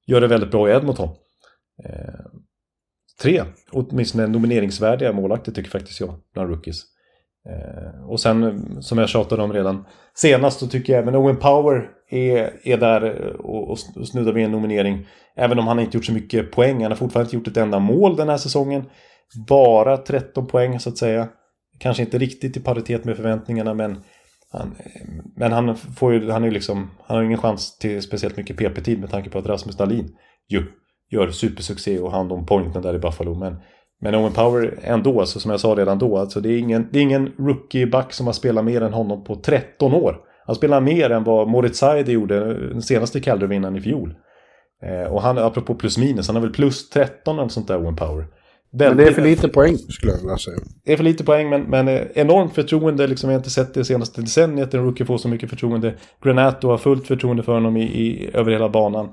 gör 0.05 0.21
det 0.21 0.27
väldigt 0.27 0.51
bra 0.51 0.69
i 0.69 0.73
Edmonton. 0.73 1.09
Eh, 1.85 2.25
tre, 3.21 3.43
åtminstone 3.71 4.27
nomineringsvärdiga 4.27 5.13
målvakter 5.13 5.51
tycker 5.51 5.69
faktiskt 5.69 5.99
jag 5.99 6.15
bland 6.33 6.49
rookies. 6.49 6.92
Eh, 7.49 8.09
och 8.09 8.19
sen 8.19 8.81
som 8.81 8.97
jag 8.97 9.09
tjatade 9.09 9.43
om 9.43 9.53
redan 9.53 9.85
senast 10.15 10.59
så 10.59 10.67
tycker 10.67 10.93
jag 10.93 11.01
även 11.01 11.15
Owen 11.15 11.37
Power 11.37 11.89
är, 12.09 12.51
är 12.63 12.77
där 12.77 13.35
och, 13.45 13.69
och 13.69 13.79
snuddar 13.79 14.33
vid 14.33 14.45
en 14.45 14.51
nominering. 14.51 15.07
Även 15.35 15.59
om 15.59 15.67
han 15.67 15.79
inte 15.79 15.97
gjort 15.97 16.05
så 16.05 16.13
mycket 16.13 16.51
poäng. 16.51 16.81
Han 16.81 16.91
har 16.91 16.97
fortfarande 16.97 17.27
inte 17.27 17.35
gjort 17.35 17.57
ett 17.57 17.63
enda 17.63 17.79
mål 17.79 18.15
den 18.15 18.29
här 18.29 18.37
säsongen. 18.37 18.83
Bara 19.47 19.97
13 19.97 20.47
poäng 20.47 20.79
så 20.79 20.89
att 20.89 20.97
säga. 20.97 21.27
Kanske 21.79 22.03
inte 22.03 22.17
riktigt 22.17 22.57
i 22.57 22.59
paritet 22.59 23.05
med 23.05 23.15
förväntningarna 23.15 23.73
men 23.73 24.03
han, 24.51 24.75
men 25.35 25.51
han 25.51 25.77
får 25.77 26.13
ju, 26.13 26.31
han 26.31 26.43
är 26.43 26.47
ju 26.47 26.53
liksom, 26.53 26.91
han 27.05 27.15
har 27.15 27.21
ju 27.21 27.27
ingen 27.27 27.41
chans 27.41 27.77
till 27.77 28.01
speciellt 28.01 28.37
mycket 28.37 28.57
PP-tid 28.57 28.99
med 28.99 29.11
tanke 29.11 29.29
på 29.29 29.39
att 29.39 29.45
Rasmus 29.45 29.77
Dahlin 29.77 30.15
ju 30.49 30.65
gör 31.11 31.31
supersuccé 31.31 31.99
och 31.99 32.11
hand 32.11 32.31
om 32.31 32.45
pointen 32.45 32.81
där 32.81 32.95
i 32.95 32.99
Buffalo. 32.99 33.35
Men, 33.35 33.55
men 34.03 34.15
Owen 34.15 34.31
Power 34.33 34.73
ändå, 34.83 35.19
alltså, 35.19 35.39
som 35.39 35.51
jag 35.51 35.59
sa 35.59 35.69
redan 35.75 35.99
då, 35.99 36.17
alltså, 36.17 36.39
det 36.41 36.49
är 36.49 36.57
ingen, 36.57 36.87
det 36.91 36.99
är 36.99 37.03
ingen 37.03 37.27
rookie-back 37.37 38.13
som 38.13 38.25
har 38.25 38.33
spelat 38.33 38.65
mer 38.65 38.81
än 38.81 38.93
honom 38.93 39.23
på 39.23 39.35
13 39.35 39.93
år. 39.93 40.17
Han 40.45 40.55
spelar 40.55 40.81
mer 40.81 41.09
än 41.09 41.23
vad 41.23 41.47
Moritz 41.47 41.77
Seider 41.79 42.13
gjorde 42.13 42.69
den 42.69 42.81
senaste 42.81 43.19
Calder-vinnaren 43.19 43.75
i 43.75 43.81
fjol. 43.81 44.15
Eh, 44.83 45.11
och 45.13 45.21
han, 45.21 45.37
apropå 45.37 45.75
plus 45.75 45.97
minus, 45.97 46.27
han 46.27 46.35
har 46.35 46.41
väl 46.43 46.53
plus 46.53 46.89
13 46.89 47.39
eller 47.39 47.47
sånt 47.49 47.67
där 47.67 47.77
Owen 47.83 47.95
Power. 47.95 48.25
Men 48.71 48.79
det 48.79 48.85
är 48.85 48.89
Väldigt- 48.95 49.15
för 49.15 49.21
lite 49.21 49.47
poäng 49.47 49.77
skulle 49.77 50.11
jag 50.11 50.19
vilja 50.19 50.37
säga. 50.37 50.57
det 50.85 50.93
är 50.93 50.97
för 50.97 51.03
lite 51.03 51.23
poäng, 51.23 51.49
men, 51.49 51.61
men 51.61 51.87
eh, 51.87 52.01
enormt 52.15 52.53
förtroende. 52.55 53.07
Liksom, 53.07 53.29
jag 53.29 53.35
har 53.35 53.39
inte 53.39 53.49
sett 53.49 53.73
det 53.73 53.85
senaste 53.85 54.21
decenniet 54.21 54.73
en 54.73 54.83
rookie 54.83 55.05
får 55.05 55.17
så 55.17 55.27
mycket 55.27 55.49
förtroende. 55.49 55.93
Granato 56.23 56.67
har 56.67 56.77
fullt 56.77 57.07
förtroende 57.07 57.43
för 57.43 57.53
honom 57.53 57.77
i, 57.77 57.83
i, 57.83 58.29
över 58.33 58.51
hela 58.51 58.69
banan. 58.69 59.09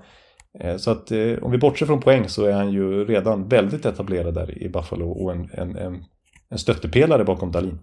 Eh, 0.59 0.77
så 0.77 0.91
att 0.91 1.11
eh, 1.11 1.39
om 1.43 1.51
vi 1.51 1.59
bortser 1.59 1.87
från 1.87 2.01
poäng 2.01 2.29
så 2.29 2.45
är 2.45 2.53
han 2.53 2.73
ju 2.73 3.05
redan 3.05 3.49
väldigt 3.49 3.87
etablerad 3.87 4.35
där 4.35 4.63
i 4.63 4.69
Buffalo 4.69 5.11
och 5.11 5.33
en, 5.33 5.51
en, 5.53 5.77
en, 5.77 6.05
en 6.49 6.59
stöttepelare 6.59 7.25
bakom 7.25 7.53
Dahlin. 7.53 7.79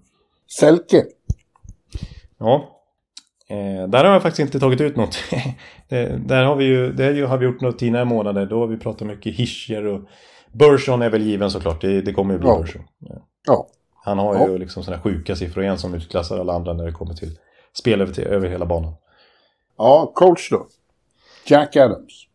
Selke. 0.60 1.06
Ja. 2.38 2.74
Eh, 3.50 3.88
där 3.90 4.04
har 4.06 4.14
jag 4.14 4.22
faktiskt 4.22 4.40
inte 4.40 4.60
tagit 4.60 4.82
ut 4.82 4.96
något. 4.96 5.18
där 6.28 6.44
har 6.44 6.56
vi 6.56 6.66
ju, 6.66 6.92
det 6.92 7.22
har 7.28 7.38
vi 7.38 7.46
gjort 7.46 7.62
några 7.62 7.78
tidigare 7.78 8.06
månader. 8.06 8.46
Då 8.46 8.60
har 8.60 8.68
vi 8.68 8.78
pratat 8.78 9.08
mycket 9.08 9.36
Hischer 9.36 9.86
och 9.86 10.02
Burson 10.52 11.02
är 11.02 11.10
väl 11.10 11.22
given 11.22 11.52
såklart. 11.52 11.82
Det, 11.82 12.02
det 12.02 12.14
kommer 12.14 12.34
ju 12.34 12.40
bli 12.40 12.50
Ja. 12.50 12.60
Burson. 12.60 12.82
Ja. 13.00 13.16
Ja. 13.48 13.68
Han 14.04 14.20
har 14.20 14.36
Ja. 14.36 14.48
ju 14.50 14.58
liksom 14.58 14.84
sådana 14.84 15.02
sjuka 15.04 15.36
siffror 15.36 15.64
igen 15.64 15.78
som 15.78 15.94
utklassar 15.94 16.40
alla 16.40 16.54
andra 16.54 16.74
när 16.74 16.86
det 16.86 16.92
kommer 16.92 17.14
till 17.14 17.38
spel 17.74 18.02
över, 18.02 18.14
till, 18.14 18.24
över 18.24 18.50
hela 18.50 18.66
banan. 18.66 18.94
Ja, 19.78 20.12
coach 20.16 20.50
då. 20.50 20.68
Jack 21.46 21.76
Adams. 21.76 22.27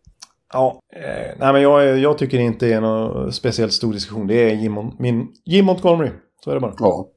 Ja, 0.53 0.80
eh, 0.92 1.36
nej 1.38 1.53
men 1.53 1.62
jag, 1.62 1.98
jag 1.98 2.18
tycker 2.18 2.38
inte 2.38 2.66
det 2.66 2.72
är 2.72 2.80
någon 2.80 3.32
speciellt 3.32 3.72
stor 3.72 3.92
diskussion. 3.92 4.26
Det 4.26 4.50
är 4.50 4.55
Jim, 4.55 4.90
min, 4.98 5.28
Jim 5.44 5.66
Montgomery. 5.66 6.11
Så 6.44 6.50
är 6.50 6.55
det 6.55 6.61
bara. 6.61 6.74
Ja. 6.78 7.09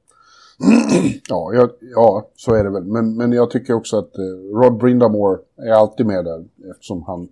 ja, 1.28 1.52
jag, 1.54 1.70
ja, 1.80 2.30
så 2.36 2.54
är 2.54 2.64
det 2.64 2.70
väl. 2.70 2.84
Men, 2.84 3.16
men 3.16 3.32
jag 3.32 3.50
tycker 3.50 3.74
också 3.74 3.98
att 3.98 4.18
eh, 4.18 4.58
Rod 4.62 4.78
Brindamore 4.78 5.38
är 5.56 5.72
alltid 5.72 6.06
med 6.06 6.24
där. 6.24 6.44
Eftersom 6.70 7.02
han... 7.02 7.28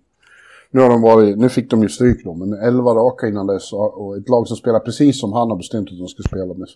Nu, 0.70 0.80
har 0.80 0.88
de 0.88 1.02
varit, 1.02 1.38
nu 1.38 1.48
fick 1.48 1.70
de 1.70 1.82
ju 1.82 1.88
stryk 1.88 2.24
då, 2.24 2.34
men 2.34 2.52
11 2.52 2.94
raka 2.94 3.28
innan 3.28 3.46
dess. 3.46 3.72
Och 3.72 4.16
ett 4.16 4.28
lag 4.28 4.48
som 4.48 4.56
spelar 4.56 4.78
precis 4.80 5.20
som 5.20 5.32
han 5.32 5.50
har 5.50 5.56
bestämt 5.56 5.88
att 5.90 5.98
de 5.98 6.08
ska 6.08 6.22
spela 6.22 6.54
med. 6.54 6.68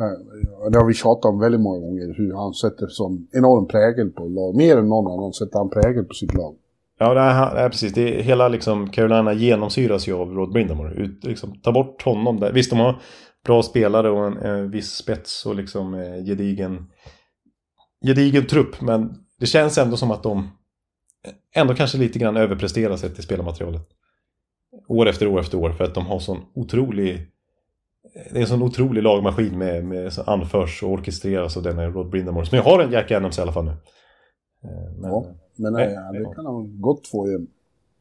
Eh, 0.00 0.70
det 0.70 0.78
har 0.78 0.86
vi 0.86 0.94
tjatat 0.94 1.24
om 1.24 1.38
väldigt 1.38 1.60
många 1.60 1.78
gånger. 1.78 2.14
Hur 2.16 2.34
han 2.34 2.54
sätter 2.54 2.86
sån 2.86 3.28
enorm 3.32 3.66
prägel 3.66 4.10
på 4.10 4.24
lag. 4.24 4.56
Mer 4.56 4.76
än 4.76 4.88
någon 4.88 5.12
annan 5.12 5.32
sätter 5.32 5.58
han 5.58 5.70
prägel 5.70 6.04
på 6.04 6.14
sitt 6.14 6.34
lag. 6.34 6.54
Ja, 6.98 7.14
det 7.14 7.20
är, 7.20 7.54
det 7.62 7.70
precis. 7.70 7.92
Det 7.92 8.18
är, 8.18 8.22
hela 8.22 8.48
liksom 8.48 8.90
Carolina 8.90 9.32
genomsyras 9.32 10.08
ju 10.08 10.14
av 10.14 10.34
Rod 10.34 10.52
Brindamore. 10.52 10.94
Ut, 10.94 11.24
liksom, 11.24 11.60
ta 11.60 11.72
bort 11.72 12.02
honom 12.02 12.40
där. 12.40 12.52
Visst, 12.52 12.70
de 12.70 12.78
har 12.78 13.00
bra 13.44 13.62
spelare 13.62 14.10
och 14.10 14.26
en, 14.26 14.36
en 14.36 14.70
viss 14.70 14.90
spets 14.90 15.46
och 15.46 15.54
liksom 15.54 15.94
eh, 15.94 16.24
gedigen, 16.24 16.86
gedigen 18.06 18.46
trupp. 18.46 18.80
Men 18.80 19.14
det 19.40 19.46
känns 19.46 19.78
ändå 19.78 19.96
som 19.96 20.10
att 20.10 20.22
de 20.22 20.50
ändå 21.54 21.74
kanske 21.74 21.98
lite 21.98 22.18
grann 22.18 22.36
överpresterar 22.36 22.96
sig 22.96 23.14
till 23.14 23.22
spelarmaterialet. 23.22 23.82
År 24.88 25.08
efter 25.08 25.26
år 25.26 25.40
efter 25.40 25.58
år 25.58 25.70
för 25.70 25.84
att 25.84 25.94
de 25.94 26.06
har 26.06 26.18
sån 26.18 26.44
otrolig... 26.54 27.32
Det 28.32 28.38
är 28.38 28.40
en 28.40 28.46
sån 28.46 28.62
otrolig 28.62 29.02
lagmaskin 29.02 29.58
med, 29.58 29.84
med 29.84 30.12
som 30.12 30.24
anförs 30.26 30.82
och 30.82 30.90
orkestreras 30.90 31.56
av 31.56 31.62
denna 31.62 31.86
Rod 31.86 32.10
Brindamore. 32.10 32.46
Som 32.46 32.56
jag 32.56 32.64
har 32.64 32.82
en 32.82 32.92
Jack 32.92 33.10
Adams 33.10 33.38
i 33.38 33.40
alla 33.40 33.52
fall 33.52 33.64
nu. 33.64 33.70
Eh, 33.70 35.00
men, 35.00 35.10
Ja. 35.10 35.26
Men 35.56 35.72
Nej, 35.72 35.86
eh, 35.86 36.12
det 36.12 36.34
kan 36.34 36.46
han 36.46 36.80
gott 36.80 37.06
få 37.06 37.28
igen. 37.28 37.46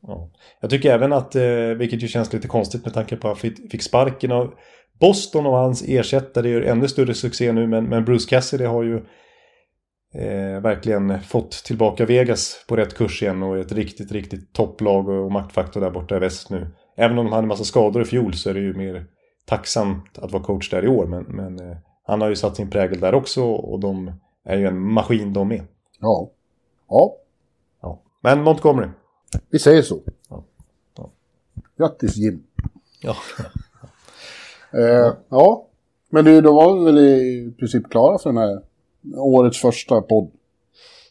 Ja. 0.08 0.30
Jag 0.60 0.70
tycker 0.70 0.92
även 0.92 1.14
att, 1.14 1.36
eh, 1.36 1.68
vilket 1.78 2.04
ju 2.04 2.08
känns 2.08 2.34
lite 2.34 2.48
konstigt 2.48 2.86
med 2.86 2.94
tanke 2.94 3.16
på 3.16 3.28
att 3.28 3.42
han 3.42 3.52
fick 3.70 3.84
sparken 3.84 4.32
av 4.32 4.54
Boston 5.00 5.46
och 5.46 5.58
hans 5.58 5.84
ersättare 5.88 6.50
gör 6.50 6.62
ännu 6.62 6.88
större 6.88 7.14
succé 7.14 7.52
nu. 7.52 7.68
Men, 7.68 7.86
men 7.86 8.06
Bruce 8.06 8.30
Cassidy 8.30 8.66
har 8.66 8.84
ju 8.84 8.96
eh, 10.14 10.62
verkligen 10.62 11.22
fått 11.22 11.52
tillbaka 11.52 12.06
Vegas 12.06 12.66
på 12.68 12.76
rätt 12.76 12.94
kurs 12.94 13.24
igen 13.24 13.44
och 13.44 13.58
ett 13.58 13.72
riktigt, 13.72 14.12
riktigt 14.12 14.54
topplag 14.54 15.10
och 15.10 15.32
maktfaktor 15.32 15.82
där 15.82 15.92
borta 15.92 16.16
i 16.16 16.20
väst 16.20 16.50
nu. 16.50 16.68
Även 16.98 17.18
om 17.18 17.26
de 17.26 17.32
hade 17.32 17.44
en 17.44 17.48
massa 17.48 17.64
skador 17.64 18.02
i 18.02 18.06
fjol 18.06 18.34
så 18.34 18.50
är 18.50 18.54
det 18.54 18.60
ju 18.60 18.74
mer 18.74 19.06
tacksamt 19.46 20.18
att 20.18 20.32
vara 20.32 20.44
coach 20.44 20.70
där 20.70 20.86
i 20.86 20.88
år. 20.88 21.06
Men, 21.06 21.24
men 21.24 21.60
eh, 21.60 21.78
han 22.04 22.22
har 22.22 22.30
ju 22.30 22.36
satt 22.36 22.56
sin 22.56 22.70
prägel 22.70 23.00
där 23.00 23.14
också 23.14 23.44
och 23.44 23.80
de 23.80 24.12
är 24.46 24.58
ju 24.58 24.68
en 24.68 24.80
maskin 24.80 25.34
de 25.34 25.48
med. 25.48 25.62
Ja, 26.00 26.30
Ja. 26.90 27.16
Men 28.26 28.44
Montgomery. 28.44 28.90
vi 29.50 29.60
säger 29.60 29.82
så. 29.82 30.02
Ja. 30.30 30.44
Ja. 30.98 31.12
Grattis 31.78 32.18
Jim. 32.18 32.44
Ja. 33.02 33.16
Eh, 34.74 35.14
ja, 35.30 35.68
men 36.10 36.26
du, 36.26 36.42
då 36.42 36.54
var 36.54 36.80
vi 36.80 36.86
väl 36.86 36.98
i 36.98 37.54
princip 37.60 37.90
klara 37.90 38.18
för 38.18 38.30
den 38.30 38.38
här 38.38 38.62
årets 39.18 39.62
första 39.62 40.02
podd. 40.02 40.32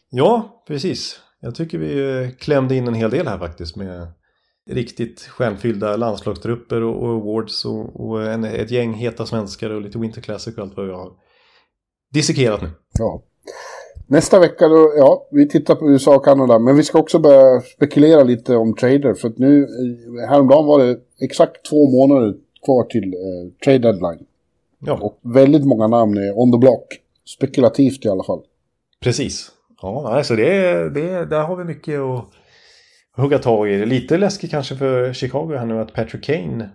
Ja, 0.09 0.63
precis. 0.67 1.19
Jag 1.39 1.55
tycker 1.55 1.77
vi 1.77 2.23
eh, 2.23 2.29
klämde 2.31 2.75
in 2.75 2.87
en 2.87 2.93
hel 2.93 3.11
del 3.11 3.27
här 3.27 3.39
faktiskt 3.39 3.75
med 3.75 4.07
riktigt 4.69 5.21
stjärnfyllda 5.21 5.97
landslagstrupper 5.97 6.81
och, 6.81 7.03
och 7.03 7.09
awards 7.09 7.65
och, 7.65 7.99
och 7.99 8.23
en, 8.23 8.43
ett 8.43 8.71
gäng 8.71 8.93
heta 8.93 9.25
svenskar 9.25 9.69
och 9.69 9.81
lite 9.81 9.97
Winter 9.97 10.21
Classic 10.21 10.57
och 10.57 10.63
allt 10.63 10.77
vad 10.77 10.85
vi 10.85 10.91
har 10.91 11.11
dissekerat 12.13 12.61
nu. 12.61 12.69
Ja. 12.99 13.23
Nästa 14.07 14.39
vecka 14.39 14.67
då, 14.67 14.93
ja, 14.97 15.27
vi 15.31 15.47
tittar 15.47 15.75
på 15.75 15.89
USA 15.91 16.15
och 16.15 16.25
Kanada, 16.25 16.59
men 16.59 16.75
vi 16.75 16.83
ska 16.83 16.99
också 16.99 17.19
börja 17.19 17.61
spekulera 17.61 18.23
lite 18.23 18.55
om 18.55 18.75
trader, 18.75 19.13
för 19.13 19.27
att 19.27 19.37
nu, 19.37 19.63
eh, 19.63 20.29
häromdagen 20.29 20.65
var 20.65 20.79
det 20.79 20.97
exakt 21.21 21.65
två 21.69 21.89
månader 21.89 22.35
kvar 22.65 22.83
till 22.83 23.13
eh, 23.13 23.63
trade 23.63 23.79
deadline. 23.79 24.25
Ja, 24.79 24.99
Och 25.01 25.19
väldigt 25.21 25.65
många 25.65 25.87
namn 25.87 26.17
är 26.17 26.39
on 26.39 26.51
the 26.51 26.57
block. 26.57 26.87
Spekulativt 27.37 28.05
i 28.05 28.09
alla 28.09 28.23
fall. 28.23 28.41
precis. 29.03 29.51
Ja, 29.81 30.09
alltså 30.17 30.35
det, 30.35 30.89
det, 30.89 31.25
där 31.25 31.41
har 31.41 31.55
vi 31.55 31.63
mycket 31.63 31.99
att 31.99 32.25
hugga 33.17 33.39
tag 33.39 33.69
i. 33.69 33.85
Lite 33.85 34.17
läskigt 34.17 34.51
kanske 34.51 34.75
för 34.75 35.13
Chicago 35.13 35.55
här 35.57 35.65
nu 35.65 35.79
att 35.79 35.93
Patrick 35.93 36.23
Kane 36.23 36.69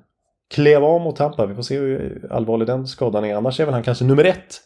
klev 0.54 0.84
av 0.84 1.00
mot 1.00 1.16
Tampa. 1.16 1.46
Vi 1.46 1.54
får 1.54 1.62
se 1.62 1.78
hur 1.78 2.28
allvarlig 2.30 2.66
den 2.66 2.86
skadan 2.86 3.24
är. 3.24 3.34
Annars 3.34 3.60
är 3.60 3.64
väl 3.64 3.74
han 3.74 3.82
kanske 3.82 4.04
nummer 4.04 4.24
ett 4.24 4.60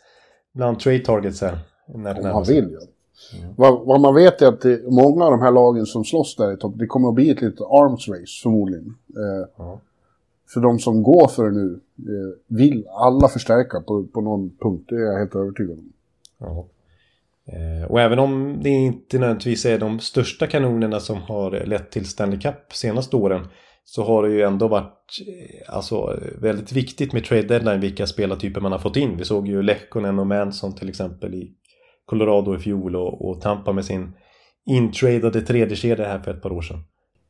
bland 0.54 0.80
trade 0.80 0.98
targets 0.98 1.40
här. 1.40 1.58
När 1.86 2.18
Om 2.18 2.24
han 2.24 2.46
sig. 2.46 2.54
vill, 2.54 2.72
ja. 2.72 2.86
Vad, 3.56 3.86
vad 3.86 4.00
man 4.00 4.14
vet 4.14 4.42
är 4.42 4.46
att 4.46 4.60
det, 4.60 4.82
många 4.90 5.24
av 5.24 5.30
de 5.30 5.40
här 5.40 5.50
lagen 5.52 5.86
som 5.86 6.04
slåss 6.04 6.36
där 6.36 6.52
i 6.52 6.56
topp, 6.56 6.74
det 6.76 6.86
kommer 6.86 7.08
att 7.08 7.14
bli 7.14 7.30
ett 7.30 7.40
litet 7.40 7.60
arms 7.60 8.08
race 8.08 8.42
förmodligen. 8.42 8.94
Eh, 9.16 9.48
Ja. 9.56 9.80
För 10.54 10.60
de 10.60 10.78
som 10.78 11.02
går 11.02 11.28
för 11.28 11.44
det 11.44 11.50
nu 11.50 11.80
eh, 11.98 12.56
vill 12.56 12.86
alla 12.88 13.28
förstärka 13.28 13.80
på, 13.80 14.04
på 14.04 14.20
någon 14.20 14.50
punkt, 14.60 14.84
det 14.88 14.94
är 14.96 15.00
jag 15.00 15.18
helt 15.18 15.34
övertygad 15.34 15.78
om. 15.78 15.92
Eh, 17.46 17.90
Och 17.90 18.00
även 18.00 18.18
om 18.18 18.58
det 18.62 18.68
inte 18.68 19.18
nödvändigtvis 19.18 19.66
är 19.66 19.78
de 19.78 20.00
största 20.00 20.46
kanonerna 20.46 21.00
som 21.00 21.16
har 21.22 21.50
lett 21.66 21.90
till 21.90 22.06
Stanley 22.06 22.38
Cup 22.40 22.72
senaste 22.72 23.16
åren 23.16 23.46
så 23.84 24.02
har 24.04 24.22
det 24.22 24.30
ju 24.34 24.42
ändå 24.42 24.68
varit 24.68 25.08
eh, 25.26 25.74
alltså, 25.76 26.18
väldigt 26.38 26.72
viktigt 26.72 27.12
med 27.12 27.24
trade 27.24 27.42
deadline 27.42 27.80
vilka 27.80 28.06
spelartyper 28.06 28.60
man 28.60 28.72
har 28.72 28.78
fått 28.78 28.96
in. 28.96 29.16
Vi 29.16 29.24
såg 29.24 29.48
ju 29.48 29.62
Lekkonen 29.62 30.18
och 30.18 30.26
Manson 30.26 30.74
till 30.74 30.88
exempel 30.88 31.34
i 31.34 31.52
Colorado 32.06 32.54
i 32.54 32.58
fjol 32.58 32.96
och, 32.96 33.28
och 33.28 33.40
Tampa 33.40 33.72
med 33.72 33.84
sin 33.84 34.12
intradade 34.66 35.40
tredje 35.40 35.76
kedja 35.76 36.04
här 36.04 36.18
för 36.18 36.30
ett 36.34 36.42
par 36.42 36.52
år 36.52 36.62
sedan. 36.62 36.80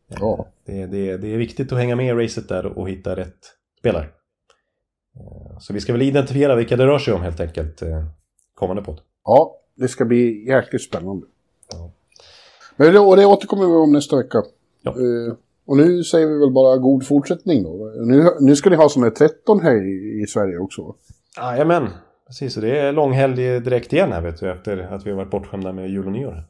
Ja. 0.09 0.47
Det, 0.67 0.87
det, 0.87 1.17
det 1.17 1.35
är 1.35 1.37
viktigt 1.39 1.73
att 1.73 1.79
hänga 1.79 1.97
med 1.97 2.07
i 2.07 2.25
racet 2.25 2.49
där 2.49 2.67
och 2.79 2.89
hitta 2.91 3.17
rätt 3.17 3.39
spelare. 3.79 4.05
Eh, 5.17 5.59
Så 5.59 5.73
vi 5.73 5.81
ska 5.81 5.93
väl 5.93 6.03
identifiera 6.03 6.55
vilka 6.55 6.77
det 6.77 6.87
rör 6.87 6.99
sig 6.99 7.15
om 7.15 7.23
helt 7.23 7.41
enkelt 7.41 7.83
eh, 7.83 8.05
kommande 8.55 8.83
podd. 8.83 9.01
Ja, 9.25 9.57
det 9.75 9.89
ska 9.89 10.05
bli 10.05 10.49
jäkligt 10.49 10.83
spännande. 10.83 11.27
Ja. 11.73 11.91
Men 12.77 12.93
det, 12.93 12.99
och 12.99 13.17
det 13.17 13.27
återkommer 13.27 13.67
vi 13.67 13.73
om 13.73 13.93
nästa 13.93 14.17
vecka. 14.17 14.43
Ja. 14.83 14.91
Eh, 14.91 15.35
och 15.67 15.77
nu 15.77 16.05
säger 16.05 16.27
vi 16.27 16.39
väl 16.39 16.53
bara 16.53 16.77
god 16.77 17.07
fortsättning 17.07 17.63
då. 17.63 17.93
Nu, 17.97 18.31
nu 18.41 18.57
ska 18.57 18.71
ni 18.71 18.77
ha 18.77 18.89
som 18.89 19.03
är 19.05 19.11
13 19.11 19.61
här 19.61 19.87
i, 19.87 20.23
i 20.23 20.27
Sverige 20.27 20.59
också. 20.59 20.95
Jajamän, 21.37 21.89
precis. 22.35 22.57
Och 22.57 22.63
det 22.63 22.79
är 22.79 22.93
långhelg 22.93 23.61
direkt 23.61 23.93
igen 23.93 24.13
här 24.13 24.21
vet 24.21 24.41
du 24.41 24.51
efter 24.51 24.79
att 24.79 25.07
vi 25.07 25.11
har 25.11 25.17
varit 25.17 25.31
bortskämda 25.31 25.73
med 25.73 25.91
jul 25.91 26.07
och 26.07 26.13
nyår. 26.13 26.45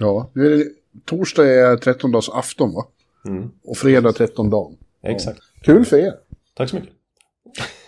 Ja. 0.00 0.30
Nu 0.32 0.46
är 0.46 0.56
det, 0.56 0.64
torsdag 1.04 1.46
är 1.46 1.76
13 1.76 2.12
dags 2.12 2.28
afton 2.28 2.74
va? 2.74 2.86
Mm, 3.26 3.50
Och 3.64 3.76
fredag 3.76 4.12
13 4.12 4.50
dagen. 4.50 4.76
exakt. 5.02 5.40
Kul 5.62 5.84
för 5.84 5.96
er. 5.96 6.14
Tack 6.54 6.70
så 6.70 6.76
mycket. 6.76 6.92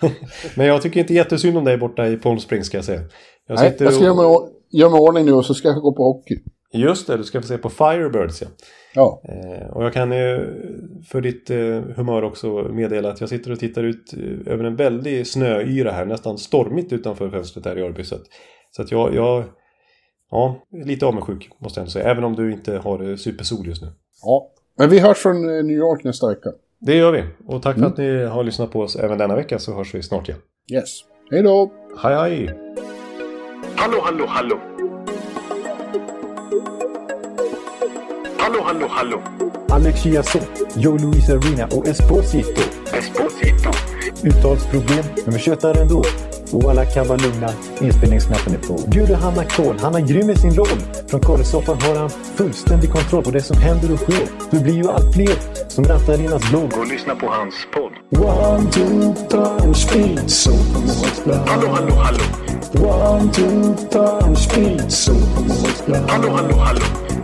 Men 0.56 0.66
jag 0.66 0.82
tycker 0.82 1.00
inte 1.00 1.14
jättesynd 1.14 1.58
om 1.58 1.64
dig 1.64 1.78
borta 1.78 2.08
i 2.08 2.16
Palm 2.16 2.38
Springs 2.38 2.66
ska 2.66 2.78
jag 2.78 2.84
säga. 2.84 3.00
Jag 3.46 3.58
Nej, 3.58 3.76
jag 3.78 3.94
ska 3.94 4.04
göra 4.04 4.14
mig, 4.14 4.24
och... 4.24 4.48
göra 4.70 4.90
mig 4.90 4.98
i 4.98 5.02
ordning 5.02 5.24
nu 5.24 5.32
och 5.32 5.46
så 5.46 5.54
ska 5.54 5.68
jag 5.68 5.82
gå 5.82 5.92
på 5.92 6.04
hockey. 6.04 6.38
Just 6.72 7.06
det, 7.06 7.16
du 7.16 7.24
ska 7.24 7.40
få 7.40 7.46
se 7.46 7.58
på 7.58 7.70
Firebirds 7.70 8.42
ja. 8.42 8.48
Ja. 8.94 9.22
Eh, 9.24 9.66
och 9.66 9.84
jag 9.84 9.92
kan 9.92 10.12
eh, 10.12 10.40
för 11.08 11.20
ditt 11.20 11.50
eh, 11.50 11.80
humör 11.96 12.24
också 12.24 12.52
meddela 12.52 13.10
att 13.10 13.20
jag 13.20 13.28
sitter 13.28 13.52
och 13.52 13.58
tittar 13.58 13.82
ut 13.82 14.12
eh, 14.12 14.52
över 14.52 14.64
en 14.64 14.76
väldig 14.76 15.26
snöyra 15.26 15.90
här, 15.90 16.04
nästan 16.06 16.38
stormigt 16.38 16.92
utanför 16.92 17.30
fönstret 17.30 17.66
här 17.66 17.78
i 17.78 17.82
Örby. 17.82 18.04
Så 18.04 18.14
att, 18.14 18.22
så 18.70 18.82
att 18.82 18.92
jag, 18.92 19.14
jag 19.14 19.44
ja, 20.30 20.56
är 20.72 20.84
lite 20.84 21.06
avundsjuk 21.06 21.50
måste 21.58 21.80
jag 21.80 21.82
ändå 21.82 21.90
säga, 21.90 22.10
även 22.10 22.24
om 22.24 22.36
du 22.36 22.52
inte 22.52 22.78
har 22.78 23.10
eh, 23.10 23.16
supersol 23.16 23.66
just 23.66 23.82
nu. 23.82 23.88
ja. 24.22 24.48
Men 24.78 24.90
vi 24.90 24.98
hörs 24.98 25.18
från 25.18 25.36
eh, 25.36 25.64
New 25.64 25.76
York 25.76 26.04
nästa 26.04 26.28
vecka. 26.28 26.50
Det 26.80 26.94
gör 26.94 27.12
vi. 27.12 27.24
Och 27.46 27.62
tack 27.62 27.78
för 27.78 27.86
att 27.86 27.98
ni 27.98 28.24
har 28.24 28.44
lyssnat 28.44 28.72
på 28.72 28.80
oss 28.80 28.96
även 28.96 29.18
denna 29.18 29.36
vecka 29.36 29.58
så 29.58 29.74
hörs 29.74 29.94
vi 29.94 30.02
snart 30.02 30.28
igen. 30.28 30.40
Yes. 30.72 31.00
Hej 31.30 31.42
då! 31.42 31.72
Hej 32.02 32.14
hej! 32.14 32.58
Hallå, 33.76 33.98
hallå, 34.02 34.24
hallå. 34.28 34.71
Hallå, 38.42 38.62
hallå, 38.64 38.86
hallå. 38.90 39.22
Alex 39.70 40.02
Chiazot, 40.02 40.48
Joe 40.76 40.98
Luis 40.98 41.28
Arena 41.28 41.66
och 41.66 41.88
Esposito. 41.88 42.62
Esposito. 42.92 43.70
Uttalsproblem, 44.22 45.04
men 45.24 45.34
vi 45.34 45.40
tjötar 45.40 45.80
ändå. 45.80 46.04
Och 46.52 46.70
alla 46.70 46.84
kan 46.84 47.08
vara 47.08 47.18
lugna, 47.18 47.48
inspelningsknappen 47.80 48.54
är 48.54 48.58
på. 48.58 48.90
Bjuder 48.90 49.14
Hanna 49.14 49.44
Kohl, 49.44 49.78
han 49.80 49.94
är 49.94 50.00
grym 50.00 50.30
i 50.30 50.36
sin 50.36 50.54
roll. 50.54 50.78
Från 51.10 51.20
korrespondenten 51.20 51.88
har 51.88 51.96
han 51.96 52.10
fullständig 52.10 52.92
kontroll 52.92 53.24
på 53.24 53.30
det 53.30 53.42
som 53.42 53.56
händer 53.56 53.92
och 53.92 53.98
sker. 53.98 54.28
Det 54.50 54.58
blir 54.58 54.74
ju 54.74 54.88
allt 54.88 55.14
fler 55.14 55.36
som 55.68 55.84
rattar 55.84 56.20
in 56.20 56.28
hans 56.28 56.50
blogg. 56.50 56.72
Och 56.78 56.86
lyssna 56.86 57.14
på 57.14 57.26
hans 57.26 57.54
podd. 57.74 57.92
One, 58.24 58.70
two, 58.70 59.14
three, 59.30 59.74
speed, 59.74 60.30
so 60.30 60.52
Hallå, 61.46 61.68
hallå, 61.68 61.94
hallå. 61.94 62.24
One, 62.74 63.32
two, 63.32 63.74
three, 63.90 64.36
speed, 64.36 64.92
so 64.92 65.12
Hallå, 66.08 66.30
hallå, 66.30 66.56
hallå. 66.56 67.11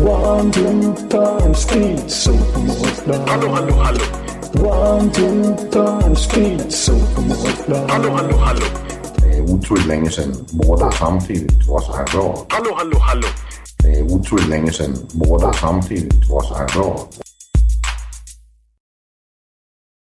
One, 0.00 0.50
two, 0.50 0.94
time, 1.10 1.54
speed, 1.54 2.10
so 2.10 2.32
Hallå, 3.26 3.48
hallå, 3.48 3.74
hallå. 3.74 4.00
One, 4.64 5.12
two, 5.12 5.54
time, 5.70 6.16
speed, 6.16 6.72
so 6.72 6.92
Hallå, 7.88 8.10
hallå, 8.10 8.36
hallå. 8.36 8.66
Det 9.16 9.36
är 9.36 9.42
otroligt 9.42 9.86
länge 9.86 10.10
sedan 10.10 10.34
båda 10.50 10.90
samtidigt 10.90 11.66
var 11.68 11.80
så 11.80 11.92
här 11.96 12.04
bra. 12.12 12.46
Hallå, 12.48 12.74
hallå, 12.76 12.98
hallå. 12.98 13.26
Det 13.78 13.98
är 13.98 14.02
otroligt 14.02 14.48
länge 14.48 14.72
sedan 14.72 14.96
båda 15.12 15.52
samtidigt 15.52 16.28
var 16.30 16.42
så 16.42 16.54
här 16.54 16.66
bra. 16.74 17.08